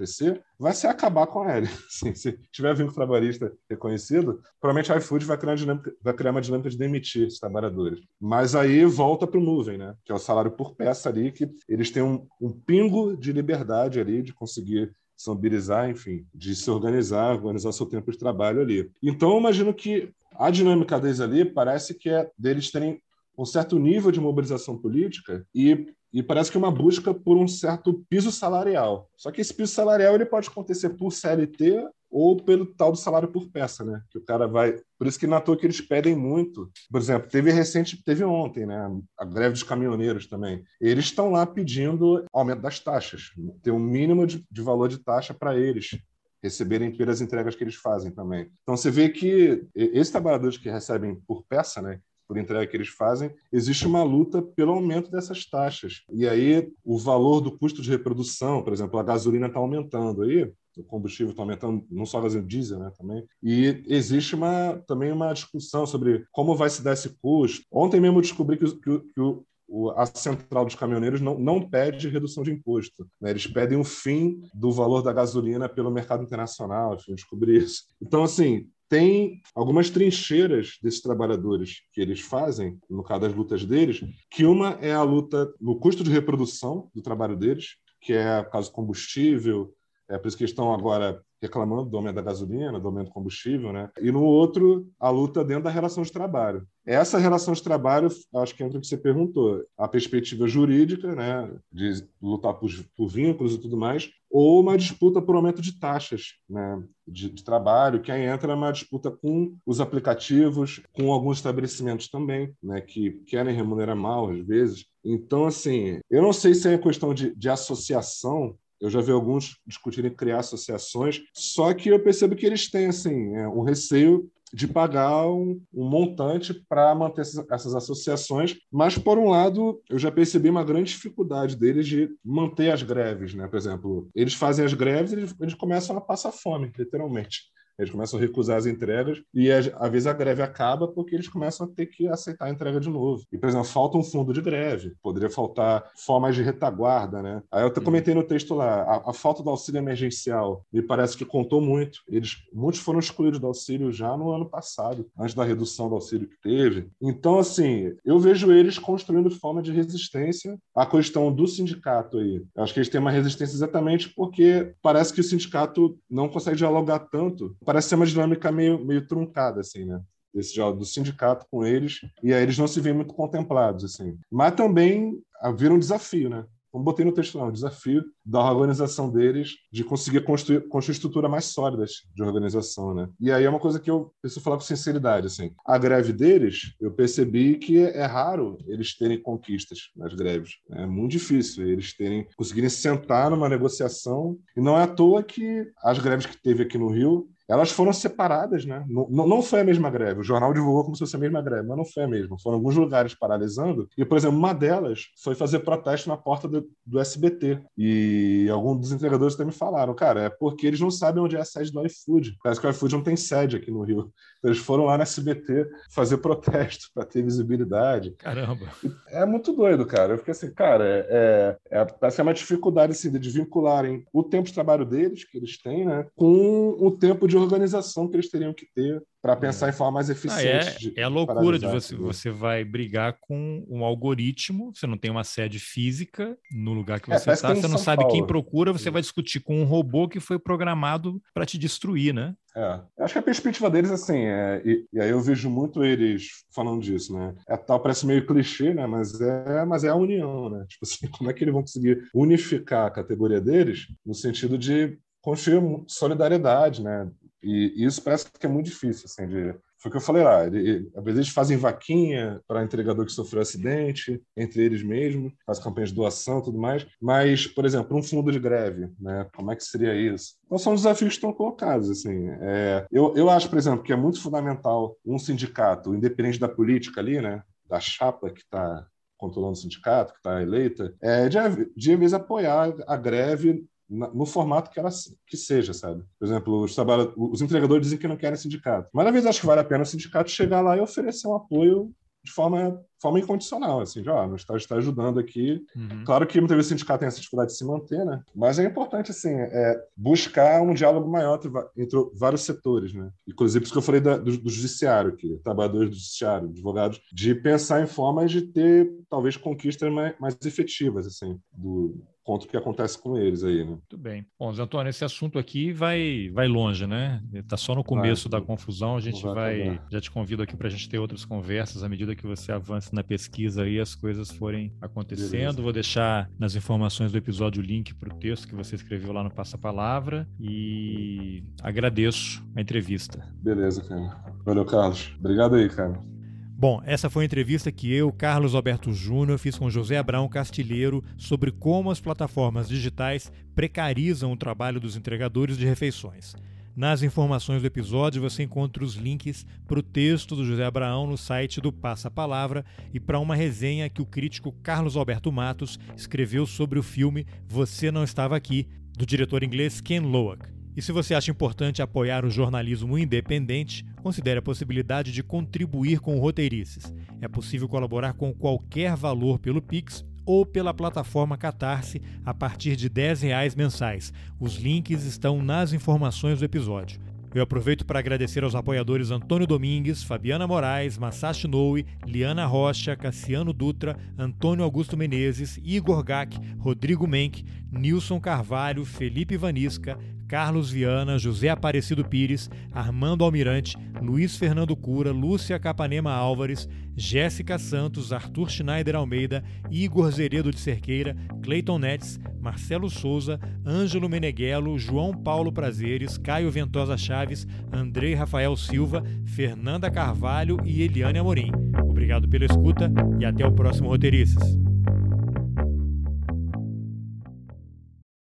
vai 0.58 0.72
ser 0.72 0.88
acabar 0.88 1.26
com 1.26 1.42
a 1.42 1.52
L. 1.52 1.66
Assim, 1.88 2.14
se 2.14 2.38
tiver 2.52 2.74
vínculo 2.74 2.94
trabalhista 2.94 3.52
reconhecido, 3.68 4.40
provavelmente 4.60 4.92
a 4.92 4.96
iFood 4.96 5.24
vai 5.24 5.38
criar, 5.38 5.52
uma 5.52 5.56
dinâmica, 5.56 5.92
vai 6.02 6.14
criar 6.14 6.30
uma 6.30 6.40
dinâmica 6.40 6.70
de 6.70 6.78
demitir 6.78 7.26
esses 7.26 7.38
trabalhadores. 7.38 8.00
Mas 8.20 8.54
aí 8.54 8.84
volta 8.84 9.26
para 9.26 9.38
o 9.38 9.42
nuvem, 9.42 9.78
né? 9.78 9.94
que 10.04 10.12
é 10.12 10.14
o 10.14 10.18
salário 10.18 10.50
por 10.50 10.74
peça 10.74 11.08
ali, 11.08 11.32
que 11.32 11.48
eles 11.68 11.90
têm 11.90 12.02
um, 12.02 12.26
um 12.40 12.52
pingo 12.52 13.16
de 13.16 13.32
liberdade 13.32 14.00
ali 14.00 14.22
de 14.22 14.32
conseguir 14.32 14.92
se 15.16 15.28
mobilizar, 15.30 15.88
enfim, 15.88 16.26
de 16.34 16.54
se 16.54 16.70
organizar, 16.70 17.32
organizar 17.34 17.72
seu 17.72 17.86
tempo 17.86 18.10
de 18.12 18.18
trabalho 18.18 18.60
ali. 18.60 18.90
Então, 19.02 19.32
eu 19.32 19.38
imagino 19.38 19.72
que 19.72 20.12
a 20.34 20.50
dinâmica 20.50 21.00
deles 21.00 21.20
ali 21.20 21.44
parece 21.44 21.94
que 21.94 22.10
é 22.10 22.30
deles 22.38 22.70
terem 22.70 23.00
um 23.38 23.44
certo 23.44 23.78
nível 23.78 24.10
de 24.10 24.20
mobilização 24.20 24.78
política 24.78 25.46
e 25.54 25.86
e 26.16 26.22
parece 26.22 26.50
que 26.50 26.56
é 26.56 26.58
uma 26.58 26.70
busca 26.70 27.12
por 27.12 27.36
um 27.36 27.46
certo 27.46 28.02
piso 28.08 28.32
salarial. 28.32 29.10
Só 29.18 29.30
que 29.30 29.42
esse 29.42 29.52
piso 29.52 29.74
salarial 29.74 30.14
ele 30.14 30.24
pode 30.24 30.48
acontecer 30.48 30.88
por 30.96 31.12
CLT 31.12 31.86
ou 32.10 32.38
pelo 32.38 32.64
tal 32.64 32.90
do 32.90 32.96
salário 32.96 33.28
por 33.28 33.50
peça, 33.50 33.84
né? 33.84 34.00
Que 34.08 34.16
o 34.16 34.24
cara 34.24 34.48
vai. 34.48 34.80
Por 34.98 35.06
isso 35.06 35.18
que 35.18 35.26
na 35.26 35.42
toa 35.42 35.58
que 35.58 35.66
eles 35.66 35.82
pedem 35.82 36.16
muito. 36.16 36.70
Por 36.90 36.98
exemplo, 36.98 37.28
teve 37.28 37.52
recente, 37.52 38.02
teve 38.02 38.24
ontem, 38.24 38.64
né? 38.64 38.88
A 39.18 39.26
greve 39.26 39.52
dos 39.52 39.62
caminhoneiros 39.62 40.26
também. 40.26 40.64
Eles 40.80 41.04
estão 41.04 41.30
lá 41.30 41.44
pedindo 41.44 42.24
aumento 42.32 42.62
das 42.62 42.80
taxas, 42.80 43.32
ter 43.62 43.70
um 43.70 43.78
mínimo 43.78 44.26
de, 44.26 44.42
de 44.50 44.62
valor 44.62 44.88
de 44.88 44.96
taxa 44.96 45.34
para 45.34 45.54
eles 45.54 45.98
receberem 46.42 46.96
pelas 46.96 47.20
entregas 47.20 47.54
que 47.54 47.64
eles 47.64 47.74
fazem 47.74 48.10
também. 48.10 48.50
Então 48.62 48.76
você 48.76 48.90
vê 48.90 49.08
que 49.10 49.66
esses 49.74 50.10
trabalhadores 50.10 50.56
que 50.56 50.70
recebem 50.70 51.16
por 51.26 51.44
peça, 51.44 51.82
né? 51.82 52.00
Por 52.26 52.36
entrega 52.36 52.66
que 52.66 52.76
eles 52.76 52.88
fazem, 52.88 53.30
existe 53.52 53.86
uma 53.86 54.02
luta 54.02 54.42
pelo 54.42 54.72
aumento 54.72 55.10
dessas 55.10 55.44
taxas. 55.46 56.02
E 56.12 56.28
aí 56.28 56.70
o 56.84 56.98
valor 56.98 57.40
do 57.40 57.56
custo 57.56 57.82
de 57.82 57.90
reprodução, 57.90 58.62
por 58.62 58.72
exemplo, 58.72 58.98
a 58.98 59.02
gasolina 59.02 59.46
está 59.46 59.58
aumentando 59.58 60.22
aí, 60.22 60.50
o 60.76 60.84
combustível 60.84 61.30
está 61.30 61.42
aumentando, 61.42 61.86
não 61.90 62.04
só 62.04 62.18
a 62.18 62.22
gasolina 62.22 62.46
diesel, 62.46 62.78
né, 62.78 62.92
também. 62.98 63.24
E 63.42 63.82
existe 63.86 64.34
uma, 64.34 64.82
também 64.86 65.10
uma 65.10 65.32
discussão 65.32 65.86
sobre 65.86 66.26
como 66.30 66.54
vai 66.54 66.68
se 66.68 66.82
dar 66.82 66.92
esse 66.92 67.10
custo. 67.20 67.64
Ontem 67.72 68.00
mesmo 68.00 68.18
eu 68.18 68.22
descobri 68.22 68.58
que, 68.58 68.66
que, 68.66 68.98
que 68.98 69.20
o, 69.68 69.90
a 69.90 70.06
central 70.06 70.64
dos 70.64 70.74
caminhoneiros 70.74 71.20
não, 71.20 71.38
não 71.38 71.60
pede 71.60 72.08
redução 72.08 72.42
de 72.44 72.52
imposto. 72.52 73.06
Né? 73.20 73.30
Eles 73.30 73.46
pedem 73.46 73.78
o 73.78 73.84
fim 73.84 74.40
do 74.54 74.70
valor 74.70 75.02
da 75.02 75.12
gasolina 75.12 75.68
pelo 75.68 75.90
mercado 75.90 76.22
internacional, 76.22 76.94
enfim, 76.94 77.14
descobri 77.14 77.56
isso. 77.56 77.84
Então, 78.00 78.22
assim, 78.22 78.68
tem 78.88 79.40
algumas 79.54 79.90
trincheiras 79.90 80.78
desses 80.82 81.00
trabalhadores 81.00 81.82
que 81.92 82.00
eles 82.00 82.20
fazem, 82.20 82.78
no 82.88 83.02
caso 83.02 83.22
das 83.22 83.34
lutas 83.34 83.64
deles, 83.64 84.02
que 84.30 84.44
uma 84.44 84.78
é 84.80 84.92
a 84.92 85.02
luta 85.02 85.52
no 85.60 85.78
custo 85.78 86.04
de 86.04 86.10
reprodução 86.10 86.90
do 86.94 87.02
trabalho 87.02 87.36
deles, 87.36 87.76
que 88.00 88.12
é 88.12 88.44
caso 88.44 88.70
combustível, 88.70 89.74
é 90.08 90.16
por 90.16 90.28
isso 90.28 90.38
que 90.38 90.44
estão 90.44 90.72
agora 90.72 91.20
reclamando 91.40 91.90
do 91.90 91.96
aumento 91.96 92.16
da 92.16 92.22
gasolina, 92.22 92.80
do 92.80 92.88
aumento 92.88 93.06
do 93.06 93.12
combustível, 93.12 93.72
né? 93.72 93.90
E 94.00 94.10
no 94.10 94.22
outro, 94.22 94.88
a 94.98 95.10
luta 95.10 95.44
dentro 95.44 95.64
da 95.64 95.70
relação 95.70 96.02
de 96.02 96.12
trabalho. 96.12 96.66
Essa 96.84 97.18
relação 97.18 97.52
de 97.52 97.62
trabalho, 97.62 98.08
acho 98.36 98.54
que 98.54 98.62
entra 98.62 98.78
o 98.78 98.80
que 98.80 98.86
você 98.86 98.96
perguntou, 98.96 99.64
a 99.76 99.88
perspectiva 99.88 100.46
jurídica, 100.46 101.14
né, 101.16 101.50
de 101.72 102.04
lutar 102.22 102.54
por, 102.54 102.70
por 102.96 103.08
vínculos 103.08 103.54
e 103.54 103.58
tudo 103.58 103.76
mais, 103.76 104.08
ou 104.30 104.60
uma 104.60 104.78
disputa 104.78 105.20
por 105.20 105.34
aumento 105.34 105.60
de 105.60 105.80
taxas, 105.80 106.34
né, 106.48 106.82
de, 107.06 107.30
de 107.30 107.42
trabalho, 107.42 108.00
que 108.00 108.12
aí 108.12 108.22
entra 108.22 108.54
uma 108.54 108.70
disputa 108.70 109.10
com 109.10 109.56
os 109.66 109.80
aplicativos, 109.80 110.80
com 110.92 111.12
alguns 111.12 111.38
estabelecimentos 111.38 112.08
também, 112.08 112.54
né, 112.62 112.80
que 112.80 113.10
querem 113.26 113.54
remunerar 113.54 113.96
mal 113.96 114.30
às 114.30 114.38
vezes. 114.46 114.86
Então, 115.04 115.46
assim, 115.46 115.98
eu 116.08 116.22
não 116.22 116.32
sei 116.32 116.54
se 116.54 116.68
é 116.68 116.78
questão 116.78 117.12
de, 117.12 117.34
de 117.34 117.48
associação 117.48 118.56
eu 118.80 118.90
já 118.90 119.00
vi 119.00 119.12
alguns 119.12 119.58
discutirem 119.66 120.14
criar 120.14 120.40
associações, 120.40 121.22
só 121.34 121.72
que 121.72 121.88
eu 121.88 122.02
percebo 122.02 122.36
que 122.36 122.46
eles 122.46 122.70
têm 122.70 122.86
assim, 122.86 123.34
é, 123.36 123.48
um 123.48 123.62
receio 123.62 124.30
de 124.52 124.68
pagar 124.68 125.26
um, 125.28 125.60
um 125.74 125.88
montante 125.88 126.54
para 126.68 126.94
manter 126.94 127.22
essas, 127.22 127.74
associações, 127.74 128.56
mas 128.70 128.96
por 128.96 129.18
um 129.18 129.28
lado 129.28 129.82
eu 129.90 129.98
já 129.98 130.10
percebi 130.10 130.48
uma 130.48 130.64
grande 130.64 130.92
dificuldade 130.92 131.56
deles 131.56 131.86
de 131.86 132.10
manter 132.24 132.70
as 132.70 132.82
greves, 132.82 133.34
né? 133.34 133.48
Por 133.48 133.56
exemplo, 133.56 134.08
eles 134.14 134.34
fazem 134.34 134.64
as 134.64 134.72
greves 134.72 135.12
e 135.12 135.16
eles, 135.16 135.34
eles 135.40 135.54
começam 135.54 135.96
a 135.96 136.00
passar 136.00 136.32
fome, 136.32 136.72
literalmente. 136.78 137.50
Eles 137.78 137.90
começam 137.90 138.18
a 138.18 138.22
recusar 138.22 138.56
as 138.56 138.66
entregas 138.66 139.22
e 139.34 139.50
às 139.50 139.90
vezes 139.90 140.06
a 140.06 140.12
greve 140.12 140.42
acaba 140.42 140.88
porque 140.88 141.14
eles 141.14 141.28
começam 141.28 141.66
a 141.66 141.70
ter 141.70 141.86
que 141.86 142.08
aceitar 142.08 142.46
a 142.46 142.50
entrega 142.50 142.80
de 142.80 142.88
novo. 142.88 143.22
E, 143.32 143.38
por 143.38 143.48
exemplo, 143.48 143.66
falta 143.66 143.98
um 143.98 144.02
fundo 144.02 144.32
de 144.32 144.40
greve, 144.40 144.94
poderia 145.02 145.30
faltar 145.30 145.90
formas 145.96 146.34
de 146.34 146.42
retaguarda, 146.42 147.22
né? 147.22 147.42
Aí 147.50 147.62
eu 147.62 147.68
até 147.68 147.80
comentei 147.80 148.14
no 148.14 148.22
texto 148.22 148.54
lá, 148.54 148.82
a, 148.82 149.10
a 149.10 149.12
falta 149.12 149.42
do 149.42 149.50
auxílio 149.50 149.78
emergencial 149.78 150.64
me 150.72 150.82
parece 150.82 151.16
que 151.16 151.24
contou 151.24 151.60
muito. 151.60 152.00
Eles, 152.08 152.36
muitos 152.52 152.80
foram 152.80 152.98
excluídos 152.98 153.38
do 153.38 153.46
auxílio 153.46 153.92
já 153.92 154.16
no 154.16 154.30
ano 154.30 154.48
passado, 154.48 155.06
antes 155.18 155.34
da 155.34 155.44
redução 155.44 155.88
do 155.88 155.94
auxílio 155.94 156.28
que 156.28 156.40
teve. 156.40 156.88
Então, 157.00 157.38
assim, 157.38 157.92
eu 158.04 158.18
vejo 158.18 158.52
eles 158.52 158.78
construindo 158.78 159.30
forma 159.30 159.62
de 159.62 159.72
resistência 159.72 160.56
à 160.74 160.86
questão 160.86 161.32
do 161.32 161.46
sindicato 161.46 162.18
aí. 162.18 162.42
Eu 162.54 162.62
acho 162.62 162.72
que 162.72 162.80
eles 162.80 162.88
têm 162.88 163.00
uma 163.00 163.10
resistência 163.10 163.54
exatamente 163.54 164.08
porque 164.08 164.72
parece 164.82 165.12
que 165.12 165.20
o 165.20 165.24
sindicato 165.24 165.98
não 166.08 166.28
consegue 166.28 166.56
dialogar 166.56 167.00
tanto. 167.00 167.56
Parece 167.66 167.88
ser 167.88 167.96
uma 167.96 168.06
dinâmica 168.06 168.50
meio, 168.52 168.82
meio 168.84 169.06
truncada, 169.06 169.60
assim, 169.60 169.84
né? 169.84 170.00
Esse 170.34 170.54
do 170.72 170.84
sindicato 170.84 171.46
com 171.50 171.64
eles, 171.64 172.00
e 172.22 172.32
aí 172.32 172.42
eles 172.42 172.58
não 172.58 172.68
se 172.68 172.80
veem 172.80 172.94
muito 172.94 173.14
contemplados, 173.14 173.84
assim. 173.84 174.18
Mas 174.30 174.54
também 174.54 175.18
vira 175.56 175.72
um 175.72 175.78
desafio, 175.78 176.28
né? 176.28 176.44
como 176.76 176.84
botei 176.84 177.06
no 177.06 177.12
texto 177.12 177.38
lá, 177.38 177.46
o 177.46 177.52
desafio 177.52 178.04
da 178.22 178.52
organização 178.52 179.10
deles 179.10 179.54
de 179.72 179.82
conseguir 179.82 180.20
construir, 180.20 180.68
construir 180.68 180.92
estrutura 180.92 181.26
mais 181.26 181.46
sólidas 181.46 182.02
de 182.14 182.22
organização, 182.22 182.92
né? 182.92 183.08
E 183.18 183.32
aí 183.32 183.44
é 183.44 183.48
uma 183.48 183.58
coisa 183.58 183.80
que 183.80 183.90
eu 183.90 184.12
preciso 184.20 184.42
falar 184.42 184.56
com 184.56 184.62
sinceridade, 184.62 185.26
assim. 185.26 185.52
A 185.64 185.78
greve 185.78 186.12
deles, 186.12 186.74
eu 186.78 186.90
percebi 186.90 187.56
que 187.56 187.78
é 187.78 188.04
raro 188.04 188.58
eles 188.66 188.94
terem 188.94 189.18
conquistas 189.18 189.90
nas 189.96 190.12
greves. 190.12 190.56
É 190.70 190.84
muito 190.84 191.12
difícil 191.12 191.66
eles 191.66 191.96
terem 191.96 192.28
conseguirem 192.36 192.68
sentar 192.68 193.30
numa 193.30 193.48
negociação 193.48 194.38
e 194.54 194.60
não 194.60 194.78
é 194.78 194.82
à 194.82 194.86
toa 194.86 195.22
que 195.22 195.66
as 195.82 195.98
greves 195.98 196.26
que 196.26 196.42
teve 196.42 196.64
aqui 196.64 196.76
no 196.76 196.90
Rio 196.90 197.26
elas 197.48 197.70
foram 197.70 197.92
separadas, 197.92 198.64
né? 198.64 198.84
Não, 198.88 199.08
não 199.08 199.42
foi 199.42 199.60
a 199.60 199.64
mesma 199.64 199.88
greve. 199.90 200.20
O 200.20 200.24
jornal 200.24 200.52
divulgou 200.52 200.84
como 200.84 200.96
se 200.96 201.00
fosse 201.00 201.16
a 201.16 201.18
mesma 201.18 201.40
greve, 201.40 201.66
mas 201.66 201.76
não 201.76 201.84
foi 201.84 202.02
a 202.02 202.08
mesma. 202.08 202.38
Foram 202.38 202.56
alguns 202.56 202.76
lugares 202.76 203.14
paralisando. 203.14 203.88
E, 203.96 204.04
por 204.04 204.18
exemplo, 204.18 204.36
uma 204.36 204.52
delas 204.52 205.06
foi 205.22 205.34
fazer 205.34 205.60
protesto 205.60 206.08
na 206.08 206.16
porta 206.16 206.48
do, 206.48 206.68
do 206.84 206.98
SBT. 206.98 207.60
E 207.76 208.48
alguns 208.50 208.80
dos 208.80 208.92
entregadores 208.92 209.36
também 209.36 209.52
falaram, 209.52 209.94
cara, 209.94 210.22
é 210.22 210.28
porque 210.30 210.66
eles 210.66 210.80
não 210.80 210.90
sabem 210.90 211.22
onde 211.22 211.36
é 211.36 211.40
a 211.40 211.44
sede 211.44 211.70
do 211.70 211.84
iFood. 211.86 212.36
Parece 212.42 212.60
que 212.60 212.66
o 212.66 212.70
iFood 212.70 212.94
não 212.94 213.02
tem 213.02 213.16
sede 213.16 213.56
aqui 213.56 213.70
no 213.70 213.82
Rio. 213.82 214.12
Então, 214.38 214.50
eles 214.50 214.58
foram 214.58 214.84
lá 214.84 214.96
no 214.96 215.02
SBT 215.02 215.68
fazer 215.90 216.18
protesto 216.18 216.88
para 216.92 217.04
ter 217.04 217.22
visibilidade. 217.22 218.12
Caramba! 218.18 218.66
É 219.08 219.24
muito 219.24 219.52
doido, 219.52 219.86
cara. 219.86 220.14
Eu 220.14 220.18
fiquei 220.18 220.32
assim, 220.32 220.52
cara, 220.52 220.84
é, 221.08 221.56
é, 221.70 221.84
parece 221.84 222.16
que 222.16 222.20
é 222.20 222.24
uma 222.24 222.34
dificuldade 222.34 222.92
assim, 222.92 223.10
de 223.10 223.30
vincularem 223.30 224.04
o 224.12 224.22
tempo 224.22 224.48
de 224.48 224.54
trabalho 224.54 224.84
deles, 224.84 225.24
que 225.24 225.38
eles 225.38 225.60
têm, 225.60 225.84
né, 225.84 226.06
com 226.16 226.76
o 226.78 226.90
tempo 226.90 227.28
de 227.28 227.35
de 227.38 227.44
organização 227.44 228.08
que 228.08 228.16
eles 228.16 228.30
teriam 228.30 228.52
que 228.52 228.66
ter 228.74 229.02
para 229.22 229.32
é. 229.32 229.36
pensar 229.36 229.66
é. 229.66 229.70
em 229.70 229.72
forma 229.72 229.92
mais 229.92 230.08
eficiente. 230.08 230.92
Ah, 230.96 231.00
é, 231.00 231.00
é 231.00 231.02
a 231.02 231.08
loucura 231.08 231.58
de 231.58 231.66
você, 231.66 231.96
você 231.96 232.30
vai 232.30 232.64
brigar 232.64 233.16
com 233.20 233.64
um 233.68 233.84
algoritmo, 233.84 234.72
você 234.74 234.86
não 234.86 234.96
tem 234.96 235.10
uma 235.10 235.24
sede 235.24 235.58
física 235.58 236.36
no 236.52 236.72
lugar 236.72 237.00
que 237.00 237.12
é, 237.12 237.18
você 237.18 237.32
está, 237.32 237.54
você 237.54 237.68
não 237.68 237.78
sabe 237.78 238.02
Paulo. 238.02 238.14
quem 238.14 238.26
procura, 238.26 238.72
você 238.72 238.90
vai 238.90 239.02
discutir 239.02 239.40
com 239.40 239.60
um 239.60 239.64
robô 239.64 240.08
que 240.08 240.20
foi 240.20 240.38
programado 240.38 241.20
para 241.34 241.46
te 241.46 241.58
destruir, 241.58 242.14
né? 242.14 242.34
É. 242.56 242.80
Acho 243.00 243.14
que 243.14 243.18
a 243.18 243.22
perspectiva 243.22 243.68
deles, 243.68 243.90
assim, 243.90 244.16
é, 244.16 244.62
e, 244.64 244.86
e, 244.90 244.98
aí 244.98 245.10
eu 245.10 245.20
vejo 245.20 245.50
muito 245.50 245.84
eles 245.84 246.28
falando 246.54 246.80
disso, 246.80 247.12
né? 247.12 247.34
É 247.46 247.54
tal, 247.54 247.80
parece 247.80 248.06
meio 248.06 248.26
clichê, 248.26 248.72
né? 248.72 248.86
Mas 248.86 249.20
é, 249.20 249.64
mas 249.66 249.84
é 249.84 249.88
a 249.90 249.94
união, 249.94 250.48
né? 250.48 250.64
Tipo 250.66 250.86
assim, 250.86 251.06
como 251.18 251.30
é 251.30 251.34
que 251.34 251.44
eles 251.44 251.52
vão 251.52 251.62
conseguir 251.62 252.02
unificar 252.14 252.86
a 252.86 252.90
categoria 252.90 253.42
deles 253.42 253.88
no 254.04 254.14
sentido 254.14 254.56
de 254.56 254.98
construir 255.20 255.60
solidariedade, 255.86 256.82
né? 256.82 257.10
E, 257.46 257.84
isso 257.84 258.02
parece 258.02 258.26
que 258.30 258.46
é 258.46 258.48
muito 258.48 258.66
difícil, 258.66 259.04
assim, 259.06 259.26
de... 259.28 259.54
Foi 259.78 259.90
o 259.90 259.92
que 259.92 259.98
eu 259.98 260.02
falei 260.02 260.24
lá, 260.24 260.46
ele, 260.46 260.90
às 260.96 261.04
vezes 261.04 261.18
eles 261.18 261.28
fazem 261.28 261.56
vaquinha 261.56 262.40
para 262.48 262.64
entregador 262.64 263.04
que 263.04 263.12
sofreu 263.12 263.42
acidente, 263.42 264.20
entre 264.36 264.64
eles 264.64 264.82
mesmos, 264.82 265.32
fazem 265.46 265.62
campanhas 265.62 265.90
de 265.90 265.96
doação 265.96 266.38
e 266.38 266.42
tudo 266.42 266.58
mais, 266.58 266.86
mas, 267.00 267.46
por 267.46 267.64
exemplo, 267.64 267.96
um 267.96 268.02
fundo 268.02 268.32
de 268.32 268.38
greve, 268.40 268.88
né? 268.98 269.28
Como 269.36 269.52
é 269.52 269.56
que 269.56 269.62
seria 269.62 269.94
isso? 269.94 270.34
Então, 270.46 270.58
são 270.58 270.74
desafios 270.74 271.10
que 271.10 271.16
estão 271.16 271.32
colocados, 271.32 271.90
assim. 271.90 272.26
É, 272.40 272.86
eu, 272.90 273.14
eu 273.16 273.28
acho, 273.30 273.48
por 273.48 273.58
exemplo, 273.58 273.82
que 273.82 273.92
é 273.92 273.96
muito 273.96 274.20
fundamental 274.20 274.96
um 275.04 275.18
sindicato, 275.18 275.94
independente 275.94 276.40
da 276.40 276.48
política 276.48 277.00
ali, 277.00 277.20
né? 277.20 277.42
Da 277.68 277.78
chapa 277.78 278.30
que 278.30 278.40
está 278.40 278.86
controlando 279.16 279.52
o 279.52 279.56
sindicato, 279.56 280.12
que 280.12 280.18
está 280.18 280.42
eleita, 280.42 280.94
é 281.00 281.28
de, 281.28 281.38
de 281.76 281.96
vez 281.96 282.12
apoiar 282.12 282.74
a 282.86 282.96
greve 282.96 283.64
no 283.88 284.26
formato 284.26 284.70
que 284.70 284.80
ela 284.80 284.90
que 285.26 285.36
seja, 285.36 285.72
sabe? 285.72 286.02
Por 286.18 286.26
exemplo, 286.26 286.62
os, 286.62 286.76
os 287.16 287.42
entregadores 287.42 287.84
dizem 287.84 287.98
que 287.98 288.08
não 288.08 288.16
querem 288.16 288.36
sindicato. 288.36 288.88
Mas 288.92 289.06
às 289.06 289.12
vezes 289.12 289.28
acho 289.28 289.40
que 289.40 289.46
vale 289.46 289.60
a 289.60 289.64
pena 289.64 289.82
o 289.82 289.86
sindicato 289.86 290.30
chegar 290.30 290.60
lá 290.60 290.76
e 290.76 290.80
oferecer 290.80 291.28
um 291.28 291.36
apoio 291.36 291.94
de 292.26 292.32
forma, 292.32 292.84
forma 293.00 293.20
incondicional, 293.20 293.80
assim, 293.80 294.02
já, 294.02 294.12
ah, 294.12 294.34
está, 294.34 294.56
está 294.56 294.74
ajudando 294.74 295.20
aqui. 295.20 295.64
Uhum. 295.76 296.04
Claro 296.04 296.26
que 296.26 296.40
muitas 296.40 296.56
vezes 296.56 296.72
o 296.72 296.74
sindicato 296.74 296.98
tem 296.98 297.06
essa 297.06 297.18
dificuldade 297.18 297.52
de 297.52 297.56
se 297.56 297.64
manter, 297.64 298.04
né? 298.04 298.20
Mas 298.34 298.58
é 298.58 298.64
importante, 298.64 299.12
assim, 299.12 299.32
é 299.32 299.80
buscar 299.96 300.60
um 300.60 300.74
diálogo 300.74 301.08
maior 301.08 301.36
entre, 301.36 301.50
entre 301.76 302.10
vários 302.14 302.42
setores, 302.42 302.92
né? 302.92 303.10
Inclusive, 303.28 303.60
por 303.60 303.66
isso 303.66 303.72
que 303.72 303.78
eu 303.78 303.82
falei 303.82 304.00
da, 304.00 304.18
do, 304.18 304.36
do 304.36 304.50
judiciário 304.50 305.12
aqui, 305.12 305.38
trabalhadores 305.44 305.88
do 305.88 305.96
judiciário, 305.96 306.48
advogados, 306.48 307.00
de 307.12 307.34
pensar 307.36 307.80
em 307.80 307.86
formas 307.86 308.30
de 308.32 308.42
ter, 308.42 308.90
talvez, 309.08 309.36
conquistas 309.36 309.90
mais, 309.92 310.18
mais 310.18 310.36
efetivas, 310.44 311.06
assim, 311.06 311.38
do, 311.52 311.94
contra 312.26 312.48
o 312.48 312.50
que 312.50 312.56
acontece 312.56 313.00
com 313.00 313.16
eles 313.16 313.44
aí, 313.44 313.58
né? 313.58 313.70
Muito 313.70 313.96
bem. 313.96 314.26
Bom, 314.38 314.52
Zé 314.52 314.60
Antônio, 314.60 314.90
esse 314.90 315.04
assunto 315.04 315.38
aqui 315.38 315.72
vai, 315.72 316.28
vai 316.34 316.48
longe, 316.48 316.84
né? 316.84 317.22
Está 317.32 317.56
só 317.56 317.72
no 317.72 317.84
começo 317.84 318.28
vai, 318.28 318.40
da 318.40 318.46
confusão, 318.46 318.96
a 318.96 319.00
gente 319.00 319.22
vai, 319.22 319.34
vai 319.34 319.80
já 319.88 320.00
te 320.00 320.10
convido 320.10 320.42
aqui 320.42 320.56
para 320.56 320.66
a 320.66 320.70
gente 320.70 320.88
ter 320.88 320.98
outras 320.98 321.24
conversas 321.24 321.84
à 321.84 321.88
medida 321.88 322.16
que 322.16 322.26
você 322.26 322.50
avança 322.50 322.90
na 322.92 323.04
pesquisa 323.04 323.66
e 323.68 323.78
as 323.78 323.94
coisas 323.94 324.32
forem 324.32 324.74
acontecendo. 324.80 325.30
Beleza. 325.30 325.62
Vou 325.62 325.72
deixar 325.72 326.28
nas 326.36 326.56
informações 326.56 327.12
do 327.12 327.18
episódio 327.18 327.62
o 327.62 327.64
link 327.64 327.94
para 327.94 328.12
o 328.12 328.18
texto 328.18 328.48
que 328.48 328.56
você 328.56 328.74
escreveu 328.74 329.12
lá 329.12 329.22
no 329.22 329.30
Passa 329.30 329.56
Palavra 329.56 330.28
e 330.40 331.44
agradeço 331.62 332.44
a 332.56 332.60
entrevista. 332.60 333.24
Beleza, 333.36 333.84
cara. 333.84 334.20
Valeu, 334.44 334.64
Carlos. 334.64 335.14
Obrigado 335.20 335.54
aí, 335.54 335.68
cara. 335.68 336.15
Bom, 336.58 336.80
essa 336.86 337.10
foi 337.10 337.24
a 337.24 337.26
entrevista 337.26 337.70
que 337.70 337.92
eu, 337.92 338.10
Carlos 338.10 338.54
Alberto 338.54 338.90
Júnior, 338.90 339.38
fiz 339.38 339.58
com 339.58 339.68
José 339.68 339.98
Abraão 339.98 340.26
Castilheiro 340.26 341.04
sobre 341.18 341.52
como 341.52 341.90
as 341.90 342.00
plataformas 342.00 342.66
digitais 342.66 343.30
precarizam 343.54 344.32
o 344.32 344.36
trabalho 344.38 344.80
dos 344.80 344.96
entregadores 344.96 345.58
de 345.58 345.66
refeições. 345.66 346.34
Nas 346.74 347.02
informações 347.02 347.60
do 347.60 347.66
episódio 347.66 348.22
você 348.22 348.42
encontra 348.42 348.82
os 348.82 348.94
links 348.94 349.44
para 349.66 349.78
o 349.78 349.82
texto 349.82 350.34
do 350.34 350.46
José 350.46 350.64
Abraão 350.64 351.06
no 351.06 351.18
site 351.18 351.60
do 351.60 351.70
Passa 351.70 352.10
Palavra 352.10 352.64
e 352.92 352.98
para 352.98 353.20
uma 353.20 353.36
resenha 353.36 353.90
que 353.90 354.00
o 354.00 354.06
crítico 354.06 354.50
Carlos 354.62 354.96
Alberto 354.96 355.30
Matos 355.30 355.78
escreveu 355.94 356.46
sobre 356.46 356.78
o 356.78 356.82
filme 356.82 357.26
Você 357.46 357.90
Não 357.90 358.02
Estava 358.02 358.34
Aqui, 358.34 358.66
do 358.96 359.04
diretor 359.04 359.42
inglês 359.42 359.82
Ken 359.82 360.00
Loach. 360.00 360.55
E 360.76 360.82
se 360.82 360.92
você 360.92 361.14
acha 361.14 361.30
importante 361.30 361.80
apoiar 361.80 362.24
o 362.24 362.30
jornalismo 362.30 362.98
independente, 362.98 363.82
considere 364.02 364.40
a 364.40 364.42
possibilidade 364.42 365.10
de 365.10 365.22
contribuir 365.22 366.00
com 366.00 366.16
o 366.16 366.20
Roteirices. 366.20 366.94
É 367.20 367.26
possível 367.26 367.66
colaborar 367.66 368.12
com 368.12 368.34
qualquer 368.34 368.94
valor 368.94 369.38
pelo 369.38 369.62
Pix 369.62 370.04
ou 370.26 370.44
pela 370.44 370.74
plataforma 370.74 371.38
Catarse 371.38 372.02
a 372.26 372.34
partir 372.34 372.76
de 372.76 372.88
R$ 372.88 373.14
reais 373.14 373.54
mensais. 373.54 374.12
Os 374.38 374.56
links 374.56 375.04
estão 375.04 375.40
nas 375.40 375.72
informações 375.72 376.40
do 376.40 376.44
episódio. 376.44 377.00
Eu 377.36 377.42
aproveito 377.42 377.84
para 377.84 377.98
agradecer 377.98 378.42
aos 378.44 378.54
apoiadores 378.54 379.10
Antônio 379.10 379.46
Domingues, 379.46 380.02
Fabiana 380.02 380.46
Moraes, 380.46 380.96
Masashi 380.96 381.46
Noe, 381.46 381.84
Liana 382.06 382.46
Rocha, 382.46 382.96
Cassiano 382.96 383.52
Dutra, 383.52 383.94
Antônio 384.16 384.64
Augusto 384.64 384.96
Menezes, 384.96 385.60
Igor 385.62 386.02
Gack, 386.02 386.38
Rodrigo 386.58 387.06
Menck, 387.06 387.44
Nilson 387.76 388.18
Carvalho, 388.18 388.84
Felipe 388.84 389.36
Vanisca, 389.36 389.98
Carlos 390.28 390.70
Viana, 390.70 391.18
José 391.18 391.48
Aparecido 391.48 392.04
Pires, 392.04 392.50
Armando 392.72 393.24
Almirante, 393.24 393.76
Luiz 394.02 394.36
Fernando 394.36 394.74
Cura, 394.74 395.12
Lúcia 395.12 395.58
Capanema 395.58 396.12
Álvares, 396.12 396.68
Jéssica 396.96 397.58
Santos, 397.58 398.12
Arthur 398.12 398.50
Schneider 398.50 398.96
Almeida, 398.96 399.44
Igor 399.70 400.10
Zeredo 400.10 400.50
de 400.50 400.58
Cerqueira, 400.58 401.16
Cleiton 401.42 401.78
Netes, 401.78 402.18
Marcelo 402.40 402.90
Souza, 402.90 403.38
Ângelo 403.64 404.08
Meneghello, 404.08 404.78
João 404.78 405.12
Paulo 405.12 405.52
Prazeres, 405.52 406.18
Caio 406.18 406.50
Ventosa 406.50 406.96
Chaves, 406.96 407.46
Andrei 407.72 408.14
Rafael 408.14 408.56
Silva, 408.56 409.02
Fernanda 409.24 409.90
Carvalho 409.90 410.58
e 410.64 410.82
Eliane 410.82 411.18
Amorim. 411.18 411.52
Obrigado 411.84 412.28
pela 412.28 412.44
escuta 412.44 412.90
e 413.20 413.24
até 413.24 413.46
o 413.46 413.52
próximo 413.52 413.88
Roteirices. 413.88 414.56